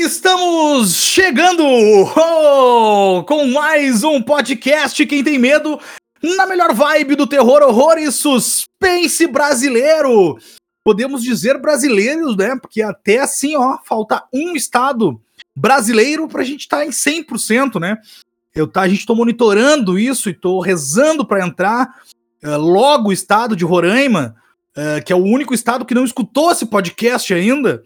Estamos 0.00 0.94
chegando 0.94 1.64
oh, 1.66 3.24
com 3.24 3.48
mais 3.48 4.04
um 4.04 4.22
podcast 4.22 5.04
Quem 5.04 5.24
Tem 5.24 5.40
Medo 5.40 5.80
na 6.22 6.46
melhor 6.46 6.72
vibe 6.72 7.16
do 7.16 7.26
terror, 7.26 7.62
horror 7.62 7.98
e 7.98 8.12
suspense 8.12 9.26
brasileiro. 9.26 10.38
Podemos 10.84 11.20
dizer 11.20 11.58
brasileiros, 11.58 12.36
né? 12.36 12.56
Porque 12.62 12.80
até 12.80 13.18
assim, 13.18 13.56
ó, 13.56 13.76
falta 13.84 14.24
um 14.32 14.54
estado 14.54 15.20
brasileiro 15.54 16.28
pra 16.28 16.44
gente 16.44 16.60
estar 16.60 16.78
tá 16.78 16.86
em 16.86 16.90
100%, 16.90 17.80
né? 17.80 17.98
Eu 18.54 18.68
tá, 18.68 18.82
a 18.82 18.88
gente 18.88 19.04
tô 19.04 19.16
monitorando 19.16 19.98
isso 19.98 20.30
e 20.30 20.32
tô 20.32 20.60
rezando 20.60 21.26
para 21.26 21.44
entrar 21.44 21.96
uh, 22.44 22.56
logo 22.56 23.08
o 23.08 23.12
estado 23.12 23.56
de 23.56 23.64
Roraima, 23.64 24.36
uh, 24.76 25.04
que 25.04 25.12
é 25.12 25.16
o 25.16 25.24
único 25.24 25.52
estado 25.52 25.84
que 25.84 25.94
não 25.94 26.04
escutou 26.04 26.52
esse 26.52 26.66
podcast 26.66 27.34
ainda 27.34 27.82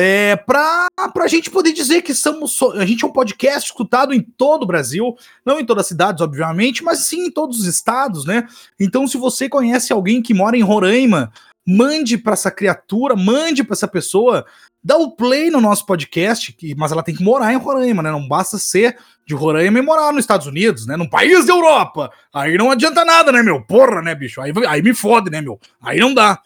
é, 0.00 0.36
para 0.36 0.88
a 0.96 1.26
gente 1.26 1.50
poder 1.50 1.72
dizer 1.72 2.02
que 2.02 2.14
somos, 2.14 2.56
a 2.76 2.86
gente 2.86 3.04
é 3.04 3.08
um 3.08 3.12
podcast 3.12 3.68
escutado 3.68 4.14
em 4.14 4.20
todo 4.20 4.62
o 4.62 4.66
Brasil, 4.66 5.16
não 5.44 5.58
em 5.58 5.64
todas 5.64 5.82
as 5.82 5.88
cidades, 5.88 6.22
obviamente, 6.22 6.84
mas 6.84 7.00
sim 7.00 7.26
em 7.26 7.30
todos 7.32 7.58
os 7.58 7.66
estados, 7.66 8.24
né? 8.24 8.46
Então, 8.78 9.08
se 9.08 9.18
você 9.18 9.48
conhece 9.48 9.92
alguém 9.92 10.22
que 10.22 10.32
mora 10.32 10.56
em 10.56 10.62
Roraima, 10.62 11.32
mande 11.66 12.16
para 12.16 12.34
essa 12.34 12.48
criatura, 12.48 13.16
mande 13.16 13.64
para 13.64 13.74
essa 13.74 13.88
pessoa, 13.88 14.46
dá 14.84 14.96
o 14.96 15.10
play 15.10 15.50
no 15.50 15.60
nosso 15.60 15.84
podcast, 15.84 16.52
que, 16.52 16.76
mas 16.76 16.92
ela 16.92 17.02
tem 17.02 17.16
que 17.16 17.24
morar 17.24 17.52
em 17.52 17.58
Roraima, 17.58 18.00
né? 18.00 18.12
Não 18.12 18.28
basta 18.28 18.56
ser 18.56 18.96
de 19.26 19.34
Roraima 19.34 19.80
e 19.80 19.82
morar 19.82 20.12
nos 20.12 20.22
Estados 20.22 20.46
Unidos, 20.46 20.86
né? 20.86 20.96
Num 20.96 21.08
país 21.08 21.44
da 21.44 21.52
Europa. 21.52 22.08
Aí 22.32 22.56
não 22.56 22.70
adianta 22.70 23.04
nada, 23.04 23.32
né, 23.32 23.42
meu? 23.42 23.60
Porra, 23.62 24.00
né, 24.00 24.14
bicho? 24.14 24.40
Aí, 24.40 24.52
aí 24.68 24.80
me 24.80 24.94
fode, 24.94 25.28
né, 25.28 25.40
meu? 25.40 25.58
Aí 25.82 25.98
não 25.98 26.14
dá 26.14 26.40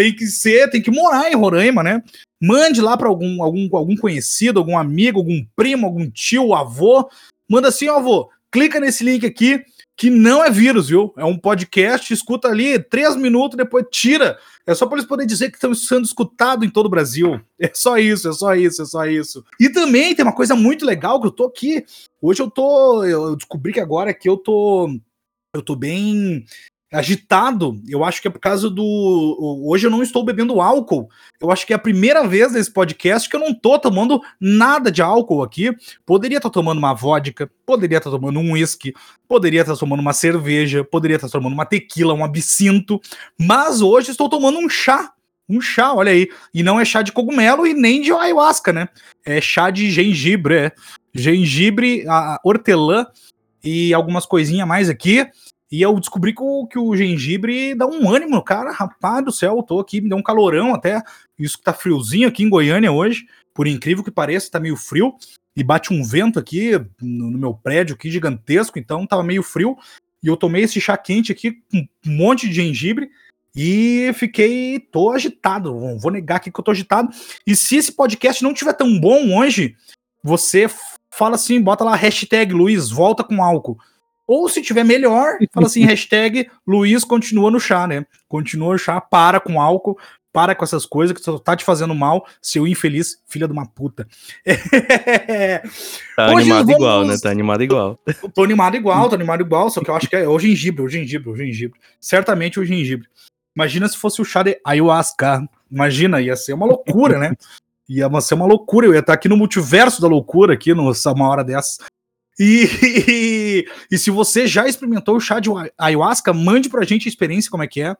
tem 0.00 0.16
que 0.16 0.26
ser, 0.28 0.70
tem 0.70 0.80
que 0.80 0.90
morar 0.90 1.30
em 1.30 1.36
Roraima, 1.36 1.82
né? 1.82 2.02
Mande 2.42 2.80
lá 2.80 2.96
para 2.96 3.06
algum, 3.06 3.42
algum, 3.42 3.68
algum 3.76 3.94
conhecido, 3.94 4.58
algum 4.58 4.78
amigo, 4.78 5.18
algum 5.18 5.44
primo, 5.54 5.86
algum 5.86 6.10
tio, 6.10 6.54
avô. 6.54 7.06
Manda 7.46 7.68
assim, 7.68 7.86
ó, 7.90 7.98
avô, 7.98 8.30
clica 8.50 8.80
nesse 8.80 9.04
link 9.04 9.26
aqui, 9.26 9.62
que 9.98 10.08
não 10.08 10.42
é 10.42 10.50
vírus, 10.50 10.88
viu? 10.88 11.12
É 11.18 11.24
um 11.26 11.36
podcast, 11.36 12.14
escuta 12.14 12.48
ali 12.48 12.82
três 12.82 13.14
minutos, 13.14 13.58
depois 13.58 13.84
tira. 13.90 14.38
É 14.66 14.74
só 14.74 14.86
para 14.86 14.96
eles 14.96 15.06
poderem 15.06 15.28
dizer 15.28 15.50
que 15.50 15.58
estão 15.58 15.74
sendo 15.74 16.06
escutados 16.06 16.66
em 16.66 16.70
todo 16.70 16.86
o 16.86 16.90
Brasil. 16.90 17.38
É 17.60 17.70
só 17.74 17.98
isso, 17.98 18.26
é 18.26 18.32
só 18.32 18.54
isso, 18.54 18.80
é 18.80 18.86
só 18.86 19.04
isso. 19.04 19.44
E 19.60 19.68
também 19.68 20.14
tem 20.14 20.24
uma 20.24 20.34
coisa 20.34 20.56
muito 20.56 20.86
legal 20.86 21.20
que 21.20 21.26
eu 21.26 21.30
tô 21.30 21.44
aqui. 21.44 21.84
Hoje 22.22 22.40
eu 22.40 22.50
tô. 22.50 23.04
Eu 23.04 23.36
descobri 23.36 23.70
que 23.70 23.80
agora 23.80 24.14
que 24.14 24.26
eu 24.26 24.38
tô. 24.38 24.98
Eu 25.54 25.60
tô 25.60 25.76
bem 25.76 26.46
agitado, 26.92 27.80
eu 27.88 28.04
acho 28.04 28.20
que 28.20 28.26
é 28.26 28.30
por 28.30 28.40
causa 28.40 28.68
do. 28.68 29.64
Hoje 29.64 29.86
eu 29.86 29.90
não 29.90 30.02
estou 30.02 30.24
bebendo 30.24 30.60
álcool. 30.60 31.08
Eu 31.40 31.50
acho 31.50 31.66
que 31.66 31.72
é 31.72 31.76
a 31.76 31.78
primeira 31.78 32.26
vez 32.26 32.52
nesse 32.52 32.70
podcast 32.70 33.28
que 33.28 33.36
eu 33.36 33.40
não 33.40 33.54
tô 33.54 33.78
tomando 33.78 34.20
nada 34.40 34.90
de 34.90 35.00
álcool 35.00 35.42
aqui. 35.42 35.70
Poderia 36.04 36.38
estar 36.38 36.50
tomando 36.50 36.78
uma 36.78 36.92
vodka, 36.92 37.48
poderia 37.64 37.98
estar 37.98 38.10
tomando 38.10 38.40
um 38.40 38.52
whisky, 38.52 38.92
poderia 39.28 39.60
estar 39.60 39.76
tomando 39.76 40.00
uma 40.00 40.12
cerveja, 40.12 40.82
poderia 40.82 41.16
estar 41.16 41.28
tomando 41.28 41.52
uma 41.52 41.64
tequila, 41.66 42.12
um 42.12 42.24
absinto, 42.24 43.00
mas 43.38 43.80
hoje 43.80 44.10
estou 44.10 44.28
tomando 44.28 44.58
um 44.58 44.68
chá. 44.68 45.12
Um 45.48 45.60
chá, 45.60 45.92
olha 45.92 46.12
aí. 46.12 46.28
E 46.52 46.62
não 46.62 46.78
é 46.78 46.84
chá 46.84 47.02
de 47.02 47.12
cogumelo 47.12 47.66
e 47.66 47.74
nem 47.74 48.00
de 48.02 48.12
ayahuasca, 48.12 48.72
né? 48.72 48.88
É 49.24 49.40
chá 49.40 49.70
de 49.70 49.90
gengibre, 49.90 50.54
é. 50.54 50.72
Gengibre, 51.12 52.04
a 52.08 52.38
hortelã 52.44 53.04
e 53.62 53.92
algumas 53.92 54.24
coisinhas 54.24 54.66
mais 54.66 54.88
aqui. 54.88 55.26
E 55.70 55.80
eu 55.80 55.98
descobri 56.00 56.34
que 56.34 56.42
o, 56.42 56.66
que 56.66 56.78
o 56.78 56.96
gengibre 56.96 57.74
dá 57.74 57.86
um 57.86 58.10
ânimo, 58.10 58.42
cara. 58.42 58.72
Rapaz 58.72 59.24
do 59.24 59.30
céu, 59.30 59.56
eu 59.58 59.62
tô 59.62 59.78
aqui, 59.78 60.00
me 60.00 60.08
deu 60.08 60.18
um 60.18 60.22
calorão 60.22 60.74
até. 60.74 61.00
Isso 61.38 61.58
que 61.58 61.64
tá 61.64 61.72
friozinho 61.72 62.28
aqui 62.28 62.42
em 62.42 62.48
Goiânia 62.48 62.90
hoje. 62.90 63.26
Por 63.54 63.66
incrível 63.66 64.02
que 64.02 64.10
pareça, 64.10 64.50
tá 64.50 64.58
meio 64.58 64.76
frio. 64.76 65.14
E 65.56 65.62
bate 65.62 65.92
um 65.92 66.02
vento 66.02 66.38
aqui 66.38 66.72
no, 67.00 67.30
no 67.30 67.38
meu 67.38 67.54
prédio 67.54 67.94
aqui 67.94 68.10
gigantesco, 68.10 68.78
então 68.78 69.06
tava 69.06 69.22
meio 69.22 69.42
frio. 69.42 69.76
E 70.22 70.26
eu 70.26 70.36
tomei 70.36 70.64
esse 70.64 70.80
chá 70.80 70.96
quente 70.96 71.30
aqui 71.30 71.52
com 71.70 71.86
um 72.06 72.16
monte 72.16 72.48
de 72.48 72.54
gengibre. 72.54 73.10
E 73.54 74.12
fiquei, 74.14 74.78
tô 74.78 75.10
agitado, 75.10 75.98
vou 75.98 76.10
negar 76.10 76.36
aqui 76.36 76.52
que 76.52 76.60
eu 76.60 76.64
tô 76.64 76.70
agitado. 76.70 77.10
E 77.46 77.54
se 77.56 77.76
esse 77.76 77.92
podcast 77.92 78.42
não 78.42 78.54
tiver 78.54 78.72
tão 78.74 78.98
bom 78.98 79.36
hoje, 79.36 79.76
você 80.22 80.68
fala 81.10 81.34
assim, 81.34 81.60
bota 81.60 81.84
lá 81.84 81.96
hashtag 81.96 82.52
Luiz, 82.52 82.90
volta 82.90 83.24
com 83.24 83.42
álcool. 83.42 83.78
Ou 84.30 84.48
se 84.48 84.62
tiver 84.62 84.84
melhor, 84.84 85.38
fala 85.52 85.66
assim, 85.66 85.82
hashtag 85.84 86.48
Luiz 86.64 87.02
continua 87.02 87.50
no 87.50 87.58
chá, 87.58 87.88
né? 87.88 88.06
Continua 88.28 88.74
no 88.74 88.78
chá, 88.78 89.00
para 89.00 89.40
com 89.40 89.60
álcool, 89.60 89.98
para 90.32 90.54
com 90.54 90.62
essas 90.62 90.86
coisas 90.86 91.16
que 91.16 91.20
só 91.20 91.36
tá 91.36 91.56
te 91.56 91.64
fazendo 91.64 91.92
mal, 91.96 92.24
seu 92.40 92.64
infeliz 92.64 93.20
filha 93.26 93.48
de 93.48 93.52
uma 93.52 93.66
puta. 93.66 94.06
tá 96.14 96.32
Hoje 96.32 96.42
animado 96.42 96.66
vamos... 96.66 96.74
igual, 96.76 97.04
né? 97.04 97.16
Tá 97.20 97.28
animado 97.28 97.64
igual. 97.64 97.98
Tô 98.32 98.44
animado 98.44 98.76
igual, 98.76 99.08
tô 99.08 99.16
animado 99.16 99.40
igual, 99.40 99.68
só 99.68 99.80
que 99.80 99.90
eu 99.90 99.96
acho 99.96 100.08
que 100.08 100.14
é 100.14 100.28
o 100.28 100.38
gengibre, 100.38 100.84
o 100.84 100.88
gengibre, 100.88 101.28
o 101.28 101.34
gengibre. 101.34 101.80
Certamente 102.00 102.60
o 102.60 102.64
gengibre. 102.64 103.08
Imagina 103.56 103.88
se 103.88 103.96
fosse 103.96 104.22
o 104.22 104.24
chá 104.24 104.44
de 104.44 104.60
ayahuasca. 104.64 105.44
Imagina, 105.68 106.20
ia 106.20 106.36
ser 106.36 106.52
uma 106.52 106.66
loucura, 106.66 107.18
né? 107.18 107.34
Ia 107.88 108.08
ser 108.20 108.34
uma 108.34 108.46
loucura. 108.46 108.86
Eu 108.86 108.94
ia 108.94 109.00
estar 109.00 109.14
aqui 109.14 109.28
no 109.28 109.36
multiverso 109.36 110.00
da 110.00 110.06
loucura, 110.06 110.54
aqui, 110.54 110.72
numa 110.72 110.94
hora 111.28 111.42
dessa. 111.42 111.82
E, 112.42 113.66
e, 113.90 113.98
se 113.98 114.10
você 114.10 114.46
já 114.46 114.66
experimentou 114.66 115.16
o 115.16 115.20
chá 115.20 115.38
de 115.38 115.50
ayahuasca, 115.76 116.32
mande 116.32 116.70
pra 116.70 116.86
gente 116.86 117.06
a 117.06 117.10
experiência, 117.10 117.50
como 117.50 117.62
é 117.62 117.66
que 117.66 117.82
é. 117.82 117.94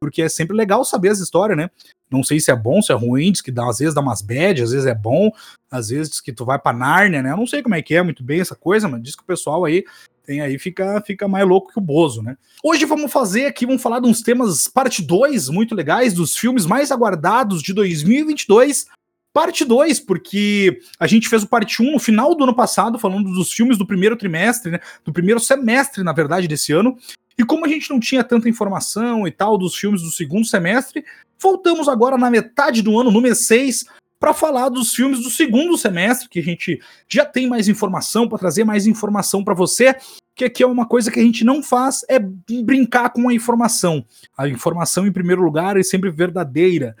Porque 0.00 0.20
é 0.20 0.28
sempre 0.28 0.56
legal 0.56 0.84
saber 0.84 1.10
as 1.10 1.20
histórias, 1.20 1.56
né? 1.56 1.70
Não 2.10 2.24
sei 2.24 2.40
se 2.40 2.50
é 2.50 2.56
bom, 2.56 2.82
se 2.82 2.90
é 2.90 2.94
ruim, 2.96 3.30
diz 3.30 3.40
que 3.40 3.52
dá, 3.52 3.68
às 3.68 3.78
vezes 3.78 3.94
dá 3.94 4.00
umas 4.00 4.20
bad, 4.20 4.60
às 4.60 4.72
vezes 4.72 4.84
é 4.86 4.94
bom, 4.94 5.30
às 5.70 5.90
vezes 5.90 6.10
diz 6.10 6.20
que 6.20 6.32
tu 6.32 6.44
vai 6.44 6.58
pra 6.58 6.72
Nárnia, 6.72 7.22
né? 7.22 7.30
Eu 7.30 7.36
não 7.36 7.46
sei 7.46 7.62
como 7.62 7.76
é 7.76 7.82
que 7.82 7.94
é 7.94 8.02
muito 8.02 8.24
bem 8.24 8.40
essa 8.40 8.56
coisa, 8.56 8.88
mas 8.88 9.00
diz 9.00 9.14
que 9.14 9.22
o 9.22 9.26
pessoal 9.26 9.64
aí 9.64 9.84
tem 10.26 10.40
aí, 10.40 10.58
fica, 10.58 11.00
fica 11.06 11.28
mais 11.28 11.46
louco 11.46 11.70
que 11.72 11.78
o 11.78 11.82
Bozo, 11.82 12.20
né? 12.20 12.36
Hoje 12.64 12.84
vamos 12.84 13.12
fazer 13.12 13.46
aqui, 13.46 13.64
vamos 13.64 13.82
falar 13.82 14.00
de 14.00 14.08
uns 14.08 14.22
temas 14.22 14.66
parte 14.66 15.02
2 15.02 15.50
muito 15.50 15.74
legais, 15.74 16.12
dos 16.12 16.36
filmes 16.36 16.66
mais 16.66 16.90
aguardados 16.90 17.62
de 17.62 17.72
2022 17.72 18.86
parte 19.34 19.64
2, 19.64 19.98
porque 19.98 20.78
a 20.98 21.08
gente 21.08 21.28
fez 21.28 21.42
o 21.42 21.48
parte 21.48 21.82
1 21.82 21.88
um 21.88 21.92
no 21.94 21.98
final 21.98 22.36
do 22.36 22.44
ano 22.44 22.54
passado, 22.54 23.00
falando 23.00 23.34
dos 23.34 23.52
filmes 23.52 23.76
do 23.76 23.84
primeiro 23.84 24.16
trimestre, 24.16 24.70
né, 24.70 24.80
do 25.04 25.12
primeiro 25.12 25.40
semestre, 25.40 26.04
na 26.04 26.12
verdade, 26.12 26.46
desse 26.46 26.72
ano. 26.72 26.96
E 27.36 27.44
como 27.44 27.66
a 27.66 27.68
gente 27.68 27.90
não 27.90 27.98
tinha 27.98 28.22
tanta 28.22 28.48
informação 28.48 29.26
e 29.26 29.32
tal 29.32 29.58
dos 29.58 29.74
filmes 29.74 30.02
do 30.02 30.10
segundo 30.12 30.46
semestre, 30.46 31.04
voltamos 31.36 31.88
agora 31.88 32.16
na 32.16 32.30
metade 32.30 32.80
do 32.80 32.96
ano, 32.98 33.10
no 33.10 33.20
mês 33.20 33.46
6, 33.46 33.86
para 34.20 34.32
falar 34.32 34.68
dos 34.68 34.94
filmes 34.94 35.24
do 35.24 35.28
segundo 35.28 35.76
semestre, 35.76 36.28
que 36.28 36.38
a 36.38 36.42
gente 36.42 36.80
já 37.08 37.26
tem 37.26 37.48
mais 37.48 37.68
informação, 37.68 38.28
para 38.28 38.38
trazer 38.38 38.62
mais 38.62 38.86
informação 38.86 39.42
para 39.42 39.52
você, 39.52 39.96
que 40.36 40.44
aqui 40.44 40.62
é 40.62 40.66
uma 40.66 40.86
coisa 40.86 41.10
que 41.10 41.18
a 41.18 41.22
gente 41.22 41.44
não 41.44 41.60
faz, 41.60 42.04
é 42.08 42.20
brincar 42.20 43.10
com 43.10 43.28
a 43.28 43.34
informação. 43.34 44.04
A 44.38 44.48
informação, 44.48 45.08
em 45.08 45.12
primeiro 45.12 45.42
lugar, 45.42 45.76
é 45.76 45.82
sempre 45.82 46.08
verdadeira. 46.08 46.96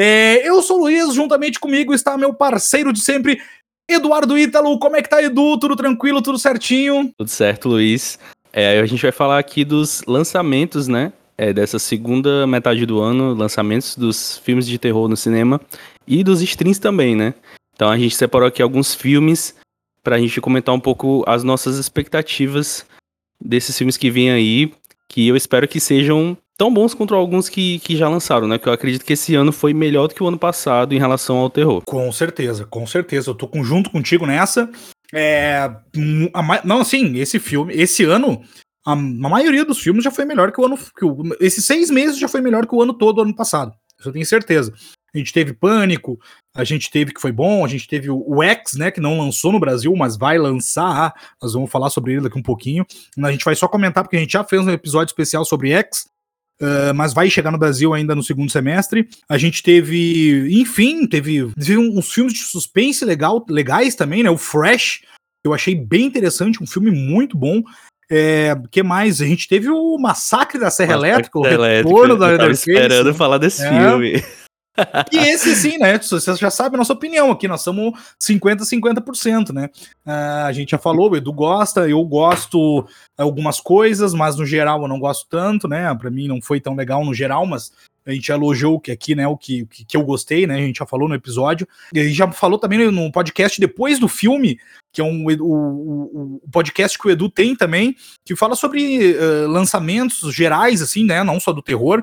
É, 0.00 0.48
eu 0.48 0.62
sou 0.62 0.76
o 0.76 0.80
Luiz, 0.82 1.12
juntamente 1.12 1.58
comigo 1.58 1.92
está 1.92 2.16
meu 2.16 2.32
parceiro 2.32 2.92
de 2.92 3.00
sempre, 3.00 3.42
Eduardo 3.90 4.38
Ítalo. 4.38 4.78
Como 4.78 4.94
é 4.94 5.02
que 5.02 5.10
tá, 5.10 5.20
Edu? 5.20 5.58
Tudo 5.58 5.74
tranquilo, 5.74 6.22
tudo 6.22 6.38
certinho? 6.38 7.12
Tudo 7.18 7.28
certo, 7.28 7.68
Luiz. 7.68 8.16
É, 8.52 8.78
a 8.78 8.86
gente 8.86 9.02
vai 9.02 9.10
falar 9.10 9.40
aqui 9.40 9.64
dos 9.64 10.04
lançamentos, 10.06 10.86
né? 10.86 11.12
É, 11.36 11.52
dessa 11.52 11.80
segunda 11.80 12.46
metade 12.46 12.86
do 12.86 13.00
ano, 13.00 13.34
lançamentos 13.34 13.96
dos 13.96 14.38
filmes 14.38 14.68
de 14.68 14.78
terror 14.78 15.08
no 15.08 15.16
cinema 15.16 15.60
e 16.06 16.22
dos 16.22 16.42
streams 16.42 16.78
também, 16.78 17.16
né? 17.16 17.34
Então 17.74 17.90
a 17.90 17.98
gente 17.98 18.14
separou 18.14 18.46
aqui 18.46 18.62
alguns 18.62 18.94
filmes 18.94 19.56
para 20.04 20.14
a 20.14 20.20
gente 20.20 20.40
comentar 20.40 20.72
um 20.72 20.80
pouco 20.80 21.24
as 21.26 21.42
nossas 21.42 21.76
expectativas 21.76 22.86
desses 23.44 23.76
filmes 23.76 23.96
que 23.96 24.12
vêm 24.12 24.30
aí, 24.30 24.72
que 25.08 25.26
eu 25.26 25.34
espero 25.34 25.66
que 25.66 25.80
sejam 25.80 26.38
tão 26.58 26.74
bons 26.74 26.92
quanto 26.92 27.14
alguns 27.14 27.48
que, 27.48 27.78
que 27.78 27.96
já 27.96 28.08
lançaram, 28.08 28.48
né? 28.48 28.58
Que 28.58 28.68
eu 28.68 28.72
acredito 28.72 29.04
que 29.04 29.12
esse 29.12 29.34
ano 29.36 29.52
foi 29.52 29.72
melhor 29.72 30.08
do 30.08 30.14
que 30.14 30.22
o 30.22 30.26
ano 30.26 30.38
passado 30.38 30.92
em 30.92 30.98
relação 30.98 31.36
ao 31.36 31.48
terror. 31.48 31.82
Com 31.86 32.10
certeza, 32.10 32.66
com 32.66 32.84
certeza. 32.84 33.30
Eu 33.30 33.34
tô 33.34 33.48
junto 33.62 33.88
contigo 33.88 34.26
nessa. 34.26 34.68
É, 35.14 35.70
a, 36.34 36.60
não, 36.64 36.80
assim, 36.80 37.16
esse 37.16 37.38
filme, 37.38 37.72
esse 37.72 38.04
ano, 38.04 38.42
a, 38.84 38.92
a, 38.92 38.96
maioria 38.96 39.64
dos 39.64 39.78
filmes 39.78 40.04
já 40.04 40.10
foi 40.10 40.24
melhor 40.24 40.50
que 40.50 40.60
o 40.60 40.66
ano. 40.66 40.76
Que 40.76 41.04
o, 41.04 41.22
esses 41.40 41.64
seis 41.64 41.90
meses 41.90 42.18
já 42.18 42.26
foi 42.26 42.40
melhor 42.40 42.66
que 42.66 42.74
o 42.74 42.82
ano 42.82 42.92
todo, 42.92 43.22
ano 43.22 43.34
passado. 43.34 43.72
Isso 43.98 44.08
eu 44.08 44.12
tenho 44.12 44.26
certeza. 44.26 44.74
A 45.14 45.16
gente 45.16 45.32
teve 45.32 45.54
Pânico, 45.54 46.18
a 46.54 46.64
gente 46.64 46.90
teve 46.90 47.14
que 47.14 47.20
foi 47.20 47.32
bom, 47.32 47.64
a 47.64 47.68
gente 47.68 47.88
teve 47.88 48.10
o, 48.10 48.22
o 48.26 48.42
X, 48.42 48.74
né, 48.74 48.90
que 48.90 49.00
não 49.00 49.18
lançou 49.18 49.50
no 49.50 49.58
Brasil, 49.58 49.94
mas 49.96 50.18
vai 50.18 50.36
lançar. 50.36 51.14
Nós 51.40 51.54
vamos 51.54 51.70
falar 51.70 51.88
sobre 51.88 52.12
ele 52.12 52.22
daqui 52.22 52.38
um 52.38 52.42
pouquinho. 52.42 52.84
A 53.22 53.30
gente 53.30 53.44
vai 53.44 53.54
só 53.54 53.66
comentar 53.68 54.02
porque 54.02 54.16
a 54.16 54.20
gente 54.20 54.32
já 54.32 54.44
fez 54.44 54.60
um 54.60 54.70
episódio 54.70 55.10
especial 55.10 55.44
sobre 55.44 55.70
X. 55.70 56.08
Uh, 56.60 56.92
mas 56.94 57.14
vai 57.14 57.30
chegar 57.30 57.52
no 57.52 57.58
Brasil 57.58 57.94
ainda 57.94 58.14
no 58.14 58.22
segundo 58.22 58.50
semestre. 58.50 59.08
A 59.28 59.38
gente 59.38 59.62
teve, 59.62 60.48
enfim, 60.60 61.06
teve, 61.06 61.52
teve 61.54 61.78
uns 61.78 62.12
filmes 62.12 62.32
de 62.32 62.40
suspense 62.40 63.04
legal, 63.04 63.44
legais 63.48 63.94
também, 63.94 64.24
né? 64.24 64.30
O 64.30 64.36
Fresh, 64.36 65.02
eu 65.44 65.54
achei 65.54 65.74
bem 65.74 66.06
interessante, 66.06 66.62
um 66.62 66.66
filme 66.66 66.90
muito 66.90 67.36
bom. 67.36 67.62
É, 68.10 68.56
que 68.70 68.82
mais? 68.82 69.20
A 69.20 69.26
gente 69.26 69.46
teve 69.46 69.68
o 69.68 69.98
Massacre 69.98 70.58
da 70.58 70.70
Serra 70.70 70.94
Massacre 70.94 71.08
Elétrica, 71.10 71.38
o 71.38 71.42
retorno 71.42 72.16
da 72.16 72.30
Eu 72.30 72.38
tava 72.38 72.50
esperando 72.50 73.14
falar 73.14 73.38
desse 73.38 73.62
é. 73.62 73.68
filme. 73.68 74.24
E 75.12 75.16
esse 75.16 75.54
sim, 75.54 75.78
né? 75.78 75.98
Você 75.98 76.34
já 76.36 76.50
sabe 76.50 76.76
a 76.76 76.78
nossa 76.78 76.92
opinião 76.92 77.30
aqui, 77.30 77.48
nós 77.48 77.62
somos 77.62 77.98
50, 78.18 78.64
50%, 78.64 79.52
né? 79.52 79.68
Uh, 80.06 80.46
a 80.46 80.52
gente 80.52 80.70
já 80.70 80.78
falou, 80.78 81.10
o 81.10 81.16
Edu 81.16 81.32
gosta, 81.32 81.88
eu 81.88 82.02
gosto 82.04 82.86
algumas 83.16 83.60
coisas, 83.60 84.14
mas 84.14 84.36
no 84.36 84.46
geral 84.46 84.82
eu 84.82 84.88
não 84.88 84.98
gosto 84.98 85.26
tanto, 85.28 85.68
né? 85.68 85.94
Para 85.94 86.10
mim 86.10 86.28
não 86.28 86.40
foi 86.40 86.60
tão 86.60 86.74
legal 86.74 87.04
no 87.04 87.14
geral, 87.14 87.46
mas 87.46 87.72
a 88.08 88.12
gente 88.14 88.32
elogiou 88.32 88.80
que 88.80 88.90
aqui, 88.90 89.14
né, 89.14 89.28
o 89.28 89.36
que, 89.36 89.66
que, 89.66 89.94
eu 89.94 90.02
gostei, 90.02 90.46
né, 90.46 90.54
a 90.54 90.60
gente 90.60 90.78
já 90.78 90.86
falou 90.86 91.08
no 91.08 91.14
episódio, 91.14 91.68
e 91.92 92.00
a 92.00 92.04
gente 92.04 92.14
já 92.14 92.30
falou 92.32 92.58
também 92.58 92.90
no 92.90 93.12
podcast 93.12 93.60
depois 93.60 93.98
do 93.98 94.08
filme, 94.08 94.58
que 94.90 95.02
é 95.02 95.04
um, 95.04 95.26
o, 95.26 96.40
o 96.42 96.50
podcast 96.50 96.98
que 96.98 97.06
o 97.06 97.10
Edu 97.10 97.28
tem 97.28 97.54
também, 97.54 97.94
que 98.24 98.34
fala 98.34 98.56
sobre 98.56 99.12
uh, 99.12 99.46
lançamentos 99.48 100.34
gerais, 100.34 100.80
assim, 100.80 101.04
né, 101.04 101.22
não 101.22 101.38
só 101.38 101.52
do 101.52 101.60
terror, 101.60 102.02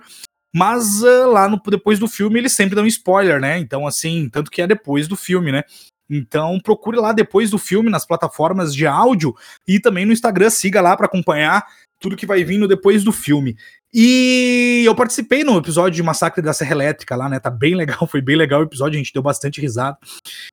mas 0.55 1.03
uh, 1.03 1.29
lá 1.29 1.49
no, 1.49 1.61
depois 1.69 1.99
do 1.99 2.07
filme 2.07 2.39
eles 2.39 2.53
sempre 2.53 2.75
dão 2.75 2.87
spoiler, 2.87 3.41
né, 3.41 3.59
então 3.59 3.85
assim, 3.85 4.29
tanto 4.29 4.49
que 4.49 4.61
é 4.61 4.67
depois 4.67 5.05
do 5.05 5.17
filme, 5.17 5.51
né, 5.51 5.63
então 6.09 6.57
procure 6.63 6.97
lá 6.97 7.11
depois 7.11 7.49
do 7.49 7.57
filme 7.57 7.89
nas 7.89 8.05
plataformas 8.05 8.73
de 8.73 8.87
áudio 8.87 9.35
e 9.67 9.81
também 9.81 10.05
no 10.05 10.13
Instagram, 10.13 10.49
siga 10.49 10.79
lá 10.79 10.95
para 10.95 11.07
acompanhar 11.07 11.65
tudo 12.05 12.15
que 12.15 12.27
vai 12.27 12.43
vindo 12.43 12.67
depois 12.67 13.03
do 13.03 13.11
filme. 13.11 13.57
E 13.91 14.83
eu 14.85 14.93
participei 14.93 15.43
no 15.43 15.57
episódio 15.57 15.95
de 15.95 16.03
Massacre 16.03 16.39
da 16.39 16.53
Serra 16.53 16.73
Elétrica 16.73 17.15
lá, 17.15 17.27
né? 17.27 17.39
Tá 17.39 17.49
bem 17.49 17.73
legal, 17.73 18.05
foi 18.05 18.21
bem 18.21 18.35
legal 18.35 18.59
o 18.61 18.63
episódio, 18.63 18.95
a 18.95 18.99
gente 18.99 19.11
deu 19.11 19.23
bastante 19.23 19.59
risada. 19.59 19.97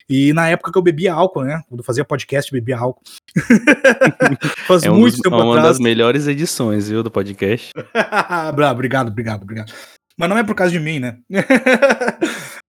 E 0.08 0.32
na 0.32 0.48
época 0.48 0.72
que 0.72 0.78
eu 0.78 0.82
bebia 0.82 1.12
álcool, 1.12 1.44
né? 1.44 1.62
Quando 1.68 1.80
eu 1.80 1.84
fazia 1.84 2.06
podcast, 2.06 2.50
bebia 2.50 2.78
álcool. 2.78 3.02
Faz 4.66 4.82
é 4.84 4.90
um 4.90 4.98
muito 4.98 5.16
dos, 5.16 5.20
tempo 5.20 5.36
uma 5.36 5.58
atrás. 5.58 5.68
das 5.68 5.78
melhores 5.78 6.26
edições, 6.26 6.88
viu, 6.88 7.02
do 7.02 7.10
podcast. 7.10 7.70
obrigado, 8.48 9.08
obrigado, 9.08 9.42
obrigado. 9.42 9.72
Mas 10.16 10.28
não 10.30 10.38
é 10.38 10.44
por 10.44 10.54
causa 10.54 10.72
de 10.72 10.80
mim, 10.80 11.00
né? 11.00 11.18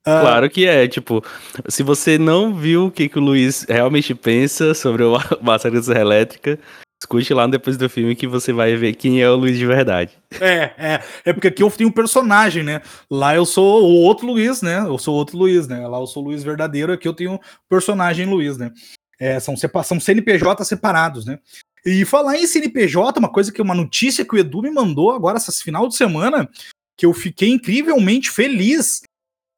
Claro 0.04 0.50
que 0.50 0.66
é, 0.66 0.86
tipo, 0.86 1.24
se 1.70 1.82
você 1.84 2.18
não 2.18 2.54
viu 2.54 2.88
o 2.88 2.92
que, 2.92 3.08
que 3.08 3.18
o 3.18 3.22
Luiz 3.22 3.66
realmente 3.70 4.14
pensa 4.14 4.74
sobre 4.74 5.04
o 5.04 5.18
Massacre 5.42 5.80
da 5.80 5.84
Serra 5.84 6.02
Elétrica, 6.02 6.60
Escute 7.04 7.34
lá 7.34 7.46
depois 7.48 7.76
do 7.76 7.90
filme 7.90 8.16
que 8.16 8.26
você 8.26 8.54
vai 8.54 8.78
ver 8.78 8.96
quem 8.96 9.22
é 9.22 9.30
o 9.30 9.36
Luiz 9.36 9.58
de 9.58 9.66
verdade. 9.66 10.18
É, 10.40 10.72
é. 10.78 11.04
É 11.26 11.34
porque 11.34 11.50
aqui 11.50 11.62
eu 11.62 11.70
tenho 11.70 11.90
um 11.90 11.94
personagem, 11.94 12.64
né? 12.64 12.82
Lá 13.12 13.36
eu 13.36 13.46
sou 13.46 13.84
o 13.84 14.02
outro 14.04 14.26
Luiz, 14.26 14.62
né? 14.62 14.80
Eu 14.80 14.98
sou 14.98 15.14
outro 15.14 15.38
Luiz, 15.38 15.68
né? 15.68 15.86
Lá 15.86 16.00
eu 16.00 16.08
sou 16.08 16.24
o 16.24 16.28
Luiz 16.28 16.46
verdadeiro, 16.46 16.94
aqui 16.94 17.06
eu 17.06 17.14
tenho 17.14 17.36
o 17.36 17.40
personagem 17.68 18.26
Luiz, 18.26 18.58
né? 18.58 18.72
É, 19.20 19.38
são, 19.38 19.54
são 19.58 20.00
CNPJ 20.00 20.64
separados, 20.64 21.26
né? 21.26 21.40
E 21.86 22.06
falar 22.06 22.38
em 22.38 22.48
CNPJ, 22.48 23.20
uma 23.20 23.30
coisa 23.30 23.52
que 23.52 23.62
uma 23.62 23.76
notícia 23.76 24.24
que 24.24 24.34
o 24.34 24.40
Edu 24.40 24.62
me 24.62 24.72
mandou 24.72 25.12
agora, 25.12 25.38
esse 25.38 25.62
final 25.62 25.90
de 25.90 25.98
semana, 25.98 26.50
que 26.98 27.06
eu 27.06 27.14
fiquei 27.14 27.50
incrivelmente 27.50 28.32
feliz 28.32 29.02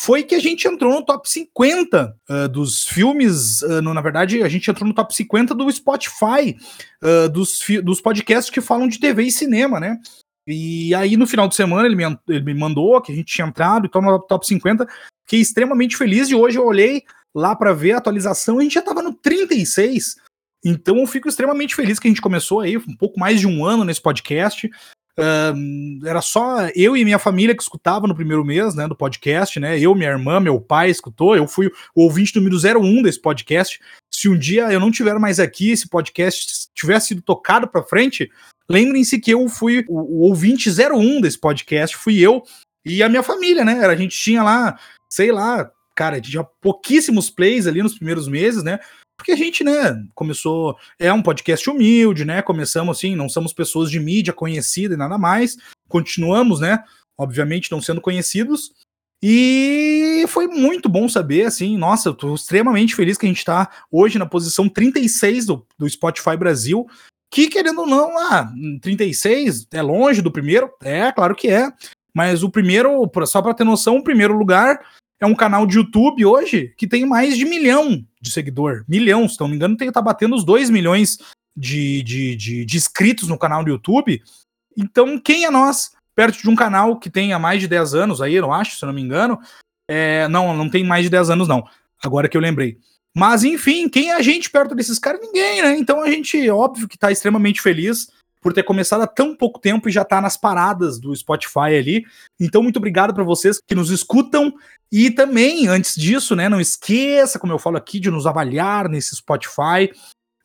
foi 0.02 0.24
que 0.24 0.36
a 0.36 0.40
gente 0.40 0.68
entrou 0.68 0.94
no 0.94 1.06
top 1.06 1.30
50 1.30 2.16
uh, 2.30 2.50
dos 2.50 2.84
filmes. 2.84 3.62
Uh, 3.62 3.82
no, 3.82 3.94
na 3.94 4.02
verdade, 4.02 4.44
a 4.44 4.50
gente 4.50 4.70
entrou 4.70 4.88
no 4.88 4.94
top 4.94 5.16
50 5.16 5.56
do 5.56 5.72
Spotify, 5.72 6.56
uh, 7.04 7.30
dos, 7.30 7.60
dos 7.84 8.02
podcasts 8.02 8.50
que 8.50 8.62
falam 8.62 8.88
de 8.88 9.00
TV 9.00 9.24
e 9.24 9.32
cinema, 9.32 9.80
né? 9.80 10.00
E 10.48 10.94
aí, 10.94 11.18
no 11.18 11.26
final 11.26 11.48
de 11.48 11.56
semana, 11.56 11.88
ele 11.88 11.96
me, 11.96 12.04
ele 12.28 12.44
me 12.44 12.54
mandou 12.54 13.02
que 13.02 13.12
a 13.12 13.16
gente 13.16 13.34
tinha 13.34 13.48
entrado, 13.48 13.88
então 13.88 14.02
no 14.02 14.20
top 14.20 14.46
50. 14.46 14.88
Fiquei 15.26 15.42
extremamente 15.42 15.98
feliz 15.98 16.30
e 16.30 16.36
hoje 16.36 16.60
eu 16.60 16.66
olhei 16.66 17.04
lá 17.34 17.56
para 17.56 17.74
ver 17.74 17.94
a 17.94 17.98
atualização 17.98 18.58
e 18.58 18.60
a 18.60 18.64
gente 18.64 18.74
já 18.74 18.80
estava 18.82 19.02
no 19.02 19.14
36. 19.14 20.18
Então 20.64 21.00
eu 21.00 21.08
fico 21.08 21.28
extremamente 21.28 21.76
feliz 21.76 22.00
que 22.00 22.08
a 22.08 22.12
gente 22.12 22.22
começou 22.22 22.60
aí 22.60 22.78
um 22.78 22.96
pouco 22.96 23.20
mais 23.20 23.40
de 23.40 23.48
um 23.48 23.66
ano 23.66 23.84
nesse 23.84 24.02
podcast. 24.02 24.70
Era 26.06 26.22
só 26.22 26.68
eu 26.76 26.98
e 26.98 27.06
minha 27.06 27.20
família 27.20 27.56
que 27.56 27.62
escutava 27.62 28.08
no 28.08 28.16
primeiro 28.16 28.44
mês, 28.44 28.76
né, 28.76 28.88
do 28.88 28.96
podcast, 28.96 29.60
né? 29.60 29.80
Eu, 29.80 29.96
minha 29.96 30.10
irmã, 30.10 30.40
meu 30.40 30.60
pai 30.60 30.90
escutou. 30.90 31.36
Eu 31.36 31.48
fui 31.48 31.68
o 31.96 32.04
ouvinte 32.04 32.36
número 32.36 32.58
01 32.58 33.02
desse 33.02 33.22
podcast. 33.22 33.80
Se 34.14 34.28
um 34.28 34.38
dia 34.38 34.72
eu 34.72 34.80
não 34.80 34.92
tiver 34.92 35.18
mais 35.18 35.40
aqui, 35.40 35.72
esse 35.72 35.88
podcast 35.88 36.68
tivesse 36.74 37.08
sido 37.08 37.22
tocado 37.22 37.68
para 37.68 37.84
frente, 37.84 38.30
lembrem-se 38.70 39.20
que 39.20 39.32
eu 39.32 39.48
fui 39.48 39.86
o, 39.88 40.00
o 40.00 40.20
ouvinte 40.22 40.70
01 40.70 41.22
desse 41.22 41.40
podcast, 41.40 41.96
fui 41.96 42.20
eu 42.20 42.44
e 42.86 43.02
a 43.02 43.10
minha 43.10 43.24
família, 43.24 43.64
né? 43.64 43.86
A 43.86 43.96
gente 43.96 44.18
tinha 44.18 44.44
lá, 44.44 44.78
sei 45.10 45.32
lá, 45.32 45.72
cara, 45.96 46.20
tinha 46.20 46.44
pouquíssimos 46.44 47.30
plays 47.30 47.66
ali 47.66 47.82
nos 47.82 47.96
primeiros 47.96 48.28
meses, 48.28 48.64
né? 48.64 48.80
Porque 49.18 49.32
a 49.32 49.36
gente, 49.36 49.64
né, 49.64 50.04
começou. 50.14 50.78
É 51.00 51.12
um 51.12 51.22
podcast 51.22 51.70
humilde, 51.70 52.26
né? 52.26 52.42
Começamos 52.42 52.98
assim, 52.98 53.16
não 53.16 53.30
somos 53.30 53.54
pessoas 53.54 53.90
de 53.90 54.00
mídia 54.00 54.34
conhecida 54.34 54.94
e 54.94 54.98
nada 54.98 55.18
mais. 55.18 55.58
Continuamos, 55.88 56.60
né? 56.60 56.84
Obviamente 57.18 57.72
não 57.72 57.82
sendo 57.82 58.02
conhecidos. 58.02 58.74
E 59.24 60.26
foi 60.28 60.48
muito 60.48 60.88
bom 60.88 61.10
saber, 61.10 61.46
assim, 61.46 61.78
nossa, 61.78 62.10
eu 62.10 62.14
tô 62.14 62.36
extremamente 62.36 62.94
feliz 62.94 63.18
que 63.18 63.26
a 63.26 63.30
gente 63.30 63.44
tá 63.44 63.72
hoje 63.90 64.20
na 64.20 64.26
posição 64.26 64.70
36 64.70 65.46
do, 65.46 65.66
do 65.80 65.90
Spotify 65.90 66.38
Brasil. 66.38 66.86
Que, 67.32 67.48
querendo 67.48 67.82
ou 67.82 67.88
não, 67.88 68.18
ah, 68.18 68.52
36 68.82 69.68
é 69.74 69.82
longe 69.82 70.22
do 70.22 70.32
primeiro? 70.32 70.72
É, 70.84 71.12
claro 71.12 71.36
que 71.36 71.48
é. 71.48 71.70
Mas 72.14 72.44
o 72.44 72.50
primeiro, 72.50 73.10
só 73.26 73.42
para 73.42 73.54
ter 73.54 73.64
noção, 73.64 73.98
o 73.98 74.04
primeiro 74.04 74.38
lugar 74.38 74.80
é 75.20 75.26
um 75.26 75.36
canal 75.36 75.66
de 75.66 75.78
YouTube 75.78 76.26
hoje 76.26 76.74
que 76.78 76.88
tem 76.88 77.06
mais 77.06 77.38
de 77.38 77.46
milhão 77.46 78.06
de 78.22 78.32
seguidor. 78.32 78.84
Milhão, 78.88 79.28
se 79.28 79.40
não 79.40 79.48
me 79.48 79.56
engano, 79.56 79.78
tem, 79.78 79.92
tá 79.92 80.02
batendo 80.02 80.36
os 80.36 80.44
2 80.44 80.70
milhões 80.70 81.18
de, 81.56 82.04
de, 82.04 82.36
de, 82.36 82.66
de, 82.66 82.78
inscritos 82.78 83.30
no 83.30 83.38
canal 83.38 83.64
do 83.64 83.70
YouTube. 83.70 84.22
Então, 84.78 85.18
quem 85.18 85.46
é 85.46 85.50
nós, 85.50 85.92
perto 86.16 86.42
de 86.42 86.50
um 86.50 86.56
canal 86.56 87.00
que 87.00 87.10
tem 87.10 87.34
há 87.34 87.40
mais 87.40 87.62
de 87.62 87.68
10 87.68 87.94
anos 87.96 88.22
aí, 88.22 88.36
eu 88.36 88.52
acho, 88.52 88.78
se 88.78 88.86
não 88.86 88.94
me 88.94 89.02
engano. 89.02 89.40
É, 89.88 90.28
não, 90.28 90.56
não 90.56 90.70
tem 90.70 90.84
mais 90.84 91.04
de 91.04 91.10
10 91.10 91.30
anos, 91.30 91.48
não. 91.48 91.64
Agora 92.04 92.28
que 92.28 92.36
eu 92.36 92.42
lembrei. 92.42 92.78
Mas, 93.16 93.46
enfim, 93.46 93.88
quem 93.88 94.12
é 94.12 94.16
a 94.16 94.22
gente 94.22 94.50
perto 94.50 94.76
desses 94.76 95.00
caras? 95.00 95.22
Ninguém, 95.22 95.62
né? 95.62 95.78
Então 95.78 96.02
a 96.02 96.10
gente, 96.10 96.50
óbvio 96.50 96.88
que 96.88 96.98
tá 96.98 97.12
extremamente 97.12 97.62
feliz 97.62 98.10
por 98.46 98.54
ter 98.54 98.62
começado 98.62 99.02
há 99.02 99.08
tão 99.08 99.36
pouco 99.36 99.60
tempo 99.60 99.90
e 99.90 99.92
já 99.92 100.06
tá 100.06 100.22
nas 100.22 100.38
paradas 100.38 101.00
do 101.00 101.16
Spotify 101.16 101.80
ali. 101.80 102.06
Então, 102.40 102.62
muito 102.62 102.78
obrigado 102.78 103.12
para 103.12 103.24
vocês 103.24 103.58
que 103.60 103.74
nos 103.74 103.90
escutam. 103.90 104.54
E 104.92 105.10
também, 105.10 105.68
antes 105.68 105.96
disso, 105.96 106.36
né, 106.36 106.48
não 106.48 106.62
esqueça, 106.62 107.40
como 107.40 107.52
eu 107.52 107.58
falo 107.58 107.76
aqui, 107.76 108.00
de 108.00 108.12
nos 108.12 108.28
avaliar 108.28 108.88
nesse 108.88 109.16
Spotify. 109.16 109.92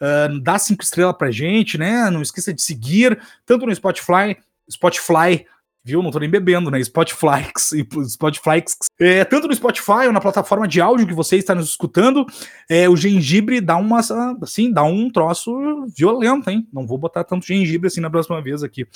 Uh, 0.00 0.40
dá 0.40 0.58
cinco 0.58 0.82
estrelas 0.82 1.14
pra 1.14 1.30
gente, 1.30 1.76
né? 1.76 2.08
Não 2.08 2.22
esqueça 2.22 2.54
de 2.54 2.62
seguir, 2.62 3.20
tanto 3.44 3.66
no 3.66 3.74
Spotify, 3.74 4.34
Spotify, 4.72 5.44
viu? 5.84 6.02
Não 6.02 6.10
tô 6.10 6.18
nem 6.18 6.28
bebendo, 6.28 6.70
né? 6.70 6.82
Spotify, 6.82 7.50
Spotify, 8.08 8.64
é, 8.98 9.24
tanto 9.24 9.48
no 9.48 9.54
Spotify 9.54 10.06
ou 10.06 10.12
na 10.12 10.20
plataforma 10.20 10.68
de 10.68 10.80
áudio 10.80 11.06
que 11.06 11.14
você 11.14 11.36
está 11.36 11.54
nos 11.54 11.70
escutando, 11.70 12.26
é, 12.68 12.88
o 12.88 12.96
gengibre 12.96 13.60
dá 13.60 13.76
uma, 13.76 14.00
assim, 14.42 14.72
dá 14.72 14.82
um 14.82 15.10
troço 15.10 15.52
violento, 15.96 16.50
hein? 16.50 16.66
Não 16.72 16.86
vou 16.86 16.98
botar 16.98 17.24
tanto 17.24 17.46
gengibre 17.46 17.86
assim 17.88 18.00
na 18.00 18.10
próxima 18.10 18.40
vez 18.42 18.62
aqui. 18.62 18.86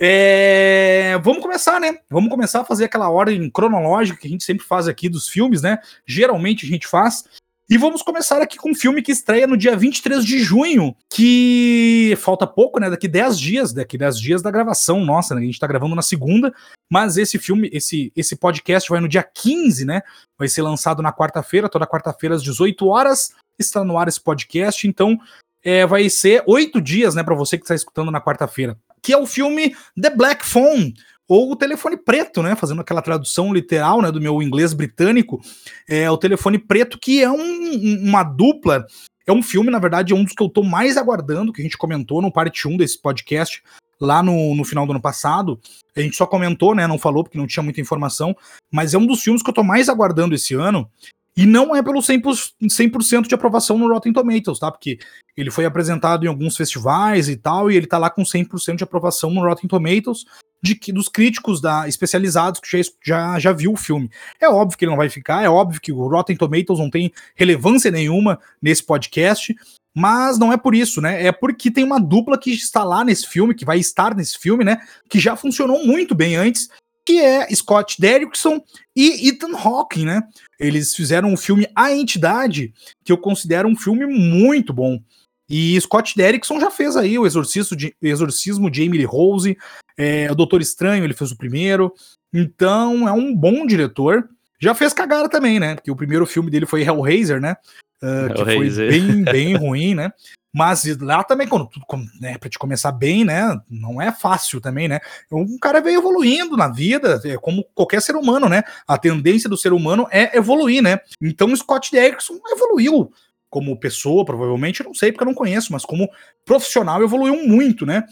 É, 0.00 1.18
vamos 1.22 1.40
começar, 1.40 1.80
né? 1.80 1.98
Vamos 2.10 2.28
começar 2.28 2.62
a 2.62 2.64
fazer 2.64 2.84
aquela 2.84 3.08
ordem 3.08 3.48
cronológica 3.48 4.18
que 4.18 4.26
a 4.26 4.30
gente 4.30 4.42
sempre 4.42 4.66
faz 4.66 4.88
aqui 4.88 5.08
dos 5.08 5.28
filmes, 5.28 5.62
né? 5.62 5.78
Geralmente 6.06 6.66
a 6.66 6.68
gente 6.68 6.86
faz. 6.86 7.24
E 7.68 7.78
vamos 7.78 8.02
começar 8.02 8.42
aqui 8.42 8.58
com 8.58 8.72
um 8.72 8.74
filme 8.74 9.00
que 9.00 9.10
estreia 9.10 9.46
no 9.46 9.56
dia 9.56 9.74
23 9.74 10.22
de 10.22 10.38
junho, 10.38 10.94
que 11.08 12.14
falta 12.18 12.46
pouco, 12.46 12.78
né? 12.78 12.90
Daqui 12.90 13.08
10 13.08 13.38
dias, 13.38 13.72
daqui 13.72 13.96
10 13.96 14.20
dias 14.20 14.42
da 14.42 14.50
gravação 14.50 15.02
nossa, 15.02 15.34
né? 15.34 15.40
A 15.40 15.44
gente 15.44 15.58
tá 15.58 15.66
gravando 15.66 15.94
na 15.94 16.02
segunda, 16.02 16.52
mas 16.92 17.16
esse 17.16 17.38
filme, 17.38 17.70
esse, 17.72 18.12
esse 18.14 18.36
podcast 18.36 18.90
vai 18.90 19.00
no 19.00 19.08
dia 19.08 19.22
15, 19.22 19.86
né? 19.86 20.02
Vai 20.38 20.46
ser 20.46 20.60
lançado 20.60 21.02
na 21.02 21.10
quarta-feira, 21.10 21.66
toda 21.66 21.86
quarta-feira 21.86 22.34
às 22.34 22.42
18 22.42 22.86
horas. 22.86 23.32
Está 23.58 23.82
no 23.82 23.96
ar 23.96 24.08
esse 24.08 24.20
podcast, 24.20 24.86
então 24.86 25.18
é, 25.62 25.86
vai 25.86 26.10
ser 26.10 26.42
oito 26.46 26.82
dias, 26.82 27.14
né, 27.14 27.22
para 27.22 27.34
você 27.34 27.56
que 27.56 27.64
está 27.64 27.74
escutando 27.74 28.10
na 28.10 28.20
quarta-feira. 28.20 28.76
Que 29.00 29.14
é 29.14 29.16
o 29.16 29.26
filme 29.26 29.74
The 30.00 30.10
Black 30.10 30.44
Phone, 30.44 30.92
ou 31.28 31.52
o 31.52 31.56
telefone 31.56 31.96
preto, 31.96 32.42
né? 32.42 32.54
Fazendo 32.54 32.80
aquela 32.80 33.02
tradução 33.02 33.52
literal, 33.52 34.02
né, 34.02 34.10
do 34.10 34.20
meu 34.20 34.42
inglês 34.42 34.72
britânico, 34.72 35.40
é 35.88 36.10
o 36.10 36.18
telefone 36.18 36.58
preto 36.58 36.98
que 36.98 37.22
é 37.22 37.30
um, 37.30 38.00
uma 38.02 38.22
dupla. 38.22 38.86
É 39.26 39.32
um 39.32 39.42
filme, 39.42 39.70
na 39.70 39.78
verdade, 39.78 40.12
é 40.12 40.16
um 40.16 40.22
dos 40.22 40.34
que 40.34 40.42
eu 40.42 40.50
tô 40.50 40.62
mais 40.62 40.96
aguardando, 40.96 41.52
que 41.52 41.62
a 41.62 41.64
gente 41.64 41.78
comentou 41.78 42.20
no 42.20 42.30
parte 42.30 42.68
1 42.68 42.76
desse 42.76 43.00
podcast, 43.00 43.62
lá 43.98 44.22
no, 44.22 44.54
no 44.54 44.64
final 44.64 44.84
do 44.84 44.92
ano 44.92 45.00
passado. 45.00 45.58
A 45.96 46.00
gente 46.00 46.16
só 46.16 46.26
comentou, 46.26 46.74
né? 46.74 46.86
Não 46.86 46.98
falou 46.98 47.24
porque 47.24 47.38
não 47.38 47.46
tinha 47.46 47.62
muita 47.62 47.80
informação, 47.80 48.36
mas 48.70 48.92
é 48.92 48.98
um 48.98 49.06
dos 49.06 49.22
filmes 49.22 49.42
que 49.42 49.48
eu 49.48 49.54
tô 49.54 49.62
mais 49.62 49.88
aguardando 49.88 50.34
esse 50.34 50.54
ano. 50.54 50.90
E 51.36 51.46
não 51.46 51.74
é 51.74 51.82
pelo 51.82 52.00
100%, 52.00 52.52
100 52.68 53.22
de 53.22 53.34
aprovação 53.34 53.76
no 53.76 53.92
Rotten 53.92 54.12
Tomatoes, 54.12 54.58
tá? 54.58 54.70
Porque 54.70 54.98
ele 55.36 55.50
foi 55.50 55.64
apresentado 55.64 56.24
em 56.24 56.28
alguns 56.28 56.56
festivais 56.56 57.28
e 57.28 57.36
tal, 57.36 57.70
e 57.70 57.76
ele 57.76 57.86
tá 57.86 57.98
lá 57.98 58.08
com 58.08 58.22
100% 58.22 58.76
de 58.76 58.84
aprovação 58.84 59.30
no 59.30 59.42
Rotten 59.42 59.68
Tomatoes 59.68 60.24
de 60.62 60.74
que 60.74 60.90
dos 60.90 61.10
críticos 61.10 61.60
da 61.60 61.86
especializados 61.86 62.58
que 62.58 62.68
já, 62.70 62.90
já, 63.04 63.38
já 63.38 63.52
viu 63.52 63.72
o 63.72 63.76
filme. 63.76 64.10
É 64.40 64.48
óbvio 64.48 64.78
que 64.78 64.84
ele 64.86 64.90
não 64.90 64.96
vai 64.96 65.10
ficar, 65.10 65.44
é 65.44 65.48
óbvio 65.48 65.78
que 65.78 65.92
o 65.92 66.08
Rotten 66.08 66.36
Tomatoes 66.36 66.78
não 66.78 66.88
tem 66.88 67.12
relevância 67.34 67.90
nenhuma 67.90 68.38
nesse 68.62 68.82
podcast, 68.82 69.54
mas 69.94 70.38
não 70.38 70.50
é 70.50 70.56
por 70.56 70.74
isso, 70.74 71.02
né? 71.02 71.26
É 71.26 71.30
porque 71.30 71.70
tem 71.70 71.84
uma 71.84 72.00
dupla 72.00 72.38
que 72.38 72.50
está 72.50 72.82
lá 72.82 73.04
nesse 73.04 73.28
filme, 73.28 73.54
que 73.54 73.64
vai 73.64 73.78
estar 73.78 74.14
nesse 74.14 74.38
filme, 74.38 74.64
né? 74.64 74.78
Que 75.08 75.20
já 75.20 75.36
funcionou 75.36 75.84
muito 75.84 76.14
bem 76.14 76.34
antes, 76.34 76.70
que 77.04 77.20
é 77.20 77.46
Scott 77.54 78.00
Derrickson 78.00 78.62
e 78.96 79.28
Ethan 79.28 79.56
Hawke, 79.56 80.04
né? 80.04 80.22
Eles 80.58 80.94
fizeram 80.94 81.32
um 81.32 81.36
filme 81.36 81.68
A 81.74 81.92
Entidade, 81.92 82.72
que 83.04 83.12
eu 83.12 83.18
considero 83.18 83.68
um 83.68 83.76
filme 83.76 84.06
muito 84.06 84.72
bom. 84.72 85.00
E 85.48 85.78
Scott 85.80 86.16
Derrickson 86.16 86.58
já 86.58 86.70
fez 86.70 86.96
aí 86.96 87.18
o 87.18 87.26
Exorcismo 87.26 87.76
de, 87.76 87.94
Exorcismo 88.00 88.70
de 88.70 88.82
Emily 88.82 89.04
Rose, 89.04 89.56
é, 89.96 90.30
o 90.30 90.34
Doutor 90.34 90.62
Estranho, 90.62 91.04
ele 91.04 91.14
fez 91.14 91.30
o 91.30 91.36
primeiro. 91.36 91.92
Então 92.32 93.06
é 93.06 93.12
um 93.12 93.34
bom 93.34 93.66
diretor. 93.66 94.28
Já 94.60 94.74
fez 94.74 94.92
cagada 94.92 95.28
também, 95.28 95.58
né? 95.58 95.74
Porque 95.74 95.90
o 95.90 95.96
primeiro 95.96 96.26
filme 96.26 96.50
dele 96.50 96.66
foi 96.66 96.82
Hellraiser, 96.82 97.40
né? 97.40 97.56
Uh, 98.02 98.34
que 98.34 98.44
foi 98.44 98.70
bem, 98.70 99.22
bem 99.24 99.56
ruim, 99.56 99.94
né? 99.94 100.12
Mas 100.54 100.84
lá 101.00 101.24
também, 101.24 101.48
quando 101.48 101.66
tudo, 101.66 101.84
né, 102.20 102.38
pra 102.38 102.48
te 102.48 102.60
começar 102.60 102.92
bem, 102.92 103.24
né? 103.24 103.60
Não 103.68 104.00
é 104.00 104.12
fácil 104.12 104.60
também, 104.60 104.86
né? 104.86 105.00
Um 105.32 105.58
cara 105.58 105.80
veio 105.80 105.98
evoluindo 105.98 106.56
na 106.56 106.68
vida, 106.68 107.20
é 107.24 107.36
como 107.36 107.64
qualquer 107.74 108.00
ser 108.00 108.14
humano, 108.14 108.48
né? 108.48 108.62
A 108.86 108.96
tendência 108.96 109.48
do 109.48 109.56
ser 109.56 109.72
humano 109.72 110.06
é 110.12 110.36
evoluir, 110.36 110.80
né? 110.80 111.00
Então 111.20 111.52
o 111.52 111.56
Scott 111.56 111.90
Derrickson 111.90 112.38
evoluiu 112.52 113.12
como 113.50 113.78
pessoa, 113.78 114.24
provavelmente, 114.24 114.82
não 114.84 114.94
sei 114.94 115.10
porque 115.10 115.24
eu 115.24 115.28
não 115.28 115.34
conheço, 115.34 115.72
mas 115.72 115.84
como 115.84 116.08
profissional 116.44 117.02
evoluiu 117.02 117.46
muito, 117.46 117.84
né? 117.84 118.04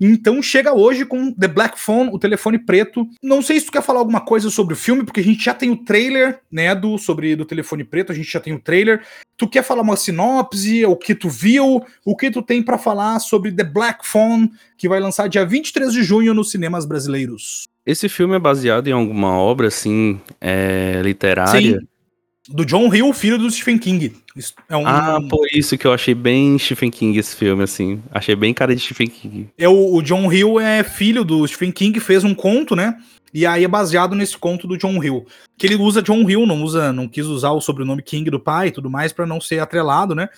Então 0.00 0.42
chega 0.42 0.72
hoje 0.72 1.04
com 1.04 1.30
The 1.32 1.46
Black 1.46 1.78
Phone, 1.78 2.10
o 2.10 2.18
telefone 2.18 2.58
preto. 2.58 3.06
Não 3.22 3.42
sei 3.42 3.60
se 3.60 3.66
tu 3.66 3.72
quer 3.72 3.82
falar 3.82 3.98
alguma 3.98 4.20
coisa 4.20 4.48
sobre 4.48 4.72
o 4.72 4.76
filme, 4.76 5.04
porque 5.04 5.20
a 5.20 5.24
gente 5.24 5.44
já 5.44 5.52
tem 5.52 5.70
o 5.70 5.76
trailer, 5.76 6.40
né, 6.50 6.74
do 6.74 6.96
sobre 6.96 7.36
do 7.36 7.44
telefone 7.44 7.84
preto, 7.84 8.10
a 8.10 8.14
gente 8.14 8.32
já 8.32 8.40
tem 8.40 8.54
o 8.54 8.58
trailer. 8.58 9.04
Tu 9.36 9.46
quer 9.46 9.62
falar 9.62 9.82
uma 9.82 9.96
sinopse, 9.96 10.84
o 10.86 10.96
que 10.96 11.14
tu 11.14 11.28
viu, 11.28 11.84
o 12.04 12.16
que 12.16 12.30
tu 12.30 12.40
tem 12.40 12.62
para 12.62 12.78
falar 12.78 13.18
sobre 13.18 13.52
The 13.52 13.64
Black 13.64 14.06
Phone, 14.06 14.50
que 14.78 14.88
vai 14.88 15.00
lançar 15.00 15.28
dia 15.28 15.44
23 15.44 15.92
de 15.92 16.02
junho 16.02 16.32
nos 16.32 16.50
cinemas 16.50 16.86
brasileiros? 16.86 17.64
Esse 17.84 18.08
filme 18.08 18.36
é 18.36 18.38
baseado 18.38 18.88
em 18.88 18.92
alguma 18.92 19.36
obra 19.36 19.68
assim, 19.68 20.20
é, 20.40 21.00
literária? 21.02 21.78
Sim 21.78 21.89
do 22.48 22.64
John 22.64 22.92
Hill, 22.92 23.12
filho 23.12 23.38
do 23.38 23.50
Stephen 23.50 23.78
King. 23.78 24.16
É 24.68 24.76
um... 24.76 24.86
Ah, 24.86 25.20
por 25.28 25.46
isso 25.52 25.76
que 25.76 25.86
eu 25.86 25.92
achei 25.92 26.14
bem 26.14 26.58
Stephen 26.58 26.90
King 26.90 27.18
esse 27.18 27.36
filme, 27.36 27.62
assim. 27.62 28.02
Achei 28.10 28.34
bem 28.34 28.54
cara 28.54 28.74
de 28.74 28.80
Stephen 28.80 29.08
King. 29.08 29.48
É, 29.58 29.68
o, 29.68 29.94
o 29.94 30.02
John 30.02 30.32
Hill 30.32 30.58
é 30.58 30.82
filho 30.82 31.24
do 31.24 31.46
Stephen 31.46 31.72
King, 31.72 32.00
fez 32.00 32.24
um 32.24 32.34
conto, 32.34 32.74
né? 32.74 32.96
E 33.32 33.46
aí 33.46 33.62
é 33.62 33.68
baseado 33.68 34.16
nesse 34.16 34.36
conto 34.36 34.66
do 34.66 34.76
John 34.76 35.02
Hill. 35.02 35.26
Que 35.56 35.66
ele 35.66 35.76
usa 35.76 36.02
John 36.02 36.28
Hill, 36.28 36.46
não 36.46 36.62
usa, 36.62 36.92
não 36.92 37.06
quis 37.06 37.26
usar 37.26 37.50
o 37.52 37.60
sobrenome 37.60 38.02
King 38.02 38.28
do 38.30 38.40
pai 38.40 38.68
e 38.68 38.72
tudo 38.72 38.90
mais 38.90 39.12
para 39.12 39.26
não 39.26 39.40
ser 39.40 39.60
atrelado, 39.60 40.14
né? 40.14 40.28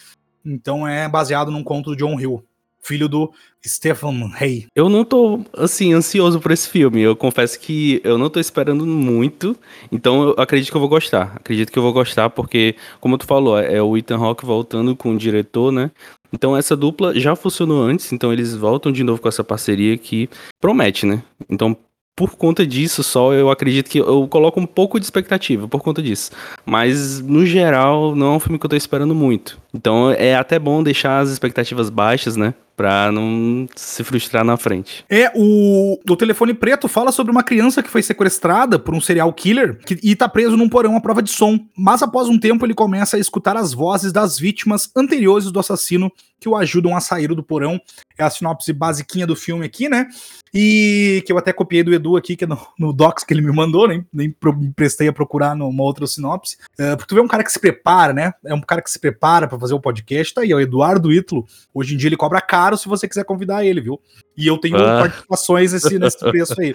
Então 0.45 0.87
é 0.87 1.09
baseado 1.09 1.51
num 1.51 1.65
conto 1.65 1.91
do 1.91 1.97
John 1.97 2.21
Hill 2.21 2.45
filho 2.83 3.09
do 3.09 3.33
Stephen 3.65 4.33
Hay. 4.39 4.67
Eu 4.75 4.89
não 4.89 5.05
tô, 5.05 5.41
assim, 5.57 5.93
ansioso 5.93 6.41
por 6.41 6.51
esse 6.51 6.69
filme. 6.69 7.01
Eu 7.01 7.15
confesso 7.15 7.59
que 7.59 8.01
eu 8.05 8.19
não 8.19 8.29
tô 8.29 8.41
esperando 8.41 8.85
muito, 8.87 9.57
então 9.91 10.25
eu 10.25 10.35
acredito 10.37 10.71
que 10.71 10.77
eu 10.77 10.81
vou 10.81 10.89
gostar. 10.89 11.33
Acredito 11.37 11.71
que 11.71 11.79
eu 11.79 11.83
vou 11.83 11.93
gostar 11.93 12.29
porque, 12.31 12.75
como 13.01 13.17
tu 13.17 13.27
falou, 13.27 13.59
é 13.59 13.81
o 13.81 13.97
Ethan 13.97 14.19
Hawke 14.19 14.45
voltando 14.45 14.97
com 14.97 15.15
o 15.15 15.19
diretor, 15.19 15.71
né? 15.71 15.91
Então 16.33 16.57
essa 16.57 16.75
dupla 16.75 17.19
já 17.19 17.37
funcionou 17.37 17.83
antes, 17.83 18.11
então 18.13 18.33
eles 18.33 18.57
voltam 18.57 18.91
de 18.91 19.05
novo 19.05 19.21
com 19.21 19.29
essa 19.29 19.45
parceria 19.45 19.97
que 19.99 20.29
promete, 20.61 21.07
né? 21.07 21.23
Então 21.49 21.77
por 22.15 22.37
conta 22.37 22.67
disso 22.67 23.03
só, 23.03 23.33
eu 23.33 23.51
acredito 23.51 23.89
que 23.89 23.99
eu 23.99 24.29
coloco 24.29 24.61
um 24.61 24.67
pouco 24.67 25.01
de 25.01 25.07
expectativa 25.07 25.67
por 25.67 25.81
conta 25.81 26.03
disso. 26.03 26.31
Mas, 26.65 27.21
no 27.21 27.47
geral, 27.47 28.15
não 28.15 28.35
é 28.35 28.37
um 28.37 28.41
filme 28.41 28.59
que 28.59 28.67
eu 28.67 28.71
tô 28.71 28.77
esperando 28.77 29.15
muito. 29.15 29.59
Então 29.73 30.11
é 30.11 30.35
até 30.35 30.59
bom 30.59 30.83
deixar 30.83 31.21
as 31.21 31.31
expectativas 31.31 31.89
baixas, 31.89 32.37
né? 32.37 32.55
Pra 32.77 33.13
não 33.13 33.69
se 33.77 34.03
frustrar 34.03 34.45
na 34.45 34.57
frente. 34.57 35.05
É, 35.09 35.31
o, 35.35 35.99
o 36.09 36.17
telefone 36.17 36.55
preto 36.55 36.89
fala 36.89 37.13
sobre 37.13 37.31
uma 37.31 37.43
criança 37.43 37.83
que 37.83 37.91
foi 37.91 38.03
sequestrada 38.03 38.79
por 38.79 38.95
um 38.95 39.01
serial 39.01 39.33
killer 39.33 39.79
que, 39.79 39.99
e 40.03 40.17
tá 40.17 40.29
preso 40.29 40.57
num 40.57 40.69
porão 40.69 40.97
à 40.97 41.01
prova 41.01 41.23
de 41.23 41.31
som. 41.31 41.59
Mas 41.77 42.03
após 42.03 42.29
um 42.29 42.39
tempo 42.39 42.65
ele 42.65 42.75
começa 42.75 43.17
a 43.17 43.21
escutar 43.21 43.57
as 43.57 43.73
vozes 43.73 44.13
das 44.13 44.39
vítimas 44.39 44.91
anteriores 44.97 45.51
do 45.51 45.61
assassino 45.61 46.11
que 46.43 46.49
o 46.49 46.57
ajudam 46.57 46.97
a 46.97 47.01
sair 47.01 47.29
do 47.29 47.43
porão. 47.43 47.81
É 48.19 48.25
a 48.25 48.31
sinopse 48.31 48.73
basiquinha 48.73 49.27
do 49.27 49.37
filme 49.37 49.65
aqui, 49.65 49.89
né? 49.89 50.09
E 50.53 51.23
que 51.25 51.33
eu 51.33 51.39
até 51.39 51.53
copiei 51.53 51.83
do 51.83 51.95
Edu 51.95 52.17
aqui, 52.17 52.37
que 52.37 52.45
é 52.45 52.47
no, 52.47 52.59
no 52.79 52.93
Docs 52.93 53.25
que 53.25 53.33
ele 53.33 53.41
me 53.41 53.53
mandou, 53.53 53.89
nem, 53.89 54.05
nem 54.13 54.31
pro, 54.31 54.55
me 54.55 54.71
prestei 54.73 55.09
a 55.09 55.13
procurar 55.13 55.55
numa 55.55 55.83
outra 55.83 56.07
sinopse. 56.07 56.57
Uh, 56.75 56.97
porque 56.97 57.07
tu 57.07 57.15
vê 57.15 57.21
um 57.21 57.29
cara 57.29 57.43
que 57.45 57.53
se 57.53 57.59
prepara, 57.59 58.13
né? 58.13 58.35
É 58.45 58.53
um 58.53 58.61
cara 58.61 58.83
que 58.83 58.91
se 58.91 58.99
prepara 58.99 59.47
para 59.49 59.59
fazer 59.59 59.73
o 59.73 59.81
podcast, 59.81 60.35
tá 60.35 60.41
aí, 60.43 60.51
é 60.51 60.55
o 60.55 60.61
Eduardo 60.61 61.13
Ítalo. 61.13 61.47
Hoje 61.73 61.95
em 61.95 61.97
dia 61.97 62.09
ele 62.09 62.17
cobra 62.17 62.41
caro 62.41 62.62
se 62.77 62.89
você 62.89 63.09
quiser 63.09 63.25
convidar 63.25 63.65
ele, 63.65 63.81
viu? 63.81 64.01
E 64.37 64.47
eu 64.47 64.59
tenho 64.59 64.77
ah. 64.77 65.01
participações 65.01 65.73
nesse, 65.73 65.99
nesse 65.99 66.19
preço 66.31 66.61
aí. 66.61 66.75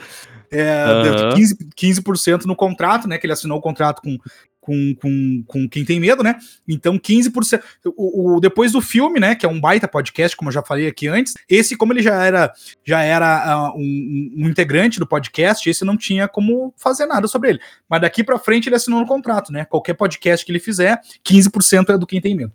É, 0.51 0.85
uhum. 1.33 1.35
15%, 1.35 2.03
15% 2.03 2.45
no 2.45 2.55
contrato, 2.55 3.07
né? 3.07 3.17
Que 3.17 3.25
ele 3.25 3.33
assinou 3.33 3.57
o 3.57 3.61
contrato 3.61 4.01
com, 4.01 4.17
com, 4.67 4.95
com, 4.95 5.43
com 5.45 5.69
quem 5.69 5.85
tem 5.85 5.99
medo, 5.99 6.23
né? 6.23 6.37
Então, 6.67 6.97
15%. 6.97 7.61
O, 7.95 8.35
o, 8.35 8.39
depois 8.39 8.71
do 8.71 8.81
filme, 8.81 9.19
né? 9.19 9.35
Que 9.35 9.45
é 9.45 9.49
um 9.49 9.59
baita 9.59 9.87
podcast, 9.87 10.35
como 10.35 10.49
eu 10.49 10.53
já 10.53 10.61
falei 10.61 10.87
aqui 10.87 11.07
antes, 11.07 11.33
esse, 11.49 11.75
como 11.75 11.93
ele 11.93 12.01
já 12.01 12.23
era 12.23 12.53
já 12.85 13.01
era 13.01 13.71
uh, 13.73 13.77
um, 13.77 14.33
um, 14.37 14.49
integrante 14.49 14.99
do 14.99 15.07
podcast, 15.07 15.69
esse 15.69 15.85
não 15.85 15.97
tinha 15.97 16.27
como 16.27 16.73
fazer 16.77 17.05
nada 17.05 17.27
sobre 17.27 17.51
ele. 17.51 17.59
Mas 17.89 18.01
daqui 18.01 18.23
para 18.23 18.39
frente 18.39 18.67
ele 18.67 18.75
assinou 18.75 18.99
no 18.99 19.07
contrato, 19.07 19.51
né? 19.51 19.65
Qualquer 19.65 19.93
podcast 19.93 20.45
que 20.45 20.51
ele 20.51 20.59
fizer, 20.59 20.99
15% 21.25 21.89
é 21.93 21.97
do 21.97 22.07
quem 22.07 22.21
tem 22.21 22.35
medo. 22.35 22.53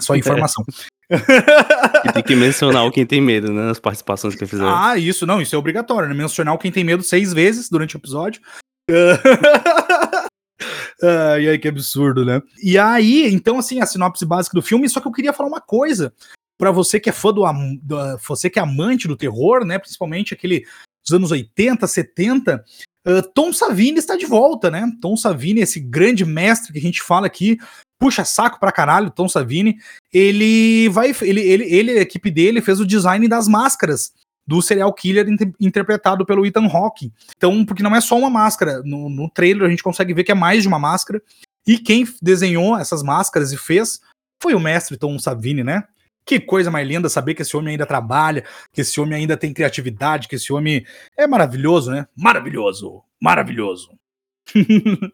Só 0.00 0.16
informação. 0.16 0.64
e 1.10 2.12
tem 2.12 2.22
que 2.22 2.34
mencionar 2.34 2.86
o 2.86 2.90
quem 2.90 3.04
tem 3.04 3.20
medo, 3.20 3.52
né? 3.52 3.66
Nas 3.66 3.78
participações 3.78 4.34
que 4.34 4.44
eu 4.44 4.48
fizer. 4.48 4.64
Ah, 4.66 4.96
isso, 4.96 5.26
não, 5.26 5.40
isso 5.40 5.54
é 5.54 5.58
obrigatório, 5.58 6.08
né? 6.08 6.14
Mencionar 6.14 6.54
o 6.54 6.58
quem 6.58 6.72
tem 6.72 6.84
medo 6.84 7.02
seis 7.02 7.32
vezes 7.32 7.68
durante 7.68 7.96
o 7.96 7.98
episódio. 7.98 8.40
Ai, 11.02 11.48
ai, 11.48 11.58
que 11.58 11.66
absurdo, 11.66 12.24
né? 12.24 12.40
E 12.62 12.78
aí, 12.78 13.32
então, 13.32 13.58
assim, 13.58 13.80
a 13.80 13.86
sinopse 13.86 14.24
básica 14.24 14.54
do 14.54 14.62
filme, 14.62 14.88
só 14.88 15.00
que 15.00 15.08
eu 15.08 15.12
queria 15.12 15.32
falar 15.32 15.48
uma 15.48 15.60
coisa 15.60 16.14
para 16.56 16.70
você 16.70 17.00
que 17.00 17.10
é 17.10 17.12
fã 17.12 17.32
do, 17.32 17.42
do, 17.82 18.18
você 18.18 18.48
que 18.48 18.60
é 18.60 18.62
amante 18.62 19.08
do 19.08 19.16
terror, 19.16 19.64
né? 19.64 19.80
Principalmente 19.80 20.32
aquele 20.32 20.64
dos 21.04 21.12
anos 21.12 21.32
80, 21.32 21.84
70. 21.84 22.64
Uh, 23.06 23.22
Tom 23.34 23.52
Savini 23.52 23.98
está 23.98 24.16
de 24.16 24.26
volta, 24.26 24.70
né? 24.70 24.90
Tom 25.00 25.16
Savini, 25.16 25.60
esse 25.60 25.80
grande 25.80 26.24
mestre 26.24 26.72
que 26.72 26.78
a 26.78 26.82
gente 26.82 27.02
fala 27.02 27.26
aqui, 27.26 27.58
puxa 27.98 28.24
saco 28.24 28.60
pra 28.60 28.72
caralho, 28.72 29.10
Tom 29.10 29.28
Savini. 29.28 29.76
Ele 30.12 30.88
vai, 30.88 31.14
ele, 31.22 31.40
ele, 31.40 31.64
ele, 31.64 31.90
a 31.92 32.02
equipe 32.02 32.30
dele 32.30 32.60
fez 32.60 32.80
o 32.80 32.86
design 32.86 33.26
das 33.28 33.48
máscaras 33.48 34.12
do 34.46 34.60
serial 34.60 34.92
killer 34.92 35.28
inter 35.28 35.52
interpretado 35.60 36.26
pelo 36.26 36.44
Ethan 36.44 36.66
Hawke. 36.66 37.12
Então, 37.36 37.64
porque 37.64 37.82
não 37.82 37.94
é 37.94 38.00
só 38.00 38.18
uma 38.18 38.30
máscara, 38.30 38.82
no, 38.84 39.08
no 39.08 39.30
trailer 39.30 39.66
a 39.66 39.70
gente 39.70 39.82
consegue 39.82 40.14
ver 40.14 40.24
que 40.24 40.32
é 40.32 40.34
mais 40.34 40.62
de 40.62 40.68
uma 40.68 40.78
máscara. 40.78 41.22
E 41.66 41.78
quem 41.78 42.06
desenhou 42.20 42.76
essas 42.76 43.02
máscaras 43.02 43.52
e 43.52 43.56
fez 43.56 44.00
foi 44.42 44.54
o 44.54 44.60
mestre 44.60 44.96
Tom 44.96 45.18
Savini, 45.18 45.62
né? 45.62 45.84
Que 46.24 46.38
coisa 46.40 46.70
mais 46.70 46.86
linda 46.86 47.08
saber 47.08 47.34
que 47.34 47.42
esse 47.42 47.56
homem 47.56 47.72
ainda 47.72 47.86
trabalha, 47.86 48.44
que 48.72 48.80
esse 48.80 49.00
homem 49.00 49.20
ainda 49.20 49.36
tem 49.36 49.52
criatividade, 49.52 50.28
que 50.28 50.36
esse 50.36 50.52
homem 50.52 50.84
é 51.16 51.26
maravilhoso, 51.26 51.90
né? 51.90 52.06
Maravilhoso, 52.16 53.02
maravilhoso. 53.20 53.90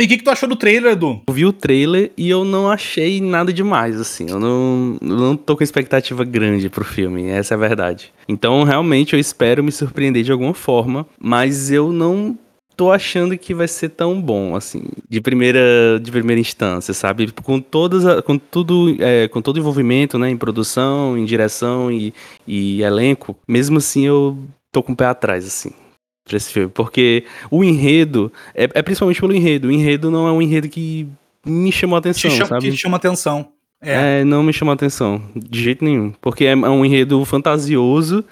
E 0.00 0.04
o 0.04 0.08
que, 0.08 0.16
que 0.16 0.22
tu 0.22 0.30
achou 0.30 0.48
do 0.48 0.54
trailer, 0.54 0.92
Edu? 0.92 1.22
Eu 1.26 1.34
vi 1.34 1.44
o 1.44 1.52
trailer 1.52 2.12
e 2.16 2.30
eu 2.30 2.44
não 2.44 2.70
achei 2.70 3.20
nada 3.20 3.52
demais, 3.52 4.00
assim. 4.00 4.30
Eu 4.30 4.38
não, 4.38 4.96
eu 5.02 5.16
não 5.16 5.36
tô 5.36 5.56
com 5.56 5.64
expectativa 5.64 6.24
grande 6.24 6.70
pro 6.70 6.84
filme, 6.84 7.26
essa 7.26 7.54
é 7.54 7.56
a 7.56 7.58
verdade. 7.58 8.12
Então, 8.28 8.62
realmente, 8.62 9.14
eu 9.14 9.18
espero 9.18 9.64
me 9.64 9.72
surpreender 9.72 10.22
de 10.22 10.30
alguma 10.30 10.54
forma, 10.54 11.04
mas 11.18 11.72
eu 11.72 11.92
não 11.92 12.38
tô 12.78 12.92
achando 12.92 13.36
que 13.36 13.52
vai 13.52 13.66
ser 13.66 13.88
tão 13.88 14.22
bom, 14.22 14.54
assim, 14.54 14.84
de 15.08 15.20
primeira, 15.20 15.98
de 16.00 16.12
primeira 16.12 16.40
instância, 16.40 16.94
sabe? 16.94 17.32
Com 17.42 17.60
todas, 17.60 18.22
com 18.22 18.38
tudo, 18.38 18.96
é, 19.00 19.26
com 19.26 19.42
todo 19.42 19.56
o 19.56 19.58
envolvimento, 19.58 20.16
né, 20.16 20.30
em 20.30 20.36
produção, 20.36 21.18
em 21.18 21.24
direção 21.24 21.90
e, 21.90 22.14
e 22.46 22.80
elenco, 22.80 23.36
mesmo 23.48 23.78
assim 23.78 24.06
eu 24.06 24.38
tô 24.70 24.80
com 24.80 24.92
o 24.92 24.96
pé 24.96 25.06
atrás, 25.06 25.44
assim 25.44 25.72
pra 26.24 26.36
esse 26.36 26.52
filme. 26.52 26.68
Porque 26.68 27.24
o 27.50 27.64
enredo, 27.64 28.32
é, 28.54 28.64
é, 28.64 28.82
principalmente 28.82 29.20
pelo 29.20 29.34
enredo. 29.34 29.68
O 29.68 29.72
enredo 29.72 30.10
não 30.10 30.28
é 30.28 30.30
um 30.30 30.40
enredo 30.40 30.68
que 30.68 31.08
me 31.44 31.72
chamou 31.72 31.96
a 31.96 31.98
atenção, 31.98 32.30
chama, 32.30 32.46
sabe? 32.46 32.70
Que 32.70 32.76
chama 32.76 32.96
atenção. 32.96 33.48
É. 33.82 34.20
é. 34.20 34.24
não 34.24 34.42
me 34.42 34.52
chamou 34.52 34.72
a 34.72 34.74
atenção, 34.74 35.20
de 35.34 35.62
jeito 35.62 35.84
nenhum. 35.84 36.12
Porque 36.20 36.44
é, 36.44 36.50
é 36.52 36.54
um 36.54 36.84
enredo 36.84 37.24
fantasioso 37.24 38.24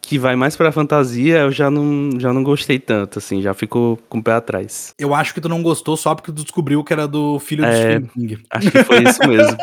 que 0.00 0.18
vai 0.18 0.34
mais 0.36 0.56
pra 0.56 0.72
fantasia, 0.72 1.40
eu 1.40 1.52
já 1.52 1.70
não, 1.70 2.18
já 2.18 2.32
não 2.32 2.42
gostei 2.42 2.78
tanto, 2.78 3.18
assim, 3.18 3.42
já 3.42 3.52
ficou 3.52 3.98
com 4.08 4.18
o 4.18 4.22
pé 4.22 4.32
atrás. 4.32 4.94
Eu 4.98 5.14
acho 5.14 5.34
que 5.34 5.40
tu 5.40 5.48
não 5.48 5.62
gostou 5.62 5.96
só 5.96 6.14
porque 6.14 6.32
tu 6.32 6.42
descobriu 6.42 6.82
que 6.82 6.92
era 6.92 7.06
do 7.06 7.38
filho 7.38 7.64
é, 7.64 7.70
do 7.70 7.76
Stephen 7.76 8.06
King. 8.14 8.44
Acho 8.50 8.70
que 8.70 8.84
foi 8.84 9.02
isso 9.02 9.20
mesmo. 9.28 9.56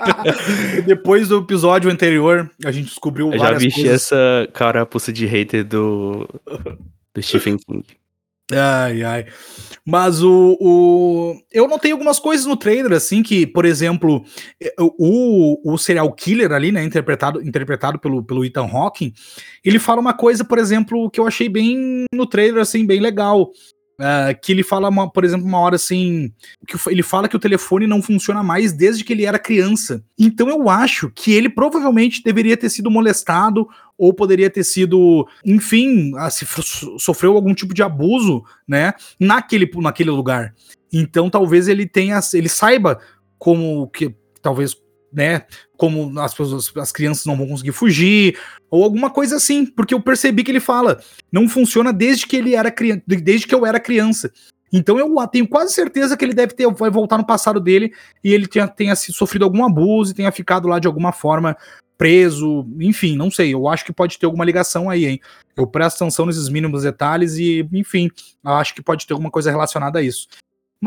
Depois 0.86 1.28
do 1.28 1.38
episódio 1.38 1.90
anterior, 1.90 2.50
a 2.64 2.70
gente 2.70 2.86
descobriu 2.86 3.32
eu 3.32 3.38
várias 3.38 3.62
coisas. 3.62 3.78
Eu 3.78 3.84
já 3.84 3.88
vi 3.88 3.94
essa 3.94 4.48
carapuça 4.52 5.12
de 5.12 5.24
hater 5.26 5.64
do 5.64 6.28
do 7.14 7.22
Stephen 7.22 7.56
King. 7.58 7.84
Ai, 8.52 9.02
ai. 9.02 9.26
Mas 9.84 10.22
o, 10.22 10.56
o. 10.60 11.34
Eu 11.50 11.66
notei 11.66 11.90
algumas 11.90 12.18
coisas 12.20 12.46
no 12.46 12.56
trailer, 12.56 12.92
assim, 12.92 13.22
que, 13.22 13.46
por 13.46 13.64
exemplo, 13.64 14.24
o, 14.78 15.72
o 15.72 15.76
serial 15.76 16.12
killer 16.12 16.52
ali, 16.52 16.70
né, 16.70 16.84
interpretado, 16.84 17.42
interpretado 17.42 17.98
pelo, 17.98 18.22
pelo 18.22 18.44
Ethan 18.44 18.66
Hawking, 18.66 19.12
ele 19.64 19.78
fala 19.78 20.00
uma 20.00 20.14
coisa, 20.14 20.44
por 20.44 20.58
exemplo, 20.58 21.10
que 21.10 21.18
eu 21.18 21.26
achei 21.26 21.48
bem 21.48 22.04
no 22.14 22.26
trailer, 22.26 22.62
assim, 22.62 22.86
bem 22.86 23.00
legal. 23.00 23.50
Uh, 24.02 24.34
que 24.42 24.50
ele 24.50 24.64
fala, 24.64 24.88
uma, 24.88 25.08
por 25.08 25.24
exemplo, 25.24 25.46
uma 25.46 25.60
hora 25.60 25.76
assim. 25.76 26.32
Que 26.66 26.76
ele 26.90 27.04
fala 27.04 27.28
que 27.28 27.36
o 27.36 27.38
telefone 27.38 27.86
não 27.86 28.02
funciona 28.02 28.42
mais 28.42 28.72
desde 28.72 29.04
que 29.04 29.12
ele 29.12 29.24
era 29.24 29.38
criança. 29.38 30.02
Então 30.18 30.48
eu 30.48 30.68
acho 30.68 31.08
que 31.14 31.32
ele 31.32 31.48
provavelmente 31.48 32.20
deveria 32.20 32.56
ter 32.56 32.68
sido 32.68 32.90
molestado 32.90 33.68
ou 33.96 34.12
poderia 34.12 34.50
ter 34.50 34.64
sido, 34.64 35.28
enfim, 35.44 36.10
ah, 36.16 36.28
se 36.30 36.44
sofreu 36.98 37.36
algum 37.36 37.54
tipo 37.54 37.72
de 37.72 37.84
abuso, 37.84 38.42
né, 38.66 38.92
naquele, 39.20 39.70
naquele 39.76 40.10
lugar. 40.10 40.52
Então 40.92 41.30
talvez 41.30 41.68
ele 41.68 41.86
tenha, 41.86 42.18
ele 42.34 42.48
saiba 42.48 42.98
como 43.38 43.86
que 43.88 44.12
talvez 44.42 44.74
né, 45.12 45.44
como 45.76 46.18
as 46.20 46.34
as 46.76 46.92
crianças 46.92 47.26
não 47.26 47.36
vão 47.36 47.48
conseguir 47.48 47.72
fugir, 47.72 48.38
ou 48.70 48.84
alguma 48.84 49.10
coisa 49.10 49.36
assim, 49.36 49.66
porque 49.66 49.94
eu 49.94 50.00
percebi 50.00 50.42
que 50.42 50.50
ele 50.50 50.60
fala, 50.60 51.00
não 51.30 51.48
funciona 51.48 51.92
desde 51.92 52.26
que 52.26 52.36
ele 52.36 52.54
era 52.54 52.70
criança, 52.70 53.02
desde 53.06 53.46
que 53.46 53.54
eu 53.54 53.66
era 53.66 53.78
criança. 53.78 54.32
Então 54.72 54.98
eu 54.98 55.14
tenho 55.26 55.46
quase 55.46 55.74
certeza 55.74 56.16
que 56.16 56.24
ele 56.24 56.32
deve 56.32 56.54
ter, 56.54 56.66
vai 56.72 56.90
voltar 56.90 57.18
no 57.18 57.26
passado 57.26 57.60
dele 57.60 57.92
e 58.24 58.32
ele 58.32 58.46
tenha, 58.46 58.66
tenha 58.66 58.96
sofrido 58.96 59.44
algum 59.44 59.64
abuso 59.64 60.12
e 60.12 60.14
tenha 60.14 60.32
ficado 60.32 60.66
lá 60.66 60.78
de 60.78 60.86
alguma 60.86 61.12
forma 61.12 61.56
preso, 61.98 62.66
enfim, 62.80 63.14
não 63.14 63.30
sei, 63.30 63.54
eu 63.54 63.68
acho 63.68 63.84
que 63.84 63.92
pode 63.92 64.18
ter 64.18 64.26
alguma 64.26 64.44
ligação 64.44 64.90
aí, 64.90 65.04
hein? 65.04 65.20
Eu 65.56 65.68
presto 65.68 66.02
atenção 66.02 66.26
nesses 66.26 66.48
mínimos 66.48 66.82
detalhes 66.82 67.36
e, 67.36 67.68
enfim, 67.72 68.10
acho 68.42 68.74
que 68.74 68.82
pode 68.82 69.06
ter 69.06 69.12
alguma 69.12 69.30
coisa 69.30 69.52
relacionada 69.52 70.00
a 70.00 70.02
isso. 70.02 70.26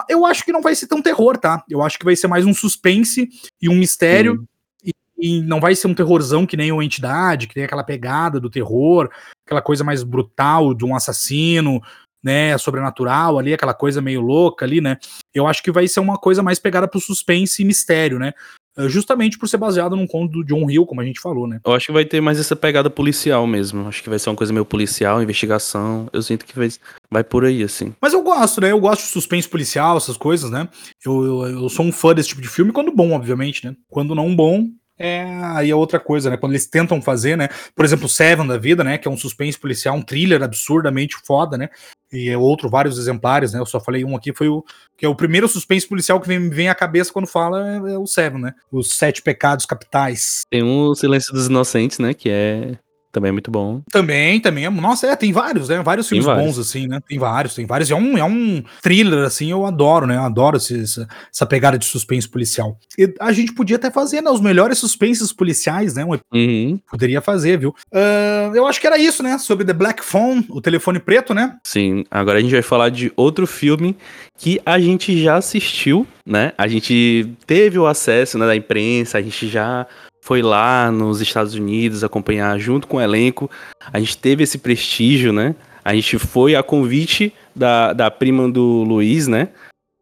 Eu 0.09 0.25
acho 0.25 0.43
que 0.43 0.51
não 0.51 0.61
vai 0.61 0.75
ser 0.75 0.87
tão 0.87 1.01
terror, 1.01 1.37
tá? 1.37 1.63
Eu 1.69 1.81
acho 1.81 1.97
que 1.97 2.05
vai 2.05 2.15
ser 2.15 2.27
mais 2.27 2.45
um 2.45 2.53
suspense 2.53 3.29
e 3.61 3.69
um 3.69 3.75
mistério. 3.75 4.45
E, 4.83 4.91
e, 5.17 5.41
não 5.41 5.59
vai 5.59 5.75
ser 5.75 5.87
um 5.87 5.93
terrorzão 5.93 6.45
que 6.45 6.57
nem 6.57 6.71
o 6.71 6.81
Entidade, 6.81 7.47
que 7.47 7.53
tem 7.53 7.63
aquela 7.63 7.83
pegada 7.83 8.39
do 8.39 8.49
terror, 8.49 9.09
aquela 9.45 9.61
coisa 9.61 9.83
mais 9.83 10.03
brutal 10.03 10.73
de 10.73 10.83
um 10.83 10.95
assassino, 10.95 11.81
né? 12.21 12.57
Sobrenatural 12.57 13.37
ali, 13.39 13.53
aquela 13.53 13.73
coisa 13.73 14.01
meio 14.01 14.19
louca 14.19 14.65
ali, 14.65 14.81
né? 14.81 14.97
Eu 15.33 15.47
acho 15.47 15.63
que 15.63 15.71
vai 15.71 15.87
ser 15.87 15.99
uma 15.99 16.17
coisa 16.17 16.43
mais 16.43 16.59
pegada 16.59 16.87
pro 16.87 16.99
suspense 16.99 17.61
e 17.61 17.65
mistério, 17.65 18.19
né? 18.19 18.33
Eh, 18.77 18.89
justamente 18.89 19.38
por 19.38 19.48
ser 19.48 19.58
baseado 19.58 19.96
num 19.96 20.08
conto 20.08 20.32
do 20.32 20.44
John 20.44 20.70
Hill, 20.70 20.86
como 20.86 21.01
a 21.01 21.05
gente 21.05 21.20
falou, 21.20 21.48
né? 21.48 21.60
Eu 21.65 21.74
acho 21.74 21.88
que 21.88 21.91
vai 21.91 22.05
ter 22.05 22.22
mais 22.22 22.39
essa 22.39 22.55
pegada 22.55 22.89
policial 22.89 23.48
mesmo. 23.48 23.88
Acho 23.88 24.03
que 24.03 24.10
vai 24.10 24.20
ser 24.20 24.29
uma 24.29 24.36
coisa 24.36 24.51
meio 24.51 24.65
policial, 24.65 25.22
investigação. 25.24 26.08
Eu 26.12 26.22
sinto 26.22 26.46
que 26.46 26.55
vai, 26.55 26.70
vai 27.10 27.24
por 27.24 27.46
aí, 27.46 27.63
assim. 27.63 27.94
Mas 28.01 28.13
eu 28.13 28.22
gosto, 28.22 28.60
né? 28.62 28.72
Eu 28.72 28.79
gosto 28.79 29.03
de 29.03 29.08
suspense 29.10 29.48
policial, 29.48 29.98
essas 29.98 30.17
coisas, 30.17 30.51
né? 30.51 30.67
Eu, 31.05 31.24
eu, 31.24 31.48
eu 31.62 31.70
sou 31.70 31.86
um 31.86 31.91
fã 31.91 32.13
desse 32.13 32.29
tipo 32.29 32.41
de 32.41 32.50
filme, 32.50 32.72
quando 32.72 32.91
bom, 32.91 33.12
obviamente, 33.12 33.65
né? 33.65 33.75
Quando 33.89 34.13
não 34.13 34.36
bom, 34.36 34.67
é 34.97 35.23
aí 35.55 35.69
é 35.69 35.75
outra 35.75 35.99
coisa, 35.99 36.29
né? 36.29 36.37
Quando 36.37 36.53
eles 36.53 36.67
tentam 36.67 37.01
fazer, 37.01 37.37
né? 37.37 37.49
Por 37.75 37.83
exemplo, 37.85 38.07
Seven 38.07 38.47
da 38.47 38.57
vida, 38.57 38.83
né? 38.83 38.97
Que 38.97 39.07
é 39.07 39.11
um 39.11 39.17
suspense 39.17 39.59
policial, 39.59 39.95
um 39.95 40.01
thriller 40.01 40.41
absurdamente 40.41 41.15
foda, 41.23 41.57
né? 41.57 41.69
e 42.15 42.29
é 42.29 42.37
outro, 42.37 42.69
vários 42.69 42.97
exemplares, 42.97 43.53
né? 43.53 43.59
Eu 43.59 43.65
só 43.65 43.79
falei 43.79 44.05
um 44.05 44.15
aqui, 44.15 44.33
foi 44.33 44.47
o 44.47 44.63
que 44.97 45.05
é 45.05 45.09
o 45.09 45.15
primeiro 45.15 45.47
suspense 45.47 45.87
policial 45.87 46.19
que 46.19 46.27
vem, 46.27 46.49
vem 46.49 46.69
à 46.69 46.75
cabeça 46.75 47.11
quando 47.11 47.27
fala 47.27 47.67
é, 47.67 47.75
é 47.93 47.97
o 47.97 48.05
Seven, 48.05 48.41
né? 48.41 48.53
Os 48.71 48.93
Sete 48.93 49.21
Pecados 49.21 49.65
Capitais. 49.65 50.43
Tem 50.49 50.63
o 50.63 50.95
Silêncio 50.95 51.33
dos 51.33 51.47
Inocentes, 51.47 51.99
né? 51.99 52.13
Que 52.13 52.29
é 52.29 52.77
também 53.15 53.29
é 53.29 53.31
muito 53.31 53.50
bom. 53.50 53.81
Também, 53.89 54.41
também. 54.41 54.65
É, 54.65 54.69
nossa, 54.69 55.07
é, 55.07 55.15
tem 55.15 55.31
vários, 55.31 55.69
né? 55.69 55.81
Vários 55.81 56.10
filmes 56.10 56.25
bons, 56.25 56.60
assim, 56.60 56.86
né? 56.86 57.00
Tem 57.07 57.17
vários, 57.17 57.55
tem 57.55 57.65
vários. 57.65 57.89
É 57.89 57.95
um, 57.95 58.17
é 58.17 58.25
um 58.25 58.62
thriller, 58.81 59.24
assim, 59.24 59.50
eu 59.50 59.65
adoro, 59.65 60.05
né? 60.05 60.17
Eu 60.17 60.24
adoro 60.24 60.57
esse, 60.57 60.81
essa, 60.81 61.07
essa 61.34 61.45
pegada 61.45 61.77
de 61.77 61.86
suspense 61.86 62.27
policial. 62.27 62.77
E 62.98 63.13
a 63.22 63.31
gente 63.31 63.53
podia 63.53 63.77
até 63.77 63.89
fazer, 63.89 64.22
né? 64.22 64.29
Os 64.29 64.41
melhores 64.41 64.77
suspenses 64.77 65.31
policiais, 65.31 65.95
né? 65.95 66.03
Um, 66.03 66.19
uhum. 66.34 66.79
Poderia 66.91 67.22
fazer, 67.22 67.57
viu? 67.57 67.74
Uh, 67.93 68.53
eu 68.53 68.67
acho 68.67 68.81
que 68.81 68.88
era 68.88 68.98
isso, 68.98 69.24
né? 69.24 69.38
Sobre 69.38 69.63
The 69.63 69.74
Black 69.74 70.03
Phone, 70.03 70.45
o 70.50 70.60
telefone 70.60 71.00
preto, 71.00 71.34
né? 71.34 71.55
Sim. 71.63 72.03
Agora 72.12 72.39
a 72.39 72.41
gente 72.41 72.51
vai 72.51 72.62
falar 72.62 72.89
de 72.89 73.13
outro 73.15 73.48
filme 73.48 73.95
que 74.38 74.60
a 74.65 74.77
gente 74.77 75.24
já 75.24 75.38
assistiu, 75.38 76.05
né? 76.25 76.51
A 76.57 76.67
gente 76.67 77.31
teve 77.48 77.79
o 77.79 77.88
acesso 77.88 78.38
né, 78.38 78.45
da 78.45 78.55
imprensa, 78.55 79.17
a 79.17 79.22
gente 79.22 79.48
já 79.48 79.88
foi 80.25 80.41
lá 80.41 80.89
nos 80.89 81.21
Estados 81.21 81.54
Unidos 81.54 82.04
acompanhar 82.04 82.58
junto 82.58 82.88
com 82.88 82.97
o 82.97 83.02
elenco. 83.02 83.47
A 83.93 83.99
gente 83.99 84.17
teve 84.17 84.43
esse 84.43 84.58
prestígio, 84.58 85.32
né? 85.32 85.54
A 85.84 85.93
gente 85.93 86.17
foi 86.17 86.56
a 86.56 86.63
convite 86.63 87.32
da, 87.56 87.93
da 87.93 88.10
prima 88.10 88.49
do 88.49 88.82
Luiz, 88.82 89.28
né? 89.28 89.49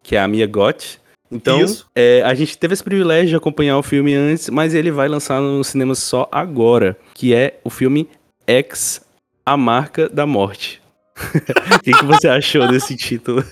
Que 0.02 0.15
é 0.15 0.21
a 0.21 0.28
Mia 0.30 0.47
Gott. 0.47 0.97
Então, 1.30 1.60
é, 1.93 2.21
a 2.24 2.34
gente 2.36 2.58
teve 2.58 2.74
esse 2.74 2.82
privilégio 2.82 3.32
de 3.32 3.36
acompanhar 3.36 3.78
o 3.78 3.84
filme 3.84 4.13
antes, 4.13 4.50
mas 4.50 4.74
ele 4.74 4.91
vai 4.91 5.10
lançar 5.10 5.41
no 5.41 5.62
cinema 5.62 5.93
só 5.93 6.30
agora, 6.32 6.97
que 7.13 7.36
é 7.36 7.60
o 7.62 7.69
filme 7.69 8.08
X, 8.47 9.02
A 9.45 9.58
Marca 9.58 10.08
da 10.08 10.26
Morte. 10.26 10.82
O 11.76 11.80
que, 11.84 11.91
que, 11.91 12.06
você 12.06 12.30
achou 12.30 12.65
desse 12.69 12.95
título? 12.95 13.43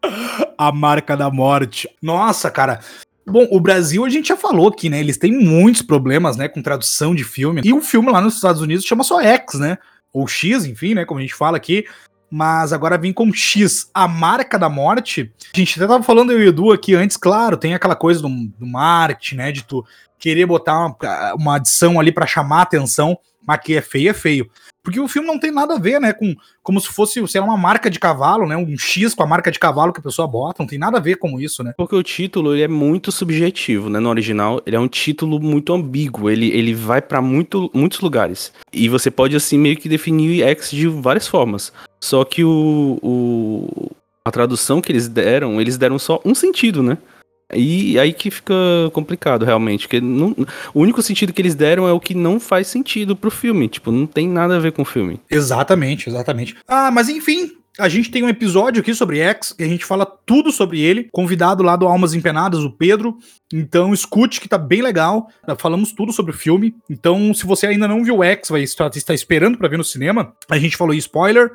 a 0.58 0.70
Marca 0.70 1.16
da 1.16 1.30
Morte. 1.30 1.88
Nossa, 2.02 2.50
cara, 2.50 2.80
Bom, 3.30 3.46
o 3.50 3.60
Brasil 3.60 4.04
a 4.04 4.08
gente 4.08 4.28
já 4.28 4.36
falou 4.36 4.68
aqui, 4.68 4.90
né? 4.90 4.98
Eles 4.98 5.16
têm 5.16 5.32
muitos 5.32 5.82
problemas, 5.82 6.36
né, 6.36 6.48
com 6.48 6.60
tradução 6.60 7.14
de 7.14 7.22
filme. 7.22 7.62
E 7.64 7.72
o 7.72 7.80
filme 7.80 8.10
lá 8.10 8.20
nos 8.20 8.34
Estados 8.34 8.60
Unidos 8.60 8.84
chama 8.84 9.04
só 9.04 9.22
X, 9.22 9.58
né? 9.58 9.78
Ou 10.12 10.26
X, 10.26 10.64
enfim, 10.64 10.94
né? 10.94 11.04
Como 11.04 11.18
a 11.18 11.22
gente 11.22 11.34
fala 11.34 11.56
aqui. 11.56 11.84
Mas 12.30 12.72
agora 12.72 12.98
vem 12.98 13.12
com 13.12 13.32
X, 13.32 13.90
a 13.94 14.06
marca 14.06 14.58
da 14.58 14.68
morte. 14.68 15.32
A 15.54 15.58
gente 15.58 15.78
até 15.78 15.88
tava 15.88 16.02
falando 16.02 16.32
eu 16.32 16.40
e 16.40 16.46
o 16.46 16.48
Edu 16.48 16.72
aqui 16.72 16.94
antes, 16.94 17.16
claro, 17.16 17.56
tem 17.56 17.74
aquela 17.74 17.96
coisa 17.96 18.20
do, 18.20 18.28
do 18.28 18.66
marketing, 18.66 19.36
né? 19.36 19.52
De 19.52 19.64
tu 19.64 19.84
querer 20.18 20.46
botar 20.46 20.86
uma, 20.86 21.34
uma 21.34 21.56
adição 21.56 21.98
ali 21.98 22.12
para 22.12 22.26
chamar 22.26 22.58
a 22.58 22.62
atenção, 22.62 23.18
mas 23.46 23.60
que 23.60 23.74
é 23.74 23.80
feio, 23.80 24.10
é 24.10 24.14
feio. 24.14 24.50
Porque 24.82 24.98
o 24.98 25.08
filme 25.08 25.28
não 25.28 25.38
tem 25.38 25.50
nada 25.50 25.74
a 25.74 25.78
ver, 25.78 26.00
né, 26.00 26.12
com 26.12 26.34
como 26.62 26.80
se 26.80 26.88
fosse, 26.88 27.26
sei 27.28 27.40
lá, 27.40 27.46
uma 27.46 27.56
marca 27.56 27.90
de 27.90 27.98
cavalo, 27.98 28.46
né, 28.46 28.56
um 28.56 28.76
X 28.78 29.14
com 29.14 29.22
a 29.22 29.26
marca 29.26 29.50
de 29.50 29.58
cavalo 29.58 29.92
que 29.92 30.00
a 30.00 30.02
pessoa 30.02 30.26
bota, 30.26 30.62
não 30.62 30.66
tem 30.66 30.78
nada 30.78 30.98
a 30.98 31.00
ver 31.00 31.16
com 31.16 31.40
isso, 31.40 31.62
né? 31.62 31.74
Porque 31.76 31.94
o 31.94 32.02
título, 32.02 32.54
ele 32.54 32.62
é 32.62 32.68
muito 32.68 33.12
subjetivo, 33.12 33.88
né, 33.88 33.98
no 33.98 34.08
original, 34.08 34.62
ele 34.66 34.76
é 34.76 34.80
um 34.80 34.88
título 34.88 35.40
muito 35.40 35.72
ambíguo, 35.72 36.30
ele, 36.30 36.48
ele 36.50 36.74
vai 36.74 37.02
para 37.02 37.20
muito, 37.20 37.70
muitos 37.74 38.00
lugares. 38.00 38.52
E 38.72 38.88
você 38.88 39.10
pode, 39.10 39.36
assim, 39.36 39.58
meio 39.58 39.76
que 39.76 39.88
definir 39.88 40.42
X 40.42 40.70
de 40.70 40.86
várias 40.86 41.26
formas. 41.26 41.72
Só 42.00 42.24
que 42.24 42.42
o, 42.42 42.98
o 43.02 43.90
a 44.24 44.30
tradução 44.30 44.80
que 44.80 44.92
eles 44.92 45.08
deram, 45.08 45.60
eles 45.60 45.76
deram 45.76 45.98
só 45.98 46.20
um 46.24 46.34
sentido, 46.34 46.82
né? 46.82 46.98
E 47.54 47.98
aí 47.98 48.12
que 48.12 48.30
fica 48.30 48.54
complicado, 48.92 49.44
realmente. 49.44 49.86
Porque 49.86 50.00
não, 50.00 50.34
o 50.74 50.80
único 50.80 51.02
sentido 51.02 51.32
que 51.32 51.42
eles 51.42 51.54
deram 51.54 51.88
é 51.88 51.92
o 51.92 52.00
que 52.00 52.14
não 52.14 52.38
faz 52.38 52.66
sentido 52.66 53.16
pro 53.16 53.30
filme. 53.30 53.68
Tipo, 53.68 53.90
não 53.90 54.06
tem 54.06 54.28
nada 54.28 54.56
a 54.56 54.60
ver 54.60 54.72
com 54.72 54.82
o 54.82 54.86
filme. 54.86 55.20
Exatamente, 55.30 56.08
exatamente. 56.08 56.56
Ah, 56.66 56.90
mas 56.90 57.08
enfim, 57.08 57.52
a 57.78 57.88
gente 57.88 58.10
tem 58.10 58.22
um 58.22 58.28
episódio 58.28 58.80
aqui 58.80 58.94
sobre 58.94 59.20
X, 59.20 59.52
que 59.52 59.62
a 59.62 59.68
gente 59.68 59.84
fala 59.84 60.04
tudo 60.04 60.52
sobre 60.52 60.80
ele. 60.80 61.08
Convidado 61.12 61.62
lá 61.62 61.76
do 61.76 61.86
Almas 61.86 62.14
Empenadas, 62.14 62.60
o 62.60 62.70
Pedro. 62.70 63.16
Então 63.52 63.92
escute 63.92 64.40
que 64.40 64.48
tá 64.48 64.58
bem 64.58 64.82
legal. 64.82 65.28
Falamos 65.58 65.92
tudo 65.92 66.12
sobre 66.12 66.32
o 66.32 66.36
filme. 66.36 66.74
Então, 66.88 67.32
se 67.32 67.46
você 67.46 67.66
ainda 67.66 67.88
não 67.88 68.04
viu 68.04 68.22
X, 68.22 68.50
vai 68.50 68.62
estar, 68.62 68.90
esperando 69.14 69.56
para 69.56 69.68
ver 69.68 69.78
no 69.78 69.84
cinema. 69.84 70.34
A 70.48 70.58
gente 70.58 70.76
falou 70.76 70.94
spoiler. 70.94 71.52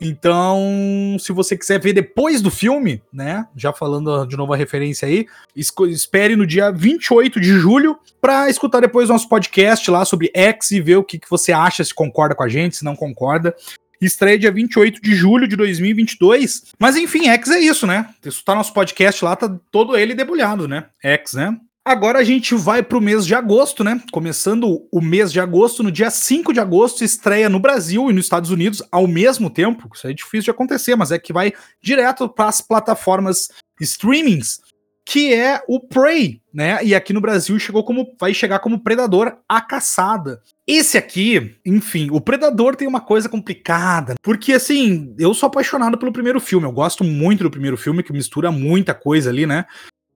Então, 0.00 1.16
se 1.18 1.32
você 1.32 1.56
quiser 1.56 1.80
ver 1.80 1.92
depois 1.92 2.40
do 2.40 2.50
filme, 2.50 3.02
né? 3.12 3.46
Já 3.56 3.72
falando 3.72 4.24
de 4.26 4.36
novo 4.36 4.52
a 4.52 4.56
referência 4.56 5.08
aí, 5.08 5.26
espere 5.56 6.36
no 6.36 6.46
dia 6.46 6.70
28 6.70 7.40
de 7.40 7.48
julho 7.58 7.98
para 8.20 8.48
escutar 8.48 8.80
depois 8.80 9.08
nosso 9.08 9.28
podcast 9.28 9.90
lá 9.90 10.04
sobre 10.04 10.30
X 10.34 10.70
e 10.70 10.80
ver 10.80 10.96
o 10.96 11.04
que, 11.04 11.18
que 11.18 11.28
você 11.28 11.52
acha, 11.52 11.82
se 11.82 11.92
concorda 11.92 12.34
com 12.34 12.44
a 12.44 12.48
gente, 12.48 12.76
se 12.76 12.84
não 12.84 12.94
concorda. 12.94 13.54
Estreia 14.00 14.38
dia 14.38 14.52
28 14.52 15.02
de 15.02 15.14
julho 15.14 15.48
de 15.48 15.56
2022. 15.56 16.66
Mas 16.78 16.96
enfim, 16.96 17.28
X 17.28 17.50
é 17.50 17.58
isso, 17.58 17.84
né? 17.84 18.08
Escutar 18.24 18.54
nosso 18.54 18.72
podcast 18.72 19.24
lá, 19.24 19.34
tá 19.34 19.52
todo 19.72 19.96
ele 19.96 20.14
debulhado, 20.14 20.68
né? 20.68 20.86
X, 21.02 21.32
né? 21.32 21.58
Agora 21.88 22.18
a 22.18 22.22
gente 22.22 22.54
vai 22.54 22.82
para 22.82 22.98
o 22.98 23.00
mês 23.00 23.24
de 23.24 23.34
agosto, 23.34 23.82
né? 23.82 23.98
Começando 24.12 24.86
o 24.92 25.00
mês 25.00 25.32
de 25.32 25.40
agosto, 25.40 25.82
no 25.82 25.90
dia 25.90 26.10
5 26.10 26.52
de 26.52 26.60
agosto, 26.60 27.02
estreia 27.02 27.48
no 27.48 27.58
Brasil 27.58 28.10
e 28.10 28.12
nos 28.12 28.26
Estados 28.26 28.50
Unidos 28.50 28.82
ao 28.92 29.06
mesmo 29.06 29.48
tempo. 29.48 29.88
Isso 29.94 30.06
é 30.06 30.12
difícil 30.12 30.42
de 30.42 30.50
acontecer, 30.50 30.94
mas 30.96 31.12
é 31.12 31.18
que 31.18 31.32
vai 31.32 31.50
direto 31.80 32.28
para 32.28 32.50
as 32.50 32.60
plataformas 32.60 33.48
streamings, 33.80 34.60
que 35.02 35.32
é 35.32 35.62
o 35.66 35.80
Prey, 35.80 36.42
né? 36.52 36.78
E 36.84 36.94
aqui 36.94 37.14
no 37.14 37.22
Brasil 37.22 37.58
chegou 37.58 37.82
como 37.82 38.14
vai 38.20 38.34
chegar 38.34 38.58
como 38.58 38.80
Predador 38.80 39.38
a 39.48 39.62
caçada. 39.62 40.42
Esse 40.66 40.98
aqui, 40.98 41.56
enfim, 41.64 42.10
o 42.12 42.20
Predador 42.20 42.76
tem 42.76 42.86
uma 42.86 43.00
coisa 43.00 43.30
complicada, 43.30 44.14
porque 44.20 44.52
assim, 44.52 45.14
eu 45.18 45.32
sou 45.32 45.46
apaixonado 45.46 45.96
pelo 45.96 46.12
primeiro 46.12 46.38
filme, 46.38 46.66
eu 46.66 46.72
gosto 46.72 47.02
muito 47.02 47.44
do 47.44 47.50
primeiro 47.50 47.78
filme 47.78 48.02
que 48.02 48.12
mistura 48.12 48.52
muita 48.52 48.92
coisa 48.92 49.30
ali, 49.30 49.46
né? 49.46 49.64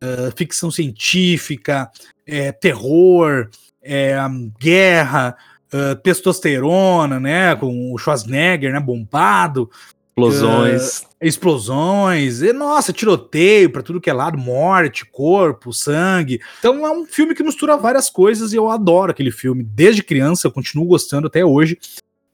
Uh, 0.02 0.36
ficção 0.36 0.70
científica, 0.70 1.90
é, 2.26 2.52
terror, 2.52 3.48
é, 3.82 4.16
guerra, 4.60 5.36
uh, 5.72 5.96
testosterona, 5.96 7.18
né? 7.20 7.54
Com 7.56 7.92
o 7.92 7.98
Schwarzenegger, 7.98 8.72
né? 8.72 8.80
Bombado. 8.80 9.70
Explosões. 10.10 10.98
Uh, 10.98 11.06
explosões, 11.22 12.42
e, 12.42 12.52
nossa, 12.52 12.92
tiroteio 12.92 13.70
pra 13.70 13.82
tudo 13.82 14.00
que 14.00 14.10
é 14.10 14.12
lado, 14.12 14.36
morte, 14.36 15.06
corpo, 15.06 15.72
sangue. 15.72 16.40
Então 16.58 16.86
é 16.86 16.90
um 16.90 17.06
filme 17.06 17.34
que 17.34 17.42
mistura 17.42 17.76
várias 17.76 18.10
coisas 18.10 18.52
e 18.52 18.56
eu 18.56 18.68
adoro 18.68 19.12
aquele 19.12 19.30
filme. 19.30 19.62
Desde 19.62 20.02
criança, 20.02 20.46
eu 20.46 20.52
continuo 20.52 20.84
gostando 20.84 21.28
até 21.28 21.44
hoje. 21.44 21.78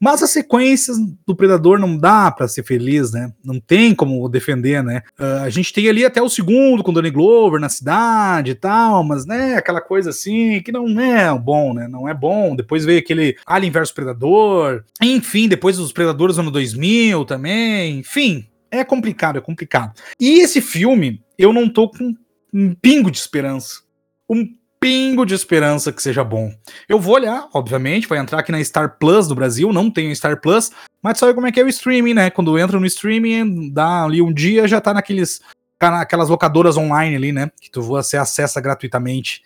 Mas 0.01 0.23
as 0.23 0.31
sequências 0.31 0.97
do 1.27 1.35
Predador 1.35 1.79
não 1.79 1.97
dá 1.97 2.31
para 2.31 2.47
ser 2.47 2.63
feliz, 2.63 3.13
né? 3.13 3.33
Não 3.45 3.59
tem 3.59 3.95
como 3.95 4.29
defender, 4.29 4.83
né? 4.83 5.03
Uh, 5.19 5.43
a 5.43 5.51
gente 5.51 5.73
tem 5.73 5.89
ali 5.89 6.05
até 6.05 6.23
o 6.23 6.29
segundo 6.29 6.85
com 6.85 6.93
Donnie 6.93 7.11
Glover 7.11 7.61
na 7.61 7.69
cidade 7.69 8.53
e 8.53 8.55
tal, 8.55 9.03
mas, 9.03 9.27
né, 9.27 9.57
aquela 9.57 9.81
coisa 9.81 10.11
assim 10.11 10.63
que 10.63 10.71
não 10.71 10.89
é 11.01 11.37
bom, 11.37 11.75
né? 11.75 11.89
Não 11.89 12.09
é 12.09 12.15
bom. 12.15 12.55
Depois 12.55 12.85
veio 12.85 13.01
aquele 13.01 13.37
Alien 13.45 13.73
vs 13.73 13.93
Predador. 13.93 14.85
Enfim, 15.03 15.49
depois 15.49 15.79
os 15.79 15.93
Predadores 15.93 16.37
do 16.37 16.43
ano 16.43 16.51
2000 16.51 17.25
também. 17.25 17.99
Enfim, 17.99 18.47
é 18.71 18.85
complicado, 18.85 19.39
é 19.39 19.41
complicado. 19.41 19.95
E 20.21 20.41
esse 20.41 20.61
filme, 20.61 21.23
eu 21.37 21.53
não 21.53 21.69
tô 21.69 21.89
com 21.89 22.15
um 22.53 22.75
pingo 22.75 23.11
de 23.11 23.19
esperança. 23.19 23.83
Um 24.29 24.58
pingo 24.81 25.25
de 25.25 25.35
esperança 25.35 25.93
que 25.93 26.03
seja 26.03 26.23
bom. 26.25 26.53
Eu 26.89 26.99
vou 27.01 27.15
olhar, 27.15 27.49
obviamente, 27.53 28.07
vai 28.07 28.19
entrar 28.19 28.41
aqui 28.41 28.53
na 28.53 28.63
Star 28.63 28.97
Plus 28.99 29.29
do 29.29 29.35
Brasil, 29.35 29.73
não 29.73 29.91
tenho 29.91 30.15
Star 30.15 30.41
Plus, 30.41 30.71
mas 31.03 31.19
sabe 31.19 31.35
como 31.35 31.47
é 31.47 31.53
que 31.53 31.61
é 31.61 31.65
o 31.65 31.69
streaming, 31.69 32.15
né? 32.15 32.31
Quando 32.31 32.59
entra 32.59 32.79
no 32.79 32.87
streaming, 32.87 33.71
dá 33.71 34.05
ali 34.05 34.23
um 34.23 34.33
dia, 34.33 34.69
já 34.69 34.81
tá 34.81 34.95
naqueles 34.95 35.41
aquelas 35.81 36.29
locadoras 36.29 36.77
online 36.77 37.17
ali, 37.17 37.33
né? 37.33 37.51
Que 37.61 37.71
tu 37.71 37.83
você 37.83 38.17
acessa 38.17 38.61
gratuitamente. 38.61 39.43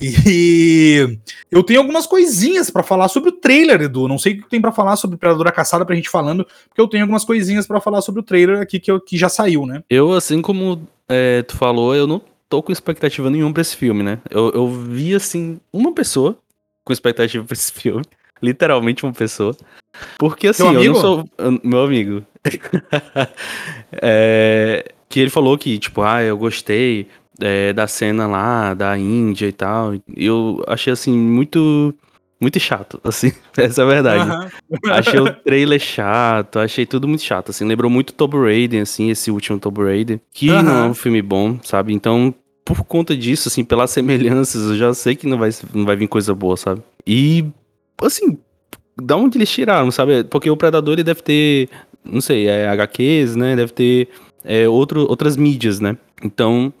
E 0.00 1.18
eu 1.50 1.62
tenho 1.62 1.80
algumas 1.80 2.06
coisinhas 2.06 2.70
para 2.70 2.82
falar 2.82 3.08
sobre 3.08 3.30
o 3.30 3.32
trailer, 3.32 3.82
Edu. 3.82 4.08
Não 4.08 4.18
sei 4.18 4.34
o 4.34 4.42
que 4.42 4.48
tem 4.48 4.60
para 4.60 4.72
falar 4.72 4.96
sobre 4.96 5.16
Predadora 5.16 5.52
Caçada 5.52 5.84
pra 5.84 5.94
gente 5.94 6.08
falando, 6.08 6.46
porque 6.68 6.80
eu 6.80 6.88
tenho 6.88 7.04
algumas 7.04 7.24
coisinhas 7.24 7.66
para 7.66 7.80
falar 7.80 8.00
sobre 8.00 8.20
o 8.20 8.24
trailer 8.24 8.60
aqui 8.60 8.80
que, 8.80 8.90
eu, 8.90 9.00
que 9.00 9.16
já 9.16 9.28
saiu, 9.28 9.66
né? 9.66 9.82
Eu, 9.88 10.12
assim 10.12 10.40
como 10.40 10.86
é, 11.08 11.42
tu 11.42 11.56
falou, 11.56 11.94
eu 11.94 12.06
não 12.06 12.22
tô 12.50 12.62
com 12.62 12.72
expectativa 12.72 13.30
nenhuma 13.30 13.54
pra 13.54 13.62
esse 13.62 13.76
filme, 13.76 14.02
né? 14.02 14.18
Eu, 14.28 14.50
eu 14.50 14.68
vi, 14.68 15.14
assim, 15.14 15.60
uma 15.72 15.94
pessoa 15.94 16.36
com 16.84 16.92
expectativa 16.92 17.44
pra 17.44 17.54
esse 17.54 17.72
filme. 17.72 18.04
Literalmente 18.42 19.04
uma 19.04 19.12
pessoa. 19.12 19.56
Porque, 20.18 20.48
assim, 20.48 20.64
eu 20.74 20.92
não 20.92 21.00
sou. 21.00 21.24
Meu 21.62 21.84
amigo. 21.84 22.24
é, 24.02 24.92
que 25.08 25.20
ele 25.20 25.30
falou 25.30 25.56
que, 25.56 25.78
tipo, 25.78 26.02
ah, 26.02 26.22
eu 26.22 26.36
gostei 26.36 27.06
é, 27.40 27.72
da 27.72 27.86
cena 27.86 28.26
lá, 28.26 28.74
da 28.74 28.98
Índia 28.98 29.46
e 29.46 29.52
tal. 29.52 29.94
Eu 30.16 30.64
achei, 30.66 30.92
assim, 30.92 31.16
muito 31.16 31.94
muito 32.40 32.58
chato, 32.58 33.00
assim, 33.04 33.32
essa 33.56 33.82
é 33.82 33.84
a 33.84 33.88
verdade. 33.88 34.30
Uhum. 34.30 34.92
achei 34.92 35.20
o 35.20 35.32
trailer 35.32 35.78
chato, 35.78 36.58
achei 36.58 36.86
tudo 36.86 37.06
muito 37.06 37.22
chato, 37.22 37.50
assim, 37.50 37.64
lembrou 37.64 37.90
muito 37.90 38.14
Tomb 38.14 38.36
Raider, 38.38 38.82
assim, 38.82 39.10
esse 39.10 39.30
último 39.30 39.58
Tomb 39.58 39.82
Raider, 39.82 40.20
que 40.32 40.50
uhum. 40.50 40.62
não 40.62 40.84
é 40.84 40.88
um 40.88 40.94
filme 40.94 41.20
bom, 41.20 41.58
sabe? 41.62 41.92
Então, 41.92 42.34
por 42.64 42.84
conta 42.84 43.16
disso, 43.16 43.48
assim, 43.48 43.64
pelas 43.64 43.90
semelhanças, 43.92 44.70
eu 44.70 44.76
já 44.76 44.94
sei 44.94 45.14
que 45.14 45.26
não 45.26 45.38
vai, 45.38 45.50
não 45.74 45.84
vai 45.84 45.96
vir 45.96 46.08
coisa 46.08 46.34
boa, 46.34 46.56
sabe? 46.56 46.82
E, 47.06 47.44
assim, 48.02 48.38
da 49.00 49.16
onde 49.16 49.38
eles 49.38 49.50
tiraram, 49.50 49.90
sabe? 49.90 50.24
Porque 50.24 50.50
o 50.50 50.56
Predador, 50.56 50.94
ele 50.94 51.04
deve 51.04 51.22
ter, 51.22 51.68
não 52.04 52.20
sei, 52.20 52.48
é, 52.48 52.68
HQs, 52.68 53.36
né? 53.36 53.56
Deve 53.56 53.72
ter 53.72 54.08
é, 54.44 54.68
outro, 54.68 55.08
outras 55.08 55.36
mídias, 55.36 55.80
né? 55.80 55.96
Então, 56.22 56.72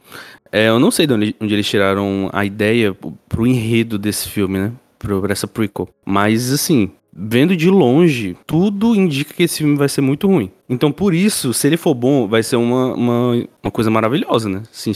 é, 0.52 0.68
eu 0.68 0.78
não 0.78 0.90
sei 0.90 1.06
de 1.06 1.14
onde, 1.14 1.36
onde 1.40 1.54
eles 1.54 1.68
tiraram 1.68 2.28
a 2.32 2.44
ideia 2.44 2.96
pro 3.28 3.46
enredo 3.46 3.98
desse 3.98 4.28
filme, 4.28 4.58
né? 4.58 4.72
Pra 5.00 5.32
essa 5.32 5.46
prequel. 5.46 5.88
Mas, 6.04 6.52
assim, 6.52 6.90
vendo 7.12 7.56
de 7.56 7.68
longe, 7.70 8.36
tudo 8.46 8.94
indica 8.94 9.34
que 9.34 9.42
esse 9.42 9.58
filme 9.58 9.76
vai 9.76 9.88
ser 9.88 10.00
muito 10.00 10.26
ruim. 10.26 10.50
Então, 10.68 10.92
por 10.92 11.14
isso, 11.14 11.52
se 11.52 11.66
ele 11.66 11.76
for 11.76 11.94
bom, 11.94 12.28
vai 12.28 12.42
ser 12.42 12.56
uma, 12.56 12.94
uma, 12.94 13.46
uma 13.62 13.70
coisa 13.72 13.90
maravilhosa, 13.90 14.48
né? 14.48 14.62
Assim, 14.72 14.92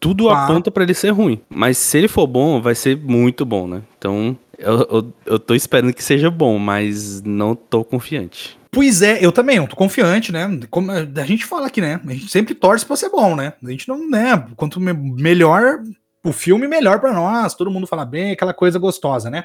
tudo 0.00 0.28
ah. 0.28 0.44
aponta 0.44 0.70
para 0.70 0.82
ele 0.82 0.94
ser 0.94 1.10
ruim. 1.10 1.40
Mas 1.48 1.78
se 1.78 1.98
ele 1.98 2.08
for 2.08 2.26
bom, 2.26 2.60
vai 2.60 2.74
ser 2.74 2.96
muito 2.96 3.44
bom, 3.44 3.68
né? 3.68 3.82
Então, 3.98 4.36
eu, 4.58 4.86
eu, 4.90 5.12
eu 5.26 5.38
tô 5.38 5.54
esperando 5.54 5.92
que 5.92 6.02
seja 6.02 6.30
bom, 6.30 6.58
mas 6.58 7.22
não 7.22 7.54
tô 7.54 7.84
confiante. 7.84 8.58
Pois 8.70 9.00
é, 9.00 9.24
eu 9.24 9.32
também, 9.32 9.56
eu 9.56 9.66
tô 9.66 9.74
confiante, 9.74 10.30
né? 10.30 10.60
Como 10.68 10.90
a 10.90 11.24
gente 11.24 11.46
fala 11.46 11.66
aqui, 11.66 11.80
né? 11.80 12.00
A 12.06 12.12
gente 12.12 12.30
sempre 12.30 12.54
torce 12.54 12.84
pra 12.84 12.96
ser 12.96 13.08
bom, 13.08 13.34
né? 13.34 13.54
A 13.64 13.70
gente 13.70 13.88
não, 13.88 14.08
né? 14.10 14.44
Quanto 14.54 14.78
melhor 14.78 15.82
o 16.28 16.32
filme 16.32 16.66
melhor 16.66 17.00
para 17.00 17.12
nós, 17.12 17.54
todo 17.54 17.70
mundo 17.70 17.86
fala 17.86 18.04
bem, 18.04 18.32
aquela 18.32 18.52
coisa 18.52 18.78
gostosa, 18.78 19.30
né? 19.30 19.44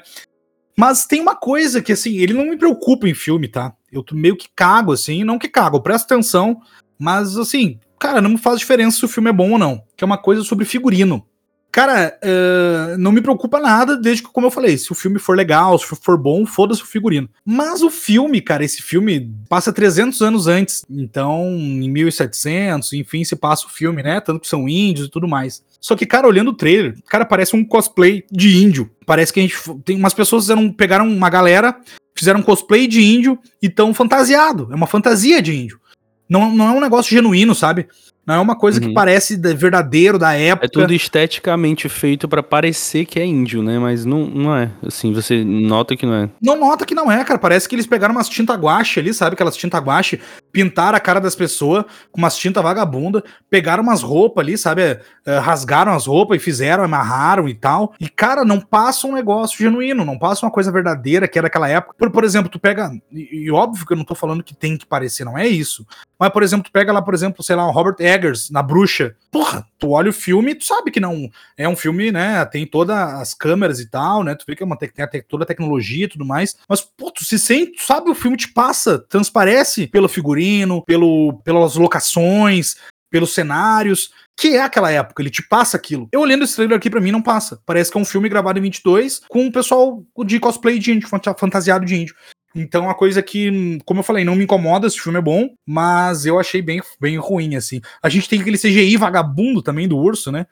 Mas 0.76 1.06
tem 1.06 1.20
uma 1.20 1.36
coisa 1.36 1.82
que, 1.82 1.92
assim, 1.92 2.16
ele 2.16 2.32
não 2.32 2.46
me 2.46 2.56
preocupa 2.56 3.08
em 3.08 3.14
filme, 3.14 3.46
tá? 3.46 3.74
Eu 3.90 4.04
meio 4.12 4.36
que 4.36 4.48
cago, 4.54 4.92
assim, 4.92 5.22
não 5.22 5.38
que 5.38 5.48
cago, 5.48 5.76
eu 5.76 5.82
presto 5.82 6.06
atenção, 6.06 6.60
mas, 6.98 7.36
assim, 7.36 7.78
cara, 7.98 8.20
não 8.20 8.30
me 8.30 8.38
faz 8.38 8.58
diferença 8.58 8.98
se 8.98 9.04
o 9.04 9.08
filme 9.08 9.30
é 9.30 9.32
bom 9.32 9.52
ou 9.52 9.58
não, 9.58 9.84
que 9.96 10.02
é 10.02 10.06
uma 10.06 10.18
coisa 10.18 10.42
sobre 10.42 10.64
figurino. 10.64 11.26
Cara, 11.72 12.18
uh, 12.22 12.98
não 12.98 13.10
me 13.10 13.22
preocupa 13.22 13.58
nada, 13.58 13.96
desde 13.96 14.22
que, 14.22 14.28
como 14.28 14.46
eu 14.46 14.50
falei, 14.50 14.76
se 14.76 14.92
o 14.92 14.94
filme 14.94 15.18
for 15.18 15.34
legal, 15.34 15.78
se 15.78 15.86
for 15.86 16.18
bom, 16.18 16.44
foda-se 16.44 16.82
o 16.82 16.86
figurino. 16.86 17.30
Mas 17.46 17.82
o 17.82 17.88
filme, 17.88 18.42
cara, 18.42 18.62
esse 18.62 18.82
filme 18.82 19.34
passa 19.48 19.72
300 19.72 20.20
anos 20.20 20.46
antes. 20.46 20.84
Então, 20.90 21.46
em 21.48 21.90
1700, 21.90 22.92
enfim, 22.92 23.24
se 23.24 23.34
passa 23.34 23.66
o 23.66 23.70
filme, 23.70 24.02
né? 24.02 24.20
Tanto 24.20 24.40
que 24.40 24.48
são 24.48 24.68
índios 24.68 25.06
e 25.06 25.10
tudo 25.10 25.26
mais. 25.26 25.64
Só 25.80 25.96
que, 25.96 26.04
cara, 26.04 26.28
olhando 26.28 26.50
o 26.50 26.54
trailer, 26.54 26.94
cara, 27.08 27.24
parece 27.24 27.56
um 27.56 27.64
cosplay 27.64 28.22
de 28.30 28.62
índio. 28.62 28.90
Parece 29.06 29.32
que 29.32 29.40
a 29.40 29.42
gente. 29.42 29.56
Tem 29.82 29.96
umas 29.96 30.12
pessoas 30.12 30.44
fizeram, 30.44 30.70
pegaram 30.70 31.08
uma 31.08 31.30
galera, 31.30 31.80
fizeram 32.14 32.42
cosplay 32.42 32.86
de 32.86 33.02
índio 33.02 33.38
e 33.62 33.70
tão 33.70 33.94
fantasiado. 33.94 34.68
É 34.70 34.74
uma 34.74 34.86
fantasia 34.86 35.40
de 35.40 35.56
índio. 35.56 35.80
Não, 36.28 36.54
não 36.54 36.68
é 36.68 36.70
um 36.72 36.80
negócio 36.80 37.10
genuíno, 37.10 37.54
sabe? 37.54 37.88
Não 38.24 38.36
é 38.36 38.38
uma 38.38 38.54
coisa 38.54 38.80
uhum. 38.80 38.88
que 38.88 38.94
parece 38.94 39.36
verdadeiro 39.36 40.16
da 40.16 40.32
época. 40.34 40.66
É 40.66 40.68
tudo 40.68 40.94
esteticamente 40.94 41.88
feito 41.88 42.28
para 42.28 42.40
parecer 42.40 43.04
que 43.04 43.18
é 43.18 43.26
índio, 43.26 43.62
né? 43.64 43.80
Mas 43.80 44.04
não, 44.04 44.26
não 44.26 44.56
é. 44.56 44.70
Assim, 44.86 45.12
você 45.12 45.42
nota 45.42 45.96
que 45.96 46.06
não 46.06 46.14
é. 46.14 46.30
Não 46.40 46.56
nota 46.56 46.86
que 46.86 46.94
não 46.94 47.10
é, 47.10 47.24
cara. 47.24 47.38
Parece 47.38 47.68
que 47.68 47.74
eles 47.74 47.86
pegaram 47.86 48.14
umas 48.14 48.28
tinta 48.28 48.54
guache 48.54 49.00
ali, 49.00 49.12
sabe? 49.12 49.34
Aquelas 49.34 49.56
tinta 49.56 49.78
guache, 49.78 50.20
pintaram 50.52 50.96
a 50.96 51.00
cara 51.00 51.20
das 51.20 51.34
pessoas 51.34 51.84
com 52.12 52.20
umas 52.20 52.36
tinta 52.36 52.62
vagabunda, 52.62 53.24
pegaram 53.50 53.82
umas 53.82 54.02
roupas 54.02 54.44
ali, 54.44 54.56
sabe? 54.56 54.92
Uh, 55.26 55.40
rasgaram 55.40 55.92
as 55.92 56.06
roupas 56.06 56.36
e 56.36 56.44
fizeram, 56.44 56.84
amarraram 56.84 57.48
e 57.48 57.54
tal. 57.54 57.92
E, 57.98 58.08
cara, 58.08 58.44
não 58.44 58.60
passa 58.60 59.08
um 59.08 59.14
negócio 59.14 59.58
genuíno, 59.58 60.04
não 60.04 60.16
passa 60.16 60.46
uma 60.46 60.52
coisa 60.52 60.70
verdadeira 60.70 61.26
que 61.26 61.40
é 61.40 61.42
daquela 61.42 61.68
época. 61.68 61.96
Por, 61.98 62.10
por 62.10 62.22
exemplo, 62.22 62.48
tu 62.48 62.60
pega. 62.60 62.92
E, 63.10 63.46
e 63.46 63.50
óbvio 63.50 63.84
que 63.84 63.92
eu 63.92 63.96
não 63.96 64.04
tô 64.04 64.14
falando 64.14 64.44
que 64.44 64.54
tem 64.54 64.78
que 64.78 64.86
parecer, 64.86 65.24
não 65.24 65.36
é 65.36 65.48
isso. 65.48 65.84
Mas, 66.16 66.30
por 66.30 66.44
exemplo, 66.44 66.62
tu 66.62 66.70
pega 66.70 66.92
lá, 66.92 67.02
por 67.02 67.14
exemplo, 67.14 67.42
sei 67.42 67.56
lá, 67.56 67.66
o 67.66 67.72
Robert 67.72 67.96
Eggers 68.12 68.50
na 68.50 68.62
Bruxa. 68.62 69.16
Porra, 69.30 69.66
tu 69.78 69.90
olha 69.90 70.10
o 70.10 70.12
filme 70.12 70.54
tu 70.54 70.64
sabe 70.64 70.90
que 70.90 71.00
não 71.00 71.28
é 71.56 71.68
um 71.68 71.76
filme, 71.76 72.12
né? 72.12 72.44
Tem 72.46 72.66
todas 72.66 72.96
as 72.96 73.34
câmeras 73.34 73.80
e 73.80 73.88
tal, 73.88 74.22
né? 74.22 74.34
Tu 74.34 74.44
vê 74.46 74.54
que 74.54 74.62
é 74.62 74.66
uma, 74.66 74.76
tem 74.76 74.90
toda 75.28 75.44
a 75.44 75.46
tecnologia 75.46 76.04
e 76.04 76.08
tudo 76.08 76.24
mais. 76.24 76.56
Mas, 76.68 76.80
pô, 76.80 77.10
tu 77.10 77.24
se 77.24 77.38
sente, 77.38 77.72
tu 77.72 77.82
sabe, 77.82 78.10
o 78.10 78.14
filme 78.14 78.36
te 78.36 78.52
passa, 78.52 78.98
transparece 79.08 79.86
pelo 79.86 80.08
figurino, 80.08 80.82
pelo, 80.84 81.40
pelas 81.44 81.74
locações, 81.76 82.76
pelos 83.10 83.34
cenários, 83.34 84.10
que 84.36 84.56
é 84.56 84.62
aquela 84.62 84.90
época, 84.90 85.22
ele 85.22 85.30
te 85.30 85.46
passa 85.46 85.76
aquilo. 85.76 86.08
Eu 86.10 86.20
olhando 86.20 86.44
esse 86.44 86.56
trailer 86.56 86.76
aqui, 86.76 86.88
para 86.88 87.00
mim, 87.00 87.12
não 87.12 87.22
passa. 87.22 87.60
Parece 87.66 87.92
que 87.92 87.98
é 87.98 88.00
um 88.00 88.04
filme 88.04 88.28
gravado 88.28 88.58
em 88.58 88.62
22 88.62 89.20
com 89.28 89.46
o 89.46 89.52
pessoal 89.52 90.02
de 90.24 90.40
cosplay 90.40 90.78
de 90.78 90.92
índio, 90.92 91.08
fantasiado 91.08 91.84
de 91.84 91.94
índio. 91.94 92.14
Então, 92.54 92.84
uma 92.84 92.94
coisa 92.94 93.22
que, 93.22 93.78
como 93.84 94.00
eu 94.00 94.04
falei, 94.04 94.24
não 94.24 94.36
me 94.36 94.44
incomoda 94.44 94.88
se 94.88 94.98
o 94.98 95.02
filme 95.02 95.18
é 95.18 95.22
bom, 95.22 95.54
mas 95.66 96.26
eu 96.26 96.38
achei 96.38 96.60
bem, 96.60 96.80
bem 97.00 97.16
ruim, 97.16 97.56
assim. 97.56 97.80
A 98.02 98.08
gente 98.08 98.28
tem 98.28 98.40
aquele 98.40 98.58
CGI 98.58 98.96
vagabundo 98.96 99.62
também 99.62 99.88
do 99.88 99.96
urso, 99.96 100.30
né? 100.30 100.46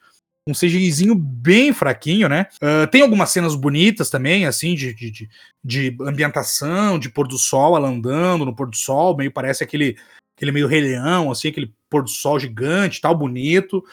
Um 0.47 0.53
CGIzinho 0.53 1.13
bem 1.13 1.71
fraquinho, 1.71 2.27
né? 2.27 2.47
Uh, 2.55 2.87
tem 2.89 3.03
algumas 3.03 3.29
cenas 3.29 3.55
bonitas 3.55 4.09
também, 4.09 4.45
assim, 4.45 4.73
de, 4.73 4.93
de, 4.93 5.29
de, 5.63 5.97
ambientação, 6.01 6.97
de 6.97 7.09
pôr 7.09 7.27
do 7.27 7.37
sol, 7.37 7.77
ela 7.77 7.87
andando 7.87 8.45
no 8.45 8.55
pôr 8.55 8.67
do 8.67 8.75
sol, 8.75 9.15
meio 9.15 9.31
parece 9.31 9.63
aquele, 9.63 9.95
aquele 10.35 10.51
meio 10.51 10.67
rei 10.67 10.81
leão, 10.81 11.29
assim, 11.29 11.49
aquele 11.49 11.71
pôr 11.87 12.03
do 12.03 12.09
sol 12.09 12.39
gigante, 12.39 12.99
tal, 12.99 13.15
bonito. 13.15 13.83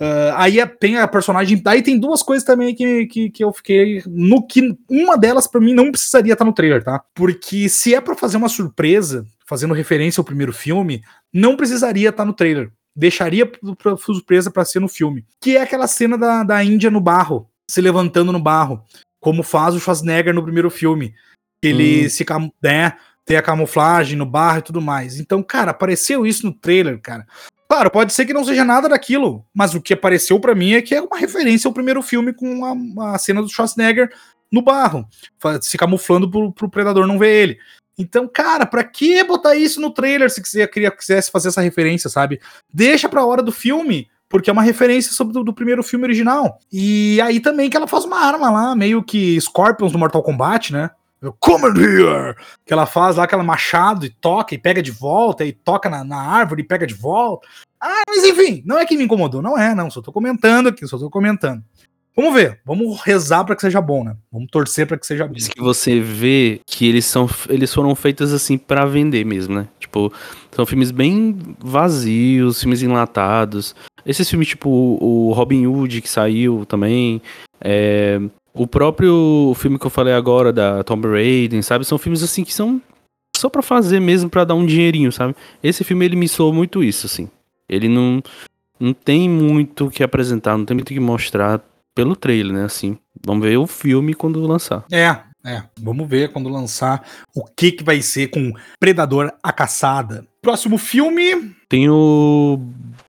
Uh, 0.00 0.34
aí 0.36 0.60
é, 0.60 0.66
tem 0.66 0.98
a 0.98 1.08
personagem. 1.08 1.60
Aí 1.64 1.82
tem 1.82 1.98
duas 1.98 2.22
coisas 2.22 2.44
também 2.44 2.74
que, 2.74 3.06
que, 3.06 3.30
que 3.30 3.44
eu 3.44 3.52
fiquei. 3.52 4.02
No 4.06 4.46
que. 4.46 4.76
Uma 4.88 5.16
delas, 5.16 5.46
para 5.46 5.60
mim, 5.60 5.72
não 5.72 5.90
precisaria 5.90 6.34
estar 6.34 6.44
no 6.44 6.52
trailer, 6.52 6.84
tá? 6.84 7.02
Porque 7.14 7.68
se 7.68 7.94
é 7.94 8.00
para 8.00 8.14
fazer 8.14 8.36
uma 8.36 8.48
surpresa, 8.48 9.26
fazendo 9.46 9.72
referência 9.74 10.20
ao 10.20 10.24
primeiro 10.24 10.52
filme, 10.52 11.02
não 11.32 11.56
precisaria 11.56 12.10
estar 12.10 12.24
no 12.24 12.34
trailer. 12.34 12.70
Deixaria 12.94 13.46
pra, 13.46 13.96
surpresa 13.96 14.50
para 14.50 14.64
ser 14.64 14.80
no 14.80 14.88
filme. 14.88 15.24
Que 15.40 15.56
é 15.56 15.62
aquela 15.62 15.86
cena 15.86 16.18
da, 16.18 16.42
da 16.42 16.62
Índia 16.62 16.90
no 16.90 17.00
barro, 17.00 17.48
se 17.70 17.80
levantando 17.80 18.32
no 18.32 18.40
barro. 18.40 18.82
Como 19.18 19.42
faz 19.42 19.74
o 19.74 19.80
Schwarzenegger 19.80 20.34
no 20.34 20.42
primeiro 20.42 20.70
filme. 20.70 21.14
Ele 21.62 22.06
hum. 22.06 22.10
se. 22.10 22.24
Né, 22.62 22.92
tem 23.24 23.36
a 23.36 23.42
camuflagem 23.42 24.16
no 24.16 24.24
barro 24.24 24.58
e 24.58 24.62
tudo 24.62 24.80
mais. 24.80 25.18
Então, 25.18 25.42
cara, 25.42 25.72
apareceu 25.72 26.24
isso 26.24 26.46
no 26.46 26.52
trailer, 26.52 27.00
cara. 27.00 27.26
Claro, 27.68 27.90
pode 27.90 28.12
ser 28.12 28.24
que 28.24 28.32
não 28.32 28.44
seja 28.44 28.64
nada 28.64 28.88
daquilo, 28.88 29.44
mas 29.52 29.74
o 29.74 29.80
que 29.80 29.92
apareceu 29.92 30.38
para 30.38 30.54
mim 30.54 30.74
é 30.74 30.82
que 30.82 30.94
é 30.94 31.00
uma 31.00 31.18
referência 31.18 31.68
ao 31.68 31.74
primeiro 31.74 32.00
filme 32.00 32.32
com 32.32 32.64
a, 33.00 33.14
a 33.14 33.18
cena 33.18 33.42
do 33.42 33.48
Schwarzenegger 33.48 34.10
no 34.50 34.62
barro, 34.62 35.06
se 35.60 35.76
camuflando 35.76 36.30
pro, 36.30 36.52
pro 36.52 36.70
predador 36.70 37.06
não 37.06 37.18
ver 37.18 37.42
ele. 37.42 37.58
Então, 37.98 38.28
cara, 38.28 38.66
pra 38.66 38.84
que 38.84 39.22
botar 39.24 39.56
isso 39.56 39.80
no 39.80 39.90
trailer 39.90 40.30
se 40.30 40.42
queria, 40.68 40.90
quisesse 40.90 41.30
fazer 41.30 41.48
essa 41.48 41.62
referência, 41.62 42.10
sabe? 42.10 42.40
Deixa 42.72 43.08
pra 43.08 43.24
hora 43.24 43.42
do 43.42 43.50
filme, 43.50 44.08
porque 44.28 44.50
é 44.50 44.52
uma 44.52 44.62
referência 44.62 45.12
sobre 45.12 45.32
do, 45.32 45.42
do, 45.42 45.54
primeiro 45.54 45.82
filme 45.82 46.04
original. 46.04 46.58
E 46.70 47.20
aí 47.22 47.40
também 47.40 47.70
que 47.70 47.76
ela 47.76 47.86
faz 47.86 48.04
uma 48.04 48.20
arma 48.20 48.50
lá, 48.50 48.76
meio 48.76 49.02
que 49.02 49.40
Scorpions 49.40 49.92
no 49.92 49.98
Mortal 49.98 50.22
Kombat, 50.22 50.72
né? 50.72 50.90
Come 51.32 51.66
here! 51.80 52.34
Que 52.64 52.72
ela 52.72 52.86
faz 52.86 53.16
lá 53.16 53.24
aquela 53.24 53.42
machado 53.42 54.06
e 54.06 54.10
toca 54.10 54.54
e 54.54 54.58
pega 54.58 54.82
de 54.82 54.90
volta, 54.90 55.44
e 55.44 55.52
toca 55.52 55.88
na, 55.88 56.04
na 56.04 56.20
árvore 56.20 56.62
e 56.62 56.66
pega 56.66 56.86
de 56.86 56.94
volta. 56.94 57.46
Ah, 57.80 58.02
mas 58.08 58.24
enfim, 58.24 58.62
não 58.64 58.78
é 58.78 58.86
que 58.86 58.96
me 58.96 59.04
incomodou, 59.04 59.42
não 59.42 59.58
é, 59.58 59.74
não. 59.74 59.90
Só 59.90 60.00
tô 60.00 60.12
comentando 60.12 60.68
aqui, 60.68 60.86
só 60.86 60.98
tô 60.98 61.10
comentando. 61.10 61.62
Vamos 62.16 62.32
ver, 62.32 62.60
vamos 62.64 62.98
rezar 63.02 63.44
para 63.44 63.54
que 63.54 63.60
seja 63.60 63.78
bom, 63.78 64.02
né? 64.02 64.16
Vamos 64.32 64.48
torcer 64.50 64.86
para 64.86 64.96
que 64.96 65.06
seja 65.06 65.26
bom. 65.26 65.34
Diz 65.34 65.48
que 65.48 65.60
você 65.60 66.00
vê 66.00 66.62
que 66.66 66.88
eles 66.88 67.04
são 67.04 67.28
eles 67.46 67.74
foram 67.74 67.94
feitos 67.94 68.32
assim 68.32 68.56
para 68.56 68.86
vender 68.86 69.22
mesmo, 69.26 69.54
né? 69.54 69.68
Tipo, 69.78 70.10
são 70.50 70.64
filmes 70.64 70.90
bem 70.90 71.38
vazios, 71.58 72.60
filmes 72.60 72.82
enlatados. 72.82 73.76
Esses 74.06 74.30
filmes 74.30 74.48
tipo 74.48 74.70
o 74.70 75.30
Robin 75.32 75.66
Hood 75.66 76.00
que 76.00 76.08
saiu 76.08 76.64
também, 76.64 77.20
é, 77.60 78.18
o 78.56 78.66
próprio 78.66 79.52
filme 79.56 79.78
que 79.78 79.86
eu 79.86 79.90
falei 79.90 80.14
agora 80.14 80.52
da 80.52 80.82
Tomb 80.82 81.06
Raider, 81.08 81.62
sabe? 81.62 81.84
São 81.84 81.98
filmes 81.98 82.22
assim 82.22 82.42
que 82.42 82.54
são 82.54 82.80
só 83.36 83.50
para 83.50 83.62
fazer 83.62 84.00
mesmo 84.00 84.30
para 84.30 84.44
dar 84.44 84.54
um 84.54 84.64
dinheirinho, 84.64 85.12
sabe? 85.12 85.36
Esse 85.62 85.84
filme 85.84 86.04
ele 86.04 86.16
me 86.16 86.26
soou 86.26 86.52
muito 86.52 86.82
isso, 86.82 87.06
assim. 87.06 87.28
Ele 87.68 87.88
não 87.88 88.22
não 88.78 88.92
tem 88.92 89.28
muito 89.28 89.86
o 89.86 89.90
que 89.90 90.02
apresentar, 90.02 90.56
não 90.56 90.64
tem 90.64 90.74
muito 90.74 90.90
o 90.90 90.94
que 90.94 91.00
mostrar 91.00 91.62
pelo 91.94 92.16
trailer, 92.16 92.52
né? 92.52 92.64
Assim, 92.64 92.98
vamos 93.24 93.46
ver 93.46 93.56
o 93.56 93.66
filme 93.66 94.14
quando 94.14 94.40
lançar. 94.46 94.84
É, 94.90 95.16
é. 95.44 95.62
Vamos 95.80 96.08
ver 96.08 96.32
quando 96.32 96.48
lançar 96.48 97.06
o 97.34 97.44
que 97.44 97.72
que 97.72 97.84
vai 97.84 98.02
ser 98.02 98.28
com 98.28 98.52
Predador 98.80 99.32
a 99.42 99.52
Caçada. 99.52 100.26
Próximo 100.46 100.78
filme. 100.78 101.50
Tem 101.68 101.90
o 101.90 102.60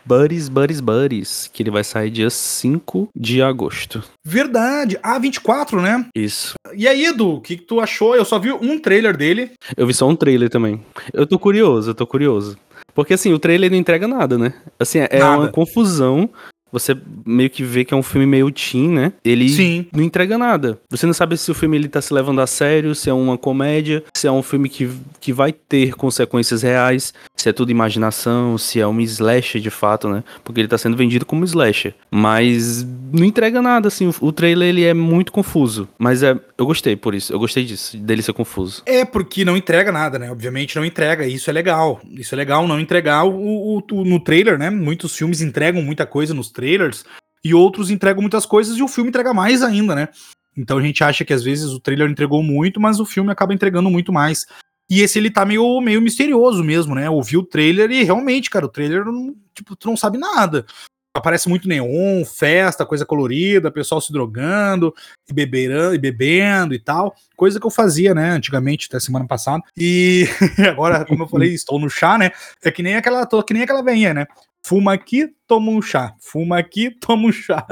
Buddies, 0.04 0.50
Buddies, 0.50 0.80
Buddies, 0.80 1.48
que 1.54 1.62
ele 1.62 1.70
vai 1.70 1.84
sair 1.84 2.10
dia 2.10 2.32
5 2.32 3.10
de 3.16 3.44
agosto. 3.44 4.04
Verdade, 4.26 4.98
A24, 5.06 5.80
né? 5.80 6.08
Isso. 6.16 6.56
E 6.76 6.88
aí, 6.88 7.06
Edu, 7.06 7.36
o 7.36 7.40
que, 7.40 7.58
que 7.58 7.64
tu 7.64 7.80
achou? 7.80 8.16
Eu 8.16 8.26
só 8.26 8.40
vi 8.40 8.52
um 8.52 8.80
trailer 8.80 9.16
dele. 9.16 9.52
Eu 9.78 9.86
vi 9.86 9.94
só 9.94 10.08
um 10.08 10.16
trailer 10.16 10.50
também. 10.50 10.82
Eu 11.14 11.28
tô 11.28 11.38
curioso, 11.38 11.92
eu 11.92 11.94
tô 11.94 12.08
curioso. 12.08 12.58
Porque 12.96 13.14
assim, 13.14 13.32
o 13.32 13.38
trailer 13.38 13.70
não 13.70 13.78
entrega 13.78 14.08
nada, 14.08 14.36
né? 14.36 14.56
Assim, 14.80 14.98
é 14.98 15.20
nada. 15.20 15.38
uma 15.38 15.52
confusão 15.52 16.28
você 16.72 16.96
meio 17.26 17.50
que 17.50 17.64
vê 17.64 17.86
que 17.86 17.94
é 17.94 17.98
um 17.98 18.04
filme 18.04 18.26
meio 18.26 18.52
teen, 18.52 18.90
né? 18.90 19.14
Ele 19.24 19.50
Sim. 19.50 19.86
não 19.94 20.04
entrega 20.04 20.38
nada. 20.38 20.80
Você 20.90 21.06
não 21.06 21.14
sabe 21.14 21.38
se 21.38 21.50
o 21.52 21.56
filme 21.56 21.78
ele 21.78 21.88
tá 21.88 22.02
se 22.02 22.14
levando 22.14 22.42
a 22.42 22.48
sério, 22.48 22.94
se 22.94 23.10
é 23.10 23.14
uma 23.14 23.38
comédia, 23.38 24.04
se 24.14 24.28
é 24.28 24.32
um 24.32 24.44
filme 24.44 24.70
que, 24.70 24.90
que 25.20 25.32
vai 25.34 25.52
ter 25.52 25.94
consequências 25.96 26.62
reais, 26.62 27.14
se 27.36 27.50
é 27.50 27.54
tudo 27.54 27.72
imaginação, 27.72 28.58
se 28.58 28.80
é 28.80 28.88
um 28.88 29.00
slasher 29.02 29.62
de 29.62 29.70
fato, 29.70 30.10
né? 30.10 30.24
Porque 30.44 30.62
ele 30.62 30.68
tá 30.68 30.78
sendo 30.78 30.98
vendido 30.98 31.26
como 31.26 31.46
slasher. 31.46 31.94
Mas 32.12 32.86
não 33.12 33.26
entrega 33.26 33.62
nada, 33.62 33.88
assim. 33.88 34.12
O, 34.22 34.32
trailer 34.32 34.70
ele 34.70 34.84
é 34.84 34.94
muito 34.94 35.32
confuso. 35.32 35.88
Mas 35.98 36.24
é, 36.24 36.38
eu 36.58 36.66
gostei 36.66 36.96
por 36.96 37.16
isso. 37.16 37.32
Eu 37.32 37.40
gostei 37.40 37.64
disso, 37.64 37.98
dele 37.98 38.22
ser 38.22 38.34
confuso. 38.34 38.84
É, 38.86 39.06
porque 39.06 39.46
não 39.46 39.56
entrega 39.56 39.92
nada, 39.92 40.20
né? 40.20 40.32
Obviamente 40.32 40.76
não 40.76 40.86
entrega. 40.86 41.26
Isso 41.26 41.50
é 41.50 41.54
legal. 41.54 42.02
Isso 42.12 42.34
é 42.34 42.38
legal 42.38 42.68
não 42.68 42.80
entregar 42.80 43.24
o, 43.24 43.78
o, 43.78 43.84
o 43.92 44.06
no 44.06 44.20
trailer, 44.20 44.58
né? 44.58 44.70
Muitos 44.70 45.16
filmes 45.16 45.42
entregam 45.42 45.82
muita 45.82 46.06
coisa 46.06 46.34
nos 46.34 46.50
trailers 46.58 47.06
e 47.46 47.54
outros 47.54 47.92
entregam 47.92 48.22
muitas 48.22 48.48
coisas 48.48 48.76
e 48.76 48.82
o 48.82 48.88
filme 48.88 49.10
entrega 49.10 49.32
mais 49.32 49.62
ainda, 49.62 49.94
né? 49.94 50.10
Então 50.58 50.80
a 50.80 50.82
gente 50.82 51.04
acha 51.04 51.24
que 51.24 51.32
às 51.34 51.44
vezes 51.44 51.66
o 51.66 51.80
trailer 51.80 52.10
entregou 52.10 52.42
muito, 52.42 52.82
mas 52.82 53.00
o 53.00 53.06
filme 53.06 53.32
acaba 53.32 53.54
entregando 53.54 53.92
muito 53.92 54.12
mais. 54.12 54.48
E 54.90 55.02
esse 55.02 55.20
ele 55.20 55.30
tá 55.30 55.46
meio, 55.46 55.80
meio 55.82 56.02
misterioso 56.02 56.64
mesmo, 56.64 56.96
né? 56.96 57.08
Ouvi 57.10 57.38
o 57.38 57.44
trailer 57.44 57.92
e 57.92 58.04
realmente, 58.04 58.50
cara, 58.50 58.66
o 58.66 58.70
trailer, 58.70 59.04
tipo, 59.54 59.76
tu 59.76 59.88
não 59.88 59.96
sabe 59.96 60.18
nada. 60.18 60.66
Aparece 61.14 61.50
muito 61.50 61.68
neon, 61.68 62.24
festa, 62.26 62.86
coisa 62.86 63.06
colorida, 63.06 63.72
pessoal 63.72 64.00
se 64.00 64.12
drogando 64.12 64.94
e, 65.30 65.34
beberando, 65.34 65.96
e 65.96 65.98
bebendo 65.98 66.74
e 66.74 66.80
tal. 66.80 67.16
Coisa 67.36 67.60
que 67.60 67.66
eu 67.66 67.72
fazia, 67.72 68.14
né, 68.14 68.32
antigamente, 68.32 68.88
até 68.88 69.00
semana 69.00 69.28
passada. 69.28 69.62
E 69.76 70.26
agora, 70.70 71.06
como 71.06 71.24
eu 71.24 71.28
falei, 71.28 71.54
estou 71.54 71.80
no 71.80 71.90
chá, 71.90 72.18
né? 72.18 72.32
É 72.64 72.72
que 72.72 72.84
nem 72.84 72.96
aquela, 72.96 73.26
tô 73.26 73.44
que 73.44 73.54
nem 73.54 73.64
aquela 73.64 73.84
veinha, 73.84 74.14
né? 74.14 74.26
Fuma 74.68 74.92
aqui, 74.92 75.30
toma 75.48 75.72
um 75.72 75.82
chá. 75.82 76.14
Fuma 76.20 76.60
aqui, 76.60 76.92
toma 77.00 77.30
um 77.30 77.32
chá. 77.32 77.66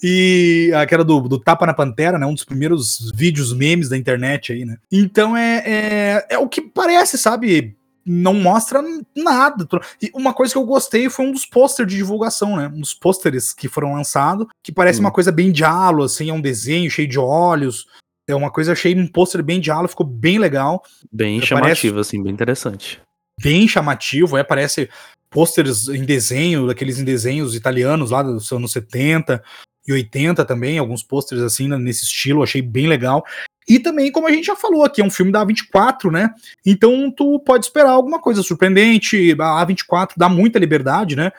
E 0.00 0.70
aquela 0.76 1.02
do, 1.02 1.20
do 1.22 1.40
Tapa 1.40 1.66
na 1.66 1.74
Pantera, 1.74 2.20
né? 2.20 2.24
Um 2.24 2.34
dos 2.34 2.44
primeiros 2.44 3.10
vídeos 3.16 3.52
memes 3.52 3.88
da 3.88 3.96
internet 3.96 4.52
aí, 4.52 4.64
né? 4.64 4.76
Então 4.92 5.36
é, 5.36 5.62
é, 5.66 6.26
é 6.30 6.38
o 6.38 6.48
que 6.48 6.62
parece, 6.62 7.18
sabe? 7.18 7.76
não 8.06 8.32
mostra 8.32 8.82
nada. 9.14 9.68
E 10.02 10.10
uma 10.14 10.32
coisa 10.32 10.54
que 10.54 10.58
eu 10.58 10.64
gostei 10.64 11.10
foi 11.10 11.26
um 11.26 11.32
dos 11.32 11.44
pôsteres 11.44 11.90
de 11.92 11.98
divulgação, 11.98 12.56
né? 12.56 12.68
Um 12.74 12.80
dos 12.80 12.94
pôsteres 12.94 13.52
que 13.52 13.68
foram 13.68 13.92
lançados, 13.92 14.46
que 14.64 14.72
parece 14.72 14.98
hum. 14.98 15.04
uma 15.04 15.12
coisa 15.12 15.30
bem 15.30 15.52
diálogo, 15.52 16.04
assim, 16.04 16.30
é 16.30 16.32
um 16.32 16.40
desenho 16.40 16.90
cheio 16.90 17.06
de 17.06 17.18
olhos. 17.18 17.86
É 18.26 18.34
uma 18.34 18.50
coisa, 18.50 18.72
achei 18.72 18.94
um 18.94 19.06
pôster 19.06 19.42
bem 19.42 19.60
diálogo, 19.60 19.88
ficou 19.88 20.06
bem 20.06 20.38
legal. 20.38 20.82
Bem 21.12 21.40
chamativo, 21.40 21.94
parece, 21.96 22.08
assim, 22.08 22.22
bem 22.22 22.32
interessante. 22.32 23.00
Bem 23.42 23.66
chamativo, 23.68 24.36
é, 24.36 24.44
parece 24.44 24.88
pôsteres 25.30 25.88
em 25.88 26.04
desenho, 26.04 26.66
daqueles 26.66 26.98
em 26.98 27.04
desenhos 27.04 27.54
italianos 27.54 28.10
lá 28.10 28.22
dos 28.22 28.50
anos 28.52 28.72
70 28.72 29.42
e 29.86 29.92
80 29.92 30.44
também, 30.44 30.78
alguns 30.78 31.02
pôsteres 31.02 31.42
assim 31.42 31.68
nesse 31.68 32.04
estilo, 32.04 32.42
achei 32.42 32.60
bem 32.60 32.86
legal. 32.86 33.24
E 33.68 33.78
também, 33.78 34.10
como 34.10 34.26
a 34.26 34.32
gente 34.32 34.46
já 34.46 34.56
falou 34.56 34.84
aqui, 34.84 35.00
é 35.00 35.04
um 35.04 35.10
filme 35.10 35.30
da 35.30 35.46
A24, 35.46 36.10
né? 36.10 36.34
Então 36.66 37.10
tu 37.10 37.38
pode 37.40 37.66
esperar 37.66 37.90
alguma 37.90 38.20
coisa 38.20 38.42
surpreendente. 38.42 39.32
A 39.38 39.64
A24 39.64 40.10
dá 40.16 40.28
muita 40.28 40.58
liberdade, 40.58 41.14
né? 41.14 41.30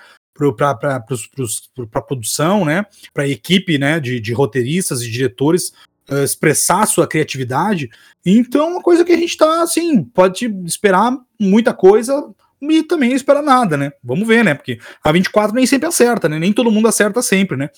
Para 0.56 0.96
a 1.94 2.02
produção, 2.02 2.64
né? 2.64 2.86
Para 3.14 3.24
a 3.24 3.28
equipe 3.28 3.78
né? 3.78 4.00
De, 4.00 4.20
de 4.20 4.32
roteiristas 4.32 5.02
e 5.02 5.12
diretores 5.12 5.74
uh, 6.10 6.24
expressar 6.24 6.86
sua 6.86 7.06
criatividade. 7.06 7.90
Então, 8.26 8.72
uma 8.72 8.82
coisa 8.82 9.04
que 9.04 9.12
a 9.12 9.18
gente 9.18 9.36
tá 9.36 9.62
assim, 9.62 10.02
pode 10.04 10.46
esperar 10.66 11.14
muita 11.38 11.74
coisa 11.74 12.34
e 12.62 12.84
também 12.84 13.14
espera 13.14 13.42
nada, 13.42 13.76
né? 13.76 13.92
Vamos 14.04 14.28
ver, 14.28 14.44
né? 14.44 14.54
Porque 14.54 14.80
a 15.04 15.12
24 15.12 15.56
nem 15.56 15.66
sempre 15.66 15.88
acerta, 15.88 16.30
né? 16.30 16.38
Nem 16.38 16.54
todo 16.54 16.72
mundo 16.72 16.88
acerta 16.88 17.22
sempre, 17.22 17.58
né? 17.58 17.70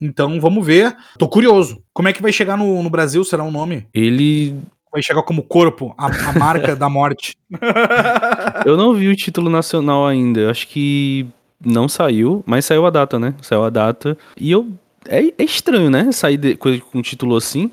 Então 0.00 0.40
vamos 0.40 0.64
ver. 0.64 0.96
Tô 1.18 1.28
curioso. 1.28 1.82
Como 1.92 2.08
é 2.08 2.12
que 2.12 2.22
vai 2.22 2.32
chegar 2.32 2.56
no, 2.56 2.82
no 2.82 2.88
Brasil? 2.88 3.22
Será 3.24 3.44
o 3.44 3.48
um 3.48 3.52
nome? 3.52 3.86
Ele. 3.92 4.56
Vai 4.92 5.02
chegar 5.02 5.22
como 5.22 5.44
corpo, 5.44 5.94
a, 5.96 6.06
a 6.06 6.32
marca 6.32 6.74
da 6.74 6.88
morte. 6.88 7.36
Eu 8.66 8.76
não 8.76 8.94
vi 8.94 9.08
o 9.08 9.16
título 9.16 9.48
nacional 9.50 10.06
ainda. 10.06 10.50
Acho 10.50 10.66
que 10.66 11.28
não 11.64 11.88
saiu, 11.88 12.42
mas 12.46 12.64
saiu 12.64 12.86
a 12.86 12.90
data, 12.90 13.18
né? 13.18 13.34
Saiu 13.42 13.62
a 13.64 13.70
data. 13.70 14.16
E 14.36 14.50
eu. 14.50 14.68
É, 15.06 15.20
é 15.38 15.44
estranho, 15.44 15.90
né? 15.90 16.10
Sair 16.12 16.36
de, 16.36 16.56
com 16.56 16.70
um 16.94 17.02
título 17.02 17.36
assim. 17.36 17.70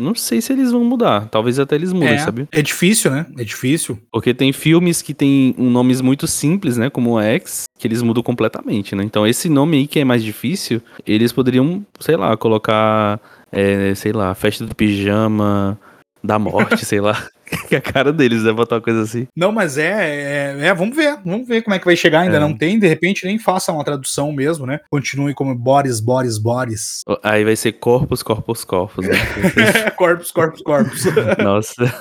Não 0.00 0.14
sei 0.14 0.40
se 0.40 0.52
eles 0.52 0.72
vão 0.72 0.84
mudar. 0.84 1.28
Talvez 1.28 1.58
até 1.58 1.74
eles 1.74 1.92
mudem, 1.92 2.14
é, 2.14 2.18
sabe? 2.18 2.48
É 2.52 2.62
difícil, 2.62 3.10
né? 3.10 3.26
É 3.38 3.44
difícil. 3.44 3.98
Porque 4.10 4.34
tem 4.34 4.52
filmes 4.52 5.02
que 5.02 5.14
tem 5.14 5.54
nomes 5.58 6.00
muito 6.00 6.26
simples, 6.26 6.76
né? 6.76 6.90
Como 6.90 7.12
o 7.12 7.20
X, 7.20 7.64
que 7.78 7.86
eles 7.86 8.02
mudam 8.02 8.22
completamente, 8.22 8.94
né? 8.94 9.04
Então 9.04 9.26
esse 9.26 9.48
nome 9.48 9.78
aí 9.78 9.86
que 9.86 10.00
é 10.00 10.04
mais 10.04 10.22
difícil, 10.22 10.82
eles 11.06 11.32
poderiam, 11.32 11.84
sei 11.98 12.16
lá, 12.16 12.36
colocar, 12.36 13.20
é, 13.52 13.94
sei 13.94 14.12
lá, 14.12 14.34
festa 14.34 14.66
do 14.66 14.74
pijama 14.74 15.78
da 16.22 16.38
morte, 16.38 16.84
sei 16.86 17.00
lá. 17.00 17.26
Que 17.68 17.76
a 17.76 17.80
cara 17.80 18.12
deles 18.12 18.44
é 18.44 18.52
botar 18.52 18.76
uma 18.76 18.80
coisa 18.80 19.02
assim. 19.02 19.26
Não, 19.36 19.52
mas 19.52 19.76
é, 19.76 20.56
é, 20.60 20.66
é, 20.66 20.74
vamos 20.74 20.96
ver, 20.96 21.18
vamos 21.24 21.46
ver 21.46 21.62
como 21.62 21.74
é 21.74 21.78
que 21.78 21.84
vai 21.84 21.96
chegar, 21.96 22.20
ainda 22.20 22.36
é. 22.36 22.40
não 22.40 22.56
tem, 22.56 22.78
de 22.78 22.86
repente 22.86 23.26
nem 23.26 23.38
faça 23.38 23.72
uma 23.72 23.84
tradução 23.84 24.32
mesmo, 24.32 24.66
né? 24.66 24.80
Continue 24.90 25.34
como 25.34 25.54
Boris, 25.54 26.00
Boris, 26.00 26.38
Boris. 26.38 27.02
Aí 27.22 27.44
vai 27.44 27.56
ser 27.56 27.72
corpos, 27.72 28.22
corpos, 28.22 28.64
corpos, 28.64 29.06
né? 29.06 29.14
corpos, 29.96 30.30
corpos, 30.30 30.62
corpos. 30.62 31.04
Nossa. 31.38 31.92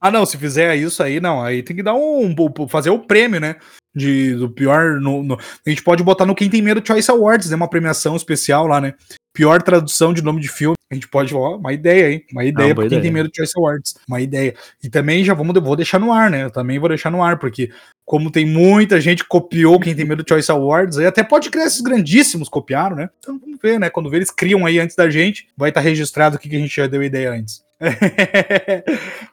ah, 0.00 0.10
não, 0.10 0.24
se 0.24 0.36
fizer 0.36 0.74
isso 0.76 1.02
aí, 1.02 1.20
não, 1.20 1.42
aí 1.42 1.62
tem 1.62 1.76
que 1.76 1.82
dar 1.82 1.94
um, 1.94 2.34
fazer 2.68 2.90
o 2.90 2.98
prêmio, 2.98 3.40
né? 3.40 3.56
De, 3.94 4.34
do 4.34 4.48
pior. 4.48 5.00
No, 5.00 5.22
no, 5.22 5.34
a 5.34 5.70
gente 5.70 5.82
pode 5.82 6.02
botar 6.02 6.24
no 6.24 6.34
Quem 6.34 6.48
Tem 6.48 6.62
Medo 6.62 6.82
Choice 6.86 7.10
Awards, 7.10 7.50
né? 7.50 7.56
Uma 7.56 7.68
premiação 7.68 8.14
especial 8.14 8.66
lá, 8.66 8.80
né? 8.80 8.94
Pior 9.32 9.62
tradução 9.62 10.12
de 10.12 10.22
nome 10.22 10.40
de 10.40 10.48
filme. 10.48 10.74
A 10.90 10.94
gente 10.94 11.08
pode, 11.08 11.34
ó, 11.34 11.56
uma 11.56 11.72
ideia, 11.72 12.12
hein? 12.12 12.24
Uma 12.32 12.44
ideia 12.44 12.72
ah, 12.72 12.74
pra 12.74 12.88
quem 12.88 13.00
tem 13.00 13.12
medo 13.12 13.30
de 13.30 13.36
Choice 13.36 13.52
Awards. 13.56 13.94
Uma 14.08 14.20
ideia. 14.20 14.54
E 14.82 14.90
também 14.90 15.24
já 15.24 15.34
vamos, 15.34 15.54
vou 15.62 15.76
deixar 15.76 16.00
no 16.00 16.12
ar, 16.12 16.30
né? 16.30 16.44
Eu 16.44 16.50
também 16.50 16.80
vou 16.80 16.88
deixar 16.88 17.10
no 17.10 17.22
ar, 17.22 17.38
porque 17.38 17.70
como 18.04 18.28
tem 18.28 18.44
muita 18.44 19.00
gente 19.00 19.22
que 19.22 19.28
copiou 19.28 19.78
quem 19.78 19.94
tem 19.94 20.04
medo 20.04 20.24
de 20.24 20.28
Choice 20.28 20.50
Awards, 20.50 20.98
aí 20.98 21.06
até 21.06 21.22
pode 21.22 21.48
criar 21.48 21.66
esses 21.66 21.80
grandíssimos 21.80 22.48
copiaram, 22.48 22.96
né? 22.96 23.08
Então 23.20 23.38
vamos 23.38 23.58
ver, 23.62 23.78
né? 23.78 23.88
Quando 23.88 24.10
ver, 24.10 24.16
eles 24.16 24.32
criam 24.32 24.66
aí 24.66 24.80
antes 24.80 24.96
da 24.96 25.08
gente, 25.08 25.46
vai 25.56 25.70
estar 25.70 25.80
tá 25.80 25.88
registrado 25.88 26.34
o 26.34 26.38
que 26.38 26.54
a 26.54 26.58
gente 26.58 26.74
já 26.74 26.88
deu 26.88 27.02
ideia 27.04 27.30
antes. 27.30 27.62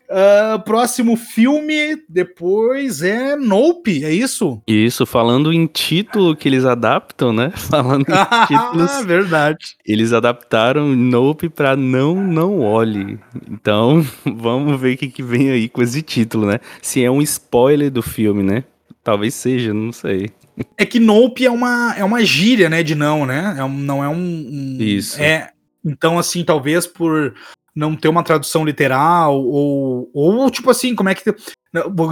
Uh, 0.09 0.59
próximo 0.63 1.17
filme 1.17 1.97
depois 2.07 3.01
é 3.01 3.35
Nope, 3.35 4.05
é 4.05 4.11
isso? 4.11 4.61
Isso, 4.65 5.05
falando 5.05 5.51
em 5.51 5.67
título 5.67 6.35
que 6.35 6.47
eles 6.47 6.63
adaptam, 6.65 7.33
né? 7.33 7.51
Falando 7.69 8.05
em 8.07 8.13
títulos. 8.47 9.05
verdade. 9.05 9.75
Eles 9.85 10.13
adaptaram 10.13 10.95
Nope 10.95 11.49
pra 11.49 11.75
Não 11.75 12.15
Não 12.15 12.59
Olhe. 12.61 13.19
Então, 13.49 14.05
vamos 14.25 14.79
ver 14.79 14.95
o 14.95 14.97
que, 14.97 15.09
que 15.09 15.23
vem 15.23 15.51
aí 15.51 15.67
com 15.67 15.81
esse 15.81 16.01
título, 16.01 16.47
né? 16.47 16.59
Se 16.81 17.03
é 17.03 17.11
um 17.11 17.21
spoiler 17.21 17.91
do 17.91 18.01
filme, 18.01 18.43
né? 18.43 18.63
Talvez 19.03 19.33
seja, 19.33 19.73
não 19.73 19.91
sei. 19.91 20.29
É 20.77 20.85
que 20.85 20.99
Nope 20.99 21.45
é 21.45 21.51
uma, 21.51 21.95
é 21.97 22.03
uma 22.03 22.23
gíria, 22.23 22.69
né? 22.69 22.81
De 22.83 22.95
não, 22.95 23.25
né? 23.25 23.55
É 23.57 23.63
um, 23.63 23.69
não 23.69 24.03
é 24.03 24.09
um, 24.09 24.15
um. 24.15 24.77
Isso. 24.79 25.21
É, 25.21 25.51
então, 25.85 26.17
assim, 26.17 26.43
talvez 26.43 26.85
por 26.85 27.33
não 27.77 27.95
ter 27.95 28.07
uma 28.07 28.23
tradução 28.23 28.65
literal, 28.65 29.39
ou, 29.39 30.09
ou 30.11 30.49
tipo 30.49 30.69
assim, 30.71 30.95
como 30.95 31.09
é 31.09 31.15
que. 31.15 31.23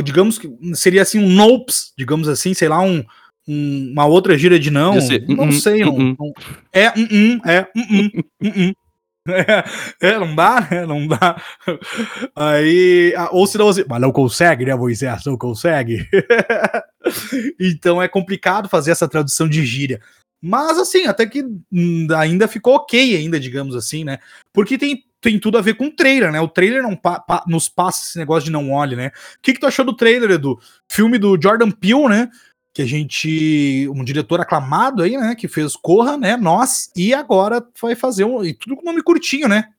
Digamos 0.04 0.38
que 0.38 0.48
seria 0.76 1.02
assim 1.02 1.20
um 1.20 1.30
nopes, 1.30 1.92
digamos 1.98 2.28
assim, 2.28 2.54
sei 2.54 2.70
lá, 2.70 2.80
um, 2.82 3.04
um 3.48 3.92
uma 3.92 4.06
outra 4.06 4.38
gíria 4.38 4.60
de 4.60 4.70
não. 4.70 4.94
Não 4.94 5.46
uh 5.46 5.48
-uh, 5.48 5.52
sei, 5.52 5.84
uh 5.84 5.86
não, 5.88 6.16
não, 6.20 6.34
É 6.72 6.92
um, 6.92 7.08
um 7.12 7.42
é 7.46 7.68
um, 7.76 7.82
um, 8.44 8.70
um, 8.70 8.74
é, 9.28 10.10
é, 10.10 10.20
não 10.20 10.36
dá, 10.36 10.68
né? 10.70 10.86
Não 10.86 11.08
dá. 11.08 11.42
Aí, 12.36 13.12
ou 13.32 13.48
se 13.48 13.58
não, 13.58 13.66
você, 13.66 13.84
mas 13.90 14.00
não 14.00 14.12
consegue, 14.12 14.66
né, 14.66 14.76
Moisés? 14.76 15.26
Não 15.26 15.36
consegue. 15.36 16.08
então 17.60 18.00
é 18.00 18.08
complicado 18.08 18.70
fazer 18.70 18.92
essa 18.92 19.08
tradução 19.08 19.50
de 19.50 19.66
gíria. 19.66 20.00
Mas 20.40 20.78
assim, 20.78 21.08
até 21.08 21.26
que 21.26 21.44
ainda 22.16 22.48
ficou 22.48 22.76
ok, 22.76 23.16
ainda, 23.16 23.40
digamos 23.40 23.76
assim, 23.76 24.04
né? 24.04 24.20
Porque 24.54 24.78
tem, 24.78 25.04
tem 25.26 25.40
tudo 25.40 25.58
a 25.58 25.62
ver 25.62 25.74
com 25.74 25.88
o 25.88 25.92
trailer, 25.92 26.32
né? 26.32 26.40
O 26.40 26.48
trailer 26.48 26.84
não 26.84 26.96
pa, 26.96 27.20
pa, 27.20 27.44
nos 27.48 27.68
passa 27.68 28.10
esse 28.10 28.20
negócio 28.20 28.46
de 28.46 28.52
não 28.52 28.72
olhe, 28.72 28.96
né? 28.96 29.08
O 29.08 29.42
que, 29.42 29.54
que 29.54 29.60
tu 29.60 29.66
achou 29.66 29.84
do 29.84 29.96
trailer, 29.96 30.30
Edu? 30.30 30.60
Filme 30.88 31.18
do 31.18 31.36
Jordan 31.42 31.72
Peele, 31.72 32.08
né? 32.08 32.30
Que 32.72 32.84
a 32.84 32.86
gente. 32.86 33.90
Um 33.92 34.04
diretor 34.04 34.40
aclamado 34.40 35.02
aí, 35.02 35.18
né? 35.18 35.34
Que 35.34 35.48
fez 35.48 35.76
Corra, 35.76 36.16
né? 36.16 36.38
Nós. 36.38 36.92
E 36.96 37.12
agora 37.12 37.66
vai 37.82 37.96
fazer 37.96 38.24
um. 38.24 38.44
E 38.46 38.54
tudo 38.54 38.76
com 38.76 38.86
nome 38.86 39.02
curtinho, 39.02 39.48
né? 39.48 39.70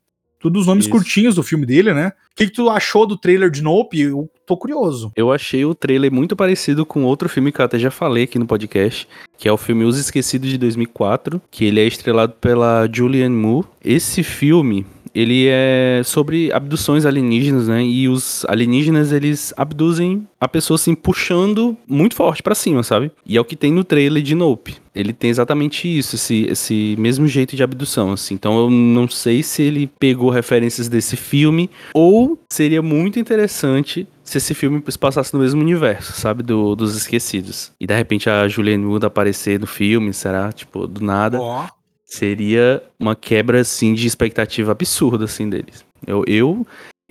Tudo 0.41 0.59
os 0.59 0.67
nomes 0.67 0.85
Isso. 0.85 0.91
curtinhos 0.91 1.37
do 1.37 1.45
filme 1.45 1.65
dele, 1.65 1.95
né? 1.95 2.09
O 2.09 2.37
que, 2.37 2.47
que, 2.47 2.53
tu 2.53 2.69
achou 2.69 3.07
do 3.07 3.17
trailer 3.17 3.49
de 3.49 3.63
Nope? 3.63 4.01
Eu 4.01 4.29
tô 4.45 4.57
curioso. 4.57 5.13
Eu 5.15 5.33
achei 5.33 5.65
o 5.65 5.77
trailer 5.77 6.13
muito 6.13 6.35
parecido 6.35 6.85
com 6.85 7.05
outro 7.05 7.29
filme 7.29 7.53
que 7.53 7.61
eu 7.61 7.65
até 7.65 7.79
já 7.79 7.91
falei 7.91 8.25
aqui 8.25 8.39
no 8.39 8.47
podcast, 8.47 9.09
que 9.39 9.49
é 9.49 9.53
o 9.53 9.57
filme 9.57 9.85
Os 9.85 9.97
Esquecidos 9.97 10.51
de 10.51 10.59
2004, 10.59 11.41
que 11.51 11.65
ele 11.65 11.81
é 11.81 11.87
estrelado 11.87 12.35
pela 12.35 12.89
Julianne 12.93 13.35
Moore. 13.35 13.69
Esse 13.83 14.23
filme, 14.23 14.85
ele 15.17 15.47
é 15.49 16.03
sobre 16.05 16.53
abduções 16.53 17.07
alienígenas, 17.07 17.69
né? 17.69 17.83
E 17.83 18.07
os 18.07 18.45
alienígenas, 18.47 19.13
eles 19.13 19.55
abduzem 19.57 20.29
a 20.39 20.47
pessoa 20.47 20.75
assim, 20.75 20.95
puxando 20.95 21.75
muito 21.89 22.15
forte 22.15 22.43
para 22.43 22.55
cima, 22.55 22.83
sabe? 22.83 23.11
E 23.25 23.35
é 23.35 23.41
o 23.41 23.45
que 23.45 23.57
tem 23.57 23.73
no 23.73 23.83
trailer 23.83 24.23
de 24.23 24.35
Nope. 24.35 24.77
Ele 24.95 25.15
tem 25.15 25.31
exatamente 25.31 25.89
isso, 25.89 26.17
esse, 26.17 26.47
esse 26.51 26.97
mesmo 26.99 27.27
jeito 27.27 27.57
de 27.57 27.63
abdução, 27.63 28.13
assim. 28.13 28.35
Então 28.35 28.59
eu 28.59 28.71
não 28.71 29.09
sei 29.09 29.43
se 29.43 29.63
ele 29.63 29.91
pegou 29.99 30.29
referências 30.29 30.87
desse 30.87 31.17
filme 31.17 31.71
ou 31.95 32.39
seria 32.51 32.83
muito 32.83 33.19
interessante 33.19 34.07
se 34.23 34.37
esse 34.37 34.53
filme 34.53 34.83
se 34.87 34.99
passasse 34.99 35.33
no 35.33 35.41
mesmo 35.41 35.63
universo, 35.63 36.13
sabe? 36.13 36.43
Do, 36.43 36.77
dos 36.77 36.95
esquecidos. 36.95 37.73
E 37.81 37.87
de 37.87 37.95
repente 37.95 38.29
a 38.29 38.47
Julianne 38.49 38.85
Moore 38.85 39.07
aparecer 39.07 39.59
no 39.59 39.67
filme, 39.67 40.13
será? 40.13 40.53
Tipo, 40.53 40.87
do 40.87 41.03
nada. 41.03 41.41
Ó 41.41 41.67
seria 42.07 42.83
uma 42.99 43.17
quebra 43.17 43.61
assim 43.61 43.93
de 43.93 44.07
expectativa 44.07 44.73
absurda 44.73 45.25
assim 45.25 45.51
deles. 45.51 45.85
Eu 46.07 46.25
eu 46.27 46.67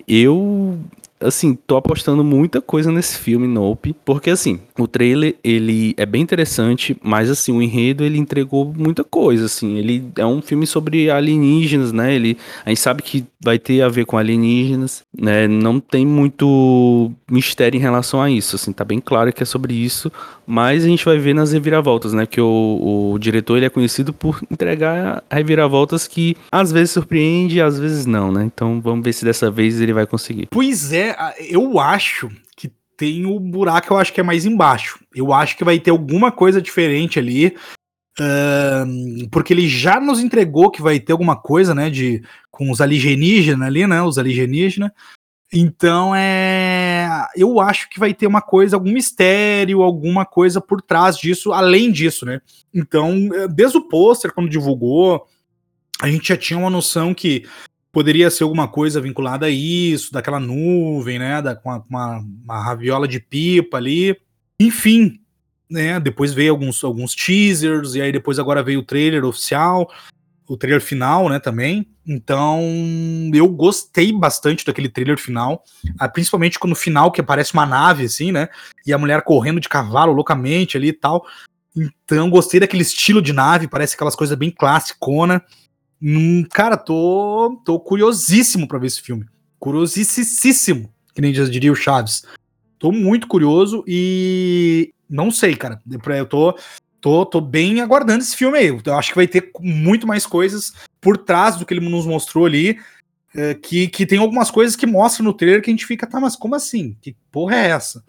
eu 0.08 0.78
assim, 1.20 1.54
tô 1.66 1.76
apostando 1.76 2.22
muita 2.22 2.60
coisa 2.60 2.92
nesse 2.92 3.18
filme 3.18 3.46
Nope, 3.46 3.94
porque 4.04 4.30
assim, 4.30 4.60
o 4.78 4.86
trailer 4.86 5.36
ele 5.42 5.94
é 5.96 6.04
bem 6.04 6.22
interessante, 6.22 6.96
mas 7.02 7.30
assim, 7.30 7.52
o 7.52 7.62
enredo 7.62 8.04
ele 8.04 8.18
entregou 8.18 8.72
muita 8.76 9.02
coisa, 9.02 9.46
assim, 9.46 9.76
ele 9.76 10.04
é 10.16 10.26
um 10.26 10.42
filme 10.42 10.66
sobre 10.66 11.10
alienígenas, 11.10 11.92
né? 11.92 12.14
Ele 12.14 12.36
a 12.64 12.68
gente 12.68 12.80
sabe 12.80 13.02
que 13.02 13.24
vai 13.42 13.58
ter 13.58 13.82
a 13.82 13.88
ver 13.88 14.04
com 14.04 14.18
alienígenas, 14.18 15.02
né? 15.16 15.46
Não 15.46 15.80
tem 15.80 16.04
muito 16.04 17.12
mistério 17.30 17.78
em 17.78 17.80
relação 17.80 18.20
a 18.20 18.30
isso, 18.30 18.56
assim, 18.56 18.72
tá 18.72 18.84
bem 18.84 19.00
claro 19.00 19.32
que 19.32 19.42
é 19.42 19.46
sobre 19.46 19.74
isso, 19.74 20.10
mas 20.46 20.84
a 20.84 20.88
gente 20.88 21.04
vai 21.04 21.18
ver 21.18 21.34
nas 21.34 21.52
reviravoltas, 21.52 22.12
né? 22.12 22.26
Que 22.26 22.40
o, 22.40 23.12
o 23.12 23.18
diretor 23.18 23.56
ele 23.56 23.66
é 23.66 23.70
conhecido 23.70 24.12
por 24.12 24.42
entregar 24.50 25.22
reviravoltas 25.30 26.06
que 26.06 26.36
às 26.50 26.70
vezes 26.70 26.90
surpreende, 26.90 27.60
às 27.60 27.78
vezes 27.78 28.06
não, 28.06 28.30
né? 28.30 28.44
Então 28.44 28.80
vamos 28.80 29.04
ver 29.04 29.12
se 29.12 29.24
dessa 29.24 29.50
vez 29.50 29.80
ele 29.80 29.92
vai 29.92 30.06
conseguir. 30.06 30.48
Pois 30.50 30.92
é, 30.92 31.05
eu 31.38 31.78
acho 31.78 32.30
que 32.56 32.72
tem 32.96 33.26
o 33.26 33.38
buraco, 33.38 33.92
eu 33.92 33.98
acho 33.98 34.12
que 34.12 34.20
é 34.20 34.24
mais 34.24 34.44
embaixo. 34.44 34.98
Eu 35.14 35.32
acho 35.32 35.56
que 35.56 35.64
vai 35.64 35.78
ter 35.78 35.90
alguma 35.90 36.32
coisa 36.32 36.60
diferente 36.60 37.18
ali. 37.18 37.56
Uh, 38.18 39.28
porque 39.30 39.52
ele 39.52 39.68
já 39.68 40.00
nos 40.00 40.20
entregou 40.20 40.70
que 40.70 40.80
vai 40.80 40.98
ter 40.98 41.12
alguma 41.12 41.36
coisa, 41.36 41.74
né, 41.74 41.90
de 41.90 42.22
com 42.50 42.70
os 42.70 42.80
alienígenas 42.80 43.68
ali, 43.68 43.86
né, 43.86 44.00
os 44.02 44.16
alienígenas. 44.16 44.90
Então 45.52 46.14
é, 46.16 47.08
eu 47.36 47.60
acho 47.60 47.88
que 47.90 48.00
vai 48.00 48.14
ter 48.14 48.26
uma 48.26 48.40
coisa, 48.40 48.74
algum 48.76 48.90
mistério, 48.90 49.82
alguma 49.82 50.24
coisa 50.24 50.60
por 50.60 50.80
trás 50.80 51.16
disso, 51.18 51.52
além 51.52 51.92
disso, 51.92 52.24
né? 52.26 52.40
Então, 52.74 53.28
desde 53.54 53.78
o 53.78 53.86
pôster 53.88 54.32
quando 54.32 54.48
divulgou, 54.48 55.26
a 56.00 56.08
gente 56.08 56.28
já 56.28 56.36
tinha 56.36 56.58
uma 56.58 56.70
noção 56.70 57.14
que 57.14 57.44
poderia 57.96 58.30
ser 58.30 58.42
alguma 58.42 58.68
coisa 58.68 59.00
vinculada 59.00 59.46
a 59.46 59.50
isso, 59.50 60.12
daquela 60.12 60.38
nuvem, 60.38 61.18
né? 61.18 61.40
Da, 61.40 61.56
com, 61.56 61.70
uma, 61.88 62.22
uma 62.44 62.62
raviola 62.62 63.08
de 63.08 63.18
pipa 63.18 63.78
ali. 63.78 64.14
Enfim, 64.60 65.18
né? 65.70 65.98
Depois 65.98 66.34
veio 66.34 66.52
alguns, 66.52 66.84
alguns 66.84 67.14
teasers, 67.14 67.94
e 67.94 68.02
aí 68.02 68.12
depois 68.12 68.38
agora 68.38 68.62
veio 68.62 68.80
o 68.80 68.82
trailer 68.82 69.24
oficial, 69.24 69.90
o 70.46 70.58
trailer 70.58 70.82
final, 70.82 71.30
né? 71.30 71.38
Também. 71.38 71.88
Então, 72.06 72.60
eu 73.32 73.48
gostei 73.48 74.12
bastante 74.12 74.66
daquele 74.66 74.90
trailer 74.90 75.16
final, 75.16 75.64
ah, 75.98 76.06
principalmente 76.06 76.58
quando 76.58 76.72
no 76.72 76.76
final 76.76 77.10
que 77.10 77.22
aparece 77.22 77.54
uma 77.54 77.64
nave, 77.64 78.04
assim, 78.04 78.30
né? 78.30 78.50
E 78.86 78.92
a 78.92 78.98
mulher 78.98 79.22
correndo 79.22 79.58
de 79.58 79.70
cavalo 79.70 80.12
loucamente 80.12 80.76
ali 80.76 80.88
e 80.88 80.92
tal. 80.92 81.24
Então, 81.74 82.28
gostei 82.28 82.60
daquele 82.60 82.82
estilo 82.82 83.22
de 83.22 83.32
nave, 83.32 83.66
parece 83.68 83.94
aquelas 83.94 84.14
coisas 84.14 84.36
bem 84.36 84.50
classicona. 84.50 85.42
Hum, 86.02 86.44
cara, 86.52 86.76
tô, 86.76 87.60
tô 87.64 87.80
curiosíssimo 87.80 88.68
para 88.68 88.78
ver 88.78 88.86
esse 88.88 89.00
filme. 89.00 89.26
Curiosíssimo, 89.58 90.92
que 91.14 91.20
nem 91.20 91.32
diria 91.32 91.72
o 91.72 91.76
Chaves. 91.76 92.24
Tô 92.78 92.92
muito 92.92 93.26
curioso 93.26 93.82
e 93.86 94.92
não 95.08 95.30
sei, 95.30 95.56
cara. 95.56 95.80
Eu 96.18 96.26
tô, 96.26 96.56
tô, 97.00 97.24
tô 97.24 97.40
bem 97.40 97.80
aguardando 97.80 98.22
esse 98.22 98.36
filme 98.36 98.58
aí. 98.58 98.66
Eu 98.66 98.94
acho 98.94 99.10
que 99.10 99.16
vai 99.16 99.26
ter 99.26 99.50
muito 99.60 100.06
mais 100.06 100.26
coisas 100.26 100.74
por 101.00 101.16
trás 101.16 101.56
do 101.56 101.64
que 101.64 101.72
ele 101.72 101.88
nos 101.88 102.06
mostrou 102.06 102.44
ali. 102.44 102.78
É, 103.34 103.54
que, 103.54 103.88
que 103.88 104.06
tem 104.06 104.18
algumas 104.18 104.50
coisas 104.50 104.76
que 104.76 104.86
mostram 104.86 105.24
no 105.24 105.34
trailer 105.34 105.62
que 105.62 105.70
a 105.70 105.72
gente 105.72 105.86
fica, 105.86 106.06
tá, 106.06 106.18
mas 106.18 106.36
como 106.36 106.54
assim? 106.54 106.96
Que 107.02 107.14
porra 107.30 107.56
é 107.56 107.68
essa? 107.68 108.04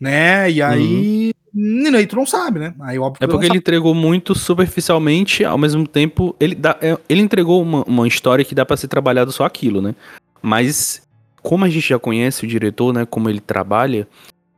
Né? 0.00 0.50
E 0.50 0.62
aí. 0.62 1.26
Uhum. 1.26 1.32
E 1.60 1.96
aí 1.96 2.06
tu 2.06 2.14
não 2.14 2.24
sabe, 2.24 2.60
né? 2.60 2.74
Aí, 2.80 2.98
óbvio, 2.98 3.18
é 3.20 3.26
porque 3.26 3.46
ele 3.46 3.58
entregou 3.58 3.92
muito 3.92 4.32
superficialmente, 4.32 5.44
ao 5.44 5.58
mesmo 5.58 5.86
tempo, 5.88 6.36
ele, 6.38 6.54
dá, 6.54 6.76
é, 6.80 6.96
ele 7.08 7.20
entregou 7.20 7.60
uma, 7.60 7.82
uma 7.82 8.06
história 8.06 8.44
que 8.44 8.54
dá 8.54 8.64
para 8.64 8.76
ser 8.76 8.86
trabalhado 8.86 9.32
só 9.32 9.44
aquilo, 9.44 9.82
né? 9.82 9.92
Mas, 10.40 11.02
como 11.42 11.64
a 11.64 11.68
gente 11.68 11.88
já 11.88 11.98
conhece 11.98 12.44
o 12.44 12.48
diretor, 12.48 12.94
né? 12.94 13.04
Como 13.04 13.28
ele 13.28 13.40
trabalha, 13.40 14.06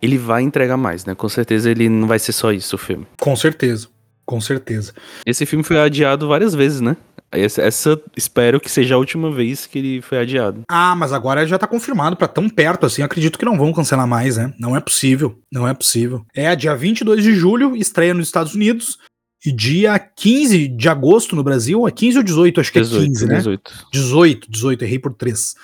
ele 0.02 0.18
vai 0.18 0.42
entregar 0.42 0.76
mais, 0.76 1.06
né? 1.06 1.14
Com 1.14 1.28
certeza 1.28 1.70
ele 1.70 1.88
não 1.88 2.06
vai 2.06 2.18
ser 2.18 2.32
só 2.32 2.52
isso 2.52 2.76
o 2.76 2.78
filme. 2.78 3.06
Com 3.18 3.34
certeza. 3.34 3.88
Com 4.26 4.40
certeza. 4.40 4.92
Esse 5.26 5.44
filme 5.44 5.64
foi 5.64 5.76
adiado 5.80 6.28
várias 6.28 6.54
vezes, 6.54 6.80
né? 6.80 6.96
Essa, 7.32 7.62
essa, 7.62 8.02
espero 8.16 8.58
que 8.58 8.70
seja 8.70 8.96
a 8.96 8.98
última 8.98 9.30
vez 9.30 9.64
que 9.64 9.78
ele 9.78 10.02
foi 10.02 10.18
adiado. 10.18 10.62
Ah, 10.68 10.96
mas 10.96 11.12
agora 11.12 11.46
já 11.46 11.56
tá 11.56 11.66
confirmado 11.66 12.16
para 12.16 12.26
tão 12.26 12.48
perto 12.48 12.86
assim. 12.86 13.02
Acredito 13.02 13.38
que 13.38 13.44
não 13.44 13.56
vão 13.56 13.72
cancelar 13.72 14.06
mais, 14.06 14.36
né? 14.36 14.52
Não 14.58 14.76
é 14.76 14.80
possível. 14.80 15.38
Não 15.50 15.68
é 15.68 15.72
possível. 15.72 16.26
É 16.34 16.54
dia 16.56 16.74
22 16.74 17.22
de 17.22 17.34
julho, 17.34 17.76
estreia 17.76 18.12
nos 18.12 18.26
Estados 18.26 18.54
Unidos. 18.54 18.98
E 19.46 19.52
dia 19.52 19.98
15 19.98 20.68
de 20.68 20.88
agosto 20.88 21.34
no 21.34 21.42
Brasil, 21.42 21.86
é 21.86 21.90
15 21.90 22.18
ou 22.18 22.24
18? 22.24 22.60
Acho 22.60 22.72
que 22.72 22.80
18, 22.80 23.02
é 23.02 23.06
15, 23.06 23.26
né? 23.26 23.36
18. 23.36 23.72
18, 23.92 24.50
18, 24.50 24.84
errei 24.84 24.98
por 24.98 25.14
3. 25.14 25.54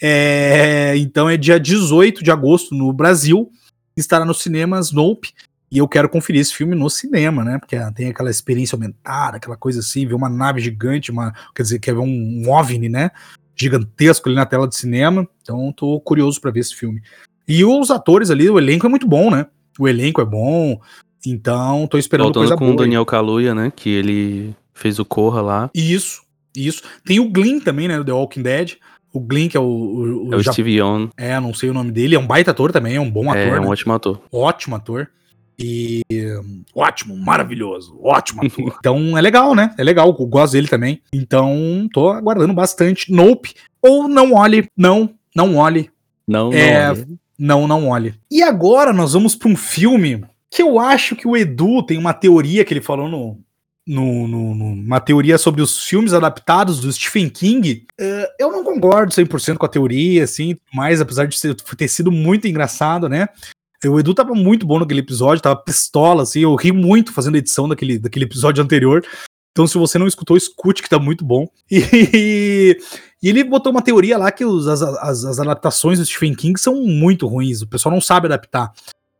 É, 0.00 0.94
então 0.96 1.30
é 1.30 1.36
dia 1.36 1.60
18 1.60 2.24
de 2.24 2.30
agosto 2.32 2.74
no 2.74 2.92
Brasil. 2.92 3.50
Estará 3.96 4.24
nos 4.24 4.42
cinemas 4.42 4.90
Nope. 4.90 5.28
E 5.72 5.78
eu 5.78 5.88
quero 5.88 6.06
conferir 6.06 6.42
esse 6.42 6.54
filme 6.54 6.74
no 6.74 6.90
cinema, 6.90 7.42
né? 7.42 7.58
Porque 7.58 7.74
tem 7.94 8.10
aquela 8.10 8.28
experiência 8.28 8.76
aumentada, 8.76 9.38
aquela 9.38 9.56
coisa 9.56 9.80
assim, 9.80 10.06
ver 10.06 10.12
uma 10.12 10.28
nave 10.28 10.60
gigante, 10.60 11.10
uma, 11.10 11.32
quer 11.54 11.62
dizer, 11.62 11.78
quer 11.78 11.94
ver 11.94 12.00
um, 12.00 12.42
um 12.44 12.50
OVNI, 12.50 12.90
né? 12.90 13.10
Gigantesco 13.56 14.28
ali 14.28 14.36
na 14.36 14.44
tela 14.44 14.68
de 14.68 14.76
cinema. 14.76 15.26
Então 15.40 15.72
tô 15.72 15.98
curioso 15.98 16.38
para 16.42 16.50
ver 16.50 16.60
esse 16.60 16.74
filme. 16.74 17.00
E 17.48 17.64
os 17.64 17.90
atores 17.90 18.30
ali, 18.30 18.50
o 18.50 18.58
elenco 18.58 18.84
é 18.84 18.88
muito 18.90 19.08
bom, 19.08 19.30
né? 19.30 19.46
O 19.78 19.88
elenco 19.88 20.20
é 20.20 20.26
bom. 20.26 20.78
Então 21.24 21.86
tô 21.86 21.96
esperando 21.96 22.26
Voltando 22.26 22.42
coisa 22.42 22.54
com 22.54 22.66
boa. 22.66 22.76
com 22.76 22.82
o 22.82 22.84
Daniel 22.84 23.06
Kaluuya, 23.06 23.54
né? 23.54 23.72
Que 23.74 23.88
ele 23.88 24.54
fez 24.74 24.98
o 24.98 25.06
Corra 25.06 25.40
lá. 25.40 25.70
Isso, 25.74 26.20
isso. 26.54 26.82
Tem 27.02 27.18
o 27.18 27.30
Glenn 27.30 27.60
também, 27.60 27.88
né? 27.88 27.96
Do 27.96 28.04
The 28.04 28.12
Walking 28.12 28.42
Dead. 28.42 28.74
O 29.10 29.20
Glenn, 29.20 29.48
que 29.48 29.56
é 29.56 29.60
o. 29.60 29.64
o, 29.64 30.28
o 30.28 30.34
é 30.34 30.36
o 30.36 30.52
Steve 30.52 30.78
Young. 30.78 31.08
É, 31.16 31.40
não 31.40 31.54
sei 31.54 31.70
o 31.70 31.74
nome 31.74 31.90
dele. 31.92 32.14
É 32.14 32.18
um 32.18 32.26
baita 32.26 32.50
ator 32.50 32.72
também, 32.72 32.96
é 32.96 33.00
um 33.00 33.10
bom 33.10 33.34
é, 33.34 33.42
ator. 33.42 33.56
É, 33.56 33.60
um 33.60 33.64
né? 33.64 33.68
ótimo 33.70 33.94
ator. 33.94 34.20
Ótimo 34.30 34.76
ator. 34.76 35.08
E. 35.58 36.02
Ótimo, 36.74 37.16
maravilhoso, 37.16 37.98
ótimo 38.02 38.42
ator. 38.46 38.76
então 38.78 39.16
é 39.16 39.20
legal, 39.20 39.54
né? 39.54 39.74
É 39.78 39.84
legal, 39.84 40.14
eu 40.18 40.26
gosto 40.26 40.52
dele 40.52 40.68
também. 40.68 41.00
Então, 41.12 41.88
tô 41.92 42.10
aguardando 42.10 42.54
bastante. 42.54 43.12
Nope. 43.12 43.54
Ou 43.80 44.08
não 44.08 44.34
olhe. 44.34 44.68
Não, 44.76 45.14
não 45.34 45.56
olhe. 45.56 45.90
Não, 46.26 46.52
é, 46.52 46.84
não 46.84 46.90
olhe. 46.90 47.18
Não, 47.38 47.68
não 47.68 47.88
olhe. 47.88 48.14
E 48.30 48.42
agora 48.42 48.92
nós 48.92 49.12
vamos 49.12 49.34
para 49.34 49.48
um 49.48 49.56
filme 49.56 50.24
que 50.50 50.62
eu 50.62 50.78
acho 50.78 51.16
que 51.16 51.26
o 51.26 51.36
Edu 51.36 51.82
tem 51.82 51.98
uma 51.98 52.12
teoria 52.12 52.64
que 52.64 52.72
ele 52.72 52.80
falou 52.80 53.08
no, 53.08 53.38
no, 53.86 54.28
no, 54.28 54.54
numa 54.54 55.00
teoria 55.00 55.38
sobre 55.38 55.62
os 55.62 55.84
filmes 55.84 56.12
adaptados 56.12 56.80
do 56.80 56.92
Stephen 56.92 57.28
King, 57.28 57.86
uh, 58.00 58.26
eu 58.38 58.52
não 58.52 58.62
concordo 58.62 59.12
100% 59.12 59.56
com 59.56 59.66
a 59.66 59.68
teoria, 59.68 60.24
assim, 60.24 60.56
mas 60.72 61.00
apesar 61.00 61.26
de 61.26 61.38
ser, 61.38 61.54
ter 61.54 61.88
sido 61.88 62.12
muito 62.12 62.46
engraçado, 62.46 63.08
né? 63.08 63.28
O 63.84 63.98
Edu 63.98 64.14
tava 64.14 64.34
muito 64.34 64.66
bom 64.66 64.78
naquele 64.78 65.00
episódio, 65.00 65.42
tava 65.42 65.56
pistola, 65.56 66.22
assim, 66.22 66.40
eu 66.40 66.54
ri 66.54 66.70
muito 66.72 67.12
fazendo 67.12 67.36
edição 67.36 67.68
daquele, 67.68 67.98
daquele 67.98 68.24
episódio 68.24 68.62
anterior. 68.62 69.04
Então, 69.52 69.66
se 69.66 69.76
você 69.76 69.98
não 69.98 70.06
escutou, 70.06 70.36
escute, 70.36 70.82
que 70.82 70.88
tá 70.88 70.98
muito 70.98 71.24
bom. 71.24 71.48
E, 71.70 72.78
e 73.22 73.28
ele 73.28 73.44
botou 73.44 73.70
uma 73.70 73.82
teoria 73.82 74.18
lá 74.18 74.32
que 74.32 74.44
os, 74.44 74.66
as, 74.66 74.82
as, 74.82 75.24
as, 75.24 75.38
adaptações 75.38 75.98
do 75.98 76.04
Stephen 76.04 76.34
King 76.34 76.58
são 76.58 76.74
muito 76.82 77.26
ruins. 77.26 77.62
O 77.62 77.68
pessoal 77.68 77.94
não 77.94 78.00
sabe 78.00 78.26
adaptar 78.26 78.72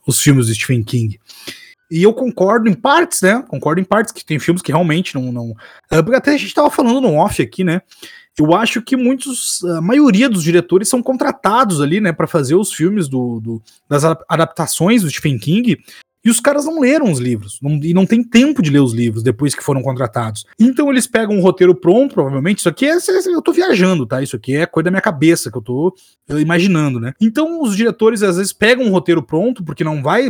os 0.07 0.21
filmes 0.21 0.47
do 0.47 0.55
Stephen 0.55 0.83
King. 0.83 1.21
E 1.91 2.03
eu 2.03 2.13
concordo 2.15 2.69
em 2.69 2.75
partes, 2.75 3.21
né? 3.21 3.45
Concordo 3.47 3.81
em 3.81 3.85
partes 3.85 4.13
que 4.13 4.25
tem 4.25 4.39
filmes 4.39 4.63
que 4.63 4.73
realmente 4.73 5.15
não. 5.15 5.31
não... 5.31 5.55
É, 5.91 5.99
até 6.17 6.33
a 6.33 6.37
gente 6.37 6.55
tava 6.55 6.71
falando 6.71 7.01
no 7.03 7.15
off 7.15 7.41
aqui, 7.43 7.63
né? 7.63 7.83
Eu 8.39 8.55
acho 8.55 8.81
que 8.81 8.97
muitos, 8.97 9.63
a 9.65 9.81
maioria 9.81 10.29
dos 10.29 10.43
diretores 10.43 10.89
são 10.89 11.03
contratados 11.03 11.81
ali, 11.81 12.01
né, 12.01 12.13
para 12.13 12.27
fazer 12.27 12.55
os 12.55 12.73
filmes 12.73 13.09
do, 13.09 13.41
do, 13.41 13.63
das 13.89 14.05
adaptações 14.05 15.03
do 15.03 15.11
Stephen 15.11 15.39
King. 15.39 15.79
E 16.25 16.31
os 16.31 16.39
caras 16.39 16.65
não 16.65 16.79
leram 16.79 17.11
os 17.11 17.19
livros, 17.19 17.59
não, 17.61 17.73
e 17.83 17.93
não 17.93 18.07
tem 18.07 18.23
tempo 18.23 18.63
de 18.63 18.71
ler 18.71 18.79
os 18.79 18.93
livros 18.93 19.25
depois 19.25 19.57
que 19.57 19.63
foram 19.63 19.83
contratados. 19.83 20.47
Então 20.57 20.89
eles 20.89 21.05
pegam 21.05 21.37
um 21.37 21.41
roteiro 21.41 21.75
pronto, 21.75 22.15
provavelmente. 22.15 22.61
Isso 22.61 22.69
aqui 22.69 22.87
é. 22.87 22.97
Eu 23.27 23.43
tô 23.43 23.53
viajando, 23.53 24.07
tá? 24.07 24.23
Isso 24.23 24.37
aqui 24.37 24.55
é 24.55 24.65
coisa 24.65 24.85
da 24.85 24.91
minha 24.93 25.01
cabeça 25.01 25.51
que 25.51 25.59
eu 25.59 25.63
tô 25.63 25.93
imaginando, 26.39 27.01
né? 27.01 27.13
Então 27.21 27.61
os 27.61 27.77
diretores 27.77 28.23
às 28.23 28.37
vezes 28.37 28.53
pegam 28.53 28.85
um 28.87 28.91
roteiro 28.91 29.21
pronto, 29.21 29.65
porque 29.65 29.83
não 29.83 30.01
vai 30.01 30.29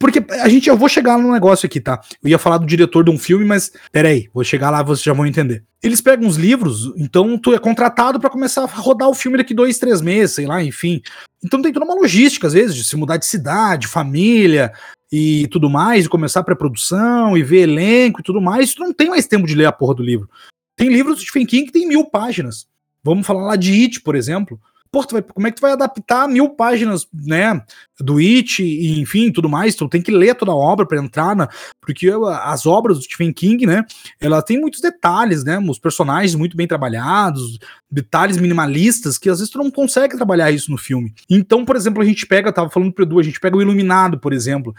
porque 0.00 0.24
a 0.30 0.48
gente, 0.48 0.66
eu 0.66 0.78
vou 0.78 0.88
chegar 0.88 1.18
no 1.18 1.30
negócio 1.30 1.66
aqui, 1.66 1.78
tá? 1.78 2.00
Eu 2.22 2.30
ia 2.30 2.38
falar 2.38 2.56
do 2.56 2.64
diretor 2.64 3.04
de 3.04 3.10
um 3.10 3.18
filme, 3.18 3.44
mas 3.44 3.70
peraí, 3.92 4.30
vou 4.32 4.42
chegar 4.42 4.70
lá, 4.70 4.82
vocês 4.82 5.04
já 5.04 5.12
vão 5.12 5.26
entender. 5.26 5.62
Eles 5.82 6.00
pegam 6.00 6.26
os 6.26 6.36
livros, 6.36 6.90
então 6.96 7.36
tu 7.36 7.52
é 7.52 7.58
contratado 7.58 8.18
para 8.18 8.30
começar 8.30 8.62
a 8.62 8.66
rodar 8.66 9.10
o 9.10 9.14
filme 9.14 9.36
daqui 9.36 9.52
dois, 9.52 9.78
três 9.78 10.00
meses, 10.00 10.34
sei 10.34 10.46
lá, 10.46 10.64
enfim. 10.64 11.02
Então 11.44 11.60
tem 11.60 11.70
toda 11.70 11.84
uma 11.84 11.94
logística, 11.94 12.46
às 12.46 12.54
vezes, 12.54 12.74
de 12.74 12.82
se 12.82 12.96
mudar 12.96 13.18
de 13.18 13.26
cidade, 13.26 13.86
família 13.86 14.72
e 15.12 15.46
tudo 15.48 15.68
mais, 15.68 16.04
de 16.04 16.08
começar 16.08 16.40
a 16.40 16.44
pré-produção 16.44 17.36
e 17.36 17.42
ver 17.42 17.68
elenco 17.68 18.20
e 18.20 18.24
tudo 18.24 18.40
mais. 18.40 18.72
Tu 18.72 18.82
não 18.82 18.94
tem 18.94 19.10
mais 19.10 19.26
tempo 19.26 19.46
de 19.46 19.54
ler 19.54 19.66
a 19.66 19.72
porra 19.72 19.96
do 19.96 20.02
livro. 20.02 20.30
Tem 20.76 20.88
livros 20.88 21.20
de 21.20 21.30
King 21.30 21.66
que 21.66 21.72
tem 21.72 21.86
mil 21.86 22.06
páginas. 22.06 22.66
Vamos 23.04 23.26
falar 23.26 23.42
lá 23.42 23.56
de 23.56 23.70
It, 23.82 24.00
por 24.00 24.14
exemplo. 24.14 24.58
Pô, 24.92 25.06
vai, 25.12 25.22
como 25.22 25.46
é 25.46 25.50
que 25.50 25.56
tu 25.58 25.60
vai 25.60 25.70
adaptar 25.70 26.26
mil 26.26 26.48
páginas, 26.50 27.06
né, 27.14 27.62
do 28.00 28.18
It, 28.18 28.60
e, 28.60 29.00
enfim, 29.00 29.30
tudo 29.30 29.48
mais? 29.48 29.76
Tu 29.76 29.88
tem 29.88 30.02
que 30.02 30.10
ler 30.10 30.34
toda 30.34 30.50
a 30.50 30.56
obra 30.56 30.84
para 30.84 30.98
entrar 30.98 31.36
na. 31.36 31.48
Porque 31.80 32.10
as 32.42 32.66
obras 32.66 32.98
do 32.98 33.04
Stephen 33.04 33.32
King, 33.32 33.66
né, 33.66 33.84
ela 34.20 34.42
tem 34.42 34.60
muitos 34.60 34.80
detalhes, 34.80 35.44
né? 35.44 35.58
Os 35.60 35.78
personagens 35.78 36.34
muito 36.34 36.56
bem 36.56 36.66
trabalhados, 36.66 37.58
detalhes 37.88 38.36
minimalistas, 38.36 39.16
que 39.16 39.30
às 39.30 39.38
vezes 39.38 39.52
tu 39.52 39.58
não 39.58 39.70
consegue 39.70 40.16
trabalhar 40.16 40.50
isso 40.50 40.72
no 40.72 40.78
filme. 40.78 41.14
Então, 41.28 41.64
por 41.64 41.76
exemplo, 41.76 42.02
a 42.02 42.04
gente 42.04 42.26
pega, 42.26 42.52
tava 42.52 42.68
falando 42.68 42.92
pro 42.92 43.04
Edu, 43.04 43.20
a 43.20 43.22
gente 43.22 43.38
pega 43.38 43.56
o 43.56 43.62
Iluminado, 43.62 44.18
por 44.18 44.32
exemplo, 44.32 44.74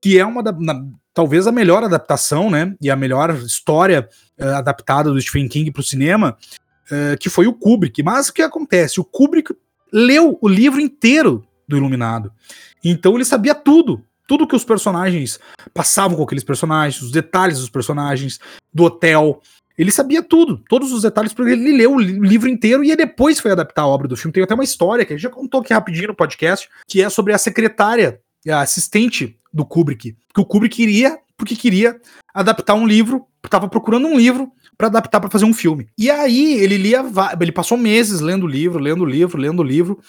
que 0.00 0.16
é 0.16 0.24
uma 0.24 0.42
da. 0.42 0.52
Na, 0.52 0.80
talvez 1.12 1.46
a 1.46 1.52
melhor 1.52 1.82
adaptação, 1.82 2.50
né? 2.50 2.74
E 2.80 2.90
a 2.90 2.94
melhor 2.94 3.34
história 3.34 4.08
uh, 4.38 4.56
adaptada 4.56 5.10
do 5.10 5.20
Stephen 5.20 5.48
King 5.48 5.72
para 5.72 5.80
o 5.80 5.84
cinema, 5.84 6.36
uh, 6.90 7.16
que 7.18 7.28
foi 7.28 7.46
o 7.46 7.52
Kubrick. 7.52 8.02
Mas 8.02 8.28
o 8.28 8.32
que 8.32 8.42
acontece? 8.42 9.00
O 9.00 9.04
Kubrick 9.04 9.54
leu 9.92 10.38
o 10.40 10.48
livro 10.48 10.80
inteiro 10.80 11.44
do 11.66 11.76
Iluminado. 11.76 12.32
Então 12.84 13.14
ele 13.14 13.24
sabia 13.24 13.54
tudo. 13.54 14.02
Tudo 14.28 14.46
que 14.46 14.56
os 14.56 14.64
personagens 14.64 15.38
passavam 15.72 16.16
com 16.16 16.24
aqueles 16.24 16.42
personagens, 16.42 17.00
os 17.00 17.12
detalhes 17.12 17.60
dos 17.60 17.70
personagens, 17.70 18.40
do 18.74 18.84
hotel. 18.84 19.40
Ele 19.78 19.90
sabia 19.92 20.22
tudo, 20.22 20.62
todos 20.68 20.92
os 20.92 21.02
detalhes, 21.02 21.32
porque 21.32 21.52
ele 21.52 21.76
leu 21.76 21.94
o 21.94 22.00
livro 22.00 22.48
inteiro 22.48 22.82
e 22.82 22.96
depois 22.96 23.38
foi 23.38 23.52
adaptar 23.52 23.82
a 23.82 23.86
obra 23.86 24.08
do 24.08 24.16
filme. 24.16 24.32
Tem 24.32 24.42
até 24.42 24.54
uma 24.54 24.64
história 24.64 25.04
que 25.04 25.12
a 25.12 25.16
gente 25.16 25.22
já 25.22 25.30
contou 25.30 25.60
aqui 25.60 25.72
rapidinho 25.72 26.08
no 26.08 26.14
podcast, 26.14 26.68
que 26.88 27.02
é 27.02 27.08
sobre 27.08 27.32
a 27.32 27.38
secretária, 27.38 28.20
a 28.48 28.60
assistente 28.60 29.38
do 29.52 29.64
Kubrick, 29.64 30.16
que 30.34 30.40
o 30.40 30.44
Kubrick 30.44 30.76
queria, 30.76 31.18
porque 31.36 31.54
queria 31.54 32.00
adaptar 32.34 32.74
um 32.74 32.86
livro, 32.86 33.26
estava 33.44 33.68
procurando 33.68 34.08
um 34.08 34.16
livro 34.16 34.50
para 34.76 34.88
adaptar 34.88 35.20
para 35.20 35.30
fazer 35.30 35.44
um 35.44 35.54
filme. 35.54 35.88
E 35.96 36.10
aí 36.10 36.54
ele 36.54 36.76
lia, 36.76 37.02
ele 37.40 37.52
passou 37.52 37.78
meses 37.78 38.20
lendo 38.20 38.44
o 38.44 38.48
livro, 38.48 38.78
lendo 38.78 39.02
o 39.02 39.06
livro, 39.06 39.40
lendo 39.40 39.60
o 39.60 39.64
livro, 39.64 40.00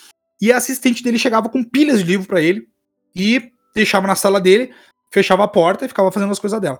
e 0.41 0.51
a 0.51 0.57
assistente 0.57 1.03
dele 1.03 1.17
chegava 1.17 1.49
com 1.49 1.63
pilhas 1.63 1.99
de 1.99 2.05
livro 2.05 2.27
para 2.27 2.41
ele 2.41 2.67
e 3.15 3.51
deixava 3.73 4.07
na 4.07 4.15
sala 4.15 4.39
dele, 4.39 4.71
fechava 5.11 5.43
a 5.43 5.47
porta 5.47 5.85
e 5.85 5.87
ficava 5.87 6.11
fazendo 6.11 6.31
as 6.31 6.39
coisas 6.39 6.59
dela. 6.59 6.79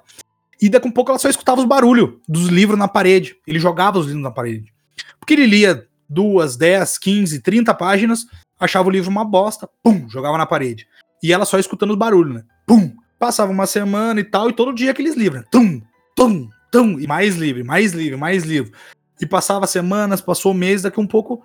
E 0.62 0.70
daqui 0.70 0.88
a 0.88 0.92
pouco 0.92 1.12
ela 1.12 1.20
só 1.20 1.30
escutava 1.30 1.62
os 1.62 1.68
barulhos 1.68 2.16
dos 2.28 2.48
livros 2.48 2.78
na 2.78 2.88
parede. 2.88 3.36
Ele 3.48 3.60
jogava 3.60 4.00
os 4.00 4.08
livros 4.08 4.24
na 4.24 4.32
parede. 4.32 4.74
Porque 5.20 5.34
ele 5.34 5.46
lia 5.46 5.88
duas, 6.10 6.58
dez, 6.58 6.98
quinze, 6.98 7.42
trinta 7.42 7.74
páginas, 7.74 8.26
achava 8.60 8.88
o 8.88 8.92
livro 8.92 9.10
uma 9.10 9.26
bosta, 9.26 9.70
pum, 9.84 10.10
jogava 10.10 10.38
na 10.38 10.46
parede. 10.46 10.88
E 11.22 11.32
ela 11.34 11.46
só 11.46 11.60
escutando 11.60 11.92
os 11.92 11.98
barulhos, 11.98 12.36
né? 12.36 12.44
Pum! 12.66 12.92
Passava 13.20 13.52
uma 13.52 13.66
semana 13.66 14.20
e 14.20 14.24
tal, 14.24 14.50
e 14.50 14.54
todo 14.54 14.74
dia 14.74 14.92
aqueles 14.92 15.16
livros, 15.16 15.42
né? 15.42 15.48
Tum, 15.52 15.82
tum, 16.16 16.48
tum, 16.78 17.00
e 17.00 17.08
mais 17.08 17.36
livre, 17.36 17.64
mais 17.64 17.94
livre, 17.94 18.18
mais 18.18 18.44
livre. 18.44 18.72
E 19.20 19.26
passava 19.26 19.66
semanas, 19.66 20.22
passou 20.22 20.54
meses, 20.54 20.84
daqui 20.84 21.00
um 21.00 21.08
pouco 21.08 21.44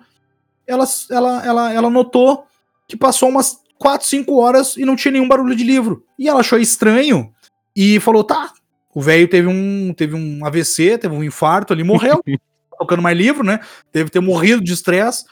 ela, 0.67 0.85
ela, 1.09 1.45
ela, 1.45 1.73
ela 1.73 1.89
notou 1.89 2.45
que 2.87 2.95
passou 2.95 3.29
umas 3.29 3.57
4, 3.79 4.07
5 4.07 4.35
horas 4.35 4.77
e 4.77 4.85
não 4.85 4.95
tinha 4.95 5.11
nenhum 5.11 5.27
barulho 5.27 5.55
de 5.55 5.63
livro. 5.63 6.05
E 6.17 6.27
ela 6.27 6.41
achou 6.41 6.59
estranho 6.59 7.33
e 7.75 7.99
falou: 7.99 8.23
tá, 8.23 8.53
o 8.93 9.01
velho 9.01 9.27
teve 9.27 9.47
um, 9.47 9.93
teve 9.93 10.15
um 10.15 10.45
AVC, 10.45 10.97
teve 10.97 11.13
um 11.13 11.23
infarto 11.23 11.73
ali, 11.73 11.83
morreu. 11.83 12.21
tocando 12.77 13.01
mais 13.01 13.17
livro, 13.17 13.43
né? 13.43 13.59
Deve 13.91 14.09
ter 14.09 14.19
morrido 14.19 14.61
de 14.61 14.73
estresse. 14.73 15.25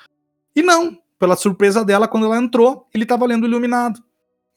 E 0.55 0.61
não, 0.61 0.97
pela 1.19 1.35
surpresa 1.35 1.83
dela, 1.83 2.07
quando 2.07 2.25
ela 2.25 2.37
entrou, 2.37 2.87
ele 2.93 3.03
estava 3.03 3.25
lendo 3.25 3.47
Iluminado. 3.47 4.01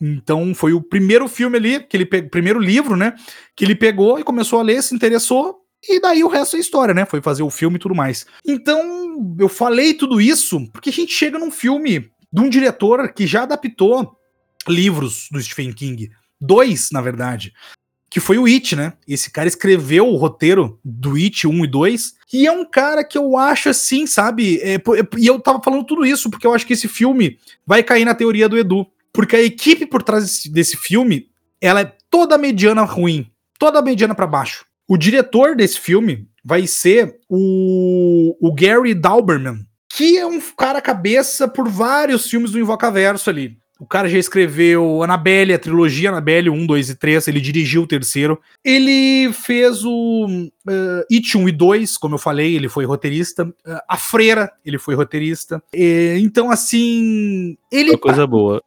Então 0.01 0.55
foi 0.55 0.72
o 0.72 0.82
primeiro 0.82 1.28
filme 1.28 1.57
ali, 1.57 1.80
que 1.80 1.97
ele 1.97 2.05
primeiro 2.05 2.59
livro, 2.59 2.97
né? 2.97 3.14
Que 3.57 3.64
ele 3.64 3.74
pegou 3.74 4.18
e 4.18 4.24
começou 4.24 4.61
a 4.61 4.62
ler, 4.62 4.82
se 4.82 4.95
interessou, 4.95 5.64
e 5.88 6.01
daí 6.01 6.24
o 6.24 6.28
resto 6.28 6.57
é 6.57 6.61
história, 6.61 6.95
né? 6.95 7.05
Foi 7.05 7.20
fazer 7.20 7.42
o 7.42 7.51
filme 7.51 7.76
e 7.76 7.78
tudo 7.78 7.95
mais. 7.95 8.26
Então, 8.47 9.36
eu 9.38 9.49
falei 9.49 9.95
tudo 9.95 10.20
isso 10.20 10.66
porque 10.72 10.90
a 10.90 10.92
gente 10.92 11.12
chega 11.12 11.38
num 11.38 11.51
filme 11.51 12.11
de 12.32 12.40
um 12.40 12.49
diretor 12.49 13.12
que 13.12 13.26
já 13.26 13.42
adaptou 13.42 14.16
livros 14.66 15.28
do 15.30 15.40
Stephen 15.40 15.72
King. 15.72 16.11
Dois, 16.40 16.90
na 16.90 17.01
verdade. 17.01 17.53
Que 18.11 18.20
foi 18.20 18.38
o 18.38 18.47
It, 18.47 18.74
né? 18.76 18.95
Esse 19.07 19.30
cara 19.30 19.49
escreveu 19.49 20.09
o 20.09 20.16
roteiro 20.16 20.78
do 20.84 21.16
It 21.16 21.47
1 21.47 21.64
e 21.64 21.68
2. 21.68 22.14
E 22.32 22.47
é 22.47 22.53
um 22.53 22.64
cara 22.64 23.05
que 23.05 23.18
eu 23.18 23.36
acho 23.36 23.68
assim, 23.68 24.07
sabe? 24.07 24.59
É, 24.62 24.80
e 25.18 25.26
eu 25.26 25.38
tava 25.40 25.61
falando 25.62 25.84
tudo 25.84 26.07
isso 26.07 26.30
porque 26.30 26.47
eu 26.47 26.55
acho 26.55 26.66
que 26.66 26.72
esse 26.72 26.88
filme 26.88 27.38
vai 27.66 27.82
cair 27.82 28.05
na 28.05 28.14
teoria 28.14 28.49
do 28.49 28.57
Edu. 28.57 28.86
Porque 29.14 29.36
a 29.36 29.42
equipe 29.42 29.86
por 29.86 30.02
trás 30.02 30.24
desse, 30.24 30.52
desse 30.52 30.76
filme, 30.76 31.28
ela 31.60 31.82
é 31.82 31.92
toda 32.10 32.36
mediana 32.36 32.82
ruim, 32.82 33.30
toda 33.58 33.80
mediana 33.80 34.14
para 34.14 34.26
baixo. 34.26 34.66
O 34.88 34.96
diretor 34.96 35.54
desse 35.54 35.80
filme 35.80 36.28
vai 36.44 36.66
ser 36.66 37.20
o, 37.28 38.36
o 38.40 38.52
Gary 38.52 38.92
Dauberman, 38.92 39.64
que 39.88 40.18
é 40.18 40.26
um 40.26 40.40
cara 40.58 40.82
cabeça 40.82 41.46
por 41.46 41.68
vários 41.68 42.28
filmes 42.28 42.50
do 42.50 42.58
Invocaverso 42.58 43.30
ali. 43.30 43.56
O 43.78 43.86
cara 43.86 44.08
já 44.08 44.18
escreveu 44.18 45.02
Annabelle, 45.02 45.52
a 45.52 45.58
trilogia 45.58 46.10
Annabelle 46.10 46.48
1, 46.48 46.66
2 46.66 46.90
e 46.90 46.94
3, 46.94 47.28
ele 47.28 47.40
dirigiu 47.40 47.82
o 47.82 47.86
terceiro. 47.86 48.40
Ele 48.64 49.32
fez 49.32 49.84
o 49.84 50.26
uh, 50.26 51.04
It 51.12 51.36
1 51.36 51.48
e 51.48 51.52
2, 51.52 51.96
como 51.98 52.14
eu 52.14 52.18
falei, 52.18 52.54
ele 52.54 52.68
foi 52.68 52.84
roteirista. 52.84 53.44
Uh, 53.44 53.80
a 53.88 53.96
Freira, 53.96 54.52
ele 54.64 54.78
foi 54.78 54.94
roteirista. 54.94 55.62
E, 55.74 56.16
então, 56.20 56.50
assim. 56.50 57.56
Ele. 57.70 57.90
Uma 57.90 57.98
coisa 57.98 58.26
boa. 58.26 58.62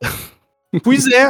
Pois 0.84 1.06
é, 1.08 1.30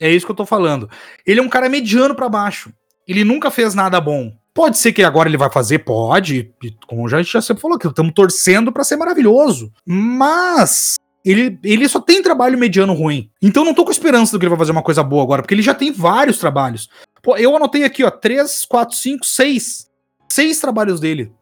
é 0.00 0.10
isso 0.10 0.26
que 0.26 0.32
eu 0.32 0.36
tô 0.36 0.46
falando. 0.46 0.88
Ele 1.26 1.40
é 1.40 1.42
um 1.42 1.48
cara 1.48 1.68
mediano 1.68 2.14
para 2.14 2.28
baixo. 2.28 2.72
Ele 3.06 3.24
nunca 3.24 3.50
fez 3.50 3.74
nada 3.74 4.00
bom. 4.00 4.32
Pode 4.52 4.78
ser 4.78 4.92
que 4.92 5.02
agora 5.02 5.28
ele 5.28 5.36
vai 5.36 5.50
fazer, 5.50 5.80
pode. 5.80 6.52
Como 6.86 7.08
já, 7.08 7.22
já 7.22 7.40
sempre 7.40 7.60
falou, 7.60 7.78
que 7.78 7.86
estamos 7.86 8.12
torcendo 8.14 8.72
para 8.72 8.84
ser 8.84 8.96
maravilhoso. 8.96 9.72
Mas 9.84 10.96
ele, 11.24 11.58
ele 11.64 11.88
só 11.88 12.00
tem 12.00 12.22
trabalho 12.22 12.58
mediano 12.58 12.92
ruim. 12.92 13.30
Então 13.42 13.64
não 13.64 13.74
tô 13.74 13.84
com 13.84 13.90
esperança 13.90 14.32
do 14.32 14.38
que 14.38 14.44
ele 14.44 14.50
vai 14.50 14.58
fazer 14.58 14.72
uma 14.72 14.82
coisa 14.82 15.02
boa 15.02 15.22
agora, 15.22 15.42
porque 15.42 15.54
ele 15.54 15.62
já 15.62 15.74
tem 15.74 15.90
vários 15.90 16.38
trabalhos. 16.38 16.88
Pô, 17.22 17.36
eu 17.36 17.56
anotei 17.56 17.84
aqui, 17.84 18.04
ó, 18.04 18.10
3, 18.10 18.64
4, 18.64 18.96
5, 18.96 19.26
6. 19.26 19.90
Seis 20.28 20.60
trabalhos 20.60 21.00
dele. 21.00 21.32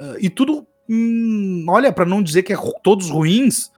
Uh, 0.00 0.16
e 0.20 0.30
tudo 0.30 0.66
hum, 0.88 1.66
olha, 1.68 1.92
para 1.92 2.04
não 2.04 2.22
dizer 2.22 2.42
que 2.42 2.52
é 2.52 2.56
todos 2.82 3.10
ruins, 3.10 3.70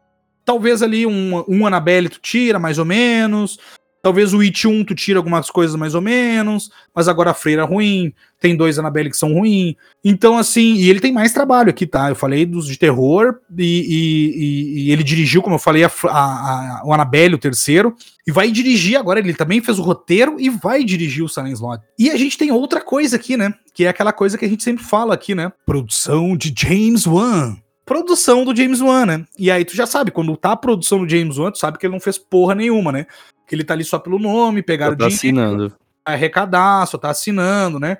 talvez 0.49 0.83
ali 0.83 1.05
um, 1.05 1.45
um 1.47 1.67
Annabelle 1.67 2.09
tu 2.09 2.19
tira, 2.23 2.59
mais 2.59 2.79
ou 2.79 2.85
menos. 2.87 3.59
Talvez 4.01 4.33
o 4.33 4.41
It 4.41 4.67
1 4.67 4.85
tu 4.85 4.95
tira 4.95 5.19
algumas 5.19 5.51
coisas 5.51 5.77
mais 5.77 5.95
ou 5.95 6.01
menos, 6.01 6.71
mas 6.95 7.07
agora 7.07 7.33
a 7.33 7.35
Freira 7.35 7.63
é 7.63 7.65
ruim, 7.67 8.15
tem 8.41 8.57
dois 8.57 8.79
Annabelle 8.79 9.11
que 9.11 9.17
são 9.19 9.35
ruins. 9.35 9.75
Então, 10.03 10.39
assim, 10.39 10.77
e 10.77 10.89
ele 10.89 11.01
tem 11.01 11.13
mais 11.13 11.35
trabalho 11.35 11.69
aqui, 11.69 11.87
tá? 11.87 12.09
Eu 12.09 12.15
falei 12.15 12.47
dos 12.47 12.67
de 12.67 12.79
terror 12.79 13.41
e, 13.59 13.65
e, 13.65 14.87
e 14.87 14.91
ele 14.91 15.03
dirigiu, 15.03 15.43
como 15.43 15.57
eu 15.57 15.59
falei, 15.59 15.85
a, 15.85 15.91
a, 16.05 16.09
a, 16.09 16.83
o 16.87 16.95
Annabelle, 16.95 17.35
o 17.35 17.39
terceiro, 17.39 17.95
e 18.27 18.33
vai 18.33 18.51
dirigir 18.51 18.97
agora. 18.97 19.19
Ele 19.19 19.35
também 19.35 19.61
fez 19.61 19.79
o 19.79 19.83
roteiro 19.83 20.37
e 20.41 20.49
vai 20.49 20.83
dirigir 20.83 21.23
o 21.23 21.29
Silent 21.29 21.53
Slot. 21.53 21.83
E 21.99 22.09
a 22.09 22.17
gente 22.17 22.39
tem 22.39 22.51
outra 22.51 22.81
coisa 22.81 23.17
aqui, 23.17 23.37
né? 23.37 23.53
Que 23.75 23.85
é 23.85 23.89
aquela 23.91 24.15
coisa 24.15 24.39
que 24.39 24.47
a 24.47 24.49
gente 24.49 24.65
sempre 24.65 24.83
fala 24.83 25.13
aqui, 25.13 25.35
né? 25.35 25.53
Produção 25.67 26.35
de 26.35 26.55
James 26.57 27.07
Wan 27.07 27.59
produção 27.89 28.45
do 28.45 28.55
James 28.55 28.83
Wan, 28.83 29.07
né? 29.07 29.25
E 29.39 29.51
aí 29.51 29.65
tu 29.65 29.75
já 29.75 29.87
sabe, 29.87 30.11
quando 30.11 30.37
tá 30.37 30.53
a 30.53 30.57
produção 30.57 30.99
do 30.99 31.09
James 31.09 31.39
Wan, 31.39 31.51
tu 31.51 31.59
sabe 31.59 31.79
que 31.79 31.87
ele 31.87 31.95
não 31.95 32.01
fez 32.01 32.19
porra 32.19 32.55
nenhuma, 32.55 32.93
né? 32.93 33.07
Que 33.47 33.55
ele 33.55 33.65
tá 33.65 33.73
ali 33.73 33.83
só 33.83 33.99
pelo 33.99 34.19
nome, 34.19 34.63
pegaram 34.63 34.95
tá 34.95 35.09
dinheiro, 35.09 35.17
assinando. 35.17 35.77
arrecadar, 36.05 36.87
só 36.87 36.99
tá 36.99 37.09
assinando, 37.09 37.81
né? 37.81 37.97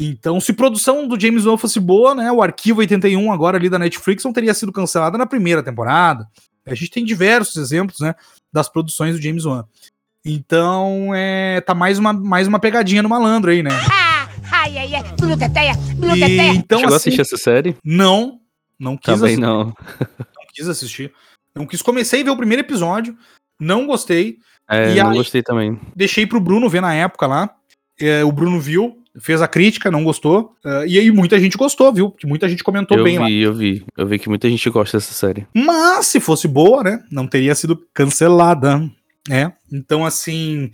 Então, 0.00 0.40
se 0.40 0.52
produção 0.52 1.06
do 1.06 1.20
James 1.20 1.44
Wan 1.44 1.58
fosse 1.58 1.78
boa, 1.78 2.14
né? 2.14 2.32
O 2.32 2.40
Arquivo 2.40 2.80
81 2.80 3.30
agora 3.30 3.58
ali 3.58 3.68
da 3.68 3.78
Netflix 3.78 4.24
não 4.24 4.32
teria 4.32 4.54
sido 4.54 4.72
cancelada 4.72 5.18
na 5.18 5.26
primeira 5.26 5.62
temporada. 5.62 6.26
A 6.64 6.74
gente 6.74 6.90
tem 6.90 7.04
diversos 7.04 7.56
exemplos, 7.56 8.00
né? 8.00 8.14
Das 8.50 8.68
produções 8.68 9.14
do 9.14 9.22
James 9.22 9.44
Wan. 9.44 9.64
Então, 10.24 11.10
é, 11.14 11.60
tá 11.60 11.74
mais 11.74 11.98
uma, 11.98 12.12
mais 12.12 12.48
uma 12.48 12.58
pegadinha 12.58 13.02
no 13.02 13.08
malandro 13.08 13.50
aí, 13.50 13.62
né? 13.62 13.70
Ai, 14.50 14.78
ai, 14.78 14.94
ai, 14.94 15.02
e, 16.16 16.56
então, 16.56 16.78
Chegou 16.78 16.94
assim, 16.94 17.10
a 17.10 17.12
assistir 17.12 17.20
essa 17.20 17.36
série? 17.36 17.76
Não, 17.84 18.40
não 18.78 18.96
quis 18.96 19.14
Também 19.14 19.34
assistir. 19.34 19.40
não. 19.40 19.64
Não 19.64 20.46
quis 20.54 20.68
assistir. 20.68 21.12
Não 21.54 21.66
quis. 21.66 21.82
Comecei 21.82 22.20
a 22.20 22.24
ver 22.24 22.30
o 22.30 22.36
primeiro 22.36 22.62
episódio, 22.62 23.16
não 23.60 23.86
gostei. 23.86 24.38
É, 24.68 24.92
e 24.94 25.02
não 25.02 25.14
gostei 25.14 25.42
também. 25.42 25.80
Deixei 25.96 26.26
pro 26.26 26.40
Bruno 26.40 26.68
ver 26.68 26.82
na 26.82 26.94
época 26.94 27.26
lá. 27.26 27.54
É, 28.00 28.22
o 28.24 28.30
Bruno 28.30 28.60
viu, 28.60 28.98
fez 29.20 29.42
a 29.42 29.48
crítica, 29.48 29.90
não 29.90 30.04
gostou. 30.04 30.54
Uh, 30.64 30.86
e 30.86 30.98
aí 30.98 31.10
muita 31.10 31.38
gente 31.40 31.56
gostou, 31.56 31.92
viu? 31.92 32.10
Que 32.10 32.26
muita 32.26 32.48
gente 32.48 32.62
comentou 32.62 32.96
eu 32.96 33.04
bem 33.04 33.14
vi, 33.14 33.18
lá. 33.18 33.30
Eu 33.30 33.54
vi, 33.54 33.84
eu 33.96 34.06
vi 34.06 34.18
que 34.18 34.28
muita 34.28 34.48
gente 34.48 34.70
gosta 34.70 34.98
dessa 34.98 35.12
série. 35.12 35.46
Mas 35.54 36.06
se 36.06 36.20
fosse 36.20 36.46
boa, 36.46 36.84
né? 36.84 37.02
Não 37.10 37.26
teria 37.26 37.54
sido 37.54 37.82
cancelada. 37.92 38.88
É, 39.30 39.52
então 39.70 40.06
assim. 40.06 40.70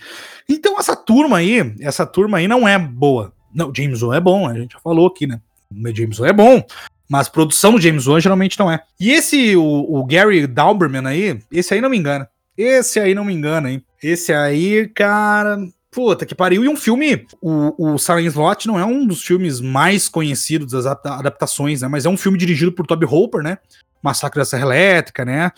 Então 0.48 0.78
essa 0.78 0.94
turma 0.94 1.38
aí, 1.38 1.74
essa 1.80 2.06
turma 2.06 2.38
aí 2.38 2.46
não 2.46 2.68
é 2.68 2.78
boa. 2.78 3.32
Não, 3.54 3.72
James 3.74 4.02
Wan 4.02 4.16
é 4.16 4.20
bom, 4.20 4.48
a 4.48 4.54
gente 4.54 4.72
já 4.72 4.80
falou 4.80 5.06
aqui, 5.06 5.26
né? 5.26 5.40
O 5.70 5.96
James 5.96 6.18
Wan 6.18 6.28
é 6.28 6.32
bom. 6.32 6.64
Mas 7.08 7.28
produção 7.28 7.72
do 7.72 7.80
James 7.80 8.06
Wan 8.06 8.20
geralmente 8.20 8.58
não 8.58 8.70
é. 8.70 8.80
E 8.98 9.10
esse, 9.10 9.56
o, 9.56 9.62
o 9.62 10.04
Gary 10.04 10.46
Dauberman 10.46 11.06
aí, 11.06 11.38
esse 11.50 11.74
aí 11.74 11.80
não 11.80 11.90
me 11.90 11.98
engana. 11.98 12.28
Esse 12.56 13.00
aí 13.00 13.14
não 13.14 13.24
me 13.24 13.34
engana, 13.34 13.70
hein? 13.70 13.84
Esse 14.02 14.32
aí, 14.32 14.88
cara. 14.88 15.58
Puta 15.90 16.26
que 16.26 16.34
pariu. 16.34 16.64
E 16.64 16.68
um 16.68 16.76
filme. 16.76 17.26
O, 17.40 17.94
o 17.94 17.98
Silent 17.98 18.26
Slot 18.26 18.66
não 18.66 18.78
é 18.78 18.84
um 18.84 19.06
dos 19.06 19.22
filmes 19.22 19.60
mais 19.60 20.08
conhecidos 20.08 20.72
das 20.72 20.86
adaptações, 20.86 21.82
né? 21.82 21.88
Mas 21.88 22.06
é 22.06 22.08
um 22.08 22.16
filme 22.16 22.38
dirigido 22.38 22.72
por 22.72 22.86
Toby 22.86 23.06
Hooper, 23.06 23.42
né? 23.42 23.58
Massacre 24.02 24.40
da 24.40 24.44
Serra 24.44 24.64
Elétrica, 24.64 25.24
né? 25.24 25.50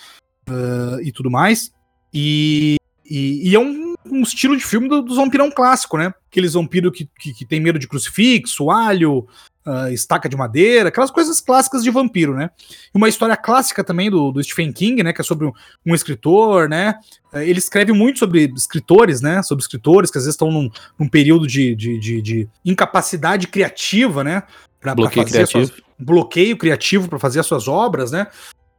Uh, 0.49 1.01
e 1.03 1.12
tudo 1.12 1.30
mais. 1.30 1.72
E, 2.12 2.76
e, 3.05 3.51
e 3.51 3.55
é 3.55 3.59
um, 3.59 3.94
um, 4.07 4.22
estilo 4.22 4.57
de 4.57 4.64
filme 4.64 4.88
do, 4.88 5.03
dos 5.03 5.16
vampirão 5.16 5.51
clássico, 5.51 5.99
né? 5.99 6.14
Aqueles 6.30 6.55
vampiros 6.55 6.92
que, 6.97 7.09
que, 7.18 7.34
que 7.34 7.47
tem 7.47 7.61
medo 7.61 7.78
de 7.78 7.88
crucifixo, 7.88 8.70
alho, 8.70 9.26
uh, 9.67 9.93
estaca 9.93 10.29
de 10.29 10.37
madeira, 10.37 10.89
aquelas 10.89 11.11
coisas 11.11 11.41
clássicas 11.41 11.83
de 11.83 11.91
vampiro, 11.91 12.35
né? 12.35 12.51
Uma 12.95 13.09
história 13.09 13.37
clássica 13.37 13.83
também 13.83 14.11
do, 14.11 14.31
do 14.31 14.43
Stephen 14.43 14.73
King, 14.73 15.03
né? 15.03 15.12
Que 15.12 15.21
é 15.21 15.25
sobre 15.25 15.47
um, 15.47 15.53
um 15.85 15.95
escritor, 15.95 16.69
né? 16.69 16.95
Uh, 17.33 17.39
ele 17.39 17.59
escreve 17.59 17.93
muito 17.93 18.21
sobre 18.21 18.53
escritores, 18.57 19.21
né? 19.21 19.43
Sobre 19.43 19.62
escritores 19.62 20.11
que 20.11 20.19
às 20.19 20.25
vezes 20.25 20.35
estão 20.35 20.51
num, 20.51 20.71
num 20.99 21.09
período 21.09 21.47
de, 21.47 21.75
de, 21.75 21.99
de, 21.99 22.23
de, 22.23 22.49
incapacidade 22.64 23.49
criativa, 23.49 24.23
né? 24.23 24.43
Pra, 24.81 24.95
bloqueio 24.95 25.25
pra 25.25 25.33
criativo. 25.33 25.67
Suas, 25.67 25.83
bloqueio 25.99 26.57
criativo 26.57 27.09
para 27.09 27.19
fazer 27.19 27.41
as 27.41 27.47
suas 27.47 27.67
obras, 27.67 28.12
né? 28.12 28.29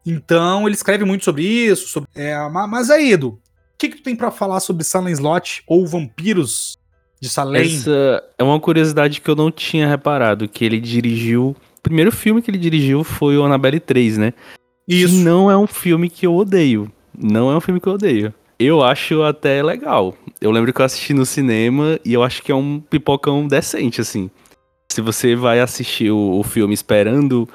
Então 0.05 0.65
ele 0.65 0.75
escreve 0.75 1.03
muito 1.03 1.25
sobre 1.25 1.43
isso. 1.43 1.87
Sobre, 1.89 2.09
é, 2.15 2.37
mas 2.49 2.89
aí, 2.89 3.11
Edu, 3.11 3.29
o 3.29 3.39
que, 3.77 3.89
que 3.89 3.97
tu 3.97 4.03
tem 4.03 4.15
para 4.15 4.31
falar 4.31 4.59
sobre 4.61 4.83
Silent 4.83 5.13
Slot 5.13 5.63
ou 5.67 5.85
vampiros 5.85 6.79
de 7.19 7.29
Salem. 7.29 7.61
Essa 7.61 8.23
é 8.37 8.43
uma 8.43 8.59
curiosidade 8.59 9.21
que 9.21 9.29
eu 9.29 9.35
não 9.35 9.51
tinha 9.51 9.87
reparado, 9.87 10.47
que 10.47 10.63
ele 10.63 10.79
dirigiu... 10.79 11.55
O 11.77 11.81
primeiro 11.87 12.11
filme 12.11 12.41
que 12.41 12.51
ele 12.51 12.57
dirigiu 12.57 13.03
foi 13.03 13.37
o 13.37 13.43
Annabelle 13.43 13.79
3, 13.79 14.17
né? 14.17 14.33
Isso. 14.87 15.15
Que 15.15 15.23
não 15.23 15.49
é 15.49 15.57
um 15.57 15.67
filme 15.67 16.09
que 16.09 16.25
eu 16.25 16.35
odeio. 16.35 16.91
Não 17.17 17.51
é 17.51 17.55
um 17.55 17.61
filme 17.61 17.79
que 17.79 17.87
eu 17.87 17.93
odeio. 17.93 18.33
Eu 18.59 18.83
acho 18.83 19.21
até 19.23 19.61
legal. 19.61 20.15
Eu 20.41 20.51
lembro 20.51 20.73
que 20.73 20.81
eu 20.81 20.85
assisti 20.85 21.13
no 21.13 21.25
cinema 21.25 21.99
e 22.03 22.13
eu 22.13 22.23
acho 22.23 22.41
que 22.41 22.51
é 22.51 22.55
um 22.55 22.79
pipocão 22.79 23.47
decente, 23.47 24.01
assim. 24.01 24.29
Se 24.91 25.01
você 25.01 25.35
vai 25.35 25.59
assistir 25.59 26.11
o, 26.11 26.39
o 26.39 26.43
filme 26.43 26.73
esperando 26.73 27.47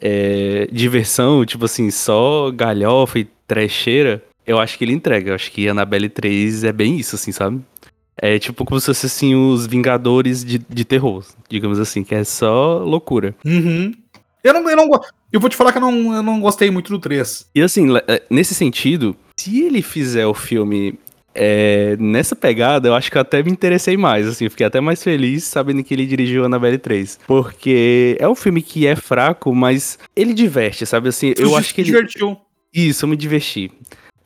é, 0.00 0.68
diversão, 0.72 1.44
tipo 1.44 1.64
assim, 1.64 1.90
só 1.90 2.50
galhofa 2.50 3.18
e 3.18 3.28
trecheira, 3.46 4.24
eu 4.46 4.58
acho 4.58 4.78
que 4.78 4.84
ele 4.84 4.92
entrega. 4.92 5.30
Eu 5.30 5.34
acho 5.34 5.52
que 5.52 5.68
Annabelle 5.68 6.08
3 6.08 6.64
é 6.64 6.72
bem 6.72 6.96
isso, 6.96 7.16
assim, 7.16 7.32
sabe? 7.32 7.60
É 8.20 8.38
tipo 8.38 8.64
como 8.64 8.80
se 8.80 8.86
fosse 8.86 9.06
assim 9.06 9.34
os 9.34 9.66
Vingadores 9.66 10.44
de, 10.44 10.58
de 10.58 10.84
terror, 10.84 11.24
digamos 11.48 11.78
assim, 11.78 12.02
que 12.02 12.14
é 12.14 12.24
só 12.24 12.78
loucura. 12.78 13.34
Uhum. 13.44 13.92
Eu 14.42 14.54
não, 14.54 14.70
eu 14.70 14.76
não 14.76 14.88
eu 15.32 15.40
vou 15.40 15.50
te 15.50 15.56
falar 15.56 15.72
que 15.72 15.78
eu 15.78 15.82
não, 15.82 16.14
eu 16.14 16.22
não 16.22 16.40
gostei 16.40 16.70
muito 16.70 16.90
do 16.90 16.98
3. 16.98 17.50
E 17.54 17.60
assim, 17.60 17.96
é, 18.06 18.22
nesse 18.30 18.54
sentido, 18.54 19.14
se 19.36 19.62
ele 19.62 19.82
fizer 19.82 20.26
o 20.26 20.32
filme 20.32 20.98
é, 21.34 21.96
nessa 22.00 22.34
pegada, 22.34 22.88
eu 22.88 22.94
acho 22.94 23.10
que 23.10 23.16
eu 23.16 23.22
até 23.22 23.42
me 23.42 23.50
interessei 23.50 23.96
mais, 23.96 24.26
assim, 24.26 24.46
eu 24.46 24.50
fiquei 24.50 24.66
até 24.66 24.80
mais 24.80 25.02
feliz 25.02 25.44
sabendo 25.44 25.84
que 25.84 25.94
ele 25.94 26.06
dirigiu 26.06 26.44
Annabelle 26.44 26.78
3. 26.78 27.20
Porque 27.26 28.16
é 28.18 28.28
um 28.28 28.34
filme 28.34 28.62
que 28.62 28.86
é 28.86 28.96
fraco, 28.96 29.54
mas 29.54 29.98
ele 30.16 30.32
diverte, 30.32 30.86
sabe? 30.86 31.08
Assim, 31.08 31.34
eu 31.36 31.54
acho 31.56 31.74
que 31.74 31.82
ele. 31.82 31.90
Divertiu. 31.90 32.36
Isso, 32.72 33.04
eu 33.04 33.08
me 33.08 33.16
diverti 33.16 33.70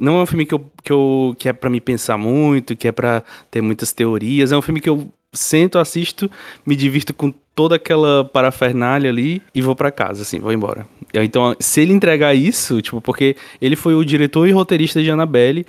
não 0.03 0.19
é 0.19 0.23
um 0.23 0.27
filme 0.27 0.45
que, 0.45 0.53
eu, 0.53 0.67
que, 0.83 0.93
eu, 0.93 1.37
que 1.39 1.49
é 1.49 1.53
para 1.53 1.71
me 1.71 1.81
pensar 1.81 2.19
muito, 2.19 2.75
que 2.75 2.89
é 2.89 2.93
para 2.93 3.23
ter 3.49 3.61
muitas 3.61 3.93
teorias. 3.93 4.51
É 4.51 4.57
um 4.57 4.63
filme 4.63 4.81
que 4.81 4.89
eu 4.89 5.09
sento, 5.33 5.79
assisto, 5.79 6.29
me 6.67 6.75
divirto 6.75 7.15
com 7.15 7.33
toda 7.55 7.77
aquela 7.77 8.25
parafernália 8.25 9.09
ali 9.09 9.41
e 9.55 9.63
vou 9.63 9.77
para 9.77 9.93
casa, 9.93 10.23
assim, 10.23 10.41
vou 10.41 10.53
embora. 10.53 10.89
Então, 11.15 11.55
se 11.61 11.81
ele 11.81 11.93
entregar 11.93 12.35
isso, 12.35 12.83
tipo, 12.83 13.01
porque 13.01 13.37
ele 13.61 13.77
foi 13.77 13.95
o 13.95 14.05
diretor 14.05 14.49
e 14.49 14.51
roteirista 14.51 15.01
de 15.01 15.09
Annabelle 15.09 15.65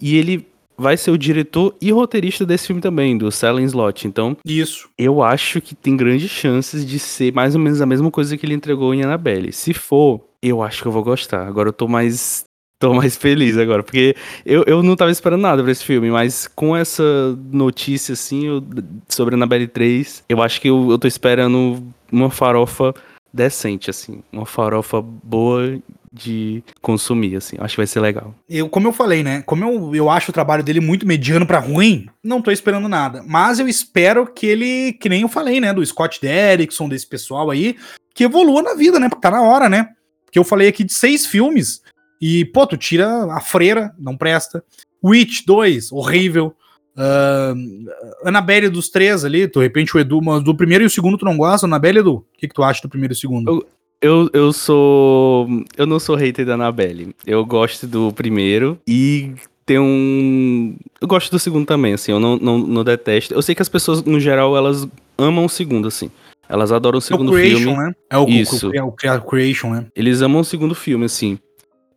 e 0.00 0.16
ele 0.16 0.46
vai 0.78 0.96
ser 0.96 1.10
o 1.10 1.18
diretor 1.18 1.76
e 1.78 1.92
roteirista 1.92 2.46
desse 2.46 2.68
filme 2.68 2.80
também, 2.80 3.18
do 3.18 3.30
Silent 3.30 3.66
Slot. 3.66 4.08
Então, 4.08 4.34
isso. 4.46 4.88
Eu 4.96 5.22
acho 5.22 5.60
que 5.60 5.74
tem 5.74 5.94
grandes 5.94 6.30
chances 6.30 6.86
de 6.86 6.98
ser 6.98 7.34
mais 7.34 7.54
ou 7.54 7.60
menos 7.60 7.82
a 7.82 7.86
mesma 7.86 8.10
coisa 8.10 8.34
que 8.36 8.46
ele 8.46 8.54
entregou 8.54 8.94
em 8.94 9.02
Annabelle. 9.02 9.52
Se 9.52 9.74
for, 9.74 10.20
eu 10.42 10.62
acho 10.62 10.80
que 10.80 10.88
eu 10.88 10.92
vou 10.92 11.04
gostar. 11.04 11.46
Agora 11.46 11.68
eu 11.68 11.72
tô 11.72 11.86
mais 11.86 12.46
tô 12.84 12.92
mais 12.92 13.16
feliz 13.16 13.56
agora, 13.56 13.82
porque 13.82 14.14
eu, 14.44 14.62
eu 14.66 14.82
não 14.82 14.94
tava 14.94 15.10
esperando 15.10 15.40
nada 15.40 15.62
pra 15.62 15.72
esse 15.72 15.82
filme, 15.82 16.10
mas 16.10 16.46
com 16.46 16.76
essa 16.76 17.02
notícia, 17.50 18.12
assim, 18.12 18.46
eu, 18.46 18.62
sobre 19.08 19.34
Annabelle 19.34 19.66
3, 19.66 20.24
eu 20.28 20.42
acho 20.42 20.60
que 20.60 20.68
eu, 20.68 20.90
eu 20.90 20.98
tô 20.98 21.08
esperando 21.08 21.82
uma 22.12 22.30
farofa 22.30 22.94
decente, 23.32 23.88
assim, 23.88 24.22
uma 24.30 24.44
farofa 24.44 25.00
boa 25.00 25.78
de 26.12 26.62
consumir, 26.82 27.36
assim, 27.36 27.56
acho 27.58 27.74
que 27.74 27.80
vai 27.80 27.86
ser 27.86 28.00
legal. 28.00 28.34
Eu, 28.48 28.68
como 28.68 28.86
eu 28.86 28.92
falei, 28.92 29.22
né, 29.22 29.42
como 29.46 29.64
eu, 29.64 29.94
eu 29.94 30.10
acho 30.10 30.30
o 30.30 30.34
trabalho 30.34 30.62
dele 30.62 30.80
muito 30.80 31.06
mediano 31.06 31.46
para 31.46 31.58
ruim, 31.58 32.06
não 32.22 32.42
tô 32.42 32.50
esperando 32.50 32.88
nada, 32.88 33.24
mas 33.26 33.58
eu 33.58 33.66
espero 33.66 34.26
que 34.26 34.46
ele, 34.46 34.92
que 34.92 35.08
nem 35.08 35.22
eu 35.22 35.28
falei, 35.28 35.58
né, 35.58 35.72
do 35.72 35.84
Scott 35.84 36.20
Derrickson, 36.20 36.86
desse 36.88 37.06
pessoal 37.06 37.50
aí, 37.50 37.76
que 38.14 38.24
evolua 38.24 38.62
na 38.62 38.74
vida, 38.74 39.00
né, 39.00 39.08
porque 39.08 39.22
tá 39.22 39.30
na 39.30 39.42
hora, 39.42 39.70
né, 39.70 39.88
que 40.30 40.38
eu 40.38 40.44
falei 40.44 40.68
aqui 40.68 40.84
de 40.84 40.92
seis 40.92 41.24
filmes, 41.24 41.82
e, 42.20 42.44
pô, 42.44 42.66
tu 42.66 42.76
tira 42.76 43.32
a 43.32 43.40
freira, 43.40 43.94
não 43.98 44.16
presta. 44.16 44.64
Witch 45.02 45.44
2, 45.46 45.92
horrível. 45.92 46.54
Uh, 46.96 47.90
Annabelle 48.24 48.68
dos 48.68 48.88
três 48.88 49.24
ali, 49.24 49.48
de 49.48 49.58
repente 49.58 49.96
o 49.96 50.00
Edu, 50.00 50.22
mas 50.22 50.42
do 50.44 50.54
primeiro 50.54 50.84
e 50.84 50.86
o 50.86 50.90
segundo 50.90 51.18
tu 51.18 51.24
não 51.24 51.36
gosta, 51.36 51.66
Annabelle, 51.66 51.98
Edu? 51.98 52.14
O 52.14 52.24
que, 52.38 52.48
que 52.48 52.54
tu 52.54 52.62
acha 52.62 52.80
do 52.82 52.88
primeiro 52.88 53.12
e 53.12 53.16
segundo? 53.16 53.50
Eu, 53.50 53.66
eu, 54.00 54.30
eu 54.32 54.52
sou. 54.52 55.48
Eu 55.76 55.86
não 55.86 55.98
sou 55.98 56.14
hater 56.14 56.46
da 56.46 56.54
Annabelle. 56.54 57.14
Eu 57.26 57.44
gosto 57.44 57.86
do 57.86 58.12
primeiro 58.12 58.78
e 58.86 59.32
tem 59.66 59.78
um. 59.78 60.76
Eu 61.00 61.08
gosto 61.08 61.30
do 61.30 61.38
segundo 61.38 61.66
também, 61.66 61.94
assim, 61.94 62.12
eu 62.12 62.20
não, 62.20 62.36
não, 62.36 62.58
não 62.58 62.84
detesto. 62.84 63.34
Eu 63.34 63.42
sei 63.42 63.54
que 63.54 63.62
as 63.62 63.68
pessoas, 63.68 64.02
no 64.02 64.20
geral, 64.20 64.56
elas 64.56 64.86
amam 65.18 65.46
o 65.46 65.48
segundo, 65.48 65.88
assim. 65.88 66.10
Elas 66.48 66.70
adoram 66.70 66.98
o 66.98 67.02
segundo 67.02 67.30
é 67.30 67.34
o 67.34 67.42
creation, 67.42 67.58
filme. 67.58 67.76
Né? 67.78 67.92
É 68.10 68.18
o, 68.18 68.28
Isso. 68.28 68.68
O, 68.68 68.84
o, 68.84 68.88
o, 68.88 69.22
Creation, 69.22 69.70
né? 69.70 69.86
Eles 69.96 70.20
amam 70.20 70.42
o 70.42 70.44
segundo 70.44 70.74
filme, 70.74 71.06
assim. 71.06 71.38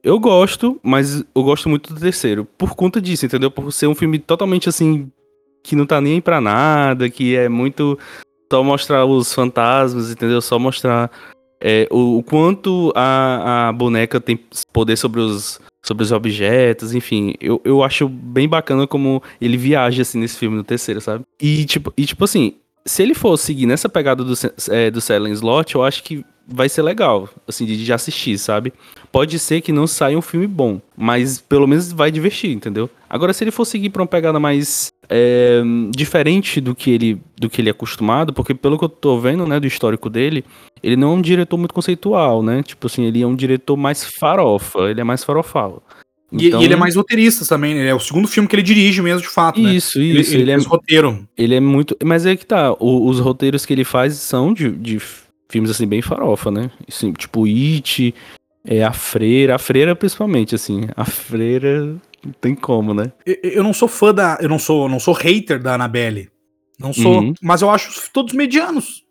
Eu 0.08 0.20
gosto, 0.20 0.80
mas 0.82 1.22
eu 1.36 1.44
gosto 1.44 1.68
muito 1.68 1.94
do 1.94 2.00
terceiro. 2.00 2.46
Por 2.58 2.76
conta 2.76 3.02
disso, 3.02 3.26
entendeu? 3.26 3.52
Por 3.52 3.74
ser 3.74 3.88
um 3.88 3.94
filme 3.94 4.18
totalmente 4.20 4.70
assim. 4.70 5.12
Que 5.62 5.76
não 5.76 5.86
tá 5.86 6.00
nem 6.00 6.22
pra 6.22 6.40
nada, 6.40 7.10
que 7.10 7.36
é 7.36 7.50
muito. 7.50 8.00
Só 8.50 8.64
mostrar 8.64 9.06
os 9.06 9.34
fantasmas, 9.34 10.10
entendeu? 10.10 10.42
Só 10.42 10.58
mostrar 10.58 11.12
É, 11.60 11.88
o, 11.92 12.20
o 12.20 12.24
quanto 12.24 12.94
a, 12.96 13.68
a 13.68 13.74
boneca 13.74 14.22
tem 14.22 14.40
poder 14.72 14.96
sobre 14.96 15.20
os, 15.20 15.60
sobre 15.84 16.04
os 16.04 16.12
objetos, 16.12 16.94
enfim, 16.94 17.34
eu, 17.42 17.60
eu 17.66 17.84
acho 17.84 18.08
bem 18.08 18.48
bacana 18.48 18.86
como 18.86 19.24
ele 19.42 19.58
viaja 19.58 20.04
assim 20.04 20.20
nesse 20.20 20.38
filme 20.38 20.56
no 20.56 20.64
terceiro, 20.64 21.02
sabe? 21.02 21.24
E 21.42 21.66
tipo, 21.66 21.92
e, 21.98 22.06
tipo 22.06 22.24
assim, 22.24 22.54
se 22.86 23.02
ele 23.02 23.16
for 23.16 23.36
seguir 23.38 23.66
nessa 23.66 23.90
pegada 23.90 24.24
do, 24.24 24.34
é, 24.70 24.92
do 24.92 25.02
Silent 25.02 25.34
Slot, 25.34 25.76
eu 25.76 25.84
acho 25.84 26.04
que 26.04 26.24
vai 26.48 26.70
ser 26.70 26.82
legal, 26.82 27.28
assim, 27.48 27.66
de, 27.66 27.84
de 27.84 27.92
assistir, 27.92 28.38
sabe? 28.38 28.72
Pode 29.18 29.40
ser 29.40 29.62
que 29.62 29.72
não 29.72 29.88
saia 29.88 30.16
um 30.16 30.22
filme 30.22 30.46
bom, 30.46 30.80
mas 30.96 31.42
pelo 31.42 31.66
menos 31.66 31.92
vai 31.92 32.12
divertir, 32.12 32.52
entendeu? 32.52 32.88
Agora, 33.10 33.34
se 33.34 33.44
ele 33.44 33.50
for 33.50 33.66
seguir 33.66 33.90
pra 33.90 34.04
uma 34.04 34.08
pegada 34.08 34.40
mais 34.40 34.92
é, 35.10 35.60
diferente 35.90 36.62
do 36.62 36.76
que, 36.76 36.92
ele, 36.92 37.20
do 37.36 37.50
que 37.50 37.60
ele 37.60 37.70
é 37.70 37.72
acostumado, 37.72 38.32
porque 38.32 38.54
pelo 38.54 38.78
que 38.78 38.86
eu 38.86 38.90
tô 38.90 39.20
vendo, 39.20 39.48
né, 39.48 39.60
do 39.60 39.66
histórico 39.66 40.08
dele, 40.08 40.46
ele 40.84 40.96
não 40.96 41.14
é 41.14 41.16
um 41.16 41.22
diretor 41.24 41.58
muito 41.58 41.74
conceitual, 41.74 42.44
né? 42.44 42.62
Tipo 42.62 42.86
assim, 42.86 43.06
ele 43.06 43.24
é 43.24 43.26
um 43.26 43.36
diretor 43.36 43.76
mais 43.76 44.04
farofa, 44.04 44.82
ele 44.82 45.02
é 45.02 45.04
mais 45.04 45.24
farofal. 45.24 45.82
Então... 46.32 46.62
E, 46.62 46.66
ele 46.66 46.76
é 46.76 46.78
mais 46.78 46.96
roteirista 46.96 47.44
também, 47.44 47.74
né? 47.74 47.88
É 47.88 47.96
o 47.96 48.00
segundo 48.00 48.28
filme 48.28 48.48
que 48.48 48.54
ele 48.54 48.62
dirige 48.62 49.02
mesmo, 49.02 49.22
de 49.22 49.30
fato. 49.30 49.60
Né? 49.60 49.74
Isso, 49.74 49.98
né? 49.98 50.06
isso. 50.06 50.36
Ele, 50.36 50.44
ele, 50.44 50.52
ele 50.52 50.62
é 50.62 50.64
roteiro. 50.64 51.28
Ele 51.36 51.56
é 51.56 51.60
muito. 51.60 51.98
Mas 52.06 52.24
é 52.28 52.36
que 52.36 52.46
tá. 52.46 52.72
O, 52.74 53.08
os 53.08 53.20
roteiros 53.20 53.66
que 53.66 53.74
ele 53.74 53.84
faz 53.84 54.14
são 54.14 54.54
de, 54.54 54.70
de 54.70 55.02
filmes 55.50 55.72
assim, 55.72 55.88
bem 55.88 56.04
farofa, 56.04 56.52
né? 56.52 56.70
Assim, 56.88 57.12
tipo 57.14 57.46
It, 57.46 58.14
é, 58.68 58.84
A 58.84 58.94
Freira. 58.94 59.56
A 59.56 59.60
Freira, 59.60 59.96
principalmente, 59.96 60.54
assim. 60.54 60.82
A 60.96 61.06
Freira 61.06 61.96
não 62.24 62.34
tem 62.40 62.54
como, 62.54 62.94
né? 62.94 63.12
Eu, 63.26 63.38
eu 63.44 63.64
não 63.64 63.74
sou 63.74 63.88
fã 63.88 64.14
da. 64.14 64.38
Eu 64.42 64.50
não 64.50 64.60
sou, 64.60 64.90
não 64.90 65.00
sou 65.00 65.14
hater 65.14 65.62
da 65.62 65.76
Annabelle. 65.76 66.30
Não 66.80 66.94
sou. 66.94 67.22
Uhum. 67.22 67.34
Mas 67.42 67.62
eu 67.62 67.70
acho 67.70 68.12
todos 68.12 68.34
medianos. 68.34 69.04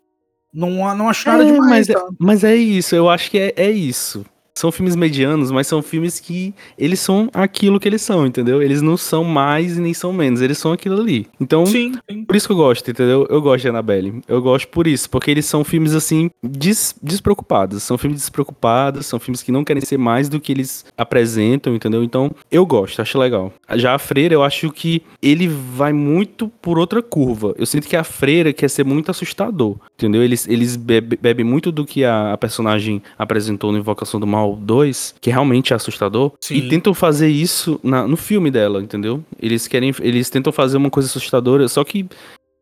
Não, 0.53 0.69
não 0.95 1.09
acho 1.09 1.27
nada 1.27 1.43
é, 1.43 1.51
demais. 1.51 1.69
Mas, 1.69 1.89
é, 1.89 1.93
tá? 1.93 2.07
mas 2.19 2.43
é 2.43 2.55
isso, 2.55 2.95
eu 2.95 3.09
acho 3.09 3.29
que 3.29 3.37
é, 3.37 3.53
é 3.57 3.69
isso 3.69 4.25
são 4.57 4.71
filmes 4.71 4.95
medianos, 4.95 5.51
mas 5.51 5.67
são 5.67 5.81
filmes 5.81 6.19
que 6.19 6.53
eles 6.77 6.99
são 6.99 7.29
aquilo 7.33 7.79
que 7.79 7.87
eles 7.87 8.01
são, 8.01 8.25
entendeu? 8.25 8.61
Eles 8.61 8.81
não 8.81 8.97
são 8.97 9.23
mais 9.23 9.77
e 9.77 9.81
nem 9.81 9.93
são 9.93 10.11
menos, 10.11 10.41
eles 10.41 10.57
são 10.57 10.71
aquilo 10.71 10.99
ali. 10.99 11.27
Então, 11.39 11.65
sim, 11.65 11.93
sim. 12.09 12.25
por 12.25 12.35
isso 12.35 12.47
que 12.47 12.53
eu 12.53 12.57
gosto, 12.57 12.89
entendeu? 12.89 13.27
Eu 13.29 13.41
gosto 13.41 13.63
de 13.63 13.69
Annabelle. 13.69 14.21
Eu 14.27 14.41
gosto 14.41 14.67
por 14.69 14.87
isso, 14.87 15.09
porque 15.09 15.31
eles 15.31 15.45
são 15.45 15.63
filmes 15.63 15.93
assim 15.93 16.29
des 16.43 16.95
despreocupados, 17.01 17.83
são 17.83 17.97
filmes 17.97 18.19
despreocupados, 18.19 19.05
são 19.05 19.19
filmes 19.19 19.43
que 19.43 19.51
não 19.51 19.63
querem 19.63 19.83
ser 19.83 19.97
mais 19.97 20.29
do 20.29 20.39
que 20.39 20.51
eles 20.51 20.85
apresentam, 20.97 21.75
entendeu? 21.75 22.03
Então, 22.03 22.31
eu 22.51 22.65
gosto, 22.65 23.01
acho 23.01 23.17
legal. 23.17 23.53
Já 23.75 23.95
a 23.95 23.99
Freira, 23.99 24.33
eu 24.33 24.43
acho 24.43 24.71
que 24.71 25.01
ele 25.21 25.47
vai 25.47 25.93
muito 25.93 26.47
por 26.61 26.79
outra 26.79 27.01
curva. 27.01 27.53
Eu 27.57 27.65
sinto 27.65 27.87
que 27.87 27.95
a 27.95 28.03
Freira 28.03 28.53
quer 28.53 28.69
ser 28.69 28.83
muito 28.83 29.11
assustador, 29.11 29.75
entendeu? 29.95 30.23
Eles 30.23 30.47
eles 30.47 30.75
bebem 30.75 31.17
bebe 31.21 31.43
muito 31.43 31.71
do 31.71 31.85
que 31.85 32.03
a, 32.03 32.33
a 32.33 32.37
personagem 32.37 33.01
apresentou 33.17 33.71
no 33.71 33.77
Invocação 33.77 34.19
do 34.19 34.27
Mal 34.27 34.46
Animal 34.47 34.55
2, 34.55 35.15
que 35.19 35.29
realmente 35.29 35.73
é 35.73 35.75
assustador, 35.75 36.33
Sim. 36.39 36.55
e 36.55 36.69
tentam 36.69 36.93
fazer 36.93 37.29
isso 37.29 37.79
na, 37.83 38.07
no 38.07 38.17
filme 38.17 38.49
dela, 38.49 38.81
entendeu? 38.81 39.23
Eles 39.41 39.67
querem, 39.67 39.93
eles 39.99 40.29
tentam 40.29 40.53
fazer 40.53 40.77
uma 40.77 40.89
coisa 40.89 41.09
assustadora, 41.09 41.67
só 41.67 41.83
que 41.83 42.07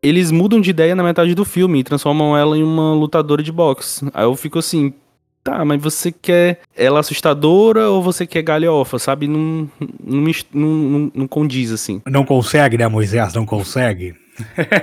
eles 0.02 0.30
mudam 0.30 0.60
de 0.60 0.70
ideia 0.70 0.94
na 0.94 1.02
metade 1.02 1.34
do 1.34 1.44
filme 1.44 1.80
e 1.80 1.84
transformam 1.84 2.36
ela 2.36 2.56
em 2.56 2.62
uma 2.62 2.94
lutadora 2.94 3.42
de 3.42 3.52
boxe. 3.52 4.06
Aí 4.12 4.24
eu 4.24 4.36
fico 4.36 4.58
assim, 4.58 4.92
tá, 5.42 5.64
mas 5.64 5.80
você 5.80 6.12
quer 6.12 6.60
ela 6.76 7.00
assustadora 7.00 7.88
ou 7.88 8.02
você 8.02 8.26
quer 8.26 8.42
galhofa, 8.42 8.98
sabe? 8.98 9.26
Não, 9.26 9.68
não, 10.04 10.32
não, 10.52 10.68
não, 10.68 11.12
não 11.14 11.28
condiz 11.28 11.72
assim. 11.72 12.02
Não 12.06 12.24
consegue, 12.24 12.76
né, 12.76 12.86
Moisés? 12.86 13.34
Não 13.34 13.46
consegue. 13.46 14.14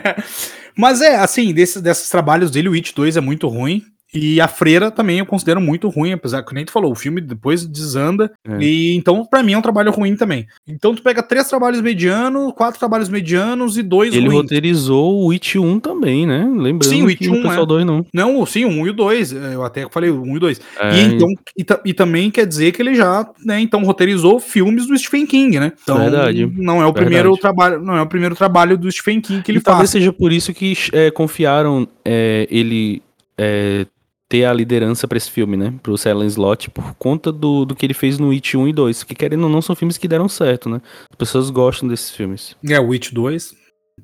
mas 0.75 1.01
é, 1.01 1.15
assim, 1.15 1.53
desses, 1.53 1.81
desses 1.81 2.09
trabalhos 2.09 2.51
dele, 2.51 2.69
o 2.69 2.73
It 2.73 2.93
2 2.93 3.15
é 3.15 3.21
muito 3.21 3.47
ruim. 3.47 3.83
E 4.13 4.39
a 4.39 4.47
Freira 4.47 4.91
também 4.91 5.19
eu 5.19 5.25
considero 5.25 5.59
muito 5.59 5.89
ruim, 5.89 6.13
apesar 6.13 6.43
que 6.43 6.53
nem 6.53 6.63
tu 6.63 6.71
falou, 6.71 6.91
o 6.91 6.95
filme 6.95 7.19
depois 7.19 7.65
desanda. 7.65 8.31
É. 8.47 8.57
E 8.61 8.95
então, 8.95 9.25
para 9.25 9.41
mim, 9.41 9.53
é 9.53 9.57
um 9.57 9.61
trabalho 9.61 9.91
ruim 9.91 10.15
também. 10.15 10.45
Então, 10.67 10.93
tu 10.93 11.01
pega 11.01 11.23
três 11.23 11.47
trabalhos 11.49 11.81
medianos, 11.81 12.53
quatro 12.53 12.79
trabalhos 12.79 13.09
medianos 13.09 13.77
e 13.77 13.83
dois 13.83 14.13
Ele 14.13 14.27
ruins. 14.27 14.41
roteirizou 14.41 15.25
o 15.25 15.31
It 15.31 15.57
1 15.57 15.79
também, 15.79 16.27
né? 16.27 16.45
Lembrando 16.55 16.91
sim, 16.91 17.03
o 17.03 17.07
It 17.07 17.27
1 17.27 17.33
o 17.33 17.41
pessoal 17.41 17.63
é. 17.63 17.67
2 17.67 17.85
não. 17.85 18.05
Não, 18.13 18.45
sim, 18.45 18.65
o 18.65 18.69
1 18.69 18.87
e 18.87 18.89
o 18.91 18.93
2. 18.93 19.33
É, 19.33 19.55
eu 19.55 19.63
até 19.63 19.87
falei 19.89 20.09
o 20.09 20.21
1 20.21 20.33
e 20.33 20.37
o 20.37 20.39
2. 20.39 20.61
É. 20.79 20.95
E, 20.95 21.01
então, 21.01 21.27
e, 21.57 21.65
e, 21.85 21.93
também 21.93 22.29
quer 22.29 22.45
dizer 22.45 22.71
que 22.71 22.81
ele 22.81 22.95
já, 22.95 23.27
né, 23.43 23.59
então, 23.59 23.83
roteirizou 23.83 24.39
filmes 24.39 24.87
do 24.87 24.97
Stephen 24.97 25.25
King, 25.25 25.59
né? 25.59 25.73
Então, 25.81 25.97
Verdade. 25.97 26.45
Não 26.55 26.75
é 26.75 26.85
o 26.85 26.93
Verdade. 26.93 27.05
primeiro 27.05 27.37
trabalho, 27.37 27.81
não 27.81 27.95
é 27.95 28.01
o 28.01 28.07
primeiro 28.07 28.35
trabalho 28.35 28.77
do 28.77 28.91
Stephen 28.91 29.21
King 29.21 29.41
que 29.41 29.51
ele 29.51 29.57
e 29.57 29.61
faz. 29.61 29.73
Talvez 29.73 29.89
seja 29.89 30.13
por 30.13 30.31
isso 30.31 30.53
que 30.53 30.73
é, 30.91 31.09
confiaram 31.09 31.87
é, 32.05 32.47
ele 32.51 33.01
é, 33.37 33.85
ter 34.33 34.45
a 34.45 34.53
liderança 34.53 35.07
para 35.07 35.15
esse 35.15 35.29
filme, 35.29 35.55
né? 35.55 35.75
Pro 35.83 35.95
Silent 35.95 36.31
Slot, 36.31 36.71
por 36.71 36.95
conta 36.95 37.31
do, 37.31 37.65
do 37.65 37.75
que 37.75 37.85
ele 37.85 37.93
fez 37.93 38.17
no 38.17 38.31
It 38.31 38.57
1 38.57 38.67
e 38.67 38.73
2. 38.73 39.03
Que 39.03 39.13
querendo 39.13 39.43
ou 39.43 39.49
não, 39.49 39.61
são 39.61 39.75
filmes 39.75 39.95
que 39.95 40.07
deram 40.07 40.27
certo, 40.27 40.67
né? 40.67 40.81
As 41.07 41.15
pessoas 41.15 41.51
gostam 41.51 41.87
desses 41.87 42.09
filmes. 42.09 42.55
É, 42.67 42.79
o 42.79 42.91
It 42.93 43.13
2. 43.13 43.53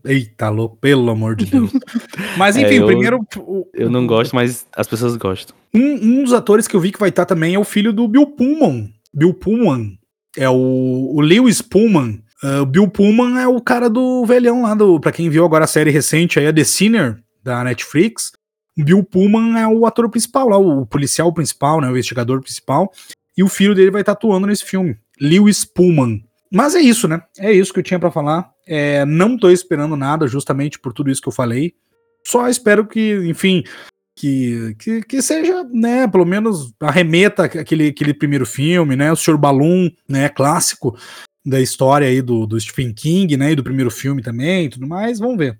Eita, 0.05 0.49
louco, 0.49 0.77
pelo 0.77 1.09
amor 1.09 1.35
de 1.35 1.45
Deus. 1.45 1.71
Mas 2.37 2.55
enfim, 2.55 2.75
é, 2.75 2.79
eu, 2.79 2.85
primeiro. 2.85 3.19
O, 3.37 3.65
eu 3.73 3.89
não 3.89 4.05
gosto, 4.05 4.35
mas 4.35 4.67
as 4.75 4.87
pessoas 4.87 5.15
gostam. 5.15 5.55
Um, 5.73 5.93
um, 5.95 6.23
dos 6.23 6.31
atores 6.31 6.67
que 6.67 6.75
eu 6.75 6.79
vi 6.79 6.91
que 6.91 6.99
vai 6.99 7.09
estar 7.09 7.25
também 7.25 7.55
é 7.55 7.59
o 7.59 7.63
filho 7.63 7.91
do 7.91 8.07
Bill 8.07 8.27
Pullman. 8.27 8.93
Bill 9.11 9.33
Pullman. 9.33 9.97
É 10.37 10.47
o, 10.47 11.15
o 11.15 11.21
Lewis 11.21 11.59
Pullman. 11.59 12.21
Uh, 12.43 12.61
o 12.61 12.65
Bill 12.67 12.87
Pullman 12.87 13.41
é 13.41 13.47
o 13.47 13.59
cara 13.59 13.89
do 13.89 14.23
velhão 14.27 14.61
lá, 14.61 14.75
do, 14.75 14.99
pra 14.99 15.11
quem 15.11 15.27
viu 15.27 15.43
agora 15.43 15.63
a 15.63 15.67
série 15.67 15.89
recente 15.89 16.37
aí, 16.37 16.45
a 16.45 16.53
The 16.53 16.63
Sinner, 16.63 17.17
da 17.43 17.63
Netflix. 17.63 18.31
Bill 18.77 19.03
Pullman 19.03 19.59
é 19.59 19.67
o 19.67 19.85
ator 19.85 20.09
principal 20.09 20.49
lá, 20.49 20.57
o 20.57 20.85
policial 20.85 21.33
principal, 21.33 21.81
né, 21.81 21.87
o 21.87 21.91
investigador 21.91 22.41
principal, 22.41 22.91
e 23.37 23.43
o 23.43 23.47
filho 23.47 23.75
dele 23.75 23.91
vai 23.91 24.01
estar 24.01 24.13
atuando 24.13 24.47
nesse 24.47 24.63
filme, 24.63 24.97
Lewis 25.19 25.65
Pullman. 25.65 26.23
Mas 26.51 26.75
é 26.75 26.79
isso, 26.79 27.07
né? 27.07 27.21
É 27.37 27.51
isso 27.53 27.71
que 27.71 27.79
eu 27.79 27.83
tinha 27.83 27.99
para 27.99 28.09
falar. 28.09 28.49
É, 28.65 29.05
não 29.05 29.37
tô 29.37 29.51
esperando 29.51 29.95
nada, 29.95 30.27
justamente 30.27 30.79
por 30.79 30.93
tudo 30.93 31.11
isso 31.11 31.21
que 31.21 31.27
eu 31.27 31.33
falei. 31.33 31.73
Só 32.25 32.47
espero 32.49 32.87
que, 32.87 33.15
enfim, 33.27 33.63
que, 34.15 34.75
que, 34.79 35.01
que, 35.03 35.21
seja, 35.21 35.63
né, 35.71 36.07
pelo 36.07 36.25
menos 36.25 36.73
arremeta 36.79 37.43
aquele, 37.45 37.87
aquele 37.87 38.13
primeiro 38.13 38.45
filme, 38.45 38.95
né, 38.95 39.11
o 39.11 39.15
Sr. 39.15 39.37
Balloon, 39.37 39.89
né, 40.07 40.27
clássico 40.27 40.97
da 41.45 41.61
história 41.61 42.07
aí 42.07 42.21
do, 42.21 42.45
do 42.45 42.59
Stephen 42.59 42.93
King, 42.93 43.37
né, 43.37 43.51
e 43.51 43.55
do 43.55 43.63
primeiro 43.63 43.89
filme 43.89 44.21
também 44.21 44.65
e 44.65 44.69
tudo 44.69 44.87
mais. 44.87 45.19
Vamos 45.19 45.37
ver. 45.37 45.59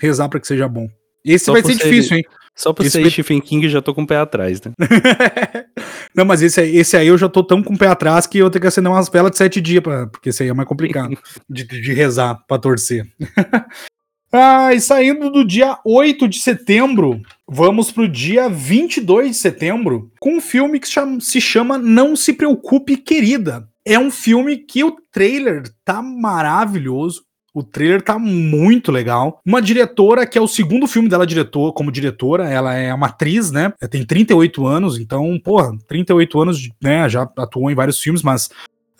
Rezar 0.00 0.28
para 0.28 0.40
que 0.40 0.46
seja 0.46 0.68
bom. 0.68 0.88
Esse 1.24 1.46
Só 1.46 1.52
vai 1.52 1.62
ser 1.62 1.74
difícil, 1.74 2.16
hein? 2.16 2.24
Só 2.58 2.72
por 2.72 2.84
esse 2.84 3.00
ser 3.00 3.08
Stephen 3.08 3.40
King 3.40 3.66
eu 3.66 3.70
já 3.70 3.80
tô 3.80 3.94
com 3.94 4.02
o 4.02 4.06
pé 4.06 4.16
atrás, 4.16 4.60
né? 4.60 4.72
não, 6.12 6.24
mas 6.24 6.42
esse 6.42 6.60
aí, 6.60 6.76
esse 6.76 6.96
aí 6.96 7.06
eu 7.06 7.16
já 7.16 7.28
tô 7.28 7.44
tão 7.44 7.62
com 7.62 7.74
o 7.74 7.78
pé 7.78 7.86
atrás 7.86 8.26
que 8.26 8.36
eu 8.36 8.50
tenho 8.50 8.62
que 8.62 8.66
acender 8.66 8.90
umas 8.90 9.08
velas 9.08 9.30
de 9.30 9.38
sete 9.38 9.60
dias, 9.60 9.80
pra, 9.80 10.08
porque 10.08 10.30
esse 10.30 10.42
aí 10.42 10.48
é 10.48 10.52
mais 10.52 10.68
complicado 10.68 11.16
de, 11.48 11.64
de 11.64 11.94
rezar 11.94 12.34
pra 12.48 12.58
torcer. 12.58 13.06
ah, 14.32 14.74
e 14.74 14.80
saindo 14.80 15.30
do 15.30 15.46
dia 15.46 15.78
8 15.84 16.26
de 16.26 16.40
setembro, 16.40 17.22
vamos 17.46 17.92
pro 17.92 18.08
dia 18.08 18.48
22 18.48 19.30
de 19.30 19.36
setembro, 19.36 20.10
com 20.18 20.38
um 20.38 20.40
filme 20.40 20.80
que 20.80 20.88
se 21.20 21.40
chama 21.40 21.78
Não 21.78 22.16
Se 22.16 22.32
Preocupe, 22.32 22.96
Querida. 22.96 23.68
É 23.86 23.96
um 24.00 24.10
filme 24.10 24.56
que 24.56 24.82
o 24.82 24.96
trailer 25.12 25.62
tá 25.84 26.02
maravilhoso. 26.02 27.22
O 27.58 27.62
trailer 27.64 28.00
tá 28.00 28.20
muito 28.20 28.92
legal. 28.92 29.40
Uma 29.44 29.60
diretora 29.60 30.24
que 30.24 30.38
é 30.38 30.40
o 30.40 30.46
segundo 30.46 30.86
filme 30.86 31.08
dela 31.08 31.26
diretor, 31.26 31.72
como 31.72 31.90
diretora, 31.90 32.48
ela 32.48 32.72
é 32.72 32.94
uma 32.94 33.08
atriz, 33.08 33.50
né? 33.50 33.72
Ela 33.80 33.88
tem 33.90 34.04
38 34.04 34.64
anos, 34.64 34.96
então, 34.96 35.36
porra, 35.42 35.76
38 35.88 36.40
anos, 36.40 36.70
né? 36.80 37.08
Já 37.08 37.22
atuou 37.36 37.68
em 37.68 37.74
vários 37.74 37.98
filmes, 37.98 38.22
mas 38.22 38.46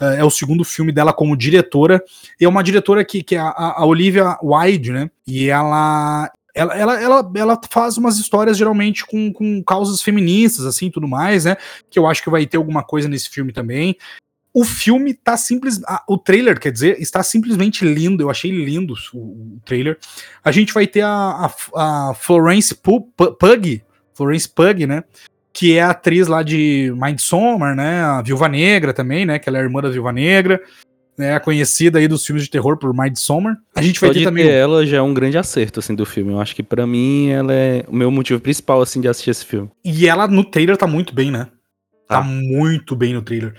uh, 0.00 0.16
é 0.16 0.24
o 0.24 0.30
segundo 0.30 0.64
filme 0.64 0.90
dela 0.90 1.12
como 1.12 1.36
diretora. 1.36 2.02
E 2.40 2.44
é 2.44 2.48
uma 2.48 2.64
diretora 2.64 3.04
que, 3.04 3.22
que 3.22 3.36
é 3.36 3.38
a, 3.38 3.74
a 3.76 3.86
Olivia 3.86 4.36
Wilde, 4.42 4.90
né? 4.90 5.08
E 5.24 5.48
ela 5.48 6.28
ela, 6.52 6.74
ela, 6.74 7.00
ela, 7.00 7.32
ela 7.36 7.60
faz 7.70 7.96
umas 7.96 8.18
histórias 8.18 8.58
geralmente 8.58 9.06
com, 9.06 9.32
com 9.32 9.62
causas 9.62 10.02
feministas, 10.02 10.66
assim, 10.66 10.90
tudo 10.90 11.06
mais, 11.06 11.44
né? 11.44 11.56
Que 11.88 11.96
eu 11.96 12.08
acho 12.08 12.24
que 12.24 12.30
vai 12.30 12.44
ter 12.44 12.56
alguma 12.56 12.82
coisa 12.82 13.08
nesse 13.08 13.30
filme 13.30 13.52
também. 13.52 13.96
O 14.52 14.64
filme 14.64 15.14
tá 15.14 15.36
simples. 15.36 15.80
Ah, 15.86 16.02
o 16.08 16.16
trailer, 16.16 16.58
quer 16.58 16.72
dizer, 16.72 17.00
está 17.00 17.22
simplesmente 17.22 17.84
lindo. 17.84 18.22
Eu 18.22 18.30
achei 18.30 18.50
lindo 18.50 18.94
o, 19.12 19.18
o 19.18 19.60
trailer. 19.64 19.98
A 20.42 20.50
gente 20.50 20.72
vai 20.72 20.86
ter 20.86 21.02
a, 21.02 21.52
a, 21.74 22.10
a 22.10 22.14
Florence 22.14 22.74
Pug, 22.74 23.82
Florence 24.14 24.48
Pug, 24.48 24.86
né? 24.86 25.04
Que 25.52 25.76
é 25.76 25.82
a 25.82 25.90
atriz 25.90 26.26
lá 26.26 26.42
de 26.42 26.92
Midsommar, 26.96 27.76
né? 27.76 28.00
A 28.00 28.22
Viúva 28.22 28.48
Negra 28.48 28.92
também, 28.92 29.26
né? 29.26 29.38
Que 29.38 29.48
ela 29.48 29.58
é 29.58 29.62
irmã 29.62 29.80
da 29.80 29.90
Viúva 29.90 30.12
Negra. 30.12 30.60
Né, 31.16 31.36
conhecida 31.40 31.98
aí 31.98 32.06
dos 32.06 32.24
filmes 32.24 32.44
de 32.44 32.50
terror 32.50 32.76
por 32.76 32.94
Midsommar. 32.94 33.56
A 33.74 33.82
gente 33.82 34.00
vai 34.00 34.10
Só 34.10 34.14
ter 34.14 34.24
também. 34.24 34.46
Ter 34.46 34.52
ela 34.52 34.86
já 34.86 34.98
é 34.98 35.02
um 35.02 35.12
grande 35.12 35.36
acerto 35.36 35.80
assim 35.80 35.92
do 35.92 36.06
filme. 36.06 36.32
Eu 36.32 36.40
acho 36.40 36.54
que 36.54 36.62
para 36.62 36.86
mim 36.86 37.30
ela 37.30 37.52
é 37.52 37.84
o 37.88 37.94
meu 37.94 38.08
motivo 38.08 38.38
principal 38.38 38.80
assim 38.80 39.00
de 39.00 39.08
assistir 39.08 39.30
esse 39.30 39.44
filme. 39.44 39.68
E 39.84 40.06
ela 40.06 40.28
no 40.28 40.44
trailer 40.44 40.76
tá 40.76 40.86
muito 40.86 41.12
bem, 41.12 41.32
né? 41.32 41.48
Tá 42.06 42.18
ah. 42.18 42.22
muito 42.22 42.94
bem 42.94 43.14
no 43.14 43.22
trailer 43.22 43.52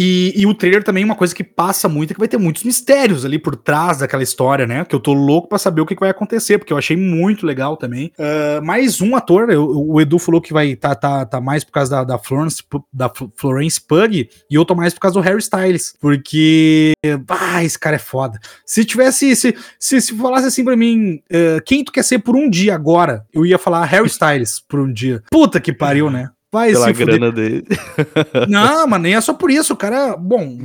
E, 0.00 0.32
e, 0.36 0.46
o 0.46 0.54
trailer 0.54 0.84
também, 0.84 1.04
uma 1.04 1.16
coisa 1.16 1.34
que 1.34 1.42
passa 1.42 1.88
muito, 1.88 2.12
é 2.12 2.14
que 2.14 2.20
vai 2.20 2.28
ter 2.28 2.38
muitos 2.38 2.62
mistérios 2.62 3.24
ali 3.24 3.36
por 3.36 3.56
trás 3.56 3.98
daquela 3.98 4.22
história, 4.22 4.64
né? 4.64 4.84
Que 4.84 4.94
eu 4.94 5.00
tô 5.00 5.12
louco 5.12 5.48
para 5.48 5.58
saber 5.58 5.80
o 5.80 5.86
que, 5.86 5.96
que, 5.96 6.00
vai 6.00 6.10
acontecer, 6.10 6.56
porque 6.56 6.72
eu 6.72 6.78
achei 6.78 6.96
muito 6.96 7.44
legal 7.44 7.76
também. 7.76 8.12
Uh, 8.16 8.64
mais 8.64 9.00
um 9.00 9.16
ator, 9.16 9.50
eu, 9.50 9.68
o 9.68 10.00
Edu 10.00 10.20
falou 10.20 10.40
que 10.40 10.52
vai 10.52 10.76
tá, 10.76 10.94
tá, 10.94 11.26
tá 11.26 11.40
mais 11.40 11.64
por 11.64 11.72
causa 11.72 11.90
da, 11.90 12.04
da, 12.04 12.18
Florence, 12.18 12.62
da 12.92 13.10
Florence 13.34 13.80
Pug, 13.80 14.30
e 14.48 14.54
eu 14.54 14.64
tô 14.64 14.72
mais 14.76 14.94
por 14.94 15.00
causa 15.00 15.14
do 15.14 15.20
Harry 15.20 15.40
Styles, 15.40 15.96
porque. 16.00 16.92
Ah, 17.26 17.64
esse 17.64 17.76
cara 17.76 17.96
é 17.96 17.98
foda. 17.98 18.38
Se 18.64 18.84
tivesse. 18.84 19.34
Se, 19.34 19.56
se, 19.80 20.00
se 20.00 20.16
falasse 20.16 20.46
assim 20.46 20.64
pra 20.64 20.76
mim, 20.76 21.16
uh, 21.16 21.60
quem 21.66 21.82
tu 21.82 21.90
quer 21.90 22.04
ser 22.04 22.20
por 22.20 22.36
um 22.36 22.48
dia 22.48 22.72
agora, 22.72 23.26
eu 23.32 23.44
ia 23.44 23.58
falar 23.58 23.84
Harry 23.86 24.06
Styles 24.06 24.60
por 24.60 24.78
um 24.78 24.92
dia. 24.92 25.24
Puta 25.28 25.60
que 25.60 25.72
pariu, 25.72 26.08
né? 26.08 26.30
Vai 26.50 26.72
Pela 26.72 26.92
grana 26.92 27.30
dele. 27.30 27.66
Não, 28.48 28.86
mas 28.86 29.02
nem 29.02 29.14
é 29.14 29.20
só 29.20 29.34
por 29.34 29.50
isso. 29.50 29.74
O 29.74 29.76
cara, 29.76 30.16
bom, 30.16 30.56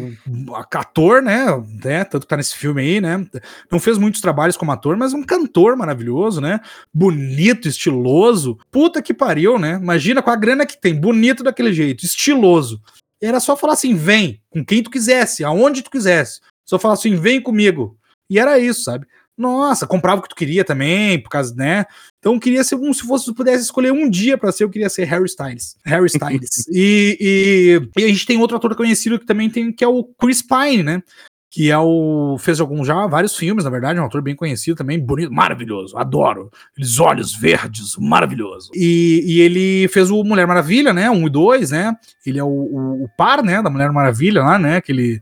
ator, 0.71 1.21
né, 1.21 1.45
né? 1.83 2.05
Tanto 2.05 2.21
que 2.21 2.27
tá 2.27 2.37
nesse 2.37 2.55
filme 2.55 2.81
aí, 2.81 3.01
né? 3.01 3.25
Não 3.69 3.79
fez 3.79 3.97
muitos 3.97 4.21
trabalhos 4.21 4.55
como 4.55 4.71
ator, 4.71 4.95
mas 4.95 5.13
um 5.13 5.23
cantor 5.23 5.75
maravilhoso, 5.75 6.39
né? 6.39 6.61
Bonito, 6.93 7.67
estiloso. 7.67 8.57
Puta 8.71 9.01
que 9.01 9.13
pariu, 9.13 9.59
né? 9.59 9.73
Imagina 9.81 10.21
com 10.21 10.29
a 10.29 10.35
grana 10.37 10.65
que 10.65 10.79
tem, 10.79 10.95
bonito 10.95 11.43
daquele 11.43 11.73
jeito, 11.73 12.05
estiloso. 12.05 12.81
Era 13.21 13.41
só 13.41 13.57
falar 13.57 13.73
assim: 13.73 13.93
vem, 13.93 14.41
com 14.49 14.63
quem 14.63 14.81
tu 14.81 14.89
quisesse, 14.89 15.43
aonde 15.43 15.81
tu 15.81 15.91
quisesse. 15.91 16.39
Só 16.65 16.79
falar 16.79 16.93
assim: 16.93 17.15
vem 17.15 17.41
comigo. 17.41 17.97
E 18.29 18.39
era 18.39 18.57
isso, 18.57 18.83
sabe? 18.83 19.05
Nossa, 19.37 19.87
comprava 19.87 20.19
o 20.19 20.23
que 20.23 20.29
tu 20.29 20.35
queria 20.35 20.63
também, 20.63 21.19
por 21.19 21.29
causa, 21.29 21.55
né? 21.55 21.85
Então 22.19 22.39
queria 22.39 22.63
ser 22.63 22.75
um, 22.75 22.93
se 22.93 23.05
fosse 23.05 23.25
se 23.25 23.33
pudesse 23.33 23.63
escolher 23.63 23.91
um 23.91 24.09
dia 24.09 24.37
para 24.37 24.51
ser, 24.51 24.63
eu 24.63 24.69
queria 24.69 24.89
ser 24.89 25.05
Harry 25.05 25.25
Styles. 25.25 25.75
Harry 25.83 26.05
Styles. 26.05 26.67
e, 26.71 27.17
e, 27.19 28.01
e, 28.01 28.05
a 28.05 28.07
gente 28.07 28.25
tem 28.25 28.39
outro 28.39 28.57
ator 28.57 28.75
conhecido 28.75 29.19
que 29.19 29.25
também 29.25 29.49
tem, 29.49 29.71
que 29.71 29.83
é 29.83 29.87
o 29.87 30.03
Chris 30.03 30.41
Pine, 30.41 30.83
né? 30.83 31.01
Que 31.49 31.69
é 31.69 31.77
o. 31.77 32.35
fez 32.39 32.59
alguns 32.59 32.87
já, 32.87 33.05
vários 33.05 33.35
filmes, 33.35 33.63
na 33.63 33.69
verdade, 33.69 33.99
é 33.99 34.01
um 34.01 34.05
ator 34.05 34.23
bem 34.23 34.35
conhecido 34.35 34.75
também, 34.75 34.99
bonito, 34.99 35.31
maravilhoso, 35.31 35.95
adoro. 35.95 36.49
Aqueles 36.71 36.99
olhos 36.99 37.35
verdes, 37.35 37.95
maravilhoso. 37.97 38.71
E, 38.73 39.23
e 39.23 39.41
ele 39.41 39.87
fez 39.89 40.09
o 40.09 40.23
Mulher 40.23 40.47
Maravilha, 40.47 40.91
né? 40.93 41.11
Um 41.11 41.27
e 41.27 41.29
dois, 41.29 41.69
né? 41.69 41.95
Ele 42.25 42.39
é 42.39 42.43
o, 42.43 42.47
o, 42.47 43.03
o 43.03 43.09
par, 43.15 43.43
né? 43.43 43.61
Da 43.61 43.69
Mulher 43.69 43.91
Maravilha 43.91 44.41
lá, 44.41 44.57
né? 44.57 44.81
Que 44.81 44.91
ele. 44.91 45.21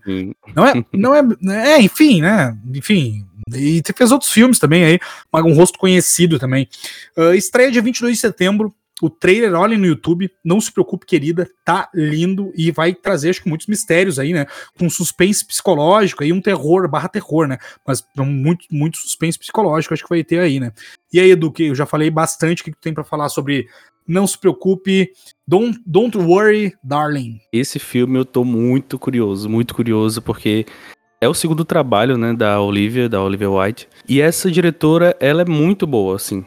Não 0.56 0.66
é. 0.66 0.86
Não 0.94 1.16
é. 1.16 1.22
É, 1.74 1.82
enfim, 1.82 2.22
né? 2.22 2.58
Enfim, 2.74 3.26
e 3.54 3.82
fez 3.96 4.12
outros 4.12 4.32
filmes 4.32 4.60
também 4.60 4.84
aí, 4.84 5.00
um 5.34 5.54
rosto 5.54 5.80
conhecido 5.80 6.40
também. 6.40 6.68
Uh, 7.18 7.34
estreia 7.34 7.72
dia 7.72 7.82
22 7.82 8.16
de 8.16 8.22
setembro. 8.22 8.74
O 9.02 9.10
trailer, 9.10 9.56
olhem 9.56 9.80
no 9.80 9.88
YouTube, 9.88 10.30
não 10.46 10.62
se 10.62 10.72
preocupe, 10.72 11.08
querida, 11.08 11.50
tá 11.66 11.90
lindo 11.92 12.54
e 12.56 12.70
vai 12.70 12.94
trazer, 12.94 13.32
acho 13.32 13.42
que, 13.42 13.50
muitos 13.50 13.66
mistérios 13.66 14.20
aí, 14.20 14.32
né? 14.32 14.46
Com 14.78 14.88
suspense 14.92 15.44
psicológico 15.44 16.24
aí, 16.24 16.32
um 16.32 16.40
terror, 16.40 16.88
barra 16.88 17.10
terror, 17.10 17.48
né? 17.48 17.58
Mas 17.86 18.06
muito, 18.16 18.68
muito 18.70 19.00
suspense 19.00 19.40
psicológico, 19.40 19.96
acho 19.96 20.04
que 20.04 20.10
vai 20.10 20.24
ter 20.24 20.40
aí, 20.40 20.60
né? 20.60 20.72
E 21.12 21.20
aí, 21.20 21.32
Edu, 21.32 21.52
que 21.52 21.64
eu 21.64 21.76
já 21.76 21.88
falei 21.88 22.12
bastante, 22.12 22.62
o 22.62 22.66
que 22.66 22.72
tu 22.72 22.78
tem 22.80 22.94
para 22.94 23.04
falar 23.04 23.30
sobre 23.30 23.68
Não 24.08 24.28
Se 24.28 24.38
Preocupe, 24.38 25.10
Don't, 25.48 25.82
Don't 25.84 26.16
Worry, 26.20 26.76
Darling? 26.84 27.40
Esse 27.52 27.80
filme 27.80 28.20
eu 28.20 28.26
tô 28.26 28.44
muito 28.44 29.00
curioso, 29.00 29.50
muito 29.50 29.74
curioso, 29.74 30.22
porque 30.22 30.68
é 31.22 31.30
o 31.30 31.34
segundo 31.36 31.64
trabalho, 31.64 32.18
né, 32.18 32.34
da 32.34 32.60
Olivia, 32.60 33.08
da 33.08 33.22
Olivia 33.22 33.50
White. 33.50 33.88
E 34.10 34.20
essa 34.20 34.50
diretora, 34.50 35.16
ela 35.20 35.44
é 35.44 35.46
muito 35.46 35.86
boa, 35.86 36.16
assim. 36.16 36.44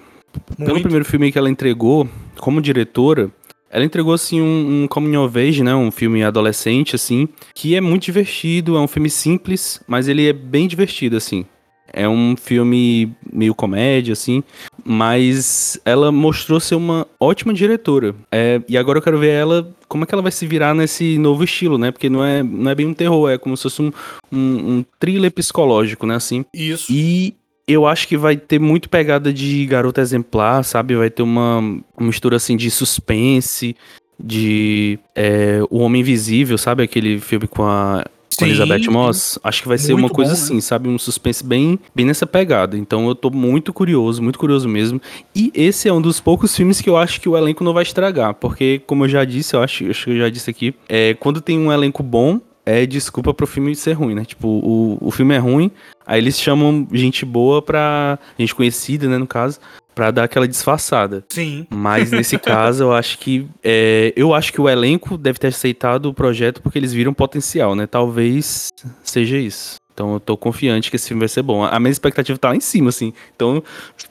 Muito. 0.59 0.65
Pelo 0.65 0.81
primeiro 0.81 1.05
filme 1.05 1.31
que 1.31 1.39
ela 1.39 1.49
entregou, 1.49 2.09
como 2.39 2.61
diretora, 2.61 3.31
ela 3.71 3.85
entregou, 3.85 4.13
assim, 4.13 4.41
um, 4.41 4.83
um 4.83 4.89
coming 4.89 5.17
of 5.17 5.39
age, 5.39 5.63
né, 5.63 5.75
um 5.75 5.93
filme 5.93 6.25
adolescente, 6.25 6.97
assim, 6.97 7.29
que 7.55 7.77
é 7.77 7.81
muito 7.81 8.05
divertido, 8.05 8.77
é 8.77 8.81
um 8.81 8.89
filme 8.89 9.09
simples, 9.09 9.81
mas 9.87 10.09
ele 10.09 10.29
é 10.29 10.33
bem 10.33 10.67
divertido, 10.67 11.17
assim. 11.17 11.47
É 11.95 12.09
um 12.09 12.37
filme 12.37 13.15
meio 13.33 13.55
comédia, 13.55 14.13
assim, 14.13 14.43
mas 14.85 15.81
ela 15.85 16.11
mostrou 16.11 16.59
ser 16.59 16.75
uma 16.75 17.07
ótima 17.21 17.55
diretora. 17.55 18.15
É, 18.31 18.61
e 18.69 18.77
agora 18.77 18.99
eu 18.99 19.03
quero 19.03 19.19
ver 19.19 19.31
ela, 19.31 19.73
como 19.89 20.03
é 20.03 20.07
que 20.07 20.15
ela 20.15 20.23
vai 20.23 20.33
se 20.33 20.47
virar 20.47 20.75
nesse 20.75 21.17
novo 21.19 21.45
estilo, 21.45 21.79
né? 21.79 21.93
Porque 21.93 22.11
não 22.11 22.25
é, 22.25 22.43
não 22.43 22.71
é 22.71 22.75
bem 22.75 22.87
um 22.87 22.95
terror, 22.95 23.31
é 23.31 23.39
como 23.39 23.57
se 23.57 23.63
fosse 23.63 23.81
um, 23.81 23.93
um, 24.33 24.39
um 24.39 24.85
thriller 24.99 25.31
psicológico, 25.31 26.07
né? 26.07 26.17
Assim. 26.17 26.45
Isso. 26.53 26.93
E 26.93 27.35
eu 27.67 27.87
acho 27.87 28.07
que 28.07 28.17
vai 28.17 28.37
ter 28.37 28.59
muito 28.59 28.91
pegada 28.91 29.33
de 29.33 29.65
garota 29.67 30.01
exemplar, 30.01 30.65
sabe? 30.65 30.97
Vai 30.97 31.11
ter 31.11 31.23
uma, 31.23 31.59
uma 31.59 31.83
mistura 32.07 32.37
assim 32.37 32.57
de 32.57 32.71
suspense, 32.71 33.75
de 34.23 34.99
é, 35.15 35.61
O 35.71 35.79
Homem 35.79 36.01
Invisível, 36.01 36.59
sabe? 36.59 36.83
Aquele 36.83 37.19
filme 37.21 37.47
com 37.47 37.63
a 37.63 38.05
com 38.37 38.45
Elizabeth 38.45 38.91
Moss, 38.91 39.39
acho 39.43 39.63
que 39.63 39.69
vai 39.69 39.79
ser 39.79 39.95
uma 39.95 40.09
coisa 40.09 40.33
bom, 40.33 40.37
assim, 40.37 40.55
né? 40.57 40.61
sabe? 40.61 40.89
Um 40.89 40.99
suspense 40.99 41.45
bem, 41.45 41.79
bem 41.95 42.07
nessa 42.07 42.27
pegada. 42.27 42.77
Então 42.77 43.09
eu 43.09 43.15
tô 43.15 43.31
muito 43.31 43.73
curioso, 43.73 44.23
muito 44.23 44.39
curioso 44.39 44.69
mesmo. 44.69 45.01
E 45.35 45.51
esse 45.55 45.89
é 45.89 45.93
um 45.93 46.01
dos 46.01 46.21
poucos 46.21 46.55
filmes 46.57 46.81
que 46.81 46.89
eu 46.89 46.97
acho 46.97 47.21
que 47.21 47.29
o 47.29 47.37
elenco 47.37 47.65
não 47.65 47.73
vai 47.73 47.83
estragar. 47.83 48.35
Porque, 48.35 48.81
como 48.87 49.05
eu 49.05 49.09
já 49.09 49.25
disse, 49.25 49.55
eu 49.55 49.63
acho, 49.63 49.89
acho 49.89 50.05
que 50.05 50.11
eu 50.11 50.19
já 50.19 50.29
disse 50.29 50.51
aqui, 50.51 50.75
é, 50.89 51.15
quando 51.15 51.41
tem 51.41 51.59
um 51.59 51.73
elenco 51.73 52.03
bom, 52.03 52.41
é 52.67 52.87
desculpa 52.87 53.35
pro 53.35 53.47
filme 53.47 53.75
ser 53.75 53.93
ruim, 53.93 54.15
né? 54.15 54.25
Tipo, 54.25 54.49
o, 54.49 54.99
o 55.01 55.11
filme 55.11 55.35
é 55.35 55.39
ruim, 55.39 55.71
aí 56.07 56.19
eles 56.19 56.41
chamam 56.41 56.87
gente 56.93 57.25
boa 57.25 57.61
pra. 57.61 58.19
gente 58.39 58.55
conhecida, 58.55 59.07
né, 59.07 59.19
no 59.19 59.27
caso, 59.27 59.59
para 59.95 60.11
dar 60.11 60.25
aquela 60.25 60.49
disfarçada. 60.49 61.25
Sim. 61.29 61.67
Mas 61.71 62.11
nesse 62.11 62.37
caso, 62.41 62.85
eu 62.85 62.93
acho 62.93 63.19
que 63.19 63.47
é, 63.63 64.13
eu 64.17 64.35
acho 64.35 64.53
que 64.53 64.61
o 64.61 64.69
elenco 64.69 65.17
deve 65.17 65.39
ter 65.39 65.49
aceitado 65.49 66.07
o 66.07 66.15
projeto 66.15 66.61
porque 66.63 66.79
eles 66.79 66.93
viram 66.93 67.15
potencial, 67.15 67.75
né? 67.75 67.87
Talvez 67.87 68.69
seja 69.03 69.39
isso. 69.39 69.77
Então 69.95 70.15
eu 70.15 70.21
tô 70.21 70.37
confiante 70.37 70.91
que 70.91 70.97
esse 70.97 71.07
filme 71.07 71.21
vai 71.21 71.29
ser 71.29 71.43
bom. 71.43 71.65
A 71.65 71.79
minha 71.79 71.93
expectativa 71.93 72.37
tá 72.37 72.49
lá 72.49 72.57
em 72.57 72.61
cima, 72.61 72.89
assim. 72.89 73.13
Então, 73.35 73.63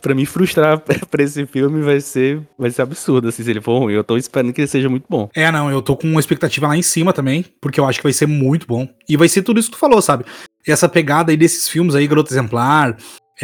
para 0.01 0.15
me 0.15 0.25
frustrar 0.25 0.79
pra 0.79 1.23
esse 1.23 1.45
filme 1.45 1.81
vai 1.81 1.99
ser, 1.99 2.41
vai 2.57 2.71
ser 2.71 2.81
absurdo, 2.81 3.27
assim, 3.27 3.43
se 3.43 3.51
ele 3.51 3.61
for 3.61 3.77
ruim. 3.77 3.93
Eu 3.93 4.03
tô 4.03 4.15
esperando 4.15 4.53
que 4.53 4.61
ele 4.61 4.67
seja 4.67 4.89
muito 4.89 5.05
bom. 5.09 5.29
É, 5.36 5.51
não, 5.51 5.69
eu 5.69 5.81
tô 5.81 5.97
com 5.97 6.07
uma 6.07 6.21
expectativa 6.21 6.67
lá 6.67 6.77
em 6.77 6.81
cima 6.81 7.11
também, 7.11 7.45
porque 7.59 7.79
eu 7.79 7.86
acho 7.86 7.99
que 7.99 8.03
vai 8.03 8.13
ser 8.13 8.25
muito 8.25 8.65
bom. 8.65 8.88
E 9.07 9.17
vai 9.17 9.27
ser 9.27 9.43
tudo 9.43 9.59
isso 9.59 9.69
que 9.69 9.75
tu 9.75 9.79
falou, 9.79 10.01
sabe? 10.01 10.23
Essa 10.65 10.88
pegada 10.88 11.31
aí 11.31 11.38
desses 11.38 11.67
filmes 11.67 11.93
aí, 11.93 12.07
Garota 12.07 12.31
Exemplar, 12.31 12.95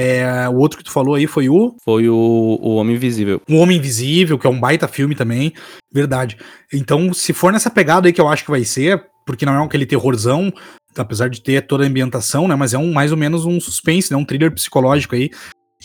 é, 0.01 0.47
o 0.47 0.55
outro 0.55 0.77
que 0.77 0.83
tu 0.85 0.91
falou 0.93 1.15
aí 1.15 1.27
foi 1.27 1.49
o. 1.49 1.75
Foi 1.83 2.07
o, 2.07 2.15
o 2.15 2.75
Homem 2.75 2.95
Invisível. 2.95 3.41
O 3.49 3.57
Homem 3.57 3.77
Invisível, 3.77 4.39
que 4.39 4.47
é 4.47 4.49
um 4.49 4.57
baita 4.57 4.87
filme 4.87 5.13
também. 5.13 5.53
Verdade. 5.93 6.37
Então, 6.71 7.13
se 7.13 7.33
for 7.33 7.51
nessa 7.51 7.69
pegada 7.69 8.07
aí 8.07 8.13
que 8.13 8.21
eu 8.21 8.29
acho 8.29 8.45
que 8.45 8.49
vai 8.49 8.63
ser, 8.63 9.05
porque 9.25 9.45
não 9.45 9.61
é 9.61 9.65
aquele 9.65 9.85
terrorzão, 9.85 10.53
apesar 10.97 11.27
de 11.29 11.41
ter 11.41 11.67
toda 11.67 11.83
a 11.83 11.87
ambientação, 11.87 12.47
né? 12.47 12.55
Mas 12.55 12.73
é 12.73 12.77
um 12.77 12.93
mais 12.93 13.11
ou 13.11 13.17
menos 13.17 13.43
um 13.43 13.59
suspense, 13.59 14.09
né? 14.09 14.15
Um 14.15 14.23
thriller 14.23 14.53
psicológico 14.53 15.15
aí. 15.15 15.31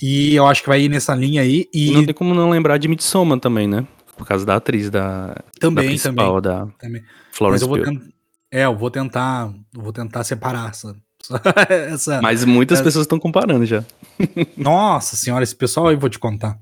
E 0.00 0.32
eu 0.36 0.46
acho 0.46 0.62
que 0.62 0.68
vai 0.68 0.82
ir 0.82 0.88
nessa 0.88 1.12
linha 1.12 1.42
aí. 1.42 1.66
E 1.74 1.90
não 1.90 2.04
tem 2.04 2.14
como 2.14 2.32
não 2.34 2.50
lembrar 2.50 2.78
de 2.78 2.86
Midsommar 2.86 3.40
também, 3.40 3.66
né? 3.66 3.84
Por 4.16 4.24
causa 4.28 4.46
da 4.46 4.54
atriz 4.54 4.90
da. 4.90 5.34
Também, 5.58 5.86
da 5.86 5.90
principal, 5.90 6.40
também. 6.40 6.58
Da 6.58 6.72
também. 6.78 7.02
Florence 7.32 7.66
Mas 7.66 7.78
eu 7.80 7.84
vou. 7.84 8.02
É, 8.52 8.64
eu 8.64 8.76
vou 8.76 8.90
tentar. 8.92 9.52
vou 9.72 9.92
tentar 9.92 10.22
separar 10.22 10.70
essa, 10.70 10.94
essa, 11.68 12.20
Mas 12.20 12.44
muitas 12.44 12.78
essa... 12.78 12.84
pessoas 12.84 13.04
estão 13.04 13.18
comparando 13.18 13.64
já. 13.64 13.84
Nossa 14.56 15.16
senhora, 15.16 15.42
esse 15.42 15.54
pessoal 15.54 15.90
eu 15.90 15.98
vou 15.98 16.08
te 16.08 16.18
contar. 16.18 16.58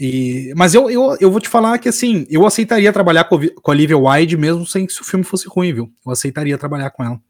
E, 0.00 0.52
mas 0.56 0.74
eu, 0.74 0.90
eu, 0.90 1.16
eu 1.20 1.30
vou 1.30 1.40
te 1.40 1.48
falar 1.48 1.78
que 1.78 1.88
assim, 1.88 2.26
eu 2.30 2.46
aceitaria 2.46 2.92
trabalhar 2.92 3.24
com, 3.24 3.38
com 3.38 3.70
a 3.70 3.74
Olivia 3.74 3.98
Wilde 3.98 4.36
mesmo 4.36 4.66
sem 4.66 4.86
que 4.86 5.00
o 5.00 5.04
filme 5.04 5.24
fosse 5.24 5.48
ruim, 5.48 5.72
viu? 5.72 5.90
Eu 6.04 6.12
aceitaria 6.12 6.58
trabalhar 6.58 6.90
com 6.90 7.04
ela. 7.04 7.20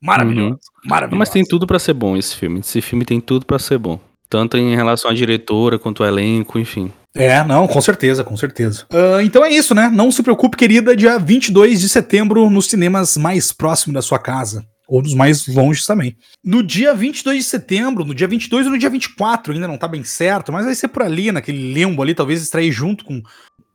Maravilhoso. 0.00 0.54
Uhum. 0.54 0.90
Maravilhoso. 0.90 1.18
Mas 1.18 1.30
tem 1.30 1.44
tudo 1.44 1.66
para 1.66 1.78
ser 1.78 1.94
bom 1.94 2.16
esse 2.16 2.34
filme. 2.34 2.60
Esse 2.60 2.80
filme 2.80 3.04
tem 3.04 3.20
tudo 3.20 3.46
para 3.46 3.58
ser 3.58 3.78
bom. 3.78 4.00
Tanto 4.28 4.56
em 4.56 4.74
relação 4.74 5.10
à 5.10 5.14
diretora 5.14 5.78
quanto 5.78 6.02
ao 6.02 6.08
elenco, 6.08 6.58
enfim. 6.58 6.90
É, 7.14 7.42
não, 7.44 7.66
com 7.66 7.80
certeza, 7.80 8.24
com 8.24 8.36
certeza. 8.36 8.84
Uh, 8.92 9.20
então 9.22 9.44
é 9.44 9.50
isso, 9.50 9.74
né? 9.74 9.88
Não 9.92 10.10
se 10.10 10.22
preocupe, 10.22 10.56
querida, 10.56 10.96
dia 10.96 11.18
22 11.18 11.80
de 11.80 11.88
setembro 11.88 12.50
nos 12.50 12.66
cinemas 12.66 13.16
mais 13.16 13.52
próximos 13.52 13.94
da 13.94 14.02
sua 14.02 14.18
casa 14.18 14.66
ou 14.86 15.02
dos 15.02 15.14
mais 15.14 15.46
longes 15.46 15.84
também. 15.84 16.16
No 16.44 16.62
dia 16.62 16.94
22 16.94 17.38
de 17.38 17.44
setembro, 17.44 18.04
no 18.04 18.14
dia 18.14 18.28
22 18.28 18.66
ou 18.66 18.72
no 18.72 18.78
dia 18.78 18.90
24, 18.90 19.52
ainda 19.52 19.66
não 19.66 19.76
tá 19.76 19.88
bem 19.88 20.04
certo, 20.04 20.52
mas 20.52 20.64
vai 20.64 20.74
ser 20.74 20.88
por 20.88 21.02
ali, 21.02 21.32
naquele 21.32 21.72
limbo 21.72 22.02
ali, 22.02 22.14
talvez 22.14 22.40
estreie 22.40 22.70
junto 22.70 23.04
com, 23.04 23.22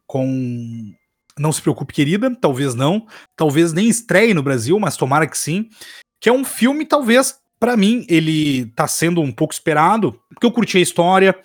com 0.07 0.93
Não 1.37 1.51
Se 1.51 1.61
Preocupe 1.61 1.93
Querida, 1.93 2.33
talvez 2.39 2.73
não, 2.73 3.05
talvez 3.35 3.73
nem 3.73 3.89
estreie 3.89 4.33
no 4.33 4.43
Brasil, 4.43 4.79
mas 4.79 4.95
tomara 4.95 5.27
que 5.27 5.37
sim, 5.37 5.67
que 6.19 6.29
é 6.29 6.33
um 6.33 6.45
filme, 6.45 6.85
talvez, 6.85 7.35
para 7.59 7.75
mim, 7.75 8.05
ele 8.07 8.67
tá 8.67 8.87
sendo 8.87 9.21
um 9.21 9.31
pouco 9.31 9.53
esperado, 9.53 10.17
porque 10.29 10.45
eu 10.45 10.51
curti 10.51 10.77
a 10.77 10.81
história, 10.81 11.37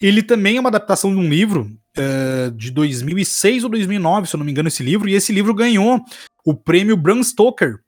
ele 0.00 0.22
também 0.22 0.58
é 0.58 0.60
uma 0.60 0.68
adaptação 0.68 1.10
de 1.10 1.18
um 1.18 1.28
livro 1.28 1.70
uh, 1.96 2.50
de 2.50 2.70
2006 2.70 3.64
ou 3.64 3.70
2009, 3.70 4.26
se 4.26 4.36
eu 4.36 4.38
não 4.38 4.44
me 4.44 4.52
engano, 4.52 4.68
esse 4.68 4.82
livro, 4.82 5.08
e 5.08 5.14
esse 5.14 5.32
livro 5.32 5.54
ganhou 5.54 6.04
o 6.44 6.54
prêmio 6.54 6.96
Bram 6.96 7.22
Stoker 7.22 7.80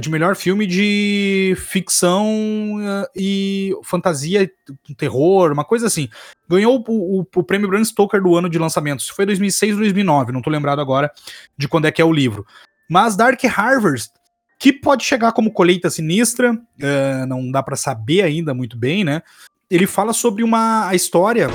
de 0.00 0.08
melhor 0.08 0.34
filme 0.34 0.66
de 0.66 1.54
ficção 1.58 2.26
uh, 2.76 3.06
e 3.14 3.74
fantasia, 3.82 4.50
terror, 4.96 5.52
uma 5.52 5.64
coisa 5.64 5.86
assim. 5.86 6.08
Ganhou 6.48 6.82
o, 6.88 7.20
o, 7.20 7.26
o, 7.36 7.42
prêmio 7.42 7.68
Bram 7.68 7.84
Stoker 7.84 8.22
do 8.22 8.34
ano 8.36 8.48
de 8.48 8.58
lançamento. 8.58 9.02
Se 9.02 9.12
foi 9.12 9.26
2006 9.26 9.72
ou 9.74 9.80
2009, 9.80 10.32
não 10.32 10.40
tô 10.40 10.48
lembrado 10.48 10.80
agora 10.80 11.10
de 11.58 11.68
quando 11.68 11.86
é 11.86 11.92
que 11.92 12.00
é 12.00 12.04
o 12.04 12.12
livro. 12.12 12.46
Mas 12.88 13.16
Dark 13.16 13.42
Harvest 13.44 14.12
que 14.58 14.72
pode 14.72 15.04
chegar 15.04 15.32
como 15.32 15.52
colheita 15.52 15.90
sinistra, 15.90 16.52
uh, 16.52 17.26
não 17.28 17.50
dá 17.50 17.62
para 17.62 17.76
saber 17.76 18.22
ainda 18.22 18.54
muito 18.54 18.76
bem, 18.76 19.04
né? 19.04 19.22
Ele 19.70 19.86
fala 19.86 20.12
sobre 20.12 20.42
uma 20.42 20.88
a 20.88 20.94
história. 20.94 21.48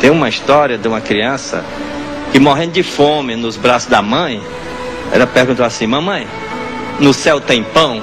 Tem 0.00 0.10
uma 0.10 0.28
história 0.28 0.76
de 0.76 0.88
uma 0.88 1.00
criança 1.00 1.64
que 2.32 2.40
morrendo 2.40 2.72
de 2.72 2.82
fome 2.82 3.36
nos 3.36 3.56
braços 3.56 3.88
da 3.88 4.02
mãe, 4.02 4.42
ela 5.12 5.26
perguntou 5.26 5.64
assim: 5.64 5.86
Mamãe, 5.86 6.26
no 7.02 7.12
céu 7.12 7.40
tem 7.40 7.64
pão? 7.64 8.00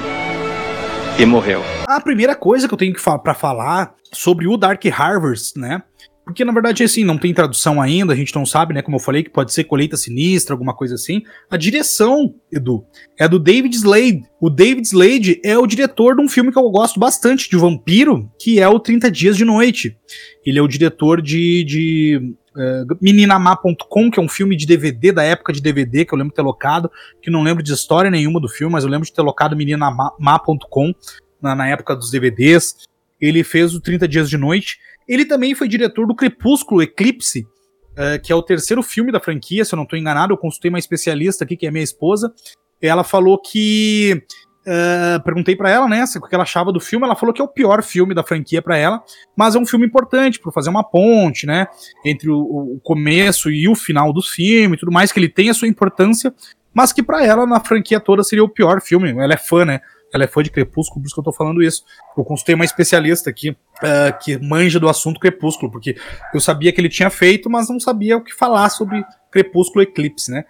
E 1.17 1.25
morreu. 1.25 1.61
A 1.87 2.01
primeira 2.01 2.35
coisa 2.35 2.67
que 2.67 2.73
eu 2.73 2.77
tenho 2.77 2.93
que 2.93 2.99
falar 2.99 3.19
para 3.19 3.33
falar 3.33 3.95
sobre 4.11 4.45
o 4.45 4.57
Dark 4.57 4.83
Harvest, 4.85 5.57
né? 5.57 5.81
Porque 6.25 6.43
na 6.43 6.51
verdade 6.51 6.83
assim, 6.83 7.05
não 7.05 7.17
tem 7.17 7.33
tradução 7.33 7.81
ainda, 7.81 8.13
a 8.13 8.15
gente 8.15 8.35
não 8.35 8.45
sabe, 8.45 8.73
né, 8.73 8.81
como 8.83 8.97
eu 8.97 9.01
falei, 9.01 9.23
que 9.23 9.31
pode 9.31 9.51
ser 9.51 9.63
colheita 9.63 9.97
sinistra, 9.97 10.53
alguma 10.53 10.75
coisa 10.75 10.95
assim. 10.95 11.23
A 11.49 11.57
direção, 11.57 12.35
Edu, 12.51 12.83
é 13.17 13.27
do 13.27 13.39
David 13.39 13.73
Slade. 13.75 14.23
O 14.39 14.49
David 14.49 14.85
Slade 14.85 15.41
é 15.43 15.57
o 15.57 15.65
diretor 15.65 16.15
de 16.15 16.21
um 16.21 16.27
filme 16.27 16.51
que 16.51 16.59
eu 16.59 16.69
gosto 16.69 16.99
bastante 16.99 17.49
de 17.49 17.57
vampiro, 17.57 18.29
que 18.37 18.59
é 18.59 18.67
o 18.67 18.79
30 18.79 19.09
Dias 19.09 19.37
de 19.37 19.45
Noite. 19.45 19.97
Ele 20.45 20.59
é 20.59 20.61
o 20.61 20.67
diretor 20.67 21.21
de, 21.21 21.63
de 21.63 22.35
uh, 22.55 22.97
Meninamá.com, 23.01 24.11
que 24.11 24.19
é 24.19 24.23
um 24.23 24.29
filme 24.29 24.55
de 24.55 24.65
DVD 24.65 25.11
da 25.11 25.23
época 25.23 25.53
de 25.53 25.61
DVD, 25.61 26.05
que 26.05 26.13
eu 26.13 26.17
lembro 26.17 26.31
de 26.31 26.35
ter 26.35 26.41
locado, 26.41 26.91
que 27.21 27.31
não 27.31 27.43
lembro 27.43 27.63
de 27.63 27.73
história 27.73 28.11
nenhuma 28.11 28.39
do 28.39 28.47
filme, 28.47 28.73
mas 28.73 28.83
eu 28.83 28.89
lembro 28.89 29.05
de 29.05 29.13
ter 29.13 29.21
locado 29.21 29.55
Meninamá.com 29.55 30.93
na, 31.41 31.55
na 31.55 31.67
época 31.67 31.95
dos 31.95 32.11
DVDs. 32.11 32.75
Ele 33.19 33.43
fez 33.43 33.73
o 33.73 33.81
30 33.81 34.07
Dias 34.07 34.29
de 34.29 34.37
Noite 34.37 34.77
ele 35.09 35.25
também 35.25 35.55
foi 35.55 35.67
diretor 35.67 36.05
do 36.05 36.13
Crepúsculo 36.13 36.83
Eclipse, 36.83 37.39
uh, 37.41 38.21
que 38.23 38.31
é 38.31 38.35
o 38.35 38.43
terceiro 38.43 38.83
filme 38.83 39.11
da 39.11 39.19
franquia, 39.19 39.65
se 39.65 39.73
eu 39.73 39.77
não 39.77 39.83
estou 39.83 39.97
enganado. 39.97 40.31
Eu 40.31 40.37
consultei 40.37 40.69
uma 40.69 40.77
especialista 40.77 41.43
aqui, 41.43 41.57
que 41.57 41.65
é 41.65 41.71
minha 41.71 41.83
esposa. 41.83 42.31
Ela 42.79 43.03
falou 43.03 43.41
que. 43.41 44.21
Uh, 44.69 45.19
perguntei 45.23 45.55
para 45.55 45.67
ela, 45.67 45.87
né, 45.87 46.03
o 46.17 46.27
que 46.27 46.35
ela 46.35 46.43
achava 46.43 46.71
do 46.71 46.79
filme. 46.79 47.03
Ela 47.03 47.15
falou 47.15 47.33
que 47.33 47.41
é 47.41 47.43
o 47.43 47.47
pior 47.47 47.81
filme 47.81 48.13
da 48.13 48.23
franquia 48.23 48.61
para 48.61 48.77
ela, 48.77 49.03
mas 49.35 49.55
é 49.55 49.57
um 49.59 49.65
filme 49.65 49.87
importante 49.87 50.39
para 50.39 50.51
fazer 50.51 50.69
uma 50.69 50.83
ponte, 50.83 51.47
né, 51.47 51.67
entre 52.05 52.29
o, 52.29 52.39
o, 52.39 52.79
começo 52.83 53.49
e 53.49 53.67
o 53.67 53.73
final 53.73 54.13
do 54.13 54.21
filme 54.21 54.75
e 54.75 54.79
tudo 54.79 54.91
mais, 54.91 55.11
que 55.11 55.19
ele 55.19 55.27
tem 55.27 55.49
a 55.49 55.55
sua 55.55 55.67
importância, 55.67 56.31
mas 56.71 56.93
que 56.93 57.01
para 57.01 57.25
ela 57.25 57.47
na 57.47 57.59
franquia 57.59 57.99
toda 57.99 58.23
seria 58.23 58.43
o 58.43 58.49
pior 58.49 58.79
filme. 58.79 59.09
Ela 59.09 59.33
é 59.33 59.37
fã, 59.37 59.65
né? 59.65 59.81
Ela 60.13 60.25
é 60.25 60.27
fã 60.27 60.43
de 60.43 60.51
Crepúsculo, 60.51 61.01
por 61.01 61.07
isso 61.07 61.15
que 61.15 61.19
eu 61.19 61.23
tô 61.23 61.33
falando 61.33 61.63
isso. 61.63 61.83
Eu 62.15 62.23
consultei 62.23 62.53
uma 62.53 62.65
especialista 62.65 63.29
aqui 63.29 63.49
uh, 63.49 64.19
que 64.21 64.37
manja 64.37 64.79
do 64.79 64.87
assunto 64.87 65.19
Crepúsculo, 65.19 65.71
porque 65.71 65.95
eu 66.31 66.39
sabia 66.39 66.71
que 66.71 66.79
ele 66.79 66.89
tinha 66.89 67.09
feito, 67.09 67.49
mas 67.49 67.69
não 67.69 67.79
sabia 67.79 68.17
o 68.17 68.23
que 68.23 68.35
falar 68.35 68.69
sobre 68.69 69.03
Crepúsculo 69.31 69.81
Eclipse, 69.81 70.29
né? 70.29 70.43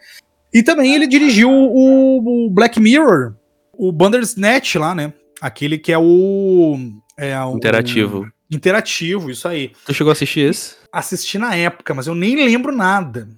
E 0.53 0.61
também 0.61 0.93
ele 0.93 1.07
dirigiu 1.07 1.49
o, 1.49 2.47
o 2.47 2.49
Black 2.49 2.79
Mirror, 2.79 3.35
o 3.79 3.93
Bandersnatch 3.93 4.75
lá, 4.75 4.93
né? 4.93 5.13
Aquele 5.39 5.77
que 5.77 5.93
é 5.93 5.97
o. 5.97 6.77
É, 7.17 7.39
o 7.39 7.55
interativo. 7.55 8.29
Interativo, 8.51 9.31
isso 9.31 9.47
aí. 9.47 9.71
Tu 9.85 9.93
chegou 9.93 10.11
a 10.11 10.13
assistir 10.13 10.41
esse? 10.41 10.75
Assisti 10.91 11.37
na 11.37 11.55
época, 11.55 11.93
mas 11.93 12.07
eu 12.07 12.13
nem 12.13 12.35
lembro 12.35 12.75
nada. 12.75 13.29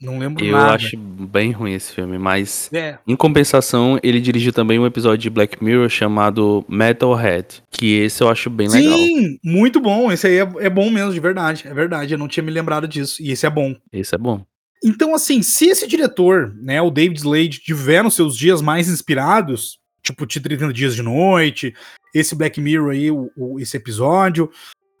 Não 0.00 0.18
lembro 0.18 0.44
eu 0.44 0.52
nada. 0.52 0.70
Eu 0.70 0.74
acho 0.74 0.96
bem 0.96 1.52
ruim 1.52 1.74
esse 1.74 1.92
filme, 1.92 2.18
mas 2.18 2.70
é. 2.72 2.98
em 3.06 3.14
compensação, 3.14 3.98
ele 4.02 4.20
dirigiu 4.20 4.52
também 4.52 4.78
um 4.78 4.86
episódio 4.86 5.18
de 5.18 5.30
Black 5.30 5.62
Mirror 5.62 5.88
chamado 5.88 6.64
Metalhead, 6.68 7.62
que 7.70 7.98
esse 7.98 8.22
eu 8.22 8.28
acho 8.28 8.48
bem 8.48 8.68
Sim, 8.68 8.78
legal. 8.78 8.98
Sim, 8.98 9.38
muito 9.44 9.80
bom. 9.80 10.10
Esse 10.10 10.26
aí 10.28 10.38
é, 10.38 10.48
é, 10.60 10.70
bom 10.70 10.90
mesmo, 10.90 11.12
de 11.12 11.20
verdade. 11.20 11.64
É 11.66 11.74
verdade, 11.74 12.14
eu 12.14 12.18
não 12.18 12.28
tinha 12.28 12.42
me 12.42 12.50
lembrado 12.50 12.88
disso. 12.88 13.22
E 13.22 13.30
esse 13.30 13.46
é 13.46 13.50
bom. 13.50 13.76
Esse 13.92 14.14
é 14.14 14.18
bom. 14.18 14.44
Então, 14.82 15.14
assim, 15.14 15.42
se 15.42 15.66
esse 15.66 15.86
diretor, 15.86 16.54
né, 16.60 16.80
o 16.80 16.90
David 16.90 17.18
Slade, 17.18 17.60
tiver 17.60 18.02
nos 18.02 18.14
seus 18.14 18.36
dias 18.36 18.62
mais 18.62 18.88
inspirados, 18.88 19.78
tipo 20.02 20.26
Te 20.26 20.40
30 20.40 20.72
Dias 20.72 20.94
de 20.94 21.02
Noite, 21.02 21.74
esse 22.14 22.34
Black 22.34 22.60
Mirror 22.60 22.90
aí, 22.90 23.10
o, 23.10 23.30
o, 23.36 23.60
esse 23.60 23.76
episódio, 23.76 24.50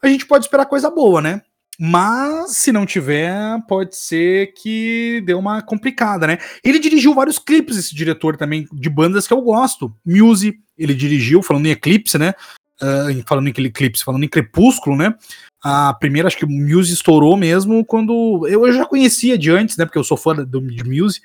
a 0.02 0.08
gente 0.08 0.26
pode 0.26 0.44
esperar 0.44 0.66
coisa 0.66 0.90
boa, 0.90 1.20
né? 1.20 1.42
Mas 1.80 2.56
se 2.56 2.72
não 2.72 2.84
tiver, 2.84 3.38
pode 3.68 3.94
ser 3.96 4.52
que 4.54 5.22
dê 5.24 5.32
uma 5.32 5.62
complicada, 5.62 6.26
né? 6.26 6.38
Ele 6.64 6.80
dirigiu 6.80 7.14
vários 7.14 7.38
clipes, 7.38 7.76
esse 7.76 7.94
diretor 7.94 8.36
também, 8.36 8.66
de 8.72 8.90
bandas 8.90 9.28
que 9.28 9.32
eu 9.32 9.40
gosto. 9.40 9.94
Muse, 10.04 10.58
ele 10.76 10.92
dirigiu, 10.92 11.40
falando 11.40 11.66
em 11.66 11.70
Eclipse, 11.70 12.18
né? 12.18 12.34
Uh, 12.80 13.22
falando 13.26 13.48
em 13.48 13.50
Eclipse, 13.50 14.04
falando 14.04 14.24
em 14.24 14.28
Crepúsculo, 14.28 14.96
né? 14.96 15.14
A 15.62 15.92
primeira, 15.94 16.28
acho 16.28 16.36
que 16.36 16.44
o 16.44 16.48
Muse 16.48 16.92
estourou 16.92 17.36
mesmo 17.36 17.84
quando. 17.84 18.46
Eu 18.46 18.72
já 18.72 18.86
conhecia 18.86 19.36
de 19.36 19.50
antes, 19.50 19.76
né? 19.76 19.84
Porque 19.84 19.98
eu 19.98 20.04
sou 20.04 20.16
fã 20.16 20.34
do, 20.34 20.60
de 20.60 20.84
Muse. 20.84 21.20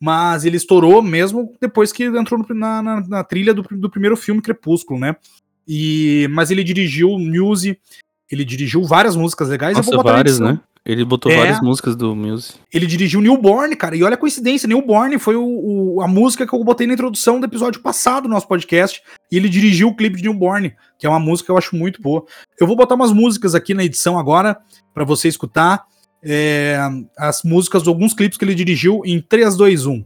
Mas 0.00 0.44
ele 0.44 0.56
estourou 0.56 1.02
mesmo 1.02 1.54
depois 1.60 1.92
que 1.92 2.04
entrou 2.04 2.38
no, 2.38 2.54
na, 2.54 2.82
na, 2.82 3.00
na, 3.08 3.24
trilha 3.24 3.54
do, 3.54 3.62
do 3.62 3.90
primeiro 3.90 4.16
filme, 4.16 4.42
Crepúsculo, 4.42 4.98
né? 4.98 5.16
E, 5.66 6.28
mas 6.30 6.50
ele 6.50 6.62
dirigiu 6.62 7.18
Muse, 7.18 7.78
ele 8.30 8.44
dirigiu 8.44 8.84
várias 8.84 9.16
músicas 9.16 9.48
legais. 9.48 9.76
Nossa, 9.76 10.02
várias, 10.02 10.40
né? 10.40 10.60
Ele 10.86 11.04
botou 11.04 11.32
é, 11.32 11.36
várias 11.36 11.60
músicas 11.60 11.96
do 11.96 12.14
Muse. 12.14 12.54
Ele 12.72 12.86
dirigiu 12.86 13.20
Newborn, 13.20 13.74
cara. 13.74 13.96
E 13.96 14.04
olha 14.04 14.14
a 14.14 14.16
coincidência, 14.16 14.68
Newborn 14.68 15.18
foi 15.18 15.34
o, 15.34 15.42
o, 15.44 16.00
a 16.00 16.06
música 16.06 16.46
que 16.46 16.54
eu 16.54 16.62
botei 16.62 16.86
na 16.86 16.94
introdução 16.94 17.40
do 17.40 17.46
episódio 17.46 17.80
passado 17.82 18.22
do 18.24 18.28
nosso 18.28 18.46
podcast. 18.46 19.02
E 19.30 19.36
ele 19.36 19.48
dirigiu 19.48 19.88
o 19.88 19.96
clipe 19.96 20.16
de 20.16 20.22
Newborn, 20.22 20.72
que 20.96 21.04
é 21.04 21.10
uma 21.10 21.18
música 21.18 21.46
que 21.46 21.50
eu 21.50 21.58
acho 21.58 21.74
muito 21.74 22.00
boa. 22.00 22.24
Eu 22.60 22.68
vou 22.68 22.76
botar 22.76 22.94
umas 22.94 23.12
músicas 23.12 23.52
aqui 23.52 23.74
na 23.74 23.84
edição 23.84 24.16
agora, 24.16 24.56
para 24.94 25.04
você 25.04 25.26
escutar. 25.26 25.84
É, 26.22 26.78
as 27.18 27.42
músicas 27.42 27.82
de 27.82 27.88
alguns 27.88 28.14
clipes 28.14 28.38
que 28.38 28.44
ele 28.44 28.54
dirigiu 28.54 29.02
em 29.04 29.20
3, 29.20 29.56
2, 29.56 29.86
1. 29.86 30.04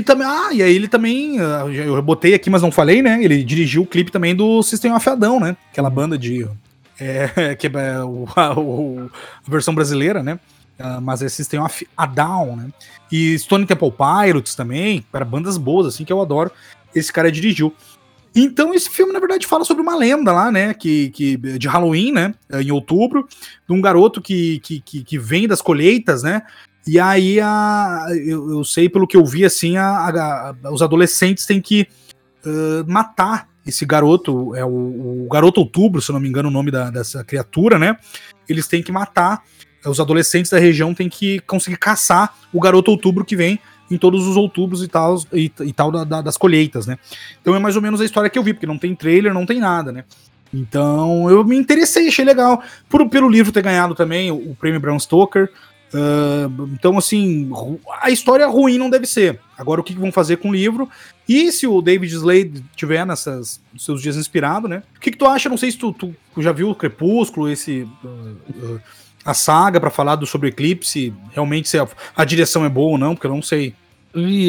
Ele 0.00 0.04
também. 0.04 0.26
Ah, 0.26 0.48
e 0.52 0.62
aí 0.62 0.74
ele 0.74 0.88
também. 0.88 1.38
ah, 1.40 1.64
Eu 1.68 2.00
botei 2.02 2.34
aqui, 2.34 2.50
mas 2.50 2.62
não 2.62 2.72
falei, 2.72 3.02
né? 3.02 3.22
Ele 3.22 3.42
dirigiu 3.44 3.82
o 3.82 3.86
clipe 3.86 4.10
também 4.10 4.34
do 4.34 4.62
System 4.62 4.92
of 4.92 5.08
a 5.08 5.14
Down, 5.14 5.40
né? 5.40 5.56
Aquela 5.70 5.90
banda 5.90 6.16
de. 6.18 6.46
É, 6.98 7.54
que 7.56 7.66
é 7.66 7.98
o, 8.04 8.26
a, 8.36 8.58
o- 8.58 9.10
a 9.46 9.50
versão 9.50 9.74
brasileira, 9.74 10.22
né? 10.22 10.38
Ah, 10.78 11.00
mas 11.00 11.22
é 11.22 11.28
System 11.28 11.60
of 11.60 11.86
a 11.96 12.06
Down, 12.06 12.56
né? 12.56 12.68
E 13.12 13.38
Stone 13.38 13.66
Temple 13.66 13.92
Pilots 13.92 14.54
também. 14.54 15.04
Para 15.12 15.24
bandas 15.24 15.56
boas, 15.58 15.86
assim, 15.86 16.04
que 16.04 16.12
eu 16.12 16.20
adoro. 16.20 16.50
Esse 16.94 17.12
cara 17.12 17.30
dirigiu. 17.30 17.74
Então, 18.34 18.72
esse 18.72 18.88
filme, 18.88 19.12
na 19.12 19.18
verdade, 19.18 19.44
fala 19.44 19.64
sobre 19.64 19.82
uma 19.82 19.96
lenda 19.96 20.30
lá, 20.30 20.52
né? 20.52 20.72
Que, 20.72 21.10
que, 21.10 21.36
de 21.36 21.66
Halloween, 21.66 22.12
né? 22.12 22.32
Em 22.52 22.70
outubro, 22.70 23.26
de 23.68 23.74
um 23.74 23.80
garoto 23.80 24.20
que, 24.22 24.60
que, 24.60 24.80
que, 24.80 25.02
que 25.02 25.18
vem 25.18 25.48
das 25.48 25.60
colheitas, 25.60 26.22
né? 26.22 26.42
E 26.86 26.98
aí, 26.98 27.38
a, 27.40 28.06
eu, 28.24 28.50
eu 28.50 28.64
sei 28.64 28.88
pelo 28.88 29.06
que 29.06 29.16
eu 29.16 29.24
vi, 29.24 29.44
assim, 29.44 29.76
a, 29.76 30.54
a- 30.64 30.70
os 30.72 30.82
adolescentes 30.82 31.44
têm 31.46 31.60
que 31.60 31.86
ah, 32.44 32.84
matar 32.86 33.48
esse 33.66 33.84
garoto, 33.84 34.54
é 34.56 34.64
o, 34.64 35.24
o 35.24 35.28
Garoto 35.30 35.60
Outubro, 35.60 36.00
se 36.00 36.10
não 36.10 36.18
me 36.18 36.28
engano 36.28 36.48
o 36.48 36.52
nome 36.52 36.70
da- 36.70 36.90
dessa 36.90 37.22
criatura, 37.22 37.78
né? 37.78 37.96
Eles 38.48 38.66
têm 38.66 38.82
que 38.82 38.90
matar, 38.90 39.42
os 39.86 40.00
adolescentes 40.00 40.50
da 40.50 40.58
região 40.58 40.94
têm 40.94 41.08
que 41.08 41.40
conseguir 41.40 41.76
caçar 41.76 42.34
o 42.52 42.58
Garoto 42.60 42.90
Outubro 42.90 43.24
que 43.24 43.36
vem 43.36 43.60
em 43.90 43.98
todos 43.98 44.26
os 44.26 44.36
outubros 44.36 44.82
e 44.82 44.88
tal, 44.88 45.22
e, 45.32 45.52
e 45.60 45.72
tal 45.72 45.92
da- 45.92 46.04
da- 46.04 46.22
das 46.22 46.36
colheitas, 46.38 46.86
né? 46.86 46.96
Então 47.42 47.54
é 47.54 47.58
mais 47.58 47.76
ou 47.76 47.82
menos 47.82 48.00
a 48.00 48.04
história 48.04 48.30
que 48.30 48.38
eu 48.38 48.42
vi, 48.42 48.54
porque 48.54 48.66
não 48.66 48.78
tem 48.78 48.94
trailer, 48.94 49.34
não 49.34 49.44
tem 49.44 49.60
nada, 49.60 49.92
né? 49.92 50.04
Então 50.52 51.30
eu 51.30 51.44
me 51.44 51.56
interessei, 51.56 52.08
achei 52.08 52.24
legal. 52.24 52.62
Por, 52.88 53.08
pelo 53.08 53.28
livro 53.28 53.52
ter 53.52 53.62
ganhado 53.62 53.94
também 53.94 54.30
o, 54.32 54.50
o 54.50 54.56
prêmio 54.56 54.80
Bram 54.80 54.98
Stoker. 54.98 55.48
Ah, 55.92 56.50
então, 56.72 56.96
assim, 56.96 57.50
a 58.00 58.10
história 58.10 58.46
ruim 58.46 58.78
não 58.78 58.90
deve 58.90 59.06
ser. 59.06 59.40
Agora, 59.56 59.80
o 59.80 59.84
que 59.84 59.94
vão 59.94 60.12
fazer 60.12 60.36
com 60.36 60.50
o 60.50 60.52
livro? 60.52 60.88
E 61.28 61.52
se 61.52 61.66
o 61.66 61.80
David 61.80 62.12
Slade 62.14 62.64
tiver 62.74 63.04
nessas 63.04 63.60
seus 63.78 64.02
dias 64.02 64.16
inspirado, 64.16 64.66
né? 64.66 64.82
O 64.96 65.00
que, 65.00 65.10
que 65.10 65.16
tu 65.18 65.26
acha? 65.26 65.48
Não 65.48 65.56
sei 65.56 65.70
se 65.70 65.78
tu, 65.78 65.92
tu 65.92 66.14
já 66.38 66.52
viu 66.52 66.70
o 66.70 66.74
Crepúsculo, 66.74 67.48
esse. 67.48 67.86
ah, 68.04 68.32
ah, 68.62 68.78
a 69.22 69.34
saga 69.34 69.78
pra 69.78 69.90
falar 69.90 70.16
do 70.16 70.26
sobre 70.26 70.48
Eclipse, 70.48 71.12
realmente 71.32 71.68
se 71.68 71.78
a, 71.78 71.86
a 72.16 72.24
direção 72.24 72.64
é 72.64 72.68
boa 72.68 72.92
ou 72.92 72.98
não, 72.98 73.14
porque 73.14 73.26
eu 73.26 73.34
não 73.34 73.42
sei. 73.42 73.74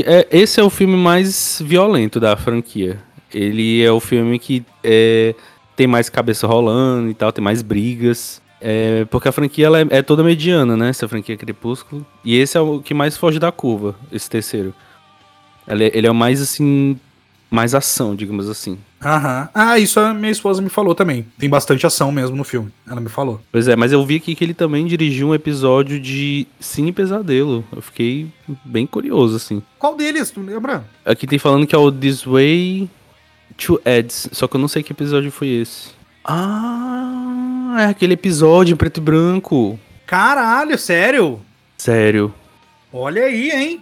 É, 0.05 0.27
esse 0.31 0.59
é 0.59 0.63
o 0.63 0.69
filme 0.69 0.95
mais 0.95 1.61
violento 1.63 2.19
da 2.19 2.35
franquia. 2.37 2.99
Ele 3.33 3.81
é 3.83 3.91
o 3.91 3.99
filme 3.99 4.39
que 4.39 4.65
é, 4.83 5.35
tem 5.75 5.87
mais 5.87 6.09
cabeça 6.09 6.47
rolando 6.47 7.09
e 7.09 7.13
tal, 7.13 7.31
tem 7.31 7.43
mais 7.43 7.61
brigas. 7.61 8.41
É, 8.61 9.05
porque 9.05 9.27
a 9.27 9.31
franquia 9.31 9.65
ela 9.65 9.81
é, 9.81 9.87
é 9.89 10.01
toda 10.01 10.23
mediana, 10.23 10.77
né? 10.77 10.89
Essa 10.89 11.07
franquia 11.07 11.35
Crepúsculo. 11.35 12.05
E 12.23 12.37
esse 12.37 12.57
é 12.57 12.61
o 12.61 12.79
que 12.79 12.93
mais 12.93 13.17
foge 13.17 13.39
da 13.39 13.51
curva, 13.51 13.95
esse 14.11 14.29
terceiro. 14.29 14.73
Ele, 15.67 15.85
é- 15.85 15.91
ele 15.97 16.07
é 16.07 16.11
o 16.11 16.15
mais 16.15 16.41
assim. 16.41 16.99
Mais 17.49 17.75
ação, 17.75 18.15
digamos 18.15 18.47
assim. 18.47 18.77
Aham. 19.03 19.49
Ah, 19.53 19.77
isso 19.77 19.99
a 19.99 20.13
minha 20.13 20.31
esposa 20.31 20.61
me 20.61 20.69
falou 20.69 20.95
também. 20.95 21.25
Tem 21.37 21.49
bastante 21.49 21.85
ação 21.85 22.09
mesmo 22.09 22.33
no 22.37 22.45
filme. 22.45 22.71
Ela 22.89 23.01
me 23.01 23.09
falou. 23.09 23.41
Pois 23.51 23.67
é, 23.67 23.75
mas 23.75 23.91
eu 23.91 24.05
vi 24.05 24.15
aqui 24.15 24.33
que 24.35 24.43
ele 24.45 24.53
também 24.53 24.85
dirigiu 24.85 25.27
um 25.27 25.35
episódio 25.35 25.99
de 25.99 26.47
Cine 26.61 26.93
Pesadelo. 26.93 27.65
Eu 27.75 27.81
fiquei 27.81 28.27
bem 28.63 28.87
curioso, 28.87 29.35
assim. 29.35 29.61
Qual 29.77 29.97
deles, 29.97 30.31
tu 30.31 30.39
lembra? 30.39 30.85
Aqui 31.03 31.27
tem 31.27 31.37
falando 31.37 31.67
que 31.67 31.75
é 31.75 31.77
o 31.77 31.91
This 31.91 32.23
Way 32.23 32.89
to 33.57 33.81
Eds, 33.83 34.29
só 34.31 34.47
que 34.47 34.55
eu 34.55 34.61
não 34.61 34.69
sei 34.69 34.81
que 34.81 34.93
episódio 34.93 35.29
foi 35.29 35.49
esse. 35.49 35.89
Ah, 36.23 37.20
é 37.77 37.85
aquele 37.85 38.13
episódio 38.13 38.73
em 38.73 38.77
preto 38.77 38.97
e 38.97 39.01
branco. 39.01 39.79
Caralho, 40.05 40.77
sério? 40.77 41.41
Sério. 41.77 42.33
Olha 42.91 43.23
aí, 43.23 43.49
hein? 43.49 43.81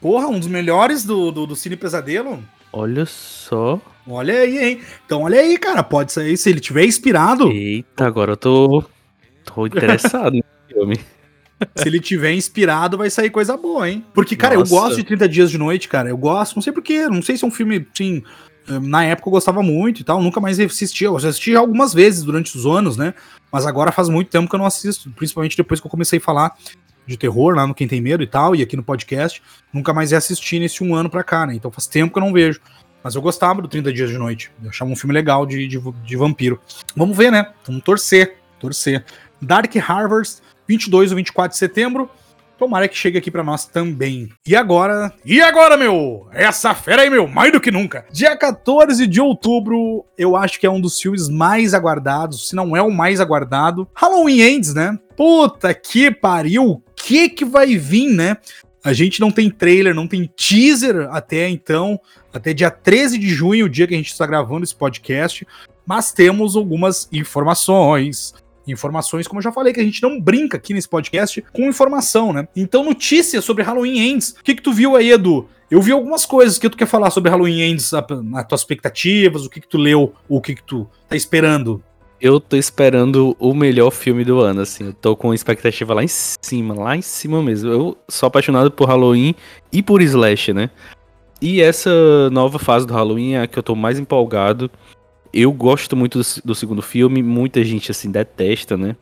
Porra, 0.00 0.28
um 0.28 0.38
dos 0.38 0.48
melhores 0.48 1.04
do, 1.04 1.30
do, 1.30 1.46
do 1.46 1.56
Cine 1.56 1.76
Pesadelo. 1.76 2.42
Olha 2.72 3.04
só. 3.06 3.80
Olha 4.06 4.40
aí, 4.40 4.58
hein? 4.58 4.80
Então 5.04 5.22
olha 5.22 5.40
aí, 5.40 5.58
cara. 5.58 5.82
Pode 5.82 6.12
ser 6.12 6.36
se 6.36 6.48
ele 6.48 6.60
tiver 6.60 6.84
inspirado. 6.84 7.50
Eita, 7.50 8.06
agora 8.06 8.32
eu 8.32 8.36
tô. 8.36 8.84
tô 9.44 9.66
interessado 9.66 10.32
no 10.36 10.44
filme. 10.66 10.98
se 11.74 11.88
ele 11.88 12.00
tiver 12.00 12.32
inspirado, 12.32 12.96
vai 12.96 13.10
sair 13.10 13.30
coisa 13.30 13.56
boa, 13.56 13.90
hein? 13.90 14.04
Porque, 14.14 14.36
cara, 14.36 14.54
Nossa. 14.54 14.72
eu 14.72 14.80
gosto 14.80 14.96
de 14.96 15.04
30 15.04 15.28
Dias 15.28 15.50
de 15.50 15.58
Noite, 15.58 15.88
cara. 15.88 16.08
Eu 16.08 16.16
gosto, 16.16 16.56
não 16.56 16.62
sei 16.62 16.72
porquê. 16.72 17.06
Não 17.08 17.20
sei 17.20 17.36
se 17.36 17.44
é 17.44 17.48
um 17.48 17.50
filme, 17.50 17.86
assim. 17.92 18.22
Eh, 18.68 18.78
Na 18.80 19.04
época 19.04 19.28
eu 19.28 19.32
gostava 19.32 19.62
muito 19.62 20.00
e 20.00 20.04
tal, 20.04 20.22
nunca 20.22 20.40
mais 20.40 20.58
assisti. 20.58 21.04
Eu 21.04 21.16
assisti 21.16 21.54
algumas 21.54 21.92
vezes 21.94 22.22
durante 22.22 22.56
os 22.56 22.66
anos, 22.66 22.96
né? 22.96 23.14
Mas 23.50 23.66
agora 23.66 23.92
faz 23.92 24.08
muito 24.08 24.30
tempo 24.30 24.48
que 24.48 24.54
eu 24.54 24.58
não 24.58 24.66
assisto, 24.66 25.10
principalmente 25.10 25.56
depois 25.56 25.80
que 25.80 25.86
eu 25.86 25.90
comecei 25.90 26.18
a 26.18 26.22
falar 26.22 26.56
de 27.06 27.16
terror 27.16 27.54
lá 27.54 27.66
no 27.66 27.74
Quem 27.74 27.88
Tem 27.88 28.00
Medo 28.00 28.22
e 28.22 28.26
tal, 28.26 28.54
e 28.54 28.62
aqui 28.62 28.76
no 28.76 28.82
podcast. 28.82 29.42
Nunca 29.72 29.94
mais 29.94 30.12
assisti 30.12 30.58
nesse 30.58 30.84
um 30.84 30.94
ano 30.94 31.08
pra 31.08 31.24
cá, 31.24 31.46
né? 31.46 31.54
Então 31.54 31.70
faz 31.70 31.86
tempo 31.86 32.12
que 32.12 32.18
eu 32.18 32.24
não 32.24 32.32
vejo. 32.32 32.60
Mas 33.02 33.14
eu 33.14 33.22
gostava 33.22 33.62
do 33.62 33.68
30 33.68 33.92
Dias 33.92 34.10
de 34.10 34.18
Noite. 34.18 34.50
Eu 34.62 34.70
achava 34.70 34.90
um 34.90 34.96
filme 34.96 35.14
legal 35.14 35.46
de, 35.46 35.66
de, 35.66 35.80
de 36.04 36.16
vampiro. 36.16 36.60
Vamos 36.94 37.16
ver, 37.16 37.30
né? 37.30 37.52
Vamos 37.66 37.82
torcer. 37.82 38.38
Torcer. 38.58 39.04
Dark 39.40 39.72
Harvest, 39.76 40.42
22 40.66 41.12
ou 41.12 41.16
24 41.16 41.52
de 41.52 41.58
setembro. 41.58 42.10
Tomara 42.58 42.88
que 42.88 42.96
chegue 42.96 43.16
aqui 43.16 43.30
pra 43.30 43.44
nós 43.44 43.66
também. 43.66 44.30
E 44.44 44.56
agora? 44.56 45.12
E 45.24 45.40
agora, 45.40 45.76
meu? 45.76 46.26
Essa 46.32 46.74
fera 46.74 47.02
aí, 47.02 47.10
meu, 47.10 47.28
mais 47.28 47.52
do 47.52 47.60
que 47.60 47.70
nunca. 47.70 48.04
Dia 48.10 48.36
14 48.36 49.06
de 49.06 49.20
outubro, 49.20 50.04
eu 50.18 50.34
acho 50.34 50.58
que 50.58 50.66
é 50.66 50.70
um 50.70 50.80
dos 50.80 51.00
filmes 51.00 51.28
mais 51.28 51.72
aguardados, 51.72 52.48
se 52.48 52.56
não 52.56 52.76
é 52.76 52.82
o 52.82 52.90
mais 52.90 53.20
aguardado. 53.20 53.88
Halloween 53.94 54.40
Ends, 54.40 54.74
né? 54.74 54.98
Puta 55.16 55.72
que 55.72 56.10
pariu. 56.10 56.64
O 56.64 56.82
que 56.96 57.28
que 57.28 57.44
vai 57.44 57.76
vir, 57.76 58.10
né? 58.10 58.36
A 58.82 58.92
gente 58.92 59.20
não 59.20 59.30
tem 59.30 59.50
trailer, 59.50 59.94
não 59.94 60.08
tem 60.08 60.28
teaser 60.36 61.08
até 61.12 61.48
então, 61.48 62.00
até 62.32 62.52
dia 62.52 62.70
13 62.72 63.18
de 63.18 63.28
junho, 63.28 63.66
o 63.66 63.68
dia 63.68 63.86
que 63.86 63.94
a 63.94 63.96
gente 63.96 64.10
está 64.10 64.26
gravando 64.26 64.64
esse 64.64 64.74
podcast, 64.74 65.46
mas 65.86 66.12
temos 66.12 66.56
algumas 66.56 67.08
informações. 67.12 68.34
Informações, 68.72 69.26
como 69.26 69.38
eu 69.38 69.44
já 69.44 69.52
falei, 69.52 69.72
que 69.72 69.80
a 69.80 69.84
gente 69.84 70.02
não 70.02 70.20
brinca 70.20 70.56
aqui 70.56 70.74
nesse 70.74 70.88
podcast 70.88 71.44
com 71.52 71.68
informação, 71.68 72.32
né? 72.32 72.46
Então, 72.54 72.84
notícias 72.84 73.44
sobre 73.44 73.62
Halloween 73.62 73.98
Ends. 73.98 74.30
O 74.30 74.44
que, 74.44 74.54
que 74.54 74.62
tu 74.62 74.72
viu 74.72 74.96
aí, 74.96 75.10
Edu? 75.10 75.48
Eu 75.70 75.82
vi 75.82 75.92
algumas 75.92 76.24
coisas 76.24 76.58
que 76.58 76.68
tu 76.68 76.76
quer 76.76 76.86
falar 76.86 77.10
sobre 77.10 77.30
Halloween 77.30 77.60
Ends, 77.60 77.92
as 77.92 78.46
tuas 78.46 78.60
expectativas, 78.62 79.44
o 79.44 79.50
que, 79.50 79.60
que 79.60 79.68
tu 79.68 79.76
leu, 79.76 80.14
o 80.28 80.40
que, 80.40 80.54
que 80.54 80.62
tu 80.62 80.88
tá 81.08 81.14
esperando. 81.14 81.82
Eu 82.20 82.40
tô 82.40 82.56
esperando 82.56 83.36
o 83.38 83.54
melhor 83.54 83.90
filme 83.90 84.24
do 84.24 84.40
ano, 84.40 84.62
assim. 84.62 84.86
Eu 84.86 84.92
tô 84.92 85.14
com 85.14 85.32
expectativa 85.32 85.94
lá 85.94 86.02
em 86.02 86.08
cima, 86.08 86.74
lá 86.74 86.96
em 86.96 87.02
cima 87.02 87.42
mesmo. 87.42 87.70
Eu 87.70 87.98
sou 88.08 88.26
apaixonado 88.26 88.70
por 88.70 88.88
Halloween 88.88 89.34
e 89.70 89.82
por 89.82 90.02
Slash, 90.02 90.52
né? 90.52 90.70
E 91.40 91.60
essa 91.60 92.28
nova 92.30 92.58
fase 92.58 92.86
do 92.86 92.94
Halloween 92.94 93.34
é 93.34 93.42
a 93.42 93.46
que 93.46 93.58
eu 93.58 93.62
tô 93.62 93.76
mais 93.76 93.98
empolgado. 93.98 94.68
Eu 95.32 95.52
gosto 95.52 95.96
muito 95.96 96.18
do, 96.20 96.24
do 96.44 96.54
segundo 96.54 96.82
filme, 96.82 97.22
muita 97.22 97.62
gente, 97.64 97.90
assim, 97.90 98.10
detesta, 98.10 98.76
né? 98.76 98.96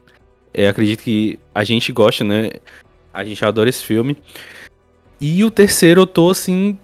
É, 0.53 0.69
acredito 0.69 1.03
que 1.03 1.39
a 1.55 1.63
gente 1.65 1.93
gosta, 1.93 2.25
né? 2.25 2.51
A 3.13 3.25
gente 3.25 3.45
adora 3.45 3.69
esse 3.69 3.85
filme. 3.85 4.17
E 5.21 5.43
o 5.45 5.51
terceiro 5.51 6.03
eu 6.03 6.07
tô, 6.07 6.31
assim, 6.31 6.79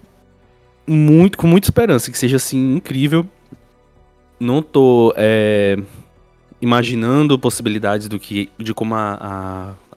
muito, 0.87 1.37
com 1.37 1.47
muita 1.47 1.67
esperança, 1.67 2.09
que 2.11 2.17
seja, 2.17 2.37
assim, 2.37 2.75
incrível. 2.75 3.25
Não 4.39 4.61
tô, 4.61 5.13
é, 5.15 5.77
imaginando 6.61 7.37
possibilidades 7.37 8.07
do 8.07 8.19
que 8.19 8.49
de 8.57 8.73
como 8.73 8.95
a, 8.95 9.17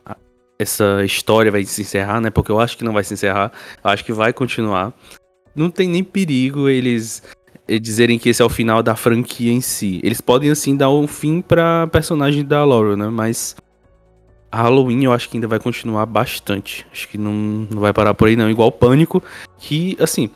a- 0.04 0.12
a- 0.12 0.16
essa 0.58 1.04
história 1.04 1.50
vai 1.50 1.64
se 1.64 1.80
encerrar, 1.82 2.20
né? 2.20 2.30
Porque 2.30 2.50
eu 2.50 2.58
acho 2.60 2.76
que 2.76 2.84
não 2.84 2.92
vai 2.92 3.04
se 3.04 3.14
encerrar, 3.14 3.52
eu 3.82 3.90
acho 3.90 4.04
que 4.04 4.12
vai 4.12 4.32
continuar. 4.32 4.92
Não 5.54 5.70
tem 5.70 5.88
nem 5.88 6.04
perigo 6.04 6.68
eles 6.68 7.22
eh, 7.68 7.78
dizerem 7.78 8.18
que 8.18 8.28
esse 8.28 8.42
é 8.42 8.44
o 8.44 8.48
final 8.48 8.82
da 8.82 8.94
franquia 8.96 9.52
em 9.52 9.60
si. 9.60 10.00
Eles 10.02 10.20
podem 10.20 10.50
assim 10.50 10.76
dar 10.76 10.90
um 10.90 11.06
fim 11.06 11.40
pra 11.40 11.86
personagem 11.88 12.44
da 12.44 12.64
Laurel, 12.64 12.96
né? 12.96 13.08
Mas 13.08 13.56
a 14.50 14.62
Halloween 14.62 15.04
eu 15.04 15.12
acho 15.12 15.28
que 15.28 15.36
ainda 15.36 15.48
vai 15.48 15.58
continuar 15.58 16.06
bastante. 16.06 16.86
Acho 16.92 17.08
que 17.08 17.18
não, 17.18 17.32
não 17.70 17.80
vai 17.80 17.92
parar 17.92 18.14
por 18.14 18.28
aí 18.28 18.36
não. 18.36 18.48
Igual 18.50 18.70
Pânico, 18.72 19.22
que 19.58 19.96
assim, 20.00 20.30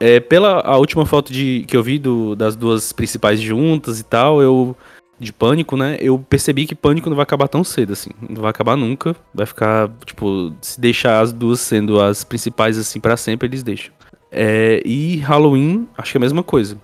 é, 0.00 0.18
pela 0.20 0.60
a 0.60 0.76
última 0.76 1.06
foto 1.06 1.32
de, 1.32 1.64
que 1.68 1.76
eu 1.76 1.82
vi 1.82 1.98
do- 1.98 2.34
das 2.34 2.56
duas 2.56 2.92
principais 2.92 3.40
juntas 3.40 4.00
e 4.00 4.04
tal, 4.04 4.42
eu 4.42 4.76
de 5.18 5.32
Pânico, 5.32 5.76
né? 5.76 5.96
Eu 6.00 6.18
percebi 6.18 6.66
que 6.66 6.74
Pânico 6.74 7.08
não 7.08 7.16
vai 7.16 7.22
acabar 7.22 7.46
tão 7.46 7.62
cedo, 7.62 7.92
assim. 7.92 8.10
Não 8.28 8.42
vai 8.42 8.50
acabar 8.50 8.76
nunca. 8.76 9.14
Vai 9.32 9.46
ficar, 9.46 9.88
tipo, 10.04 10.52
se 10.60 10.80
deixar 10.80 11.20
as 11.20 11.32
duas 11.32 11.60
sendo 11.60 12.00
as 12.00 12.24
principais, 12.24 12.76
assim, 12.76 12.98
pra 12.98 13.16
sempre, 13.16 13.46
eles 13.46 13.62
deixam. 13.62 13.94
É, 14.34 14.82
e 14.84 15.18
Halloween, 15.18 15.88
acho 15.96 16.10
que 16.10 16.18
é 16.18 16.20
a 16.20 16.20
mesma 16.20 16.42
coisa. 16.42 16.76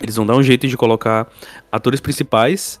Eles 0.00 0.16
vão 0.16 0.26
dar 0.26 0.36
um 0.36 0.42
jeito 0.42 0.68
de 0.68 0.76
colocar 0.76 1.26
atores 1.72 2.00
principais 2.00 2.78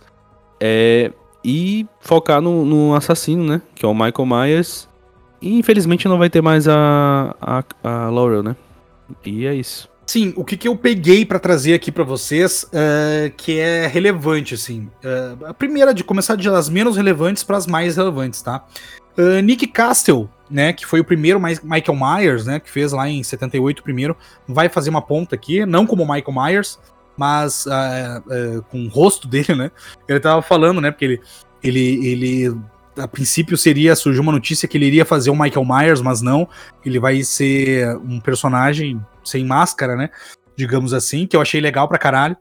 é, 0.60 1.10
e 1.42 1.86
focar 2.00 2.40
no, 2.40 2.64
no 2.64 2.94
assassino, 2.94 3.44
né? 3.44 3.62
Que 3.74 3.84
é 3.84 3.88
o 3.88 3.94
Michael 3.94 4.26
Myers. 4.26 4.88
E 5.40 5.58
infelizmente 5.58 6.06
não 6.06 6.18
vai 6.18 6.28
ter 6.28 6.42
mais 6.42 6.68
a, 6.68 7.34
a, 7.40 7.64
a 7.82 8.10
Laurel, 8.10 8.42
né? 8.42 8.56
E 9.24 9.46
é 9.46 9.54
isso. 9.54 9.88
Sim, 10.06 10.34
o 10.36 10.44
que, 10.44 10.56
que 10.56 10.68
eu 10.68 10.76
peguei 10.76 11.24
pra 11.24 11.38
trazer 11.38 11.72
aqui 11.72 11.90
pra 11.90 12.04
vocês 12.04 12.66
é, 12.72 13.32
que 13.34 13.58
é 13.58 13.86
relevante, 13.86 14.54
assim. 14.54 14.90
É, 15.02 15.34
a 15.46 15.54
primeira, 15.54 15.94
de 15.94 16.04
começar 16.04 16.36
de 16.36 16.48
as 16.48 16.68
menos 16.68 16.96
relevantes 16.96 17.42
para 17.42 17.56
as 17.56 17.66
mais 17.66 17.96
relevantes, 17.96 18.42
tá? 18.42 18.66
É, 19.16 19.40
Nick 19.40 19.66
Castle, 19.66 20.28
né, 20.54 20.72
que 20.72 20.86
foi 20.86 21.00
o 21.00 21.04
primeiro 21.04 21.40
Michael 21.40 21.98
Myers, 21.98 22.46
né, 22.46 22.60
que 22.60 22.70
fez 22.70 22.92
lá 22.92 23.08
em 23.08 23.24
78 23.24 23.80
o 23.80 23.82
primeiro, 23.82 24.16
vai 24.46 24.68
fazer 24.68 24.88
uma 24.88 25.02
ponta 25.02 25.34
aqui, 25.34 25.66
não 25.66 25.84
como 25.84 26.06
Michael 26.06 26.32
Myers, 26.32 26.78
mas 27.16 27.66
uh, 27.66 28.58
uh, 28.58 28.62
com 28.70 28.84
o 28.84 28.88
rosto 28.88 29.26
dele, 29.26 29.52
né? 29.56 29.72
Ele 30.08 30.20
tava 30.20 30.40
falando, 30.42 30.80
né, 30.80 30.92
porque 30.92 31.04
ele, 31.04 31.20
ele, 31.60 32.06
ele 32.06 32.56
a 32.96 33.08
princípio 33.08 33.58
seria, 33.58 33.96
surgiu 33.96 34.22
uma 34.22 34.30
notícia 34.30 34.68
que 34.68 34.78
ele 34.78 34.86
iria 34.86 35.04
fazer 35.04 35.28
o 35.28 35.36
Michael 35.36 35.66
Myers, 35.66 36.00
mas 36.00 36.22
não, 36.22 36.48
ele 36.86 37.00
vai 37.00 37.20
ser 37.24 37.96
um 37.96 38.20
personagem 38.20 39.04
sem 39.24 39.44
máscara, 39.44 39.96
né, 39.96 40.08
digamos 40.56 40.94
assim, 40.94 41.26
que 41.26 41.34
eu 41.34 41.40
achei 41.40 41.60
legal 41.60 41.88
pra 41.88 41.98
caralho. 41.98 42.36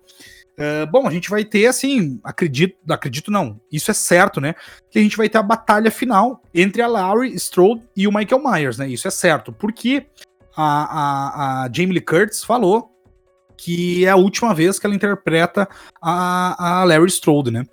Uh, 0.53 0.85
bom, 0.91 1.07
a 1.07 1.11
gente 1.11 1.29
vai 1.29 1.43
ter, 1.43 1.65
assim, 1.65 2.19
acredito, 2.23 2.75
acredito 2.87 3.31
não, 3.31 3.59
isso 3.71 3.89
é 3.89 3.93
certo, 3.93 4.39
né? 4.39 4.53
Que 4.91 4.99
a 4.99 5.01
gente 5.01 5.17
vai 5.17 5.27
ter 5.27 5.39
a 5.39 5.43
batalha 5.43 5.89
final 5.89 6.43
entre 6.53 6.81
a 6.81 6.87
Laurie 6.87 7.33
Strode 7.35 7.81
e 7.95 8.07
o 8.07 8.13
Michael 8.13 8.43
Myers, 8.43 8.77
né? 8.77 8.87
Isso 8.87 9.07
é 9.07 9.11
certo, 9.11 9.51
porque 9.51 10.05
a, 10.55 10.63
a, 10.63 11.63
a 11.63 11.69
Jamie 11.73 11.93
Lee 11.93 12.01
Curtis 12.01 12.43
falou 12.43 12.93
que 13.57 14.05
é 14.05 14.09
a 14.09 14.15
última 14.15 14.53
vez 14.53 14.77
que 14.77 14.85
ela 14.85 14.95
interpreta 14.95 15.67
a, 16.01 16.81
a 16.81 16.83
Larry 16.83 17.07
Strode, 17.07 17.51
né? 17.51 17.63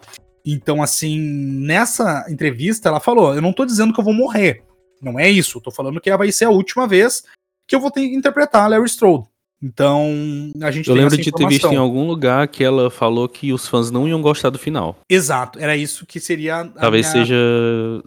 Então, 0.45 0.83
assim, 0.83 1.18
nessa 1.18 2.26
entrevista 2.28 2.89
ela 2.89 3.01
falou: 3.01 3.35
Eu 3.35 3.43
não 3.43 3.53
tô 3.53 3.64
dizendo 3.64 3.93
que 3.93 4.01
eu 4.01 4.05
vou 4.05 4.14
morrer, 4.14 4.62
não 5.03 5.18
é 5.18 5.28
isso, 5.28 5.59
eu 5.59 5.62
tô 5.62 5.70
falando 5.70 6.01
que 6.01 6.14
vai 6.16 6.33
ser 6.33 6.47
a 6.47 6.51
última 6.51 6.87
vez 6.87 7.24
que 7.66 7.74
eu 7.74 7.81
vou 7.81 7.91
ter 7.91 8.09
que 8.09 8.14
interpretar 8.14 8.64
a 8.64 8.68
Larry 8.68 8.87
Strode. 8.87 9.28
Então, 9.62 10.50
a 10.62 10.70
gente 10.70 10.88
Eu 10.88 10.94
lembro 10.94 11.16
de 11.16 11.30
ter 11.30 11.46
visto 11.46 11.66
em 11.66 11.76
algum 11.76 12.06
lugar 12.06 12.48
que 12.48 12.64
ela 12.64 12.90
falou 12.90 13.28
que 13.28 13.52
os 13.52 13.68
fãs 13.68 13.90
não 13.90 14.08
iam 14.08 14.22
gostar 14.22 14.48
do 14.48 14.58
final. 14.58 14.96
Exato, 15.08 15.58
era 15.58 15.76
isso 15.76 16.06
que 16.06 16.18
seria. 16.18 16.64
Talvez 16.78 17.12
minha... 17.12 17.24
seja, 17.24 17.36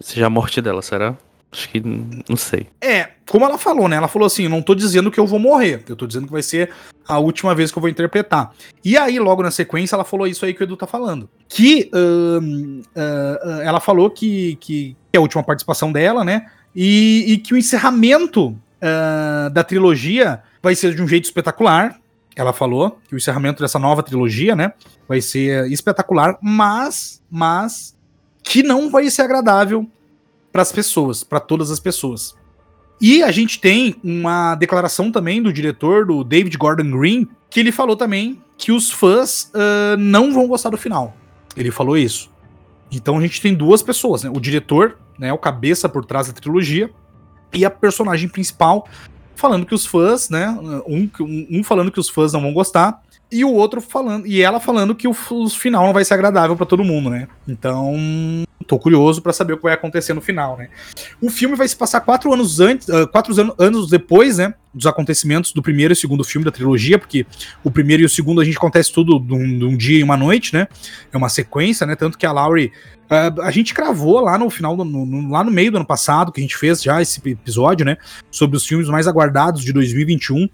seja 0.00 0.26
a 0.26 0.30
morte 0.30 0.60
dela, 0.60 0.82
será? 0.82 1.16
Acho 1.54 1.68
que 1.68 1.80
não 1.80 2.36
sei. 2.36 2.66
É, 2.80 3.10
como 3.30 3.44
ela 3.44 3.56
falou, 3.56 3.88
né? 3.88 3.94
Ela 3.94 4.08
falou 4.08 4.26
assim: 4.26 4.48
não 4.48 4.60
tô 4.60 4.74
dizendo 4.74 5.08
que 5.08 5.20
eu 5.20 5.26
vou 5.26 5.38
morrer, 5.38 5.84
eu 5.88 5.94
tô 5.94 6.04
dizendo 6.04 6.26
que 6.26 6.32
vai 6.32 6.42
ser 6.42 6.70
a 7.06 7.18
última 7.20 7.54
vez 7.54 7.70
que 7.70 7.78
eu 7.78 7.80
vou 7.80 7.88
interpretar. 7.88 8.52
E 8.84 8.96
aí, 8.96 9.20
logo 9.20 9.40
na 9.40 9.52
sequência, 9.52 9.94
ela 9.94 10.04
falou 10.04 10.26
isso 10.26 10.44
aí 10.44 10.52
que 10.52 10.62
o 10.62 10.64
Edu 10.64 10.76
tá 10.76 10.88
falando. 10.88 11.30
Que 11.48 11.88
uh, 11.94 12.40
uh, 12.40 13.60
ela 13.62 13.78
falou 13.78 14.10
que, 14.10 14.56
que 14.56 14.96
é 15.12 15.18
a 15.18 15.20
última 15.20 15.44
participação 15.44 15.92
dela, 15.92 16.24
né? 16.24 16.46
E, 16.74 17.24
e 17.28 17.38
que 17.38 17.54
o 17.54 17.56
encerramento 17.56 18.58
uh, 18.84 19.50
da 19.50 19.64
trilogia 19.64 20.42
vai 20.62 20.74
ser 20.74 20.94
de 20.94 21.02
um 21.02 21.08
jeito 21.08 21.24
espetacular. 21.24 21.98
Ela 22.36 22.52
falou 22.52 22.98
que 23.08 23.14
o 23.14 23.16
encerramento 23.16 23.62
dessa 23.62 23.78
nova 23.78 24.02
trilogia, 24.02 24.54
né, 24.54 24.72
vai 25.08 25.20
ser 25.20 25.70
espetacular, 25.70 26.36
mas, 26.42 27.22
mas 27.30 27.96
que 28.42 28.62
não 28.62 28.90
vai 28.90 29.08
ser 29.08 29.22
agradável 29.22 29.88
para 30.52 30.62
as 30.62 30.70
pessoas, 30.70 31.24
para 31.24 31.40
todas 31.40 31.70
as 31.70 31.80
pessoas. 31.80 32.36
E 33.00 33.22
a 33.22 33.30
gente 33.30 33.60
tem 33.60 33.96
uma 34.04 34.54
declaração 34.54 35.10
também 35.10 35.42
do 35.42 35.52
diretor, 35.52 36.06
do 36.06 36.22
David 36.22 36.56
Gordon 36.56 36.90
Green, 36.96 37.28
que 37.50 37.60
ele 37.60 37.72
falou 37.72 37.96
também 37.96 38.42
que 38.56 38.70
os 38.72 38.90
fãs 38.90 39.50
uh, 39.54 39.96
não 39.98 40.32
vão 40.32 40.46
gostar 40.46 40.70
do 40.70 40.76
final. 40.76 41.16
Ele 41.56 41.70
falou 41.70 41.96
isso. 41.96 42.30
Então 42.90 43.18
a 43.18 43.20
gente 43.20 43.40
tem 43.40 43.54
duas 43.54 43.82
pessoas, 43.82 44.22
né? 44.22 44.30
O 44.30 44.40
diretor, 44.40 44.96
né, 45.18 45.32
o 45.32 45.38
cabeça 45.38 45.88
por 45.88 46.04
trás 46.04 46.28
da 46.28 46.32
trilogia, 46.32 46.90
e 47.54 47.64
a 47.64 47.70
personagem 47.70 48.28
principal 48.28 48.86
falando 49.36 49.66
que 49.66 49.74
os 49.74 49.84
fãs, 49.84 50.30
né? 50.30 50.48
Um, 50.86 51.10
um, 51.20 51.64
falando 51.64 51.90
que 51.90 52.00
os 52.00 52.08
fãs 52.08 52.32
não 52.32 52.40
vão 52.40 52.52
gostar, 52.52 53.02
e 53.34 53.44
o 53.44 53.52
outro 53.52 53.80
falando, 53.80 54.28
e 54.28 54.40
ela 54.40 54.60
falando 54.60 54.94
que 54.94 55.08
o, 55.08 55.10
o 55.30 55.48
final 55.48 55.84
não 55.86 55.92
vai 55.92 56.04
ser 56.04 56.14
agradável 56.14 56.54
para 56.54 56.64
todo 56.64 56.84
mundo, 56.84 57.10
né? 57.10 57.26
Então, 57.48 57.92
tô 58.64 58.78
curioso 58.78 59.20
para 59.20 59.32
saber 59.32 59.54
o 59.54 59.56
que 59.56 59.64
vai 59.64 59.74
acontecer 59.74 60.14
no 60.14 60.20
final, 60.20 60.56
né? 60.56 60.68
O 61.20 61.28
filme 61.28 61.56
vai 61.56 61.66
se 61.66 61.74
passar 61.74 62.00
quatro 62.00 62.32
anos 62.32 62.60
antes, 62.60 62.86
uh, 62.88 63.08
quatro 63.08 63.38
anos, 63.40 63.54
anos 63.58 63.90
depois, 63.90 64.38
né? 64.38 64.54
Dos 64.72 64.86
acontecimentos 64.86 65.52
do 65.52 65.60
primeiro 65.60 65.92
e 65.92 65.96
segundo 65.96 66.22
filme 66.22 66.44
da 66.44 66.52
trilogia, 66.52 66.96
porque 66.96 67.26
o 67.64 67.72
primeiro 67.72 68.04
e 68.04 68.06
o 68.06 68.08
segundo 68.08 68.40
a 68.40 68.44
gente 68.44 68.56
acontece 68.56 68.92
tudo 68.92 69.18
de 69.18 69.34
um, 69.34 69.58
de 69.58 69.64
um 69.64 69.76
dia 69.76 69.98
e 69.98 70.02
uma 70.04 70.16
noite, 70.16 70.54
né? 70.54 70.68
É 71.12 71.16
uma 71.16 71.28
sequência, 71.28 71.84
né? 71.84 71.96
Tanto 71.96 72.16
que 72.16 72.26
a 72.26 72.30
Laurie 72.30 72.70
Uh, 73.04 73.42
a 73.42 73.50
gente 73.50 73.74
cravou 73.74 74.18
lá 74.20 74.38
no 74.38 74.48
final, 74.48 74.74
no, 74.76 74.84
no, 74.84 75.30
lá 75.30 75.44
no 75.44 75.50
meio 75.50 75.70
do 75.70 75.76
ano 75.76 75.84
passado, 75.84 76.32
que 76.32 76.40
a 76.40 76.42
gente 76.42 76.56
fez 76.56 76.82
já 76.82 77.02
esse 77.02 77.20
episódio, 77.28 77.84
né? 77.84 77.98
Sobre 78.30 78.56
os 78.56 78.66
filmes 78.66 78.88
mais 78.88 79.06
aguardados 79.06 79.62
de 79.62 79.72
2021, 79.74 80.48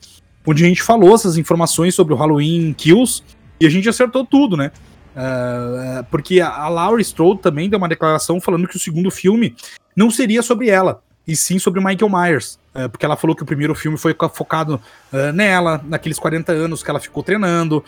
onde 0.47 0.64
a 0.64 0.68
gente 0.68 0.82
falou 0.82 1.14
essas 1.14 1.36
informações 1.36 1.95
sobre 1.95 2.14
o 2.14 2.16
Halloween 2.16 2.72
Kills 2.72 3.22
e 3.61 3.66
a 3.66 3.70
gente 3.70 3.88
acertou 3.88 4.24
tudo, 4.24 4.57
né? 4.57 4.72
Uh, 5.11 6.05
porque 6.11 6.41
a, 6.41 6.49
a 6.49 6.68
Laurie 6.68 7.03
Strode 7.03 7.41
também 7.41 7.68
deu 7.68 7.78
uma 7.78 7.88
declaração 7.88 8.41
falando 8.41 8.68
que 8.68 8.76
o 8.76 8.80
segundo 8.80 9.11
filme 9.11 9.55
não 9.95 10.11
seria 10.11 10.43
sobre 10.43 10.70
ela, 10.70 11.03
e 11.26 11.34
sim 11.36 11.59
sobre 11.59 11.80
Michael 11.84 12.09
Myers. 12.09 12.59
Uh, 12.74 12.88
porque 12.88 13.05
ela 13.05 13.16
falou 13.16 13.34
que 13.34 13.43
o 13.43 13.47
primeiro 13.47 13.74
filme 13.74 13.99
foi 13.99 14.14
focado 14.32 14.80
uh, 15.12 15.32
nela, 15.32 15.82
naqueles 15.84 16.18
40 16.18 16.53
anos 16.53 16.82
que 16.82 16.91
ela 16.91 17.01
ficou 17.01 17.22
treinando, 17.22 17.84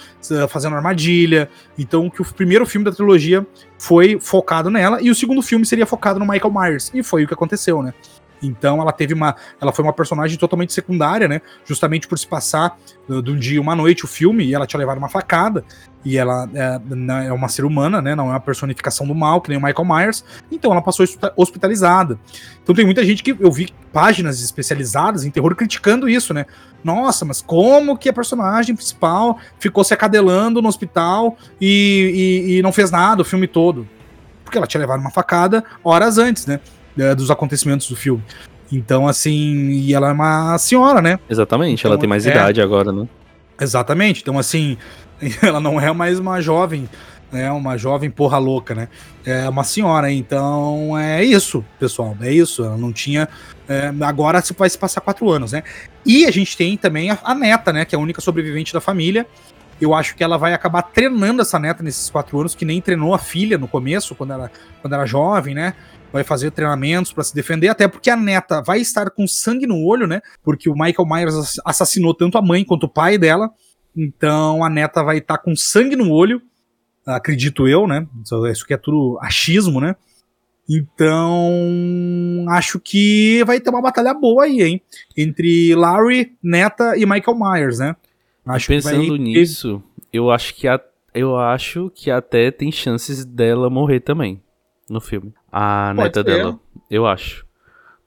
fazendo 0.49 0.75
armadilha. 0.75 1.49
Então, 1.79 2.11
que 2.11 2.21
o 2.21 2.25
primeiro 2.25 2.67
filme 2.67 2.85
da 2.85 2.93
trilogia 2.93 3.47
foi 3.79 4.19
focado 4.21 4.69
nela, 4.69 5.01
e 5.01 5.09
o 5.11 5.15
segundo 5.15 5.41
filme 5.43 5.65
seria 5.65 5.87
focado 5.87 6.19
no 6.19 6.27
Michael 6.27 6.53
Myers. 6.53 6.91
E 6.93 7.03
foi 7.03 7.25
o 7.25 7.29
que 7.29 7.35
aconteceu, 7.35 7.83
né? 7.83 7.95
Então 8.43 8.81
ela 8.81 8.93
teve 8.93 9.15
uma. 9.15 9.37
Ela 9.61 9.73
foi 9.73 9.85
uma 9.85 9.93
personagem 9.93 10.37
totalmente 10.37 10.73
secundária, 10.73 11.29
né? 11.29 11.41
Justamente 11.65 12.09
por 12.09 12.19
se 12.19 12.27
passar 12.27 12.77
uh, 13.09 13.23
de 13.23 13.31
um 13.31 13.39
dia 13.39 13.61
uma 13.61 13.77
noite 13.77 14.05
o 14.05 14.09
filme 14.09 14.45
e 14.45 14.55
ela 14.55 14.67
tinha 14.67 14.79
levado 14.79 14.99
uma 14.99 15.09
facada. 15.09 15.65
E 16.05 16.19
ela 16.19 16.51
é, 16.53 16.81
é, 17.29 17.33
uma 17.33 17.49
ser 17.49 17.65
humana, 17.65 18.03
né? 18.03 18.15
Não 18.17 18.27
é 18.27 18.31
uma 18.31 18.41
personificação 18.41 19.07
do 19.07 19.15
mal, 19.15 19.41
que 19.41 19.49
nem 19.49 19.59
o 19.59 19.63
Michael 19.63 19.85
Myers. 19.85 20.25
Então 20.51 20.73
ela 20.73 20.83
passou 20.83 21.07
hospitalizada. 21.37 22.19
Então 22.63 22.75
tem 22.75 22.85
muita 22.85 23.05
gente 23.05 23.23
que 23.23 23.37
eu 23.39 23.53
vi 23.53 23.73
páginas 23.93 24.43
especializadas 24.43 25.25
em 25.25 25.31
terror 25.31 25.55
criticando 25.55 26.09
isso, 26.09 26.35
né? 26.35 26.47
Nossa, 26.83 27.25
mas 27.25 27.41
como 27.41 27.97
que 27.97 28.09
a 28.09 28.13
personagem 28.13 28.75
principal 28.75 29.39
ficou 29.61 29.85
se 29.85 29.95
acadelando 29.95 30.61
no 30.61 30.69
hospital 30.69 31.37
e, 31.61 32.49
e, 32.49 32.59
e 32.59 32.63
não 32.63 32.73
fez 32.73 32.91
nada 32.91 33.23
o 33.23 33.25
filme 33.25 33.47
todo? 33.47 33.89
Porque 34.45 34.59
ela 34.59 34.67
tinha 34.67 34.81
levado 34.81 34.99
uma 34.99 35.11
facada 35.11 35.63
horas 35.85 36.19
antes, 36.19 36.47
né? 36.47 36.59
É, 36.99 37.15
dos 37.15 37.31
acontecimentos 37.31 37.89
do 37.89 37.97
filme. 37.97 38.23
Então, 38.71 39.07
assim, 39.07 39.71
e 39.71 39.93
ela 39.95 40.09
é 40.09 40.13
uma 40.13 40.57
senhora, 40.59 41.03
né? 41.03 41.19
Exatamente, 41.29 41.81
então, 41.81 41.91
ela 41.91 42.01
tem 42.01 42.09
mais 42.09 42.27
é, 42.27 42.31
idade 42.31 42.61
agora, 42.61 42.91
né? 42.91 43.07
Exatamente, 43.61 44.23
então, 44.23 44.39
assim, 44.39 44.79
ela 45.43 45.61
não 45.61 45.81
é 45.81 45.93
mais 45.93 46.19
uma 46.19 46.41
jovem, 46.41 46.89
né? 47.33 47.51
Uma 47.51 47.77
jovem 47.79 48.11
porra 48.11 48.39
louca, 48.39 48.75
né? 48.75 48.89
É 49.25 49.49
uma 49.49 49.65
senhora, 49.65 50.13
então 50.13 50.97
é 50.99 51.25
isso, 51.25 51.65
pessoal, 51.81 52.17
é 52.21 52.31
isso. 52.31 52.63
Ela 52.63 52.77
não 52.77 52.93
tinha. 52.93 53.29
É, 53.69 53.93
agora 54.03 54.41
se 54.43 54.53
vai 54.53 54.69
se 54.69 54.77
passar 54.77 55.01
quatro 55.01 55.31
anos, 55.31 55.53
né? 55.53 55.63
E 56.05 56.27
a 56.27 56.31
gente 56.31 56.57
tem 56.57 56.77
também 56.77 57.11
a, 57.11 57.19
a 57.25 57.35
neta, 57.35 57.73
né? 57.73 57.85
Que 57.85 57.95
é 57.95 57.99
a 57.99 58.01
única 58.01 58.21
sobrevivente 58.21 58.73
da 58.73 58.81
família. 58.81 59.27
Eu 59.81 59.95
acho 59.95 60.15
que 60.15 60.23
ela 60.23 60.37
vai 60.37 60.53
acabar 60.53 60.83
treinando 60.83 61.43
essa 61.43 61.59
neta 61.59 61.83
nesses 61.83 62.09
quatro 62.11 62.39
anos, 62.39 62.55
que 62.55 62.65
nem 62.65 62.81
treinou 62.81 63.15
a 63.15 63.19
filha 63.19 63.59
no 63.59 63.67
começo, 63.67 64.15
quando 64.15 64.33
ela, 64.33 64.51
quando 64.81 64.93
era 64.93 65.07
jovem, 65.07 65.55
né? 65.55 65.75
Vai 66.13 66.23
fazer 66.23 66.51
treinamentos 66.51 67.13
para 67.13 67.25
se 67.25 67.35
defender, 67.35 67.69
até 67.69 67.89
porque 67.89 68.11
a 68.11 68.17
neta 68.17 68.61
vai 68.61 68.81
estar 68.81 69.11
com 69.11 69.27
sangue 69.27 69.67
no 69.67 69.83
olho, 69.85 70.07
né? 70.07 70.21
Porque 70.43 70.69
o 70.69 70.75
Michael 70.75 71.09
Myers 71.09 71.61
assassinou 71.65 72.15
tanto 72.15 72.37
a 72.37 72.43
mãe 72.43 72.65
quanto 72.65 72.85
o 72.85 72.89
pai 72.89 73.17
dela. 73.17 73.51
Então 73.97 74.63
a 74.63 74.71
neta 74.71 75.03
vai 75.03 75.19
estar 75.19 75.39
com 75.39 75.57
sangue 75.57 75.97
no 75.97 76.11
olho, 76.11 76.43
acredito 77.07 77.67
eu, 77.67 77.87
né? 77.87 78.07
Isso 78.51 78.67
que 78.67 78.75
é 78.75 78.77
tudo 78.77 79.19
achismo, 79.23 79.81
né? 79.81 79.97
Então, 80.69 82.47
acho 82.51 82.79
que 82.79 83.43
vai 83.45 83.61
ter 83.61 83.69
uma 83.69 83.83
batalha 83.83 84.15
boa 84.15 84.45
aí, 84.45 84.63
hein? 84.63 84.83
Entre 85.17 85.75
Larry, 85.75 86.37
Neta 86.43 86.97
e 86.97 87.05
Michael 87.05 87.37
Myers, 87.37 87.79
né? 87.79 87.97
Acho 88.47 88.69
Pensando 88.69 89.09
vai... 89.09 89.19
nisso, 89.19 89.83
eu 90.13 90.31
acho 90.31 90.55
que 90.55 90.69
a, 90.69 90.81
eu 91.13 91.37
acho 91.37 91.91
que 91.95 92.11
até 92.11 92.51
tem 92.51 92.71
chances 92.71 93.25
dela 93.25 93.69
morrer 93.69 94.01
também 94.01 94.41
no 94.89 95.01
filme. 95.01 95.33
A 95.53 95.93
Pode 95.95 96.09
neta 96.09 96.25
dela, 96.25 96.59
eu 96.91 97.07
acho. 97.07 97.45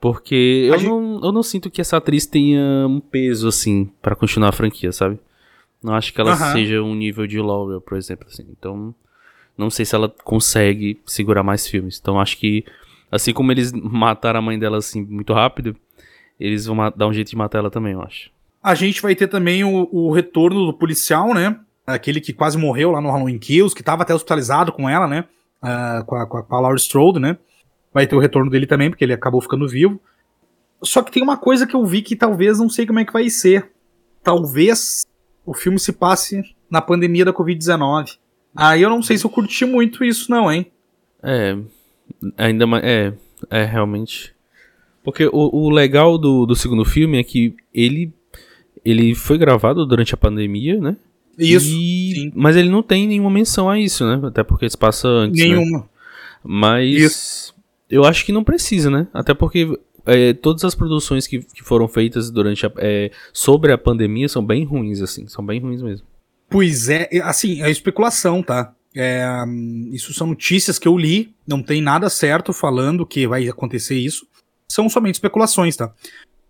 Porque 0.01 0.67
eu, 0.69 0.77
gente... 0.77 0.89
não, 0.89 1.21
eu 1.23 1.31
não 1.31 1.43
sinto 1.43 1.69
que 1.69 1.79
essa 1.79 1.97
atriz 1.97 2.25
tenha 2.25 2.87
um 2.87 2.99
peso, 2.99 3.47
assim, 3.47 3.89
para 4.01 4.15
continuar 4.15 4.49
a 4.49 4.51
franquia, 4.51 4.91
sabe? 4.91 5.19
Não 5.81 5.93
acho 5.93 6.13
que 6.13 6.19
ela 6.19 6.33
uh 6.33 6.37
-huh. 6.37 6.51
seja 6.51 6.81
um 6.81 6.95
nível 6.95 7.27
de 7.27 7.39
Laurel, 7.39 7.79
por 7.79 7.97
exemplo, 7.97 8.27
assim. 8.27 8.45
Então, 8.51 8.93
não 9.57 9.69
sei 9.69 9.85
se 9.85 9.95
ela 9.95 10.09
consegue 10.23 10.99
segurar 11.05 11.43
mais 11.43 11.67
filmes. 11.67 11.99
Então, 12.01 12.19
acho 12.19 12.37
que, 12.37 12.65
assim 13.11 13.33
como 13.33 13.51
eles 13.51 13.71
mataram 13.73 14.39
a 14.39 14.41
mãe 14.41 14.57
dela, 14.57 14.77
assim, 14.77 15.03
muito 15.03 15.33
rápido, 15.33 15.75
eles 16.39 16.65
vão 16.65 16.77
dar 16.95 17.07
um 17.07 17.13
jeito 17.13 17.29
de 17.29 17.35
matar 17.35 17.59
ela 17.59 17.71
também, 17.71 17.93
eu 17.93 18.01
acho. 18.01 18.29
A 18.61 18.73
gente 18.73 19.01
vai 19.01 19.15
ter 19.15 19.27
também 19.27 19.63
o, 19.63 19.87
o 19.91 20.11
retorno 20.11 20.65
do 20.65 20.73
policial, 20.73 21.33
né? 21.33 21.59
Aquele 21.85 22.19
que 22.19 22.33
quase 22.33 22.57
morreu 22.57 22.91
lá 22.91 22.99
no 22.99 23.11
Halloween 23.11 23.37
Kills, 23.37 23.75
que 23.75 23.83
tava 23.83 24.01
até 24.01 24.13
hospitalizado 24.13 24.71
com 24.71 24.89
ela, 24.89 25.07
né? 25.07 25.25
Uh, 25.65 26.05
com, 26.05 26.15
a, 26.15 26.25
com, 26.25 26.37
a, 26.37 26.43
com 26.43 26.55
a 26.55 26.59
Laurie 26.59 26.79
Strode, 26.79 27.19
né? 27.19 27.37
Vai 27.93 28.05
ter 28.05 28.15
o 28.15 28.19
retorno 28.19 28.51
dele 28.51 28.67
também, 28.67 28.89
porque 28.89 29.03
ele 29.03 29.13
acabou 29.13 29.41
ficando 29.41 29.67
vivo. 29.67 29.99
Só 30.83 31.01
que 31.01 31.11
tem 31.11 31.23
uma 31.23 31.37
coisa 31.37 31.65
que 31.65 31.75
eu 31.75 31.85
vi 31.85 32.01
que 32.01 32.15
talvez 32.15 32.59
não 32.59 32.69
sei 32.69 32.85
como 32.85 32.99
é 32.99 33.05
que 33.05 33.13
vai 33.13 33.29
ser. 33.29 33.71
Talvez 34.21 35.05
o 35.45 35.53
filme 35.53 35.79
se 35.79 35.93
passe 35.93 36.41
na 36.69 36.81
pandemia 36.81 37.25
da 37.25 37.33
Covid-19. 37.33 38.17
Aí 38.55 38.81
eu 38.81 38.89
não 38.89 39.01
sei 39.01 39.17
se 39.17 39.25
eu 39.25 39.29
curti 39.29 39.65
muito 39.65 40.03
isso, 40.03 40.29
não, 40.29 40.51
hein? 40.51 40.71
É. 41.23 41.57
Ainda 42.37 42.67
mais. 42.67 42.83
É, 42.83 43.13
é 43.49 43.63
realmente. 43.63 44.35
Porque 45.03 45.27
o, 45.27 45.65
o 45.65 45.69
legal 45.69 46.17
do, 46.17 46.45
do 46.45 46.55
segundo 46.55 46.83
filme 46.83 47.19
é 47.19 47.23
que 47.23 47.55
ele, 47.73 48.13
ele 48.83 49.13
foi 49.13 49.37
gravado 49.37 49.85
durante 49.85 50.13
a 50.13 50.17
pandemia, 50.17 50.79
né? 50.79 50.97
Isso. 51.37 51.67
E... 51.69 52.31
Mas 52.35 52.55
ele 52.55 52.69
não 52.69 52.81
tem 52.83 53.07
nenhuma 53.07 53.29
menção 53.29 53.69
a 53.69 53.79
isso, 53.79 54.05
né? 54.05 54.19
Até 54.27 54.43
porque 54.43 54.69
se 54.69 54.77
passa 54.77 55.07
antes. 55.07 55.39
né? 55.39 55.55
Nenhuma. 55.55 55.89
Mas 56.43 56.95
Isso. 56.95 57.55
eu 57.89 58.05
acho 58.05 58.23
que 58.25 58.31
não 58.31 58.43
precisa, 58.43 58.89
né? 58.89 59.07
Até 59.13 59.33
porque 59.33 59.67
é, 60.05 60.33
todas 60.33 60.63
as 60.63 60.75
produções 60.75 61.25
que, 61.25 61.39
que 61.39 61.63
foram 61.63 61.87
feitas 61.87 62.29
durante 62.29 62.65
a, 62.65 62.71
é, 62.77 63.11
sobre 63.33 63.73
a 63.73 63.77
pandemia 63.77 64.29
são 64.29 64.45
bem 64.45 64.63
ruins, 64.63 65.01
assim. 65.01 65.27
São 65.27 65.45
bem 65.45 65.59
ruins 65.59 65.81
mesmo. 65.81 66.05
Pois 66.49 66.89
é, 66.89 67.09
é, 67.11 67.19
assim, 67.21 67.61
é 67.61 67.69
especulação, 67.71 68.43
tá? 68.43 68.73
É, 68.95 69.27
hum, 69.45 69.89
isso 69.91 70.13
são 70.13 70.27
notícias 70.27 70.79
que 70.79 70.87
eu 70.87 70.97
li, 70.97 71.33
não 71.45 71.61
tem 71.61 71.81
nada 71.81 72.09
certo 72.09 72.53
falando 72.53 73.05
que 73.05 73.27
vai 73.27 73.47
acontecer 73.49 73.97
isso. 73.97 74.27
São 74.69 74.87
somente 74.87 75.15
especulações, 75.15 75.75
tá? 75.75 75.91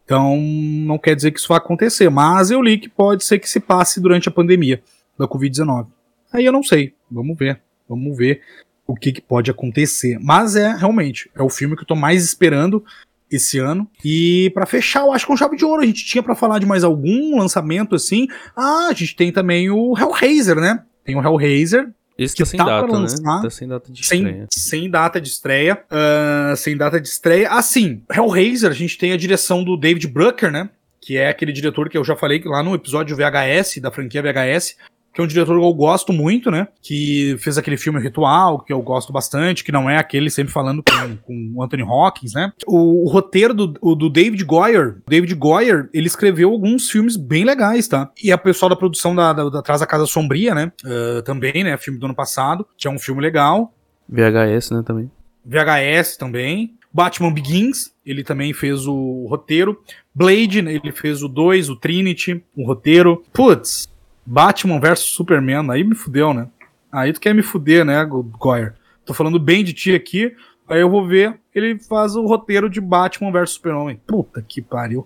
Então, 0.05 0.37
não 0.37 0.99
quer 0.99 1.15
dizer 1.15 1.31
que 1.31 1.39
isso 1.39 1.47
vai 1.49 1.57
acontecer, 1.57 2.09
mas 2.09 2.51
eu 2.51 2.61
li 2.61 2.77
que 2.77 2.87
pode 2.87 3.25
ser 3.25 3.39
que 3.39 3.49
se 3.49 3.59
passe 3.59 3.99
durante 3.99 4.29
a 4.29 4.31
pandemia 4.31 4.81
da 5.17 5.27
Covid-19. 5.27 5.87
Aí 6.31 6.45
eu 6.45 6.51
não 6.51 6.61
sei, 6.61 6.93
vamos 7.09 7.35
ver, 7.37 7.59
vamos 7.89 8.15
ver 8.15 8.41
o 8.85 8.95
que, 8.95 9.11
que 9.11 9.21
pode 9.21 9.49
acontecer. 9.49 10.19
Mas 10.21 10.55
é, 10.55 10.75
realmente, 10.75 11.29
é 11.35 11.41
o 11.41 11.49
filme 11.49 11.75
que 11.75 11.81
eu 11.81 11.87
tô 11.87 11.95
mais 11.95 12.23
esperando 12.23 12.83
esse 13.31 13.57
ano. 13.57 13.89
E 14.03 14.51
pra 14.53 14.65
fechar, 14.65 15.01
eu 15.01 15.11
acho 15.11 15.25
que 15.25 15.31
é 15.31 15.33
um 15.33 15.37
chave 15.37 15.57
de 15.57 15.65
ouro. 15.65 15.81
A 15.81 15.85
gente 15.85 16.05
tinha 16.05 16.21
pra 16.21 16.35
falar 16.35 16.59
de 16.59 16.65
mais 16.65 16.83
algum 16.83 17.39
lançamento 17.39 17.95
assim. 17.95 18.27
Ah, 18.55 18.87
a 18.89 18.93
gente 18.93 19.15
tem 19.15 19.31
também 19.31 19.69
o 19.69 19.97
Hellraiser, 19.97 20.57
né? 20.57 20.83
Tem 21.03 21.15
o 21.15 21.21
Hellraiser, 21.21 21.91
Esse 22.17 22.35
Que 22.35 22.43
tá 22.43 22.49
sem 22.49 22.57
tá 22.57 22.65
data, 22.65 22.87
né? 22.87 22.93
lançar 22.99 23.41
Tá 23.41 23.49
sem 23.49 23.67
data 23.67 23.91
de 23.91 24.05
sem, 24.05 24.19
estreia. 24.19 24.47
sem 24.49 24.89
data 24.89 25.19
de 25.21 25.27
estreia. 25.27 25.83
ah, 25.89 26.53
sem 26.55 26.77
data 26.77 26.99
de 26.99 27.07
estreia. 27.07 27.49
Assim, 27.49 28.01
Hellraiser, 28.13 28.69
a 28.71 28.73
gente 28.73 28.97
tem 28.97 29.11
a 29.11 29.17
direção 29.17 29.63
do 29.63 29.75
David 29.75 30.07
Brucker, 30.07 30.51
né? 30.51 30.69
Que 31.01 31.17
é 31.17 31.27
aquele 31.29 31.51
diretor 31.51 31.89
que 31.89 31.97
eu 31.97 32.03
já 32.03 32.15
falei 32.15 32.41
lá 32.45 32.63
no 32.63 32.73
episódio 32.73 33.15
VHS, 33.15 33.79
da 33.81 33.91
franquia 33.91 34.21
VHS. 34.21 34.77
Que 35.15 35.21
é 35.21 35.23
um 35.23 35.27
diretor 35.27 35.57
que 35.57 35.65
eu 35.65 35.73
gosto 35.73 36.11
muito, 36.11 36.51
né? 36.51 36.67
Que 36.81 37.37
fez 37.39 37.57
aquele 37.57 37.77
filme 37.77 38.01
Ritual, 38.01 38.59
que 38.59 38.73
eu 38.73 38.81
gosto 38.81 39.13
bastante, 39.13 39.63
que 39.63 39.71
não 39.71 39.89
é 39.89 39.97
aquele 39.97 40.29
sempre 40.29 40.51
falando 40.51 40.83
com, 40.83 41.15
com 41.17 41.53
o 41.55 41.63
Anthony 41.63 41.83
Hawkins, 41.83 42.33
né? 42.33 42.51
O, 42.67 43.05
o 43.05 43.09
roteiro 43.09 43.53
do, 43.53 43.73
o 43.81 43.95
do 43.95 44.09
David 44.09 44.43
Goyer, 44.43 44.97
David 45.07 45.33
Goyer, 45.35 45.89
ele 45.93 46.07
escreveu 46.07 46.51
alguns 46.51 46.89
filmes 46.89 47.15
bem 47.15 47.45
legais, 47.45 47.87
tá? 47.87 48.11
E 48.21 48.29
a 48.29 48.37
pessoal 48.37 48.69
da 48.69 48.75
produção 48.75 49.15
da, 49.15 49.31
da, 49.31 49.49
da 49.49 49.59
Atrás 49.59 49.79
da 49.79 49.87
Casa 49.87 50.05
Sombria, 50.05 50.53
né? 50.53 50.71
Ah, 50.85 51.21
também, 51.23 51.63
né? 51.63 51.77
Filme 51.77 51.97
do 51.97 52.05
ano 52.05 52.15
passado, 52.15 52.67
que 52.77 52.87
é 52.87 52.91
um 52.91 52.99
filme 52.99 53.21
legal. 53.21 53.73
VHS, 54.09 54.71
né, 54.71 54.83
também. 54.85 55.09
VHS 55.45 56.17
também. 56.17 56.75
Batman 56.93 57.33
Begins, 57.33 57.91
ele 58.05 58.23
também 58.23 58.53
fez 58.53 58.87
o 58.87 59.27
roteiro. 59.29 59.81
Blade, 60.13 60.59
ele 60.59 60.91
fez 60.93 61.21
o 61.21 61.27
2, 61.27 61.69
o 61.69 61.75
Trinity, 61.75 62.41
o 62.55 62.65
roteiro. 62.65 63.21
Putz, 63.33 63.89
Batman 64.25 64.79
vs 64.79 64.99
Superman, 64.99 65.69
aí 65.71 65.83
me 65.83 65.95
fudeu, 65.95 66.33
né? 66.33 66.47
Aí 66.91 67.13
tu 67.13 67.19
quer 67.19 67.33
me 67.35 67.41
fuder, 67.41 67.83
né, 67.85 68.03
Go- 68.05 68.23
Goyer? 68.23 68.73
Tô 69.05 69.13
falando 69.13 69.37
bem 69.39 69.63
de 69.63 69.73
ti 69.73 69.93
aqui, 69.93 70.33
aí 70.67 70.79
eu 70.81 70.89
vou 70.89 71.05
ver, 71.05 71.37
ele 71.53 71.77
faz 71.79 72.15
o 72.15 72.25
roteiro 72.25 72.69
de 72.69 72.81
Batman 72.81 73.31
vs 73.31 73.51
Superman. 73.51 73.99
Puta 74.07 74.41
que 74.41 74.61
pariu. 74.61 75.05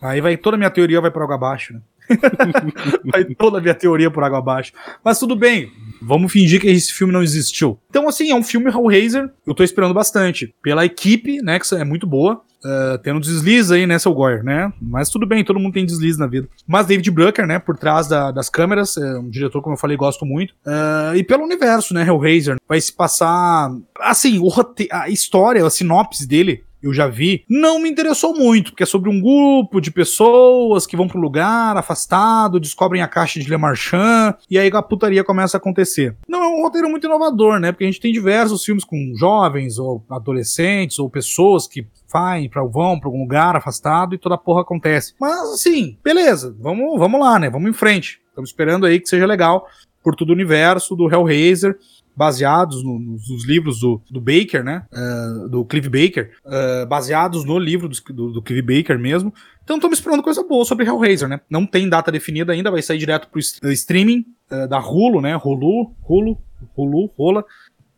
Aí 0.00 0.20
vai 0.20 0.36
toda 0.36 0.56
a 0.56 0.58
minha 0.58 0.70
teoria 0.70 1.00
vai 1.00 1.10
por 1.10 1.22
água 1.22 1.36
abaixo, 1.36 1.72
né? 1.74 1.80
vai 3.10 3.24
toda 3.24 3.58
a 3.58 3.60
minha 3.60 3.74
teoria 3.74 4.10
por 4.10 4.22
água 4.24 4.38
abaixo. 4.38 4.72
Mas 5.04 5.18
tudo 5.18 5.36
bem, 5.36 5.70
vamos 6.00 6.32
fingir 6.32 6.60
que 6.60 6.66
esse 6.66 6.92
filme 6.92 7.12
não 7.12 7.22
existiu. 7.22 7.78
Então, 7.88 8.08
assim, 8.08 8.30
é 8.30 8.34
um 8.34 8.42
filme 8.42 8.68
Hellraiser, 8.68 9.30
eu 9.46 9.54
tô 9.54 9.62
esperando 9.62 9.94
bastante. 9.94 10.52
Pela 10.62 10.84
equipe, 10.84 11.40
né, 11.40 11.58
que 11.58 11.74
é 11.74 11.84
muito 11.84 12.06
boa. 12.06 12.42
Uh, 12.64 12.98
tendo 13.02 13.20
deslize 13.20 13.74
aí, 13.74 13.86
né, 13.86 13.98
seu 13.98 14.12
Goyer, 14.14 14.44
né? 14.44 14.72
Mas 14.80 15.08
tudo 15.10 15.26
bem, 15.26 15.44
todo 15.44 15.58
mundo 15.58 15.72
tem 15.72 15.84
deslize 15.84 16.18
na 16.18 16.26
vida. 16.26 16.48
Mas 16.66 16.86
David 16.86 17.10
Brucker, 17.10 17.46
né, 17.46 17.58
por 17.58 17.76
trás 17.76 18.06
da- 18.06 18.30
das 18.30 18.48
câmeras, 18.48 18.96
é 18.96 19.18
um 19.18 19.28
diretor, 19.28 19.60
como 19.60 19.74
eu 19.74 19.78
falei, 19.80 19.96
gosto 19.96 20.24
muito. 20.24 20.52
Uh, 20.66 21.16
e 21.16 21.24
pelo 21.24 21.44
universo, 21.44 21.92
né, 21.92 22.06
Hellraiser, 22.06 22.56
vai 22.68 22.80
se 22.80 22.92
passar... 22.92 23.70
Assim, 24.00 24.38
o 24.38 24.48
a 24.92 25.08
história, 25.08 25.64
a 25.66 25.70
sinopse 25.70 26.26
dele, 26.26 26.62
eu 26.82 26.92
já 26.92 27.06
vi, 27.06 27.44
não 27.48 27.78
me 27.80 27.88
interessou 27.88 28.34
muito, 28.36 28.72
porque 28.72 28.82
é 28.82 28.86
sobre 28.86 29.08
um 29.08 29.20
grupo 29.20 29.80
de 29.80 29.90
pessoas 29.90 30.84
que 30.84 30.96
vão 30.96 31.06
para 31.06 31.16
um 31.16 31.22
lugar 31.22 31.76
afastado, 31.76 32.58
descobrem 32.58 33.00
a 33.02 33.06
caixa 33.08 33.38
de 33.38 33.48
Le 33.48 33.56
Marchand, 33.56 34.34
e 34.50 34.58
aí 34.58 34.68
a 34.72 34.82
putaria 34.82 35.22
começa 35.22 35.56
a 35.56 35.58
acontecer. 35.58 36.16
Não 36.28 36.42
é 36.42 36.48
um 36.48 36.62
roteiro 36.62 36.88
muito 36.90 37.06
inovador, 37.06 37.60
né? 37.60 37.70
Porque 37.70 37.84
a 37.84 37.86
gente 37.86 38.00
tem 38.00 38.12
diversos 38.12 38.64
filmes 38.64 38.84
com 38.84 39.12
jovens, 39.16 39.78
ou 39.78 40.04
adolescentes, 40.10 40.98
ou 40.98 41.08
pessoas 41.08 41.68
que 41.68 41.86
vai 42.12 42.48
pra, 42.48 42.62
vão 42.64 42.98
pra 42.98 43.08
algum 43.08 43.20
lugar 43.22 43.56
afastado 43.56 44.14
e 44.14 44.18
toda 44.18 44.34
a 44.34 44.38
porra 44.38 44.62
acontece. 44.62 45.14
Mas 45.20 45.54
assim, 45.54 45.96
beleza, 46.04 46.54
vamos, 46.60 46.98
vamos 46.98 47.20
lá, 47.20 47.38
né? 47.38 47.48
Vamos 47.50 47.70
em 47.70 47.74
frente. 47.74 48.20
Estamos 48.28 48.50
esperando 48.50 48.86
aí 48.86 49.00
que 49.00 49.08
seja 49.08 49.26
legal 49.26 49.66
por 50.02 50.14
todo 50.14 50.30
o 50.30 50.32
universo 50.32 50.96
do 50.96 51.08
Hellraiser, 51.12 51.76
baseados 52.14 52.82
no- 52.84 52.98
nos, 52.98 53.46
livros 53.46 53.80
do, 53.80 54.02
do 54.10 54.20
Baker, 54.20 54.62
né? 54.64 54.84
Eh, 54.92 55.48
do 55.48 55.64
Clive 55.64 55.88
Baker, 55.88 56.30
eh, 56.44 56.86
baseados 56.86 57.44
no 57.44 57.58
livro 57.58 57.88
do, 57.88 57.96
do, 58.12 58.32
do 58.32 58.42
Clive 58.42 58.62
Baker 58.62 58.98
mesmo. 58.98 59.32
Então 59.64 59.76
estamos 59.76 59.98
esperando 59.98 60.22
coisa 60.22 60.42
boa 60.42 60.64
sobre 60.64 60.84
Hellraiser, 60.86 61.28
né? 61.28 61.40
Não 61.48 61.64
tem 61.64 61.88
data 61.88 62.10
definida 62.12 62.52
ainda, 62.52 62.70
vai 62.70 62.82
sair 62.82 62.98
direto 62.98 63.28
pro 63.28 63.40
streaming 63.72 64.24
eh, 64.50 64.66
da 64.66 64.78
Hulu, 64.80 65.20
né? 65.20 65.36
Hulu, 65.36 65.94
Hulu, 66.06 66.36
Hulu, 66.76 67.10
Rola. 67.16 67.44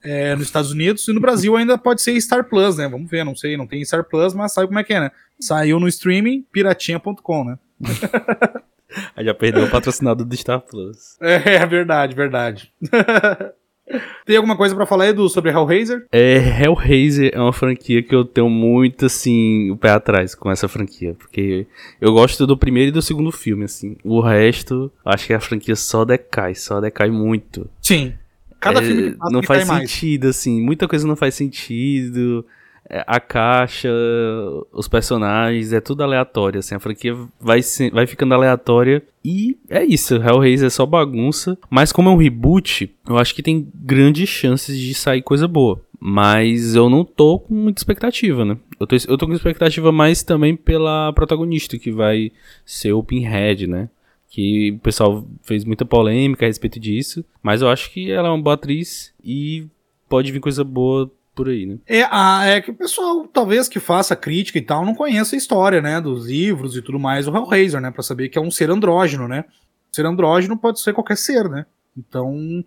Eh, 0.04 0.36
nos 0.36 0.46
Estados 0.46 0.70
Unidos 0.70 1.06
e 1.08 1.12
no 1.12 1.20
Brasil 1.20 1.56
ainda 1.56 1.78
pode 1.78 2.02
ser 2.02 2.20
Star 2.20 2.44
Plus, 2.44 2.76
né? 2.76 2.88
Vamos 2.88 3.10
ver, 3.10 3.24
não 3.24 3.34
sei, 3.34 3.56
não 3.56 3.66
tem 3.66 3.84
Star 3.84 4.04
Plus, 4.04 4.34
mas 4.34 4.52
sabe 4.52 4.68
como 4.68 4.78
é 4.78 4.84
que 4.84 4.92
é, 4.92 5.00
né? 5.00 5.10
Saiu 5.40 5.80
no 5.80 5.88
streaming 5.88 6.44
piratinha.com, 6.52 7.44
né? 7.44 7.58
Aí 9.16 9.24
já 9.24 9.34
perdeu 9.34 9.64
o 9.64 9.70
patrocinado 9.70 10.24
do 10.24 10.36
Star 10.36 10.60
Plus. 10.60 11.16
É, 11.20 11.64
verdade, 11.66 12.14
verdade. 12.14 12.72
Tem 14.24 14.36
alguma 14.36 14.56
coisa 14.56 14.74
pra 14.74 14.86
falar, 14.86 15.08
Edu, 15.08 15.28
sobre 15.28 15.50
Hellraiser? 15.50 16.06
É, 16.10 16.36
Hellraiser 16.36 17.30
é 17.34 17.38
uma 17.38 17.52
franquia 17.52 18.02
que 18.02 18.14
eu 18.14 18.24
tenho 18.24 18.48
muito, 18.48 19.06
assim, 19.06 19.70
o 19.70 19.76
pé 19.76 19.90
atrás 19.90 20.34
com 20.34 20.50
essa 20.50 20.66
franquia. 20.66 21.14
Porque 21.18 21.66
eu 22.00 22.12
gosto 22.12 22.46
do 22.46 22.56
primeiro 22.56 22.88
e 22.88 22.92
do 22.92 23.02
segundo 23.02 23.30
filme, 23.30 23.64
assim. 23.64 23.96
O 24.02 24.20
resto, 24.20 24.90
acho 25.04 25.26
que 25.26 25.34
a 25.34 25.40
franquia 25.40 25.76
só 25.76 26.04
decai, 26.04 26.54
só 26.54 26.80
decai 26.80 27.10
muito. 27.10 27.68
Sim. 27.82 28.14
Cada 28.64 28.80
É, 28.80 28.82
filme 28.84 29.10
que 29.12 29.16
passa 29.18 29.32
não 29.32 29.42
faz 29.42 29.64
cai 29.64 29.76
mais. 29.78 29.90
sentido, 29.90 30.28
assim. 30.28 30.60
Muita 30.60 30.88
coisa 30.88 31.06
não 31.06 31.16
faz 31.16 31.34
sentido. 31.34 32.44
É, 32.88 33.02
A 33.06 33.18
caixa, 33.18 33.88
os 34.72 34.88
personagens, 34.88 35.72
é 35.72 35.80
tudo 35.80 36.02
aleatório, 36.02 36.58
assim. 36.58 36.74
A 36.74 36.78
franquia 36.80 37.14
vai, 37.40 37.60
vai 37.92 38.06
ficando 38.06 38.34
aleatória. 38.34 39.02
E 39.24 39.56
é 39.70 39.82
isso, 39.84 40.16
Hellraiser 40.16 40.66
é 40.66 40.70
só 40.70 40.84
bagunça. 40.84 41.56
Mas 41.70 41.92
como 41.92 42.08
é 42.10 42.12
um 42.12 42.16
reboot, 42.18 42.94
eu 43.08 43.16
acho 43.16 43.34
que 43.34 43.42
tem 43.42 43.66
grandes 43.74 44.28
chances 44.28 44.78
de 44.78 44.92
sair 44.94 45.22
coisa 45.22 45.48
boa. 45.48 45.80
Mas 45.98 46.74
eu 46.74 46.90
não 46.90 47.02
tô 47.02 47.38
com 47.38 47.54
muita 47.54 47.80
expectativa, 47.80 48.44
né? 48.44 48.58
Eu 48.78 48.86
tô, 48.86 48.94
eu 49.08 49.16
tô 49.16 49.26
com 49.26 49.32
expectativa 49.32 49.90
mais 49.90 50.22
também 50.22 50.54
pela 50.54 51.10
protagonista, 51.14 51.78
que 51.78 51.90
vai 51.90 52.30
ser 52.66 52.92
o 52.92 53.02
Pinhead, 53.02 53.66
né? 53.66 53.88
Que 54.34 54.72
o 54.72 54.78
pessoal 54.80 55.24
fez 55.42 55.64
muita 55.64 55.84
polêmica 55.84 56.44
a 56.44 56.48
respeito 56.48 56.80
disso, 56.80 57.24
mas 57.40 57.62
eu 57.62 57.68
acho 57.68 57.88
que 57.92 58.10
ela 58.10 58.26
é 58.26 58.30
uma 58.32 58.42
boa 58.42 58.54
atriz 58.54 59.14
e 59.22 59.66
pode 60.08 60.32
vir 60.32 60.40
coisa 60.40 60.64
boa 60.64 61.08
por 61.36 61.48
aí, 61.48 61.64
né? 61.66 61.78
É, 61.86 62.02
a- 62.10 62.44
é 62.44 62.60
que 62.60 62.72
o 62.72 62.74
pessoal, 62.74 63.28
talvez 63.28 63.68
que 63.68 63.78
faça 63.78 64.16
crítica 64.16 64.58
e 64.58 64.62
tal, 64.62 64.84
não 64.84 64.92
conheça 64.94 65.36
a 65.36 65.38
história, 65.38 65.80
né, 65.80 66.00
dos 66.00 66.26
livros 66.26 66.76
e 66.76 66.82
tudo 66.82 66.98
mais, 66.98 67.28
o 67.28 67.36
Hellraiser, 67.36 67.80
né, 67.80 67.92
pra 67.92 68.02
saber 68.02 68.28
que 68.28 68.36
é 68.36 68.40
um 68.40 68.50
ser 68.50 68.70
andrógeno, 68.70 69.28
né? 69.28 69.44
Ser 69.92 70.04
andrógeno 70.04 70.56
pode 70.58 70.80
ser 70.80 70.92
qualquer 70.92 71.16
ser, 71.16 71.48
né? 71.48 71.64
Então, 71.96 72.64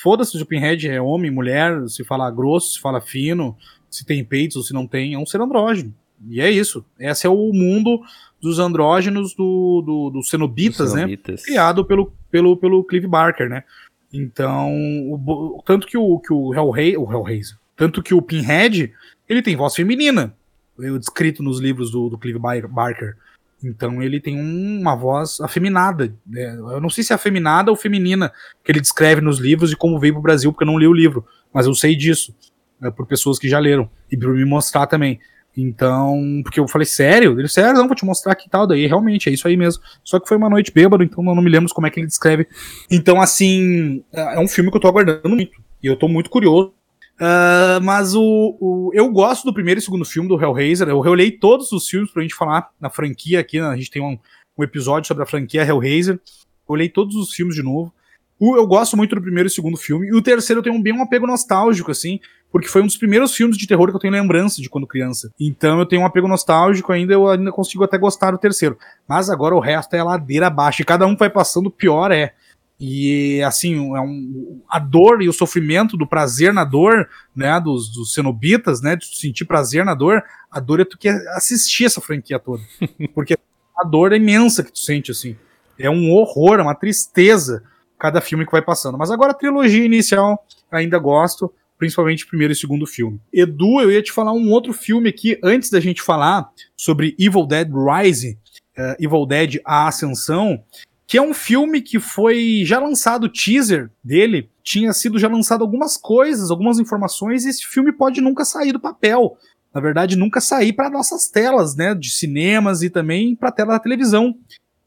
foda-se 0.00 0.32
se 0.38 0.42
o 0.42 0.46
Pinhead 0.46 0.88
é 0.88 1.00
homem, 1.02 1.30
mulher, 1.30 1.86
se 1.88 2.02
fala 2.02 2.30
grosso, 2.30 2.72
se 2.74 2.80
fala 2.80 3.00
fino, 3.00 3.54
se 3.90 4.06
tem 4.06 4.24
peitos 4.24 4.56
ou 4.56 4.62
se 4.62 4.72
não 4.72 4.86
tem, 4.86 5.12
é 5.14 5.18
um 5.18 5.26
ser 5.26 5.40
andrógeno. 5.40 5.94
E 6.28 6.40
é 6.40 6.50
isso. 6.50 6.82
Esse 6.98 7.26
é 7.26 7.30
o 7.30 7.52
mundo 7.52 8.00
dos 8.44 8.58
andrógenos 8.58 9.34
do, 9.34 9.82
do, 9.84 10.10
dos 10.10 10.28
cenobitas, 10.28 10.92
né? 10.92 11.00
Cenobitas. 11.00 11.42
criado 11.44 11.84
pelo, 11.84 12.12
pelo, 12.30 12.56
pelo 12.56 12.84
Clive 12.84 13.06
Barker, 13.06 13.48
né? 13.48 13.64
Então, 14.12 14.70
o 15.10 15.62
tanto 15.66 15.86
que 15.86 15.96
o, 15.98 16.18
que 16.20 16.32
o, 16.32 16.54
Hellra 16.54 17.00
o 17.00 17.12
Hellraiser, 17.12 17.56
tanto 17.76 18.02
que 18.02 18.14
o 18.14 18.22
Pinhead, 18.22 18.92
ele 19.28 19.42
tem 19.42 19.56
voz 19.56 19.74
feminina, 19.74 20.34
é 20.80 20.98
descrito 20.98 21.42
nos 21.42 21.58
livros 21.60 21.90
do, 21.90 22.08
do 22.08 22.18
Clive 22.18 22.38
Bar- 22.38 22.68
Barker. 22.68 23.16
Então 23.62 24.02
ele 24.02 24.20
tem 24.20 24.38
um- 24.38 24.80
uma 24.80 24.94
voz 24.94 25.40
afeminada. 25.40 26.14
né? 26.26 26.54
Eu 26.54 26.80
não 26.80 26.90
sei 26.90 27.02
se 27.02 27.12
é 27.12 27.16
afeminada 27.16 27.70
ou 27.70 27.76
feminina 27.76 28.30
que 28.62 28.70
ele 28.70 28.80
descreve 28.80 29.20
nos 29.20 29.38
livros 29.38 29.72
e 29.72 29.76
como 29.76 29.98
veio 29.98 30.14
pro 30.14 30.22
Brasil, 30.22 30.52
porque 30.52 30.64
eu 30.64 30.66
não 30.66 30.78
li 30.78 30.86
o 30.86 30.92
livro, 30.92 31.24
mas 31.52 31.66
eu 31.66 31.74
sei 31.74 31.96
disso, 31.96 32.34
né, 32.80 32.90
por 32.90 33.06
pessoas 33.06 33.38
que 33.38 33.48
já 33.48 33.58
leram, 33.58 33.88
e 34.12 34.16
por 34.16 34.34
me 34.34 34.44
mostrar 34.44 34.86
também. 34.86 35.18
Então, 35.56 36.40
porque 36.42 36.58
eu 36.58 36.66
falei, 36.66 36.86
sério? 36.86 37.38
Ele, 37.38 37.48
sério, 37.48 37.74
não, 37.74 37.86
vou 37.86 37.94
te 37.94 38.04
mostrar 38.04 38.32
aqui 38.32 38.46
e 38.46 38.50
tal. 38.50 38.66
Daí, 38.66 38.86
realmente, 38.86 39.28
é 39.28 39.32
isso 39.32 39.46
aí 39.46 39.56
mesmo. 39.56 39.82
Só 40.02 40.18
que 40.18 40.28
foi 40.28 40.36
uma 40.36 40.50
noite 40.50 40.72
bêbado, 40.72 41.02
então 41.02 41.22
não 41.22 41.36
me 41.36 41.50
lembro 41.50 41.72
como 41.72 41.86
é 41.86 41.90
que 41.90 42.00
ele 42.00 42.06
descreve. 42.06 42.46
Então, 42.90 43.20
assim, 43.20 44.02
é 44.12 44.38
um 44.40 44.48
filme 44.48 44.70
que 44.70 44.76
eu 44.76 44.80
tô 44.80 44.88
aguardando 44.88 45.28
muito. 45.28 45.52
E 45.82 45.86
eu 45.86 45.96
tô 45.96 46.08
muito 46.08 46.30
curioso 46.30 46.72
Uh, 47.14 47.78
mas 47.80 48.12
o, 48.14 48.56
o, 48.60 48.90
eu 48.92 49.08
gosto 49.08 49.44
do 49.44 49.54
primeiro 49.54 49.78
e 49.78 49.82
segundo 49.82 50.04
filme 50.04 50.28
do 50.28 50.40
Hellraiser. 50.40 50.88
Eu 50.88 51.00
reolhei 51.00 51.30
todos 51.30 51.70
os 51.72 51.88
filmes 51.88 52.10
pra 52.10 52.22
gente 52.22 52.34
falar 52.34 52.70
na 52.80 52.90
franquia 52.90 53.40
aqui. 53.40 53.60
Né? 53.60 53.66
A 53.66 53.76
gente 53.76 53.90
tem 53.90 54.02
um, 54.02 54.18
um, 54.58 54.64
episódio 54.64 55.06
sobre 55.06 55.22
a 55.22 55.26
franquia 55.26 55.62
Hellraiser. 55.62 56.14
Eu 56.14 56.72
olhei 56.72 56.88
todos 56.88 57.14
os 57.14 57.32
filmes 57.32 57.54
de 57.54 57.62
novo. 57.62 57.92
O, 58.38 58.56
eu 58.56 58.66
gosto 58.66 58.96
muito 58.96 59.14
do 59.14 59.22
primeiro 59.22 59.46
e 59.46 59.50
segundo 59.50 59.76
filme. 59.76 60.08
E 60.08 60.14
o 60.14 60.22
terceiro 60.22 60.58
eu 60.58 60.64
tenho 60.64 60.82
bem 60.82 60.92
um 60.92 61.02
apego 61.02 61.26
nostálgico, 61.26 61.90
assim, 61.90 62.18
porque 62.54 62.68
foi 62.68 62.82
um 62.82 62.86
dos 62.86 62.96
primeiros 62.96 63.34
filmes 63.34 63.58
de 63.58 63.66
terror 63.66 63.90
que 63.90 63.96
eu 63.96 64.00
tenho 64.00 64.12
lembrança 64.12 64.62
de 64.62 64.70
quando 64.70 64.86
criança. 64.86 65.28
Então 65.40 65.80
eu 65.80 65.84
tenho 65.84 66.02
um 66.02 66.06
apego 66.06 66.28
nostálgico 66.28 66.92
ainda, 66.92 67.12
eu 67.12 67.28
ainda 67.28 67.50
consigo 67.50 67.82
até 67.82 67.98
gostar 67.98 68.30
do 68.30 68.38
terceiro. 68.38 68.78
Mas 69.08 69.28
agora 69.28 69.56
o 69.56 69.58
resto 69.58 69.94
é 69.96 70.02
ladeira 70.04 70.46
abaixo. 70.46 70.80
E 70.80 70.84
cada 70.84 71.04
um 71.04 71.16
vai 71.16 71.28
passando, 71.28 71.68
pior 71.68 72.12
é. 72.12 72.32
E 72.78 73.42
assim, 73.42 73.96
é 73.96 74.00
um, 74.00 74.60
a 74.68 74.78
dor 74.78 75.20
e 75.20 75.28
o 75.28 75.32
sofrimento 75.32 75.96
do 75.96 76.06
prazer 76.06 76.54
na 76.54 76.62
dor, 76.62 77.08
né, 77.34 77.58
dos, 77.58 77.92
dos 77.92 78.14
cenobitas, 78.14 78.80
né, 78.80 78.94
de 78.94 79.06
sentir 79.18 79.46
prazer 79.46 79.84
na 79.84 79.92
dor, 79.92 80.22
a 80.48 80.60
dor 80.60 80.78
é 80.78 80.84
tu 80.84 80.96
que 80.96 81.08
assistir 81.08 81.86
essa 81.86 82.00
franquia 82.00 82.38
toda. 82.38 82.62
Porque 83.16 83.36
a 83.76 83.84
dor 83.84 84.12
é 84.12 84.16
imensa 84.16 84.62
que 84.62 84.70
tu 84.70 84.78
sente, 84.78 85.10
assim. 85.10 85.36
É 85.76 85.90
um 85.90 86.12
horror, 86.12 86.60
é 86.60 86.62
uma 86.62 86.76
tristeza 86.76 87.64
cada 87.98 88.20
filme 88.20 88.46
que 88.46 88.52
vai 88.52 88.62
passando. 88.62 88.96
Mas 88.96 89.10
agora 89.10 89.32
a 89.32 89.34
trilogia 89.34 89.84
inicial 89.84 90.46
ainda 90.70 91.00
gosto, 91.00 91.52
principalmente 91.78 92.24
o 92.24 92.28
primeiro 92.28 92.52
e 92.52 92.56
segundo 92.56 92.86
filme. 92.86 93.20
Edu, 93.32 93.80
eu 93.80 93.90
ia 93.90 94.02
te 94.02 94.12
falar 94.12 94.32
um 94.32 94.50
outro 94.50 94.72
filme 94.72 95.08
aqui 95.08 95.38
antes 95.42 95.70
da 95.70 95.80
gente 95.80 96.02
falar 96.02 96.48
sobre 96.76 97.14
Evil 97.18 97.46
Dead 97.46 97.68
Rise, 97.72 98.38
uh, 98.78 98.96
Evil 98.98 99.26
Dead 99.26 99.60
A 99.64 99.88
Ascensão, 99.88 100.62
que 101.06 101.18
é 101.18 101.22
um 101.22 101.34
filme 101.34 101.80
que 101.80 102.00
foi 102.00 102.62
já 102.64 102.78
lançado 102.78 103.28
teaser 103.28 103.90
dele, 104.02 104.48
tinha 104.62 104.92
sido 104.92 105.18
já 105.18 105.28
lançado 105.28 105.62
algumas 105.62 105.96
coisas, 105.96 106.50
algumas 106.50 106.78
informações, 106.78 107.44
e 107.44 107.50
esse 107.50 107.66
filme 107.66 107.92
pode 107.92 108.20
nunca 108.20 108.44
sair 108.44 108.72
do 108.72 108.80
papel. 108.80 109.36
Na 109.72 109.80
verdade, 109.80 110.16
nunca 110.16 110.40
sair 110.40 110.72
para 110.72 110.88
nossas 110.88 111.28
telas, 111.28 111.76
né, 111.76 111.94
de 111.94 112.08
cinemas 112.10 112.82
e 112.82 112.88
também 112.88 113.34
para 113.34 113.52
tela 113.52 113.72
da 113.72 113.78
televisão, 113.78 114.34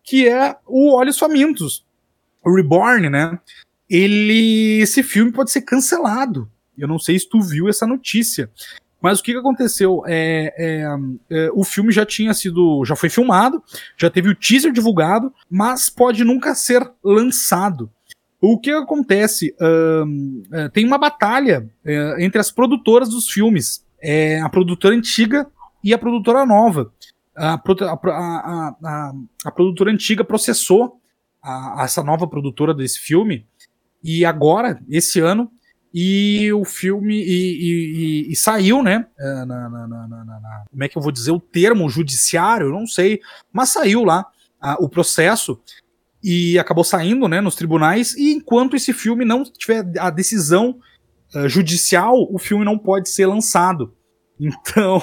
que 0.03 0.27
é 0.27 0.55
o 0.65 0.95
Olhos 0.95 1.19
Famintos, 1.19 1.85
o 2.43 2.55
Reborn, 2.55 3.09
né? 3.09 3.37
Ele, 3.89 4.79
esse 4.81 5.03
filme 5.03 5.31
pode 5.31 5.51
ser 5.51 5.61
cancelado. 5.61 6.49
Eu 6.77 6.87
não 6.87 6.99
sei 6.99 7.17
se 7.17 7.27
tu 7.27 7.41
viu 7.41 7.67
essa 7.67 7.87
notícia. 7.87 8.49
Mas 9.01 9.19
o 9.19 9.23
que, 9.23 9.31
que 9.31 9.37
aconteceu? 9.37 10.03
É, 10.05 10.53
é, 10.57 10.85
é, 11.29 11.49
o 11.53 11.63
filme 11.63 11.91
já 11.91 12.05
tinha 12.05 12.33
sido. 12.33 12.83
já 12.85 12.95
foi 12.95 13.09
filmado, 13.09 13.61
já 13.95 14.09
teve 14.09 14.29
o 14.29 14.35
teaser 14.35 14.71
divulgado, 14.71 15.33
mas 15.49 15.89
pode 15.89 16.23
nunca 16.23 16.55
ser 16.55 16.89
lançado. 17.03 17.91
O 18.39 18.59
que 18.59 18.71
acontece? 18.71 19.55
Um, 19.59 20.43
é, 20.51 20.69
tem 20.69 20.85
uma 20.85 20.97
batalha 20.97 21.69
é, 21.85 22.23
entre 22.23 22.39
as 22.39 22.51
produtoras 22.51 23.09
dos 23.09 23.29
filmes. 23.29 23.85
É, 24.01 24.39
a 24.41 24.49
produtora 24.49 24.95
antiga 24.95 25.47
e 25.83 25.93
a 25.93 25.97
produtora 25.97 26.45
nova. 26.45 26.91
A, 27.35 27.53
a, 27.53 28.75
a, 28.83 29.13
a 29.45 29.51
produtora 29.51 29.91
antiga 29.91 30.23
processou 30.23 30.99
essa 31.79 32.03
nova 32.03 32.27
produtora 32.27 32.73
desse 32.73 32.99
filme, 32.99 33.45
e 34.03 34.25
agora, 34.25 34.79
esse 34.89 35.19
ano, 35.19 35.51
e 35.99 36.53
o 36.53 36.63
filme 36.63 37.15
e, 37.15 38.27
e, 38.27 38.31
e 38.31 38.35
saiu, 38.35 38.83
né? 38.83 39.07
É, 39.17 39.45
na, 39.45 39.67
na, 39.67 39.87
na, 39.87 40.63
como 40.69 40.83
é 40.83 40.87
que 40.87 40.95
eu 40.95 41.01
vou 41.01 41.11
dizer 41.11 41.31
o 41.31 41.39
termo 41.39 41.89
judiciário? 41.89 42.69
Não 42.69 42.85
sei, 42.85 43.19
mas 43.51 43.69
saiu 43.69 44.03
lá 44.03 44.23
o 44.79 44.87
processo 44.87 45.59
e 46.23 46.59
acabou 46.59 46.83
saindo, 46.83 47.27
né? 47.27 47.41
Nos 47.41 47.55
tribunais. 47.55 48.13
E 48.13 48.31
enquanto 48.31 48.75
esse 48.75 48.93
filme 48.93 49.25
não 49.25 49.43
tiver 49.43 49.83
a 49.97 50.11
decisão 50.11 50.77
uh, 51.33 51.49
judicial, 51.49 52.15
o 52.31 52.37
filme 52.37 52.63
não 52.63 52.77
pode 52.77 53.09
ser 53.09 53.25
lançado. 53.25 53.91
Então 54.39 55.01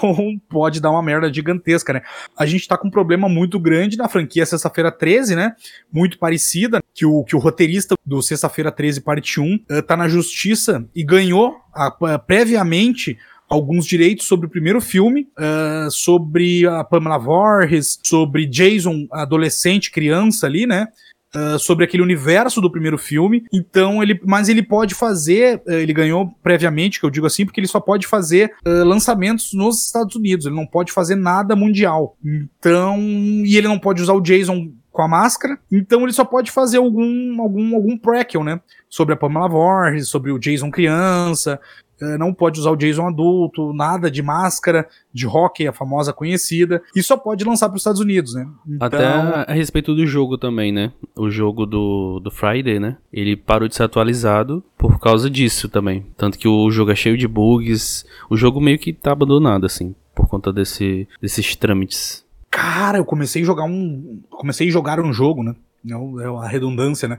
pode 0.48 0.80
dar 0.80 0.92
uma 0.92 1.02
merda 1.02 1.32
gigantesca, 1.32 1.92
né? 1.92 2.02
A 2.38 2.46
gente 2.46 2.68
tá 2.68 2.78
com 2.78 2.86
um 2.86 2.90
problema 2.90 3.28
muito 3.28 3.58
grande 3.58 3.96
na 3.96 4.08
franquia 4.08 4.46
Sexta-feira 4.46 4.92
13, 4.92 5.34
né? 5.34 5.56
Muito 5.90 6.20
parecida, 6.20 6.80
que 6.94 7.04
o, 7.04 7.24
que 7.24 7.34
o 7.34 7.38
roteirista 7.38 7.96
do 8.06 8.22
Sexta-feira 8.22 8.70
13, 8.70 9.00
parte 9.00 9.40
1, 9.40 9.54
uh, 9.54 9.58
eh, 9.70 9.96
na 9.96 10.08
justiça 10.08 10.88
e 10.94 11.02
ganhou 11.02 11.50
uh, 11.50 12.18
previamente 12.26 13.18
alguns 13.48 13.84
direitos 13.86 14.26
sobre 14.26 14.46
o 14.46 14.50
primeiro 14.50 14.80
filme, 14.80 15.28
uh, 15.38 15.90
sobre 15.90 16.66
a 16.66 16.84
Pamela 16.84 17.18
Voorhees, 17.18 17.98
sobre 18.02 18.46
Jason, 18.46 19.06
adolescente, 19.10 19.90
criança 19.90 20.46
ali, 20.46 20.66
né? 20.66 20.86
uh, 21.34 21.58
sobre 21.58 21.84
aquele 21.84 22.02
universo 22.02 22.60
do 22.60 22.70
primeiro 22.70 22.96
filme. 22.96 23.44
Então 23.52 24.02
ele, 24.02 24.20
mas 24.24 24.48
ele 24.48 24.62
pode 24.62 24.94
fazer, 24.94 25.62
uh, 25.66 25.72
ele 25.72 25.92
ganhou 25.92 26.28
previamente, 26.42 27.00
que 27.00 27.06
eu 27.06 27.10
digo 27.10 27.26
assim, 27.26 27.44
porque 27.44 27.60
ele 27.60 27.66
só 27.66 27.80
pode 27.80 28.06
fazer 28.06 28.52
uh, 28.66 28.84
lançamentos 28.84 29.52
nos 29.52 29.84
Estados 29.84 30.14
Unidos. 30.16 30.46
Ele 30.46 30.54
não 30.54 30.66
pode 30.66 30.92
fazer 30.92 31.16
nada 31.16 31.56
mundial. 31.56 32.16
Então, 32.24 32.98
e 33.44 33.56
ele 33.56 33.68
não 33.68 33.78
pode 33.78 34.00
usar 34.00 34.14
o 34.14 34.20
Jason 34.20 34.72
com 34.94 35.02
a 35.02 35.08
máscara, 35.08 35.58
então 35.70 36.02
ele 36.04 36.12
só 36.12 36.24
pode 36.24 36.52
fazer 36.52 36.78
algum 36.78 37.42
algum 37.42 37.74
algum 37.74 37.98
prequel, 37.98 38.44
né? 38.44 38.60
Sobre 38.88 39.12
a 39.12 39.16
Pamela 39.16 39.48
Voorhees, 39.48 40.08
sobre 40.08 40.30
o 40.30 40.38
Jason 40.38 40.70
criança, 40.70 41.60
é, 42.00 42.16
não 42.16 42.32
pode 42.32 42.60
usar 42.60 42.70
o 42.70 42.76
Jason 42.76 43.06
adulto, 43.06 43.72
nada 43.72 44.10
de 44.10 44.22
máscara, 44.22 44.88
de 45.12 45.26
hockey, 45.26 45.66
a 45.66 45.72
famosa 45.72 46.12
conhecida, 46.12 46.82
e 46.94 47.02
só 47.02 47.16
pode 47.16 47.44
lançar 47.44 47.68
para 47.68 47.76
os 47.76 47.80
Estados 47.80 48.00
Unidos, 48.00 48.34
né? 48.34 48.46
Então... 48.66 48.86
Até 48.86 49.04
a 49.04 49.52
respeito 49.52 49.94
do 49.94 50.06
jogo 50.06 50.38
também, 50.38 50.72
né? 50.72 50.92
O 51.16 51.28
jogo 51.28 51.66
do, 51.66 52.20
do 52.20 52.30
Friday, 52.30 52.78
né? 52.78 52.96
Ele 53.12 53.36
parou 53.36 53.68
de 53.68 53.74
ser 53.74 53.82
atualizado 53.82 54.62
por 54.78 55.00
causa 55.00 55.28
disso 55.28 55.68
também. 55.68 56.06
Tanto 56.16 56.38
que 56.38 56.46
o 56.46 56.70
jogo 56.70 56.92
é 56.92 56.96
cheio 56.96 57.18
de 57.18 57.26
bugs, 57.26 58.04
o 58.30 58.36
jogo 58.36 58.60
meio 58.60 58.78
que 58.78 58.92
tá 58.92 59.10
abandonado, 59.10 59.66
assim, 59.66 59.94
por 60.14 60.28
conta 60.28 60.52
desse, 60.52 61.08
desses 61.20 61.56
trâmites. 61.56 62.23
Cara, 62.54 62.98
eu 62.98 63.04
comecei 63.04 63.42
a 63.42 63.44
jogar 63.44 63.64
um. 63.64 64.22
Comecei 64.30 64.68
a 64.68 64.70
jogar 64.70 65.00
um 65.00 65.12
jogo, 65.12 65.42
né? 65.42 65.56
É 65.84 66.44
a 66.44 66.46
redundância, 66.46 67.08
né? 67.08 67.18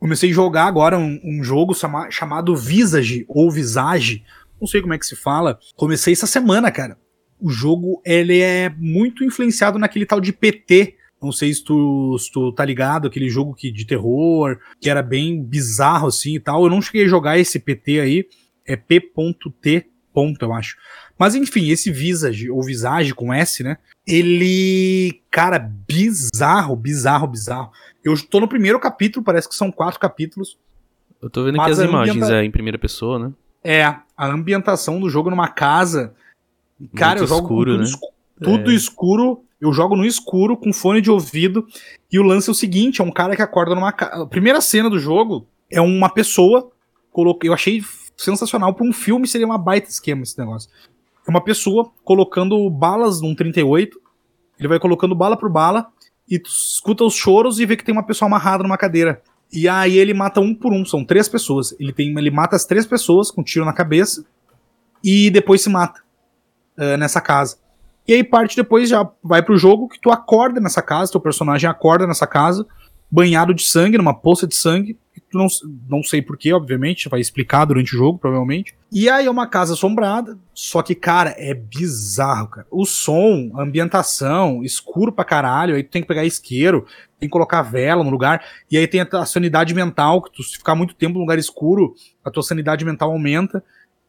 Comecei 0.00 0.30
a 0.30 0.32
jogar 0.32 0.66
agora 0.66 0.98
um, 0.98 1.20
um 1.22 1.44
jogo 1.44 1.72
chama, 1.72 2.10
chamado 2.10 2.56
Visage, 2.56 3.24
ou 3.28 3.48
Visage, 3.48 4.24
não 4.60 4.66
sei 4.66 4.82
como 4.82 4.92
é 4.92 4.98
que 4.98 5.06
se 5.06 5.14
fala. 5.14 5.60
Comecei 5.76 6.12
essa 6.12 6.26
semana, 6.26 6.68
cara. 6.72 6.98
O 7.40 7.48
jogo, 7.48 8.02
ele 8.04 8.40
é 8.40 8.74
muito 8.76 9.22
influenciado 9.22 9.78
naquele 9.78 10.04
tal 10.04 10.20
de 10.20 10.32
PT, 10.32 10.96
não 11.22 11.30
sei 11.30 11.54
se 11.54 11.62
tu, 11.62 12.18
se 12.18 12.32
tu 12.32 12.50
tá 12.50 12.64
ligado, 12.64 13.06
aquele 13.06 13.28
jogo 13.28 13.54
que, 13.54 13.70
de 13.70 13.86
terror, 13.86 14.58
que 14.80 14.90
era 14.90 15.00
bem 15.00 15.40
bizarro 15.40 16.08
assim 16.08 16.34
e 16.34 16.40
tal. 16.40 16.64
Eu 16.64 16.70
não 16.70 16.82
cheguei 16.82 17.04
a 17.04 17.08
jogar 17.08 17.38
esse 17.38 17.60
PT 17.60 18.00
aí, 18.00 18.28
é 18.66 18.74
P.T. 18.74 19.86
eu 20.40 20.52
acho. 20.52 20.76
Mas 21.16 21.36
enfim, 21.36 21.68
esse 21.70 21.92
Visage, 21.92 22.50
ou 22.50 22.60
Visage 22.64 23.14
com 23.14 23.32
S, 23.32 23.62
né? 23.62 23.78
Ele, 24.06 25.22
cara, 25.30 25.58
bizarro, 25.58 26.74
bizarro, 26.74 27.26
bizarro. 27.26 27.70
Eu 28.04 28.14
tô 28.26 28.40
no 28.40 28.48
primeiro 28.48 28.80
capítulo, 28.80 29.24
parece 29.24 29.48
que 29.48 29.54
são 29.54 29.70
quatro 29.70 30.00
capítulos. 30.00 30.58
Eu 31.20 31.30
tô 31.30 31.44
vendo 31.44 31.60
aqui 31.60 31.70
as 31.70 31.78
imagens, 31.78 32.16
ambienta... 32.16 32.34
é 32.34 32.44
em 32.44 32.50
primeira 32.50 32.78
pessoa, 32.78 33.18
né? 33.18 33.32
É, 33.62 33.84
a 33.84 34.26
ambientação 34.26 34.98
do 34.98 35.08
jogo 35.08 35.30
numa 35.30 35.46
casa. 35.48 36.14
Cara, 36.96 37.20
Muito 37.20 37.24
eu 37.24 37.28
jogo 37.28 37.46
escuro, 37.46 37.70
tudo, 37.70 37.78
né? 37.78 37.84
escuro, 37.84 38.12
tudo 38.42 38.70
é. 38.70 38.74
escuro. 38.74 39.44
Eu 39.60 39.72
jogo 39.72 39.94
no 39.94 40.04
escuro, 40.04 40.56
com 40.56 40.72
fone 40.72 41.00
de 41.00 41.08
ouvido. 41.08 41.64
E 42.10 42.18
o 42.18 42.24
lance 42.24 42.48
é 42.48 42.52
o 42.52 42.54
seguinte: 42.54 43.00
é 43.00 43.04
um 43.04 43.12
cara 43.12 43.36
que 43.36 43.42
acorda 43.42 43.76
numa 43.76 43.92
casa. 43.92 44.24
A 44.24 44.26
primeira 44.26 44.60
cena 44.60 44.90
do 44.90 44.98
jogo 44.98 45.46
é 45.70 45.80
uma 45.80 46.10
pessoa. 46.10 46.72
Eu 47.44 47.52
achei 47.52 47.80
sensacional. 48.16 48.74
Pra 48.74 48.84
um 48.84 48.92
filme 48.92 49.28
seria 49.28 49.46
uma 49.46 49.58
baita 49.58 49.88
esquema 49.88 50.24
esse 50.24 50.36
negócio. 50.36 50.68
É 51.26 51.30
uma 51.30 51.42
pessoa 51.42 51.90
colocando 52.04 52.68
balas 52.70 53.20
num 53.20 53.34
38. 53.34 54.00
Ele 54.58 54.68
vai 54.68 54.78
colocando 54.78 55.14
bala 55.14 55.36
por 55.36 55.50
bala 55.50 55.88
e 56.28 56.38
tu 56.38 56.48
escuta 56.48 57.04
os 57.04 57.14
choros 57.14 57.58
e 57.58 57.66
vê 57.66 57.76
que 57.76 57.84
tem 57.84 57.92
uma 57.92 58.02
pessoa 58.02 58.26
amarrada 58.26 58.62
numa 58.62 58.78
cadeira. 58.78 59.22
E 59.52 59.68
aí 59.68 59.98
ele 59.98 60.14
mata 60.14 60.40
um 60.40 60.54
por 60.54 60.72
um, 60.72 60.84
são 60.84 61.04
três 61.04 61.28
pessoas. 61.28 61.74
Ele 61.78 61.92
tem, 61.92 62.16
ele 62.16 62.30
mata 62.30 62.56
as 62.56 62.64
três 62.64 62.86
pessoas 62.86 63.30
com 63.30 63.42
um 63.42 63.44
tiro 63.44 63.64
na 63.64 63.72
cabeça 63.72 64.24
e 65.04 65.30
depois 65.30 65.60
se 65.60 65.68
mata 65.68 66.00
uh, 66.78 66.96
nessa 66.96 67.20
casa. 67.20 67.58
E 68.06 68.14
aí 68.14 68.24
parte 68.24 68.56
depois 68.56 68.88
já 68.88 69.08
vai 69.22 69.42
pro 69.42 69.56
jogo 69.56 69.88
que 69.88 70.00
tu 70.00 70.10
acorda 70.10 70.60
nessa 70.60 70.82
casa, 70.82 71.12
teu 71.12 71.20
personagem 71.20 71.68
acorda 71.68 72.06
nessa 72.06 72.26
casa, 72.26 72.66
banhado 73.10 73.54
de 73.54 73.62
sangue, 73.62 73.98
numa 73.98 74.14
poça 74.14 74.46
de 74.46 74.56
sangue, 74.56 74.98
não, 75.36 75.46
não 75.88 76.02
sei 76.02 76.20
porquê, 76.22 76.52
obviamente, 76.52 77.08
vai 77.08 77.20
explicar 77.20 77.64
durante 77.64 77.94
o 77.94 77.98
jogo, 77.98 78.18
provavelmente. 78.18 78.74
E 78.90 79.08
aí 79.08 79.26
é 79.26 79.30
uma 79.30 79.46
casa 79.46 79.74
assombrada, 79.74 80.38
só 80.52 80.82
que, 80.82 80.94
cara, 80.94 81.34
é 81.38 81.54
bizarro, 81.54 82.48
cara. 82.48 82.66
O 82.70 82.84
som, 82.84 83.50
a 83.54 83.62
ambientação, 83.62 84.62
escuro 84.62 85.12
pra 85.12 85.24
caralho, 85.24 85.74
aí 85.74 85.82
tu 85.82 85.90
tem 85.90 86.02
que 86.02 86.08
pegar 86.08 86.24
isqueiro, 86.24 86.86
tem 87.18 87.28
que 87.28 87.32
colocar 87.32 87.62
vela 87.62 88.04
no 88.04 88.10
lugar, 88.10 88.44
e 88.70 88.76
aí 88.76 88.86
tem 88.86 89.00
a, 89.00 89.26
sanidade 89.26 89.74
mental, 89.74 90.22
que 90.22 90.32
tu 90.32 90.42
se 90.42 90.58
ficar 90.58 90.74
muito 90.74 90.94
tempo 90.94 91.14
no 91.14 91.20
lugar 91.20 91.38
escuro, 91.38 91.94
a 92.24 92.30
tua 92.30 92.42
sanidade 92.42 92.84
mental 92.84 93.10
aumenta, 93.10 93.62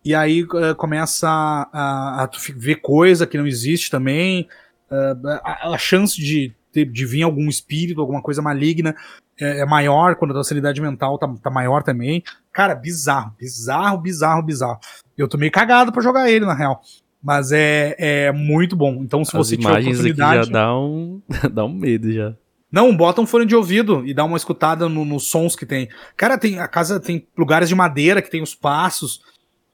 e 0.03 0.13
aí 0.13 0.43
uh, 0.43 0.75
começa 0.75 1.29
a, 1.29 1.69
a, 1.71 2.23
a, 2.23 2.27
tu 2.27 2.39
ver 2.55 2.75
coisa 2.75 3.25
que 3.25 3.37
não 3.37 3.47
existe 3.47 3.89
também, 3.89 4.47
uh, 4.91 5.27
a, 5.43 5.69
a 5.69 5.77
chance 5.77 6.19
de, 6.19 6.53
de 6.73 7.05
vir 7.05 7.23
algum 7.23 7.47
espírito, 7.49 8.01
alguma 8.01 8.21
coisa 8.21 8.41
maligna 8.41 8.95
é, 9.39 9.59
é 9.59 9.65
maior, 9.65 10.15
quando 10.15 10.31
a 10.31 10.33
tua 10.35 10.43
sanidade 10.43 10.81
mental 10.81 11.17
tá, 11.17 11.27
tá 11.41 11.49
maior 11.49 11.83
também. 11.83 12.23
Cara, 12.51 12.75
bizarro, 12.75 13.33
bizarro, 13.39 13.97
bizarro, 13.99 14.41
bizarro. 14.43 14.79
Eu 15.17 15.27
tô 15.27 15.37
meio 15.37 15.51
cagado 15.51 15.91
pra 15.91 16.01
jogar 16.03 16.29
ele, 16.29 16.45
na 16.45 16.53
real. 16.53 16.81
Mas 17.21 17.51
é, 17.51 17.95
é 17.97 18.31
muito 18.31 18.75
bom. 18.75 19.01
Então, 19.01 19.23
se 19.23 19.35
As 19.37 19.47
você 19.47 19.55
tiver 19.57 19.69
imagens 19.69 19.99
aqui 19.99 20.11
oportunidade. 20.11 20.47
já 20.47 20.51
dá 20.53 20.77
um, 20.77 21.21
dá 21.51 21.65
um 21.65 21.73
medo 21.73 22.11
já. 22.11 22.35
Não, 22.71 22.95
bota 22.97 23.21
um 23.21 23.25
fone 23.27 23.45
de 23.45 23.55
ouvido 23.55 24.03
e 24.05 24.13
dá 24.13 24.23
uma 24.25 24.35
escutada 24.35 24.89
no- 24.89 25.05
nos 25.05 25.29
sons 25.29 25.55
que 25.55 25.65
tem. 25.65 25.87
Cara, 26.17 26.37
tem 26.39 26.57
a 26.59 26.67
casa 26.67 26.99
tem 26.99 27.27
lugares 27.37 27.69
de 27.69 27.75
madeira 27.75 28.21
que 28.21 28.31
tem 28.31 28.41
os 28.41 28.55
passos. 28.55 29.21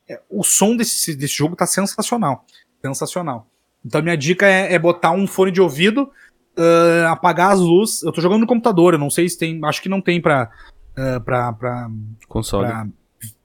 É, 0.08 0.20
o 0.30 0.44
som 0.44 0.76
desse, 0.76 1.16
desse 1.16 1.34
jogo 1.34 1.56
tá 1.56 1.66
sensacional. 1.66 2.46
Sensacional. 2.86 3.48
Então 3.86 4.02
minha 4.02 4.18
dica 4.18 4.46
é, 4.46 4.74
é 4.74 4.78
botar 4.80 5.12
um 5.12 5.26
fone 5.26 5.52
de 5.52 5.62
ouvido, 5.62 6.12
ah, 6.60 7.12
apagar 7.12 7.54
as 7.54 7.60
luzes. 7.60 8.04
Eu 8.04 8.12
tô 8.12 8.22
jogando 8.22 8.42
no 8.42 8.48
computador, 8.48 8.94
eu 8.94 9.00
não 9.00 9.10
sei 9.10 9.28
se 9.30 9.38
tem. 9.38 9.60
Acho 9.64 9.82
que 9.82 9.90
não 9.90 10.02
tem 10.02 10.22
pra. 10.22 10.50
ah, 10.98 11.20
pra, 11.20 11.54
pra, 11.54 11.88
Console. 12.28 12.68
pra, 12.68 12.88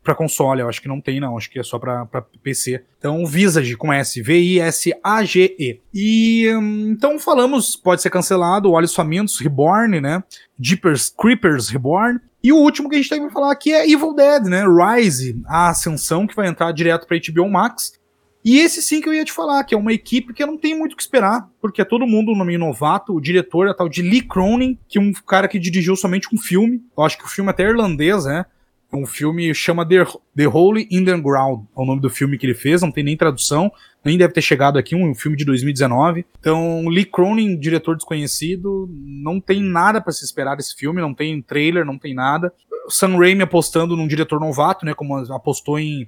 pra 0.03 0.15
console, 0.15 0.61
eu 0.61 0.69
acho 0.69 0.82
que 0.82 0.89
não 0.89 1.01
tem, 1.01 1.19
não. 1.19 1.36
Acho 1.36 1.51
que 1.51 1.59
é 1.59 1.62
só 1.62 1.78
pra, 1.78 2.05
pra 2.07 2.23
PC. 2.43 2.85
Então, 2.99 3.24
Visage 3.24 3.77
com 3.77 3.93
S, 3.93 4.20
V-I-S-A-G-E. 4.20 5.81
E 5.93 6.55
hum, 6.55 6.91
então 6.91 7.19
falamos, 7.19 7.74
pode 7.74 8.03
ser 8.03 8.11
cancelado, 8.11 8.70
Olhos 8.70 8.95
Famintos, 8.95 9.41
Reborn, 9.41 10.01
né? 10.01 10.23
Jeepers 10.61 11.11
Creepers 11.11 11.69
Reborn. 11.69 12.20
E 12.43 12.53
o 12.53 12.57
último 12.57 12.91
que 12.91 12.97
a 12.97 12.99
gente 12.99 13.09
tem 13.09 13.23
pra 13.23 13.31
falar 13.31 13.53
aqui 13.53 13.73
é 13.73 13.91
Evil 13.91 14.15
Dead, 14.15 14.45
né? 14.45 14.65
Rise, 14.66 15.41
a 15.47 15.70
Ascensão, 15.70 16.27
que 16.27 16.36
vai 16.36 16.47
entrar 16.47 16.70
direto 16.73 17.07
pra 17.07 17.16
HBO 17.16 17.49
Max. 17.51 17.99
E 18.44 18.58
esse 18.58 18.82
sim 18.82 19.00
que 19.00 19.08
eu 19.08 19.14
ia 19.14 19.24
te 19.24 19.32
falar, 19.32 19.64
que 19.64 19.74
é 19.74 19.78
uma 19.78 19.92
equipe 19.92 20.34
que 20.34 20.44
não 20.44 20.58
tenho 20.58 20.78
muito 20.78 20.92
o 20.92 20.96
que 20.96 21.02
esperar, 21.02 21.48
porque 21.62 21.80
é 21.80 21.84
todo 21.84 22.06
mundo 22.06 22.34
no 22.34 22.44
meio 22.44 22.58
novato. 22.58 23.14
O 23.14 23.20
diretor 23.20 23.68
é 23.68 23.72
tal 23.72 23.88
de 23.88 24.02
Lee 24.02 24.20
Cronin, 24.20 24.78
que 24.86 24.98
é 24.98 25.00
um 25.00 25.12
cara 25.12 25.48
que 25.48 25.58
dirigiu 25.58 25.96
somente 25.96 26.28
um 26.32 26.38
filme. 26.38 26.82
Eu 26.96 27.04
acho 27.04 27.16
que 27.16 27.24
o 27.24 27.28
filme 27.28 27.48
é 27.48 27.52
até 27.52 27.62
irlandês, 27.62 28.26
né? 28.26 28.44
Um 28.92 29.06
filme 29.06 29.52
chama 29.54 29.86
The, 29.88 30.04
The 30.36 30.46
Holy 30.46 30.88
Underground, 30.92 31.64
é 31.76 31.80
o 31.80 31.84
nome 31.84 32.00
do 32.00 32.08
filme 32.08 32.38
que 32.38 32.46
ele 32.46 32.54
fez, 32.54 32.80
não 32.80 32.92
tem 32.92 33.02
nem 33.02 33.16
tradução, 33.16 33.72
nem 34.04 34.16
deve 34.16 34.32
ter 34.32 34.42
chegado 34.42 34.78
aqui, 34.78 34.94
um 34.94 35.14
filme 35.14 35.36
de 35.36 35.44
2019. 35.44 36.24
Então, 36.38 36.86
Lee 36.86 37.04
Cronin, 37.04 37.58
diretor 37.58 37.96
desconhecido, 37.96 38.88
não 38.92 39.40
tem 39.40 39.60
nada 39.60 40.00
pra 40.00 40.12
se 40.12 40.24
esperar 40.24 40.54
desse 40.56 40.76
filme, 40.76 41.00
não 41.00 41.12
tem 41.12 41.42
trailer, 41.42 41.84
não 41.84 41.98
tem 41.98 42.14
nada. 42.14 42.52
Sam 42.88 43.16
Raimi 43.16 43.42
apostando 43.42 43.96
num 43.96 44.06
diretor 44.06 44.38
novato, 44.38 44.84
né, 44.84 44.94
como 44.94 45.16
apostou 45.32 45.78
em, 45.78 46.06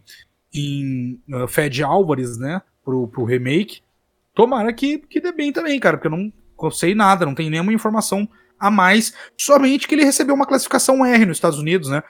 em 0.55 1.21
uh, 1.33 1.47
Fed 1.49 1.83
Álvares, 1.83 2.39
né, 2.39 2.63
pro, 2.85 3.09
pro 3.09 3.25
remake. 3.25 3.81
Tomara 4.35 4.73
que, 4.73 4.99
que 4.99 5.21
dê 5.21 5.33
bem 5.33 5.53
também, 5.53 5.79
cara, 5.81 5.97
porque 5.97 6.09
eu 6.09 6.19
não 6.19 6.71
sei 6.71 6.95
nada, 6.95 7.25
não 7.27 7.35
tem 7.35 7.49
nenhuma 7.51 7.73
informação 7.73 8.29
a 8.59 8.71
mais, 8.71 9.13
somente 9.37 9.87
que 9.87 9.95
ele 9.95 10.05
recebeu 10.05 10.35
uma 10.35 10.47
classificação 10.47 11.05
R 11.05 11.27
nos 11.27 11.37
Estados 11.37 11.59
Unidos, 11.59 11.91
né, 11.91 12.03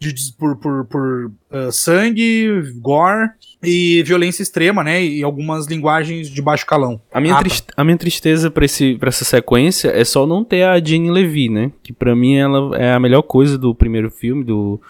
de, 0.00 0.12
por, 0.36 0.56
por, 0.56 0.84
por 0.86 1.26
uh, 1.52 1.70
sangue, 1.70 2.48
gore 2.80 3.30
e 3.62 4.02
violência 4.02 4.42
extrema, 4.42 4.82
né, 4.82 5.00
e 5.04 5.22
algumas 5.22 5.66
linguagens 5.66 6.28
de 6.28 6.42
baixo 6.42 6.66
calão. 6.66 7.00
A 7.12 7.20
minha, 7.20 7.36
Ah, 7.36 7.42
tá. 7.44 7.50
a 7.76 7.84
minha 7.84 7.96
tristeza 7.96 8.50
pra, 8.50 8.64
esse, 8.64 8.96
pra 8.96 9.10
essa 9.10 9.24
sequência 9.24 9.90
é 9.90 10.04
só 10.04 10.26
não 10.26 10.42
ter 10.42 10.64
a 10.64 10.82
Jane 10.82 11.08
Levy, 11.08 11.48
né? 11.48 11.70
Que 11.84 11.92
pra 11.92 12.16
mim 12.16 12.34
ela 12.34 12.76
é 12.76 12.92
a 12.94 12.98
melhor 12.98 13.22
coisa 13.22 13.56
do 13.56 13.72
primeiro 13.72 14.10
filme, 14.10 14.42
do, 14.42 14.80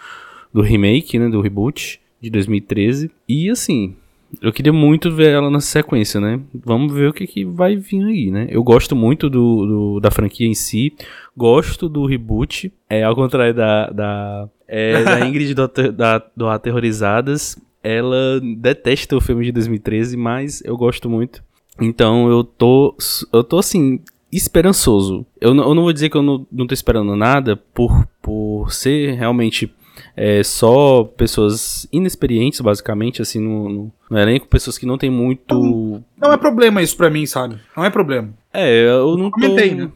do 0.51 0.61
remake, 0.63 1.19
né? 1.19 1.29
Do 1.29 1.41
reboot 1.41 2.01
de 2.23 2.29
2013. 2.29 3.11
E 3.27 3.49
assim, 3.49 3.95
eu 4.41 4.51
queria 4.53 4.71
muito 4.73 5.11
ver 5.11 5.31
ela 5.31 5.51
nessa 5.51 5.67
sequência, 5.67 6.21
né? 6.21 6.39
Vamos 6.65 6.93
ver 6.93 7.09
o 7.09 7.13
que, 7.13 7.27
que 7.27 7.43
vai 7.43 7.75
vir 7.75 8.03
aí, 8.05 8.31
né? 8.31 8.47
Eu 8.49 8.63
gosto 8.63 8.95
muito 8.95 9.29
do, 9.29 9.65
do- 9.65 9.99
da 9.99 10.09
franquia 10.09 10.47
em 10.47 10.53
si. 10.53 10.93
Gosto 11.35 11.89
do 11.89 12.05
reboot. 12.05 12.71
É, 12.89 13.03
ao 13.03 13.13
contrário 13.15 13.53
da, 13.53 13.89
da, 13.89 14.49
é, 14.67 15.03
da 15.03 15.19
Ingrid 15.27 15.53
do, 15.53 15.67
da, 15.91 16.23
do 16.35 16.47
Aterrorizadas. 16.47 17.57
Ela 17.83 18.39
detesta 18.57 19.17
o 19.17 19.21
filme 19.21 19.43
de 19.43 19.51
2013, 19.51 20.15
mas 20.15 20.63
eu 20.63 20.77
gosto 20.77 21.09
muito. 21.09 21.43
Então 21.81 22.29
eu 22.29 22.43
tô. 22.43 22.95
Eu 23.33 23.43
tô 23.43 23.57
assim. 23.57 23.99
Esperançoso. 24.31 25.25
Eu, 25.39 25.53
não- 25.53 25.63
eu 25.67 25.75
não 25.75 25.83
vou 25.83 25.93
dizer 25.93 26.09
que 26.09 26.17
eu 26.17 26.23
não, 26.23 26.47
não 26.51 26.65
tô 26.65 26.73
esperando 26.73 27.15
nada 27.15 27.55
por, 27.55 28.07
por 28.21 28.71
ser 28.73 29.13
realmente 29.15 29.71
é, 30.15 30.43
só 30.43 31.03
pessoas 31.03 31.87
inexperientes, 31.91 32.61
basicamente, 32.61 33.21
assim, 33.21 33.39
no, 33.39 33.69
no, 33.69 33.91
no 34.09 34.17
elenco, 34.19 34.47
pessoas 34.47 34.77
que 34.77 34.85
não 34.85 34.97
tem 34.97 35.09
muito. 35.09 36.01
Não 36.19 36.31
é 36.33 36.37
problema 36.37 36.81
isso 36.81 36.95
pra 36.97 37.09
mim, 37.09 37.25
sabe? 37.25 37.57
Não 37.75 37.83
é 37.85 37.89
problema. 37.89 38.33
É, 38.53 38.85
eu 38.87 39.17
não 39.17 39.31
tô. 39.31 39.39
Comentei, 39.39 39.73
né? 39.75 39.89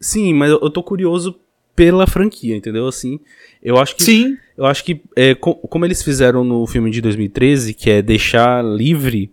Sim, 0.00 0.32
mas 0.34 0.50
eu, 0.50 0.60
eu 0.62 0.70
tô 0.70 0.82
curioso 0.82 1.38
pela 1.74 2.06
franquia, 2.06 2.56
entendeu? 2.56 2.86
Assim, 2.86 3.18
eu 3.62 3.76
acho 3.78 3.96
que 3.96 4.02
Sim, 4.04 4.36
eu 4.56 4.64
acho 4.64 4.82
que, 4.84 5.02
é, 5.14 5.34
co- 5.34 5.54
como 5.56 5.84
eles 5.84 6.02
fizeram 6.02 6.42
no 6.44 6.66
filme 6.66 6.90
de 6.90 7.00
2013, 7.02 7.74
que 7.74 7.90
é 7.90 8.00
deixar 8.00 8.64
livre, 8.64 9.30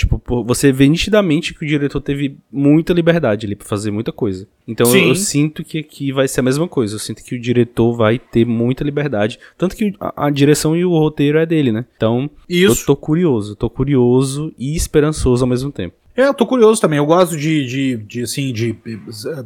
tipo, 0.00 0.44
você 0.44 0.72
vê 0.72 0.88
nitidamente 0.88 1.54
que 1.54 1.64
o 1.64 1.68
diretor 1.68 2.00
teve 2.00 2.36
muita 2.50 2.92
liberdade 2.92 3.46
ali 3.46 3.54
pra 3.54 3.66
fazer 3.66 3.90
muita 3.90 4.12
coisa. 4.12 4.46
Então 4.66 4.94
eu, 4.94 5.08
eu 5.08 5.14
sinto 5.14 5.62
que 5.62 5.78
aqui 5.78 6.12
vai 6.12 6.26
ser 6.26 6.40
a 6.40 6.42
mesma 6.42 6.66
coisa. 6.66 6.94
Eu 6.94 6.98
sinto 6.98 7.22
que 7.22 7.34
o 7.34 7.40
diretor 7.40 7.94
vai 7.96 8.18
ter 8.18 8.46
muita 8.46 8.82
liberdade. 8.82 9.38
Tanto 9.58 9.76
que 9.76 9.94
a, 10.00 10.26
a 10.26 10.30
direção 10.30 10.76
e 10.76 10.84
o 10.84 10.90
roteiro 10.90 11.38
é 11.38 11.44
dele, 11.44 11.72
né? 11.72 11.84
Então 11.96 12.30
eu 12.48 12.72
isso. 12.72 12.86
tô 12.86 12.96
curioso, 12.96 13.54
tô 13.54 13.68
curioso 13.68 14.52
e 14.58 14.74
esperançoso 14.74 15.44
ao 15.44 15.48
mesmo 15.48 15.70
tempo. 15.70 15.94
É, 16.16 16.26
eu 16.26 16.34
tô 16.34 16.46
curioso 16.46 16.80
também. 16.80 16.98
Eu 16.98 17.06
gosto 17.06 17.36
de, 17.36 17.66
de, 17.66 17.96
de 17.98 18.22
assim, 18.22 18.52
de 18.52 18.76
eh, 18.86 19.44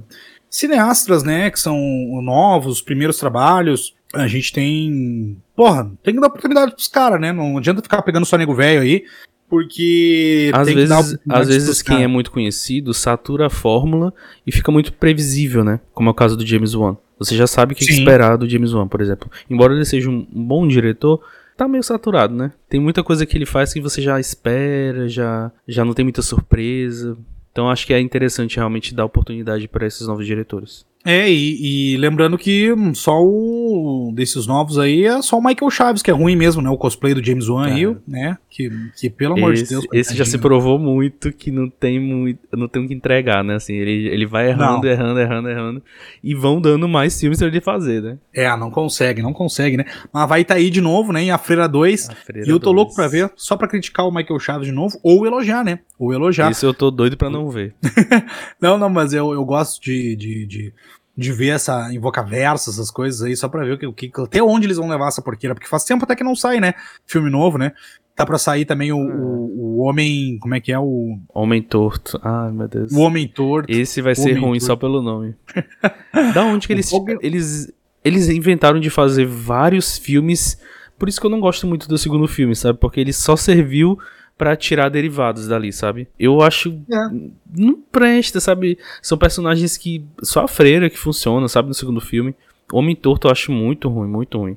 cineastas, 0.48 1.22
né, 1.22 1.50
que 1.50 1.58
são 1.58 1.76
novos, 2.22 2.80
primeiros 2.80 3.18
trabalhos. 3.18 3.94
A 4.12 4.28
gente 4.28 4.52
tem. 4.52 5.36
Porra, 5.56 5.90
tem 6.02 6.14
que 6.14 6.20
dar 6.20 6.28
oportunidade 6.28 6.72
pros 6.72 6.88
caras, 6.88 7.20
né? 7.20 7.32
Não 7.32 7.58
adianta 7.58 7.82
ficar 7.82 8.02
pegando 8.02 8.24
só 8.24 8.36
nego 8.38 8.54
velho 8.54 8.80
aí, 8.80 9.04
porque. 9.48 10.50
Às 10.52 10.68
vezes, 10.68 11.18
às 11.28 11.48
vezes 11.48 11.82
quem 11.82 12.02
é 12.02 12.06
muito 12.06 12.30
conhecido 12.30 12.92
satura 12.94 13.46
a 13.46 13.50
fórmula 13.50 14.12
e 14.46 14.52
fica 14.52 14.72
muito 14.72 14.92
previsível, 14.92 15.64
né? 15.64 15.80
Como 15.92 16.08
é 16.08 16.12
o 16.12 16.14
caso 16.14 16.36
do 16.36 16.46
James 16.46 16.74
Wan. 16.74 16.96
Você 17.18 17.36
já 17.36 17.46
sabe 17.46 17.72
o 17.72 17.76
que 17.76 17.84
Sim. 17.84 18.00
esperar 18.00 18.36
do 18.36 18.48
James 18.48 18.72
Wan, 18.72 18.88
por 18.88 19.00
exemplo. 19.00 19.30
Embora 19.48 19.74
ele 19.74 19.84
seja 19.84 20.10
um 20.10 20.26
um 20.32 20.44
bom 20.44 20.66
diretor, 20.66 21.20
tá 21.56 21.68
meio 21.68 21.82
saturado, 21.82 22.34
né? 22.34 22.52
Tem 22.68 22.80
muita 22.80 23.02
coisa 23.02 23.24
que 23.24 23.36
ele 23.36 23.46
faz 23.46 23.72
que 23.72 23.80
você 23.80 24.02
já 24.02 24.18
espera, 24.18 25.08
já, 25.08 25.52
já 25.66 25.84
não 25.84 25.94
tem 25.94 26.04
muita 26.04 26.22
surpresa. 26.22 27.16
Então 27.52 27.70
acho 27.70 27.86
que 27.86 27.94
é 27.94 28.00
interessante 28.00 28.56
realmente 28.56 28.94
dar 28.94 29.04
oportunidade 29.04 29.68
para 29.68 29.86
esses 29.86 30.06
novos 30.06 30.26
diretores. 30.26 30.84
É, 31.04 31.30
e, 31.30 31.92
e 31.92 31.96
lembrando 31.98 32.38
que 32.38 32.70
só 32.94 33.22
o 33.22 34.10
desses 34.14 34.46
novos 34.46 34.78
aí 34.78 35.04
é 35.04 35.20
só 35.20 35.38
o 35.38 35.44
Michael 35.44 35.70
Chaves, 35.70 36.02
que 36.02 36.10
é 36.10 36.14
ruim 36.14 36.34
mesmo, 36.34 36.62
né? 36.62 36.70
O 36.70 36.78
cosplay 36.78 37.12
do 37.12 37.22
James 37.22 37.48
Wan 37.48 37.66
aí, 37.66 37.84
Cara. 37.84 38.02
né? 38.08 38.38
Que, 38.48 38.70
que 38.96 39.10
pelo 39.10 39.34
amor 39.34 39.52
de 39.52 39.62
esse, 39.62 39.70
Deus. 39.70 39.86
esse 39.92 40.16
já 40.16 40.24
se 40.24 40.38
provou 40.38 40.78
muito 40.78 41.32
que 41.32 41.50
não 41.50 41.68
tem 41.68 41.98
muito, 42.00 42.38
não 42.56 42.68
tem 42.68 42.84
o 42.84 42.88
que 42.88 42.94
entregar, 42.94 43.42
né? 43.44 43.56
Assim, 43.56 43.74
ele, 43.74 44.08
ele 44.08 44.24
vai 44.26 44.48
errando, 44.48 44.82
Não. 44.82 44.90
errando, 44.90 45.20
errando, 45.20 45.48
errando 45.50 45.82
e 46.22 46.34
vão 46.34 46.60
dando 46.60 46.88
mais 46.88 47.18
filmes 47.20 47.38
pra 47.38 47.48
ele 47.48 47.60
fazer, 47.60 48.00
né? 48.02 48.18
É, 48.32 48.48
não 48.56 48.70
consegue, 48.70 49.20
não 49.20 49.32
consegue, 49.32 49.76
né? 49.76 49.84
Mas 50.12 50.28
vai 50.28 50.44
tá 50.44 50.54
aí 50.54 50.70
de 50.70 50.80
novo, 50.80 51.12
né? 51.12 51.22
Em 51.22 51.30
A 51.30 51.36
Freira 51.38 51.68
2. 51.68 52.08
A 52.10 52.14
Freira 52.14 52.48
E 52.48 52.50
eu 52.50 52.58
tô 52.58 52.66
2. 52.72 52.76
louco 52.76 52.94
pra 52.94 53.08
ver, 53.08 53.30
só 53.36 53.56
pra 53.56 53.68
criticar 53.68 54.06
o 54.06 54.14
Michael 54.14 54.38
Chaves 54.38 54.66
de 54.66 54.72
novo, 54.72 54.98
ou 55.02 55.26
elogiar, 55.26 55.64
né? 55.64 55.80
Ou 55.98 56.12
elogiar. 56.14 56.50
Isso 56.50 56.64
eu 56.64 56.72
tô 56.74 56.90
doido 56.90 57.16
pra 57.16 57.28
não 57.28 57.50
ver. 57.50 57.74
Não, 58.60 58.78
não, 58.78 58.88
mas 58.88 59.12
eu, 59.12 59.32
eu 59.32 59.44
gosto 59.44 59.82
de, 59.82 60.16
de, 60.16 60.46
de, 60.46 60.72
de 61.16 61.32
ver 61.32 61.50
essa 61.50 61.92
invocaversa, 61.92 62.70
essas 62.70 62.90
coisas 62.90 63.22
aí, 63.22 63.36
só 63.36 63.48
pra 63.48 63.64
ver 63.64 63.86
o 63.86 63.92
que, 63.92 64.10
até 64.18 64.42
onde 64.42 64.66
eles 64.66 64.76
vão 64.76 64.88
levar 64.88 65.08
essa 65.08 65.22
porqueira, 65.22 65.54
porque 65.54 65.68
faz 65.68 65.84
tempo 65.84 66.04
até 66.04 66.16
que 66.16 66.24
não 66.24 66.34
sai, 66.34 66.60
né? 66.60 66.74
Filme 67.06 67.30
novo, 67.30 67.56
né? 67.56 67.72
Tá 68.16 68.24
pra 68.24 68.38
sair 68.38 68.64
também 68.64 68.92
o, 68.92 68.98
o, 68.98 69.76
o 69.76 69.78
Homem. 69.80 70.38
Como 70.38 70.54
é 70.54 70.60
que 70.60 70.72
é? 70.72 70.78
O, 70.78 71.18
Homem 71.32 71.60
Torto. 71.60 72.20
Ai, 72.22 72.52
meu 72.52 72.68
Deus. 72.68 72.92
o 72.92 73.00
Homem 73.00 73.26
Torto. 73.26 73.72
Esse 73.72 74.00
vai 74.00 74.14
ser 74.14 74.34
ruim 74.34 74.58
Torto. 74.58 74.64
só 74.66 74.76
pelo 74.76 75.02
nome. 75.02 75.34
da 76.32 76.44
onde 76.44 76.66
que 76.66 76.72
eles, 76.72 76.92
eles. 77.20 77.72
Eles 78.04 78.28
inventaram 78.28 78.78
de 78.78 78.90
fazer 78.90 79.26
vários 79.26 79.98
filmes. 79.98 80.60
Por 80.96 81.08
isso 81.08 81.20
que 81.20 81.26
eu 81.26 81.30
não 81.30 81.40
gosto 81.40 81.66
muito 81.66 81.88
do 81.88 81.98
segundo 81.98 82.28
filme, 82.28 82.54
sabe? 82.54 82.78
Porque 82.78 83.00
ele 83.00 83.12
só 83.12 83.34
serviu 83.34 83.98
pra 84.36 84.56
tirar 84.56 84.88
derivados 84.88 85.46
dali, 85.48 85.72
sabe? 85.72 86.08
Eu 86.18 86.40
acho. 86.42 86.70
É. 86.90 87.08
Não 87.56 87.74
presta, 87.92 88.40
sabe? 88.40 88.78
São 89.02 89.16
personagens 89.18 89.76
que. 89.76 90.04
Só 90.22 90.44
a 90.44 90.48
freira 90.48 90.90
que 90.90 90.98
funciona, 90.98 91.46
sabe? 91.48 91.68
No 91.68 91.74
segundo 91.74 92.00
filme. 92.00 92.34
O 92.72 92.78
Homem 92.78 92.96
Torto 92.96 93.28
eu 93.28 93.32
acho 93.32 93.52
muito 93.52 93.88
ruim, 93.88 94.08
muito 94.08 94.38
ruim. 94.38 94.56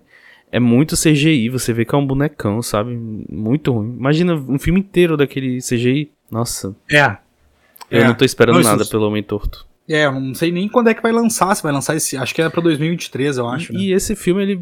É 0.51 0.59
muito 0.61 0.95
CGI, 0.95 1.49
você 1.49 1.73
vê 1.73 1.83
que 1.83 1.93
é 1.93 1.97
um 1.97 2.07
bonecão, 2.07 2.61
sabe? 2.61 2.95
Muito 3.29 3.71
ruim. 3.73 3.95
Imagina 3.97 4.33
um 4.35 4.57
filme 4.57 4.79
inteiro 4.79 5.17
daquele 5.17 5.57
CGI. 5.59 6.09
Nossa, 6.31 6.73
É. 6.89 7.17
eu 7.91 8.01
É. 8.01 8.07
não 8.07 8.13
tô 8.15 8.23
esperando 8.23 8.55
Não, 8.55 8.61
isso- 8.61 8.69
nada 8.69 8.85
pelo 8.85 9.07
Homem 9.07 9.21
Torto. 9.23 9.67
É, 9.89 10.05
eu 10.05 10.11
não 10.19 10.33
sei 10.33 10.51
nem 10.51 10.67
quando 10.67 10.89
é 10.89 10.93
que 10.93 11.01
vai 11.01 11.11
lançar, 11.13 11.53
se 11.55 11.61
vai 11.63 11.71
lançar 11.71 11.95
esse. 11.95 12.17
Acho 12.17 12.33
que 12.35 12.41
é 12.41 12.49
pra 12.49 12.61
2023, 12.61 13.37
eu 13.37 13.47
acho. 13.47 13.71
né? 13.73 13.79
E 13.79 13.91
esse 13.93 14.15
filme, 14.15 14.41
ele. 14.41 14.61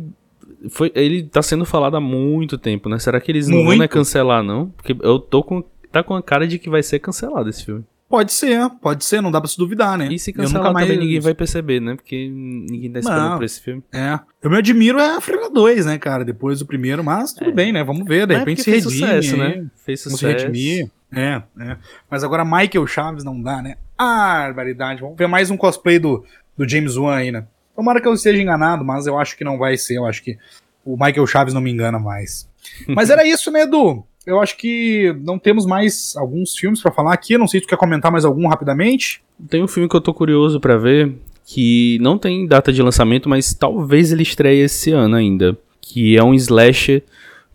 Foi, 0.69 0.91
ele 0.95 1.23
tá 1.23 1.41
sendo 1.41 1.65
falado 1.65 1.97
há 1.97 2.01
muito 2.01 2.57
tempo, 2.57 2.89
né? 2.89 2.97
Será 2.99 3.19
que 3.19 3.31
eles 3.31 3.47
não 3.47 3.63
vão 3.65 3.77
né, 3.77 3.87
cancelar, 3.87 4.43
não? 4.43 4.67
Porque 4.69 4.95
eu 5.01 5.19
tô 5.19 5.43
com. 5.43 5.63
Tá 5.91 6.03
com 6.03 6.13
a 6.15 6.21
cara 6.21 6.47
de 6.47 6.59
que 6.59 6.69
vai 6.69 6.83
ser 6.83 6.99
cancelado 6.99 7.49
esse 7.49 7.63
filme. 7.63 7.83
Pode 8.07 8.31
ser, 8.33 8.69
pode 8.81 9.03
ser, 9.03 9.19
não 9.21 9.31
dá 9.31 9.41
pra 9.41 9.47
se 9.49 9.57
duvidar, 9.57 9.97
né? 9.97 10.09
E 10.11 10.19
se 10.19 10.31
cancelar 10.31 10.61
nunca 10.63 10.73
mais- 10.73 10.85
também 10.87 10.99
ninguém 11.03 11.19
vai 11.19 11.33
perceber, 11.33 11.79
né? 11.79 11.95
Porque 11.95 12.29
ninguém 12.29 12.91
tá 12.91 12.99
esperando 12.99 13.29
Não. 13.29 13.37
por 13.37 13.43
esse 13.43 13.61
filme. 13.61 13.81
É. 13.93 14.19
Eu 14.43 14.49
me 14.51 14.57
admiro 14.57 14.99
é 14.99 15.15
a 15.15 15.21
Freira 15.21 15.49
2, 15.49 15.85
né, 15.87 15.97
cara? 15.97 16.23
Depois 16.23 16.59
do 16.59 16.65
primeiro, 16.65 17.03
mas 17.03 17.33
tudo 17.33 17.51
bem, 17.51 17.73
né? 17.73 17.83
Vamos 17.83 18.05
ver, 18.05 18.27
de 18.27 18.35
é 18.35 18.37
repente 18.37 18.61
se 18.61 18.69
porque 18.71 18.81
fez 18.81 18.93
redime. 19.01 19.23
sucesso, 19.23 19.37
né? 19.37 19.65
Fez 19.85 20.03
Vamos 20.03 20.19
se 20.19 20.25
sucesso. 20.25 20.45
redimir. 20.45 20.91
É, 21.13 21.41
é. 21.59 21.77
Mas 22.09 22.23
agora 22.23 22.45
Michael 22.45 22.85
Chaves 22.85 23.23
não 23.23 23.41
dá, 23.41 23.61
né? 23.61 23.77
Ah, 23.97 24.43
barbaridade. 24.47 25.01
Vamos 25.01 25.17
ver 25.17 25.27
mais 25.27 25.49
um 25.49 25.57
cosplay 25.57 25.97
do, 25.97 26.23
do 26.57 26.67
James 26.67 26.97
Wan 26.97 27.15
aí, 27.15 27.31
né? 27.31 27.45
Tomara 27.75 27.99
que 28.01 28.07
eu 28.07 28.13
esteja 28.13 28.41
enganado, 28.41 28.85
mas 28.85 29.05
eu 29.05 29.17
acho 29.17 29.37
que 29.37 29.43
não 29.43 29.57
vai 29.57 29.77
ser. 29.77 29.97
Eu 29.97 30.05
acho 30.05 30.23
que 30.23 30.37
o 30.83 30.93
Michael 30.93 31.27
Chaves 31.27 31.53
não 31.53 31.61
me 31.61 31.71
engana 31.71 31.99
mais. 31.99 32.47
Mas 32.87 33.11
era 33.11 33.25
isso, 33.27 33.51
né, 33.51 33.61
Edu? 33.61 34.03
Eu 34.25 34.41
acho 34.41 34.57
que 34.57 35.15
não 35.21 35.37
temos 35.37 35.67
mais 35.67 36.15
alguns 36.15 36.55
filmes 36.55 36.81
pra 36.81 36.91
falar 36.91 37.13
aqui. 37.13 37.33
Eu 37.33 37.39
Não 37.39 37.47
sei 37.47 37.59
se 37.59 37.67
tu 37.67 37.69
quer 37.69 37.77
comentar 37.77 38.11
mais 38.11 38.25
algum 38.25 38.47
rapidamente. 38.47 39.21
Tem 39.49 39.63
um 39.63 39.67
filme 39.67 39.87
que 39.87 39.95
eu 39.95 40.01
tô 40.01 40.13
curioso 40.15 40.59
pra 40.59 40.77
ver, 40.77 41.15
que 41.45 41.99
não 42.01 42.17
tem 42.17 42.47
data 42.47 42.73
de 42.73 42.81
lançamento, 42.81 43.29
mas 43.29 43.53
talvez 43.53 44.11
ele 44.11 44.23
estreie 44.23 44.61
esse 44.61 44.91
ano 44.91 45.15
ainda. 45.15 45.55
Que 45.79 46.17
é 46.17 46.23
um 46.23 46.33
slasher, 46.33 47.03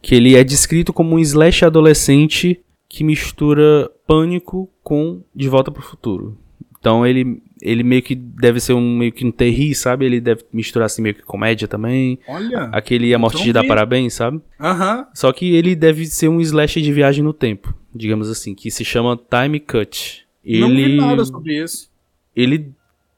que 0.01 0.15
ele 0.15 0.37
é 0.37 0.45
descrito 0.45 0.93
como 0.93 1.17
um 1.17 1.19
slasher 1.19 1.67
adolescente 1.67 2.61
que 2.89 3.03
mistura 3.03 3.91
pânico 4.07 4.69
com 4.83 5.23
De 5.35 5.49
Volta 5.49 5.71
pro 5.71 5.83
Futuro. 5.83 6.39
Então 6.79 7.07
ele, 7.07 7.43
ele 7.63 7.83
meio 7.83 8.03
que 8.03 8.15
deve 8.15 8.61
ser 8.61 8.73
um 8.73 8.97
meio 8.99 9.13
que 9.13 9.25
um 9.27 9.31
terri, 9.31 9.75
sabe? 9.75 10.05
Ele 10.07 10.21
deve 10.21 10.45
misturar 10.53 10.87
assim 10.87 11.03
meio 11.03 11.15
que 11.15 11.23
comédia 11.23 11.67
também. 11.69 12.19
Olha. 12.29 12.69
Aquele 12.73 13.13
A 13.15 13.19
Morte 13.19 13.43
te 13.43 13.53
dá 13.53 13.63
vi. 13.63 13.69
parabéns, 13.69 14.15
sabe? 14.15 14.41
Aham. 14.61 15.07
Só 15.15 15.33
que 15.33 15.55
ele 15.55 15.75
deve 15.75 16.07
ser 16.07 16.29
um 16.29 16.41
slasher 16.41 16.83
de 16.83 16.93
viagem 16.93 17.23
no 17.23 17.33
tempo, 17.33 17.75
digamos 17.95 18.29
assim, 18.31 18.55
que 18.55 18.71
se 18.71 18.85
chama 18.85 19.17
Time 19.31 19.61
Cut. 19.61 20.27
Ele, 20.45 20.61
Não 20.61 20.69
vi 20.75 20.97
nada 20.97 21.25
sobre 21.25 21.63
isso. 21.63 21.91
ele 22.35 22.71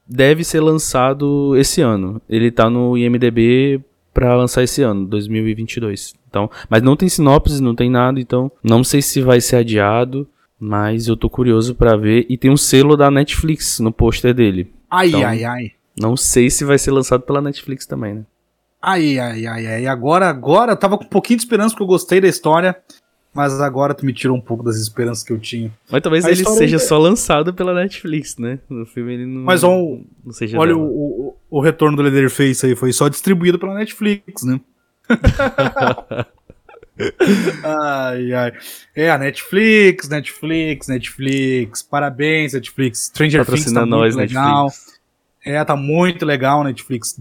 deve 0.07 0.43
ser 0.43 0.59
lançado 0.59 1.55
esse 1.57 1.81
ano. 1.81 2.21
Ele 2.29 2.51
tá 2.51 2.69
no 2.69 2.97
IMDb 2.97 3.79
pra 4.13 4.35
lançar 4.35 4.61
esse 4.63 4.81
ano, 4.81 5.05
2022. 5.07 6.13
Então, 6.29 6.49
mas 6.69 6.81
não 6.81 6.95
tem 6.95 7.07
sinopse, 7.07 7.61
não 7.61 7.73
tem 7.75 7.89
nada, 7.89 8.19
então 8.19 8.51
não 8.63 8.83
sei 8.83 9.01
se 9.01 9.21
vai 9.21 9.39
ser 9.39 9.57
adiado, 9.57 10.27
mas 10.65 11.07
eu 11.07 11.17
tô 11.17 11.29
curioso 11.29 11.75
pra 11.75 11.97
ver 11.97 12.25
e 12.29 12.37
tem 12.37 12.49
um 12.49 12.55
selo 12.57 12.95
da 12.95 13.11
Netflix 13.11 13.79
no 13.79 13.91
pôster 13.91 14.33
dele. 14.33 14.71
Ai, 14.89 15.09
Então- 15.09 15.25
ai, 15.25 15.43
ai. 15.43 15.71
Não 15.99 16.15
sei 16.17 16.49
se 16.49 16.63
vai 16.65 16.77
ser 16.79 16.91
lançado 16.91 17.21
pela 17.23 17.41
Netflix 17.41 17.85
também, 17.85 18.15
né? 18.15 18.21
Ai, 18.81 19.19
ai, 19.19 19.45
ai, 19.45 19.67
ai. 19.67 19.85
Agora, 19.87 20.27
agora, 20.27 20.71
eu 20.71 20.77
tava 20.77 20.97
com 20.97 21.03
um 21.03 21.07
pouquinho 21.09 21.37
de 21.37 21.43
esperança 21.43 21.69
porque 21.71 21.83
eu 21.83 21.87
gostei 21.87 22.19
da 22.19 22.27
história, 22.27 22.75
mas 23.33 23.59
agora 23.61 23.93
tu 23.93 24.05
me 24.05 24.11
tirou 24.13 24.35
um 24.35 24.41
pouco 24.41 24.63
das 24.63 24.75
esperanças 24.77 25.23
que 25.23 25.31
eu 25.31 25.39
tinha. 25.39 25.71
Mas 25.91 26.01
talvez 26.01 26.25
A 26.25 26.31
ele 26.31 26.43
seja 26.45 26.77
é- 26.77 26.79
só 26.79 26.97
lançado 26.97 27.53
pela 27.53 27.73
Netflix, 27.73 28.37
né? 28.37 28.59
No 28.69 28.85
filme 28.85 29.13
ele 29.13 29.25
não, 29.25 29.41
Mas, 29.43 29.63
ó, 29.63 29.69
não 30.25 30.31
seja 30.31 30.57
Olha, 30.57 30.75
o, 30.75 30.81
o, 30.81 31.35
o 31.49 31.61
retorno 31.61 31.95
do 31.97 32.03
Leatherface 32.03 32.65
aí 32.65 32.75
foi 32.75 32.91
só 32.91 33.07
distribuído 33.07 33.59
pela 33.59 33.75
Netflix, 33.75 34.43
né? 34.43 34.59
ai, 37.63 38.33
ai. 38.33 38.53
É, 38.95 39.09
a 39.09 39.17
Netflix, 39.17 40.07
Netflix, 40.07 40.87
Netflix. 40.87 41.81
Parabéns, 41.81 42.53
Netflix. 42.53 43.05
Stranger 43.05 43.45
Things 43.45 43.71
tá 43.71 43.85
nós, 43.85 44.15
muito 44.15 44.29
legal. 44.29 44.65
Netflix. 44.65 44.93
É, 45.45 45.63
tá 45.63 45.75
muito 45.75 46.25
legal, 46.25 46.63
Netflix. 46.63 47.19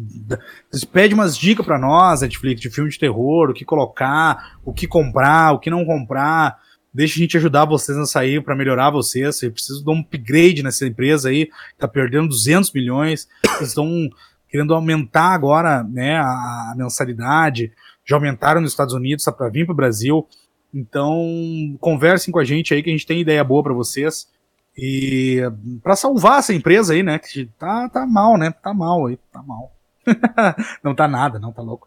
Pedem 0.93 1.15
umas 1.15 1.37
dicas 1.37 1.67
pra 1.67 1.79
nós, 1.79 2.21
Netflix, 2.21 2.61
de 2.61 2.71
filme 2.71 2.89
de 2.89 2.99
terror, 2.99 3.51
o 3.51 3.55
que 3.55 3.65
colocar, 3.65 4.59
o 4.65 4.73
que 4.73 4.87
comprar, 4.87 5.53
o 5.53 5.59
que 5.59 5.71
não 5.71 5.85
comprar. 5.85 6.57
Deixa 6.95 7.17
a 7.17 7.19
gente 7.19 7.37
ajudar 7.37 7.65
vocês 7.65 7.99
a 7.99 8.07
sair 8.07 8.43
pra 8.43 8.55
melhorar 8.55 8.91
vocês. 8.91 9.37
Vocês 9.37 9.53
precisam 9.53 9.83
de 9.83 9.91
um 9.91 10.01
upgrade 10.01 10.63
nessa 10.63 10.87
empresa 10.87 11.31
aí, 11.31 11.51
tá 11.79 11.89
perdendo 11.89 12.29
200 12.29 12.71
milhões. 12.73 13.27
Vocês 13.45 13.71
estão 13.71 14.09
querendo 14.49 14.75
aumentar 14.75 15.33
agora, 15.33 15.83
né, 15.83 16.19
a 16.19 16.75
mensalidade. 16.77 17.73
Já 18.05 18.17
aumentaram 18.17 18.61
nos 18.61 18.73
Estados 18.73 18.95
Unidos, 18.95 19.25
tá 19.25 19.33
pra 19.33 19.49
vir 19.49 19.67
pro 19.67 19.75
Brasil. 19.75 20.27
Então, 20.75 21.77
conversem 21.81 22.33
com 22.33 22.39
a 22.39 22.45
gente 22.45 22.73
aí 22.73 22.83
que 22.83 22.91
a 22.91 22.93
gente 22.93 23.07
tem 23.07 23.21
ideia 23.21 23.45
boa 23.45 23.63
pra 23.63 23.73
vocês. 23.73 24.29
E 24.77 25.41
pra 25.83 25.95
salvar 25.95 26.39
essa 26.39 26.55
empresa 26.55 26.95
aí, 26.95 27.03
né? 27.03 27.19
Que 27.19 27.47
tá, 27.59 27.89
tá 27.89 28.07
mal, 28.07 28.39
né? 28.39 28.51
Tá 28.51 28.73
mal 28.73 29.07
aí, 29.07 29.19
tá 29.31 29.43
mal. 29.43 29.73
não 30.83 30.95
tá 30.95 31.07
nada, 31.07 31.39
não, 31.39 31.53
tá 31.53 31.63
louco. 31.63 31.87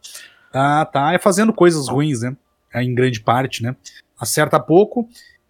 Tá, 0.51 0.85
tá 0.85 1.13
é 1.13 1.17
fazendo 1.17 1.51
coisas 1.51 1.87
ruins, 1.87 2.21
né? 2.21 2.35
É, 2.73 2.83
Em 2.83 2.93
grande 2.93 3.19
parte, 3.21 3.63
né? 3.63 3.75
Acerta 4.19 4.59
pouco. 4.59 5.09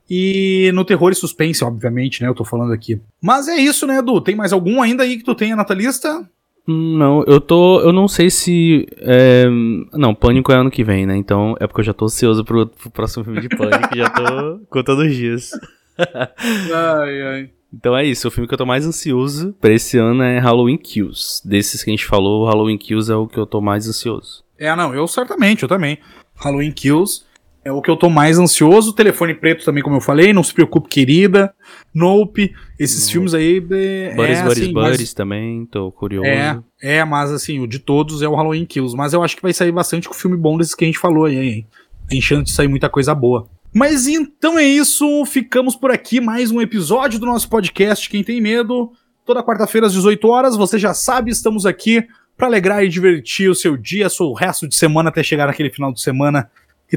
E 0.09 0.71
no 0.73 0.85
terror 0.85 1.11
e 1.11 1.15
suspense, 1.15 1.63
obviamente, 1.63 2.21
né? 2.21 2.29
Eu 2.29 2.35
tô 2.35 2.45
falando 2.45 2.71
aqui. 2.71 3.01
Mas 3.21 3.47
é 3.47 3.55
isso, 3.55 3.85
né, 3.85 3.97
Edu? 3.97 4.21
Tem 4.21 4.35
mais 4.35 4.53
algum 4.53 4.81
ainda 4.81 5.03
aí 5.03 5.17
que 5.17 5.23
tu 5.23 5.35
tenha 5.35 5.55
na 5.55 5.65
tua 5.65 5.75
lista? 5.75 6.29
Não, 6.67 7.23
eu 7.25 7.39
tô. 7.39 7.79
Eu 7.81 7.93
não 7.93 8.07
sei 8.07 8.29
se. 8.29 8.87
é, 8.97 9.45
não, 9.93 10.15
Pânico 10.15 10.51
é 10.51 10.55
ano 10.55 10.71
que 10.71 10.83
vem, 10.83 11.05
né? 11.05 11.15
Então 11.15 11.55
é 11.59 11.67
porque 11.67 11.81
eu 11.81 11.85
já 11.85 11.93
tô 11.93 12.05
ansioso 12.05 12.43
pro, 12.43 12.65
pro 12.65 12.89
próximo 12.89 13.23
filme 13.23 13.39
de 13.41 13.49
Pânico. 13.49 13.95
já 13.95 14.09
tô 14.09 14.59
contando 14.69 15.03
os 15.03 15.15
dias. 15.15 15.51
Ai, 15.97 17.21
ai. 17.21 17.49
Então 17.73 17.95
é 17.95 18.05
isso, 18.05 18.27
o 18.27 18.31
filme 18.31 18.47
que 18.47 18.53
eu 18.53 18.57
tô 18.57 18.65
mais 18.65 18.85
ansioso 18.87 19.53
pra 19.59 19.71
esse 19.73 19.97
ano 19.97 20.23
é 20.23 20.39
Halloween 20.39 20.77
Kills. 20.77 21.45
Desses 21.47 21.83
que 21.83 21.89
a 21.89 21.93
gente 21.93 22.05
falou, 22.05 22.45
Halloween 22.45 22.77
Kills 22.77 23.11
é 23.11 23.15
o 23.15 23.27
que 23.27 23.37
eu 23.37 23.45
tô 23.45 23.59
mais 23.59 23.87
ansioso. 23.87 24.43
É, 24.57 24.73
não, 24.75 24.95
eu 24.95 25.05
certamente, 25.07 25.63
eu 25.63 25.69
também. 25.69 25.97
Halloween 26.35 26.71
Kills 26.71 27.25
é 27.65 27.71
o 27.71 27.81
que 27.81 27.89
eu 27.89 27.97
tô 27.97 28.11
mais 28.11 28.37
ansioso. 28.37 28.93
Telefone 28.93 29.33
Preto 29.33 29.65
também, 29.65 29.81
como 29.81 29.95
eu 29.95 30.01
falei. 30.01 30.31
Não 30.31 30.43
se 30.43 30.53
preocupe, 30.53 30.87
querida. 30.87 31.51
Nope. 31.91 32.53
Esses 32.77 33.09
filmes 33.09 33.33
aí. 33.33 33.57
É, 33.57 34.13
Buddies, 34.13 34.37
é, 34.37 34.43
Buddies, 34.43 34.63
assim, 34.63 34.73
mas- 34.73 35.13
também, 35.15 35.65
tô 35.65 35.91
curioso. 35.91 36.27
É, 36.27 36.59
é, 36.79 37.03
mas 37.03 37.31
assim, 37.31 37.59
o 37.59 37.65
de 37.67 37.79
todos 37.79 38.21
é 38.21 38.27
o 38.27 38.35
Halloween 38.35 38.65
Kills. 38.65 38.95
Mas 38.95 39.13
eu 39.13 39.23
acho 39.23 39.35
que 39.35 39.41
vai 39.41 39.51
sair 39.51 39.71
bastante 39.71 40.07
com 40.07 40.13
filme 40.13 40.37
bom 40.37 40.57
desses 40.59 40.75
que 40.75 40.85
a 40.85 40.87
gente 40.87 40.99
falou 40.99 41.25
aí, 41.25 41.37
hein? 41.37 41.67
Tem 42.07 42.21
chance 42.21 42.43
de 42.43 42.51
sair 42.51 42.67
muita 42.67 42.87
coisa 42.87 43.15
boa. 43.15 43.49
Mas 43.73 44.07
então 44.07 44.59
é 44.59 44.63
isso, 44.63 45.25
ficamos 45.25 45.75
por 45.75 45.89
aqui. 45.89 46.21
Mais 46.21 46.51
um 46.51 46.61
episódio 46.61 47.19
do 47.19 47.25
nosso 47.25 47.49
podcast 47.49 48.07
Quem 48.07 48.23
Tem 48.23 48.39
Medo. 48.39 48.91
Toda 49.25 49.43
quarta-feira 49.43 49.87
às 49.87 49.93
18 49.93 50.27
horas, 50.27 50.55
você 50.55 50.77
já 50.77 50.93
sabe, 50.93 51.31
estamos 51.31 51.65
aqui 51.65 52.05
para 52.37 52.45
alegrar 52.45 52.83
e 52.83 52.89
divertir 52.89 53.49
o 53.49 53.55
seu 53.55 53.75
dia, 53.75 54.07
o 54.19 54.33
resto 54.33 54.67
de 54.67 54.75
semana 54.75 55.09
até 55.09 55.23
chegar 55.23 55.47
naquele 55.47 55.71
final 55.71 55.91
de 55.91 55.99
semana 55.99 56.47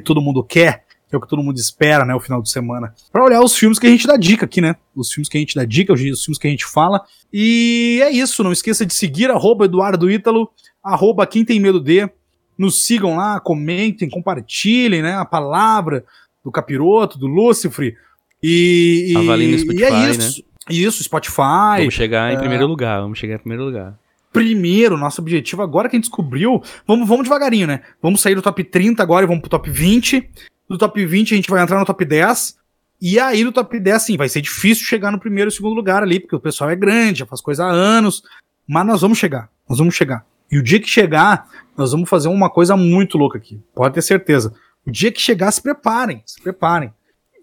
que 0.01 0.07
todo 0.07 0.21
mundo 0.21 0.43
quer, 0.43 0.85
que 1.09 1.15
é 1.15 1.19
o 1.19 1.21
que 1.21 1.29
todo 1.29 1.43
mundo 1.43 1.57
espera, 1.57 2.05
né, 2.05 2.15
o 2.15 2.21
final 2.21 2.43
de 2.43 2.51
semana. 2.51 2.95
Para 3.11 3.25
olhar 3.25 3.41
os 3.41 3.57
filmes 3.57 3.79
que 3.79 3.87
a 3.87 3.91
gente 3.91 4.07
dá 4.07 4.17
dica 4.17 4.45
aqui, 4.45 4.61
né? 4.61 4.77
Os 4.95 5.11
filmes 5.11 5.29
que 5.29 5.39
a 5.39 5.41
gente 5.41 5.55
dá 5.55 5.65
dica, 5.65 5.93
os 5.93 6.01
filmes 6.01 6.39
que 6.39 6.47
a 6.47 6.51
gente 6.51 6.67
fala. 6.67 7.03
E 7.33 8.01
é 8.03 8.11
isso, 8.11 8.45
não 8.45 8.53
esqueça 8.53 8.85
de 8.85 8.93
seguir 8.93 9.31
arroba 9.31 9.65
Eduardo 9.65 10.11
Ítalo, 10.11 10.51
arroba 10.83 11.27
quem 11.27 11.45
tem 11.45 11.59
medo 11.59 11.81
de. 11.81 12.09
Nos 12.57 12.85
sigam 12.85 13.17
lá, 13.17 13.39
comentem, 13.39 14.11
compartilhem, 14.11 15.01
né, 15.01 15.15
a 15.15 15.25
palavra 15.25 16.05
do 16.45 16.51
Capiroto, 16.51 17.19
do 17.19 17.27
Lúcifer. 17.27 17.97
E, 18.43 19.09
e, 19.11 19.15
no 19.15 19.35
e 19.37 19.59
Spotify, 19.59 19.85
é 19.85 20.11
isso. 20.11 20.45
Isso, 20.69 21.03
Spotify. 21.03 21.79
Vamos 21.79 21.95
chegar 21.95 22.33
em 22.33 22.37
é. 22.37 22.39
primeiro 22.39 22.67
lugar, 22.67 23.01
vamos 23.01 23.19
chegar 23.19 23.37
em 23.37 23.39
primeiro 23.39 23.65
lugar. 23.65 23.99
Primeiro, 24.33 24.97
nosso 24.97 25.21
objetivo 25.21 25.63
agora 25.63 25.89
que 25.89 25.97
a 25.97 25.99
gente 25.99 26.05
descobriu, 26.05 26.63
vamos, 26.87 27.09
vamos 27.09 27.25
devagarinho, 27.25 27.67
né? 27.67 27.83
Vamos 28.03 28.21
sair 28.21 28.35
do 28.35 28.43
top 28.43 28.63
30 28.63 29.03
agora 29.03 29.25
e 29.25 29.27
vamos 29.27 29.41
pro 29.41 29.51
top 29.51 29.71
20. 29.71 30.31
Do 30.69 30.77
top 30.77 31.05
20 31.05 31.33
a 31.33 31.37
gente 31.37 31.51
vai 31.51 31.63
entrar 31.63 31.79
no 31.79 31.85
top 31.85 32.05
10. 32.05 32.59
E 33.01 33.19
aí 33.19 33.45
no 33.45 33.53
top 33.53 33.79
10, 33.79 34.03
sim, 34.03 34.17
vai 34.17 34.29
ser 34.29 34.41
difícil 34.41 34.85
chegar 34.85 35.11
no 35.11 35.21
primeiro 35.21 35.49
e 35.49 35.53
segundo 35.53 35.75
lugar 35.75 36.03
ali, 36.03 36.21
porque 36.21 36.37
o 36.37 36.41
pessoal 36.41 36.69
é 36.69 36.77
grande, 36.77 37.21
já 37.21 37.27
faz 37.27 37.41
coisa 37.41 37.65
há 37.65 37.71
anos. 37.71 38.23
Mas 38.67 38.87
nós 38.87 39.01
vamos 39.01 39.19
chegar, 39.19 39.49
nós 39.69 39.79
vamos 39.79 39.95
chegar. 39.95 40.27
E 40.51 40.59
o 40.59 40.63
dia 40.63 40.81
que 40.81 40.89
chegar, 40.89 41.49
nós 41.77 41.93
vamos 41.93 42.09
fazer 42.09 42.29
uma 42.29 42.51
coisa 42.51 42.77
muito 42.77 43.17
louca 43.17 43.39
aqui. 43.39 43.61
Pode 43.75 43.95
ter 43.95 44.03
certeza. 44.03 44.53
O 44.85 44.91
dia 44.91 45.13
que 45.13 45.21
chegar, 45.21 45.51
se 45.53 45.63
preparem, 45.63 46.23
se 46.27 46.41
preparem. 46.41 46.93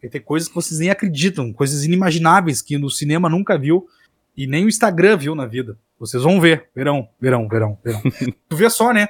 Vai 0.02 0.10
ter 0.10 0.20
coisas 0.20 0.48
que 0.50 0.56
vocês 0.56 0.80
nem 0.80 0.90
acreditam, 0.90 1.54
coisas 1.54 1.84
inimagináveis 1.84 2.62
que 2.62 2.78
no 2.78 2.90
cinema 2.90 3.30
nunca 3.30 3.58
viu 3.58 3.88
e 4.38 4.48
nem 4.48 4.66
o 4.66 4.70
Instagram 4.70 5.18
viu 5.18 5.36
na 5.36 5.46
vida. 5.46 5.78
Vocês 6.00 6.24
vão 6.24 6.42
ver, 6.42 6.70
verão, 6.76 7.08
verão, 7.20 7.48
verão, 7.48 7.78
verão. 7.84 8.02
tu 8.50 8.56
vê 8.56 8.70
só, 8.70 8.92
né? 8.92 9.08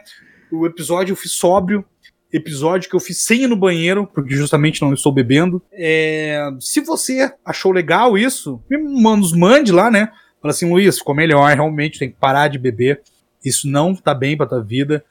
O 0.52 0.66
episódio 0.66 1.14
eu 1.14 1.16
fiz 1.16 1.34
sóbrio, 1.34 1.84
episódio 2.32 2.90
que 2.90 2.96
eu 2.96 3.00
fiz 3.00 3.24
sem 3.24 3.44
ir 3.44 3.48
no 3.48 3.56
banheiro, 3.56 4.08
porque 4.14 4.36
justamente 4.36 4.82
não 4.82 4.94
estou 4.94 5.12
bebendo. 5.12 5.62
É, 5.72 6.50
se 6.60 6.82
você 6.82 7.32
achou 7.44 7.72
legal 7.72 8.18
isso, 8.18 8.62
me 8.70 8.78
manda, 8.78 9.22
nos 9.22 9.34
mande 9.34 9.72
lá, 9.72 9.90
né? 9.90 10.12
Fala 10.42 10.52
assim, 10.52 10.70
Luiz, 10.70 11.00
ficou 11.00 11.16
melhor, 11.16 11.52
realmente 11.56 11.98
tem 11.98 12.10
que 12.10 12.18
parar 12.18 12.48
de 12.48 12.60
beber. 12.60 13.02
Isso 13.44 13.68
não 13.68 13.96
tá 13.96 14.14
bem 14.14 14.38
pra 14.38 14.46
tua 14.46 14.64
vida. 14.64 15.04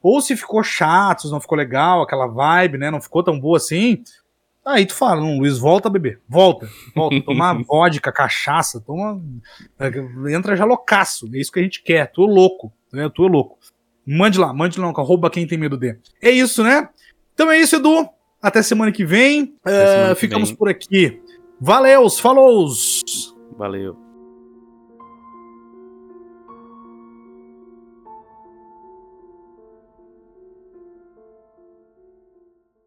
Ou 0.00 0.20
se 0.20 0.36
ficou 0.36 0.62
chato, 0.62 1.22
se 1.22 1.30
não 1.30 1.40
ficou 1.40 1.58
legal, 1.58 2.02
aquela 2.02 2.26
vibe, 2.26 2.78
né? 2.78 2.90
Não 2.90 3.00
ficou 3.00 3.22
tão 3.22 3.38
boa 3.38 3.56
assim. 3.56 4.02
Aí 4.70 4.84
tu 4.84 4.94
fala, 4.94 5.20
não, 5.20 5.38
Luiz, 5.38 5.58
volta 5.58 5.88
a 5.88 5.90
beber. 5.90 6.20
Volta, 6.28 6.68
volta. 6.94 7.20
Tomar 7.24 7.54
vodka, 7.62 8.12
cachaça, 8.12 8.80
toma. 8.80 9.20
Entra 10.30 10.54
já 10.56 10.64
loucaço. 10.64 11.26
É 11.32 11.38
isso 11.38 11.50
que 11.50 11.58
a 11.58 11.62
gente 11.62 11.82
quer. 11.82 12.12
Tu 12.12 12.22
é 12.22 12.26
louco. 12.26 12.70
Né? 12.92 13.10
Tu 13.14 13.24
é 13.24 13.28
louco. 13.30 13.58
Mande 14.06 14.38
lá, 14.38 14.52
mande 14.52 14.78
lá, 14.80 14.88
arroba 14.88 15.30
quem 15.30 15.46
tem 15.46 15.56
medo 15.58 15.76
de. 15.76 15.96
É 16.20 16.30
isso, 16.30 16.62
né? 16.62 16.88
Então 17.34 17.50
é 17.50 17.58
isso, 17.58 17.76
Edu. 17.76 18.08
Até 18.42 18.62
semana 18.62 18.92
que 18.92 19.04
vem. 19.04 19.54
Até 19.62 19.86
semana 19.86 20.10
É, 20.10 20.14
que 20.14 20.20
ficamos 20.20 20.48
vem. 20.50 20.56
por 20.58 20.68
aqui. 20.68 21.20
Valeus, 21.60 22.18
falou! 22.20 22.68
Valeu. 23.56 24.07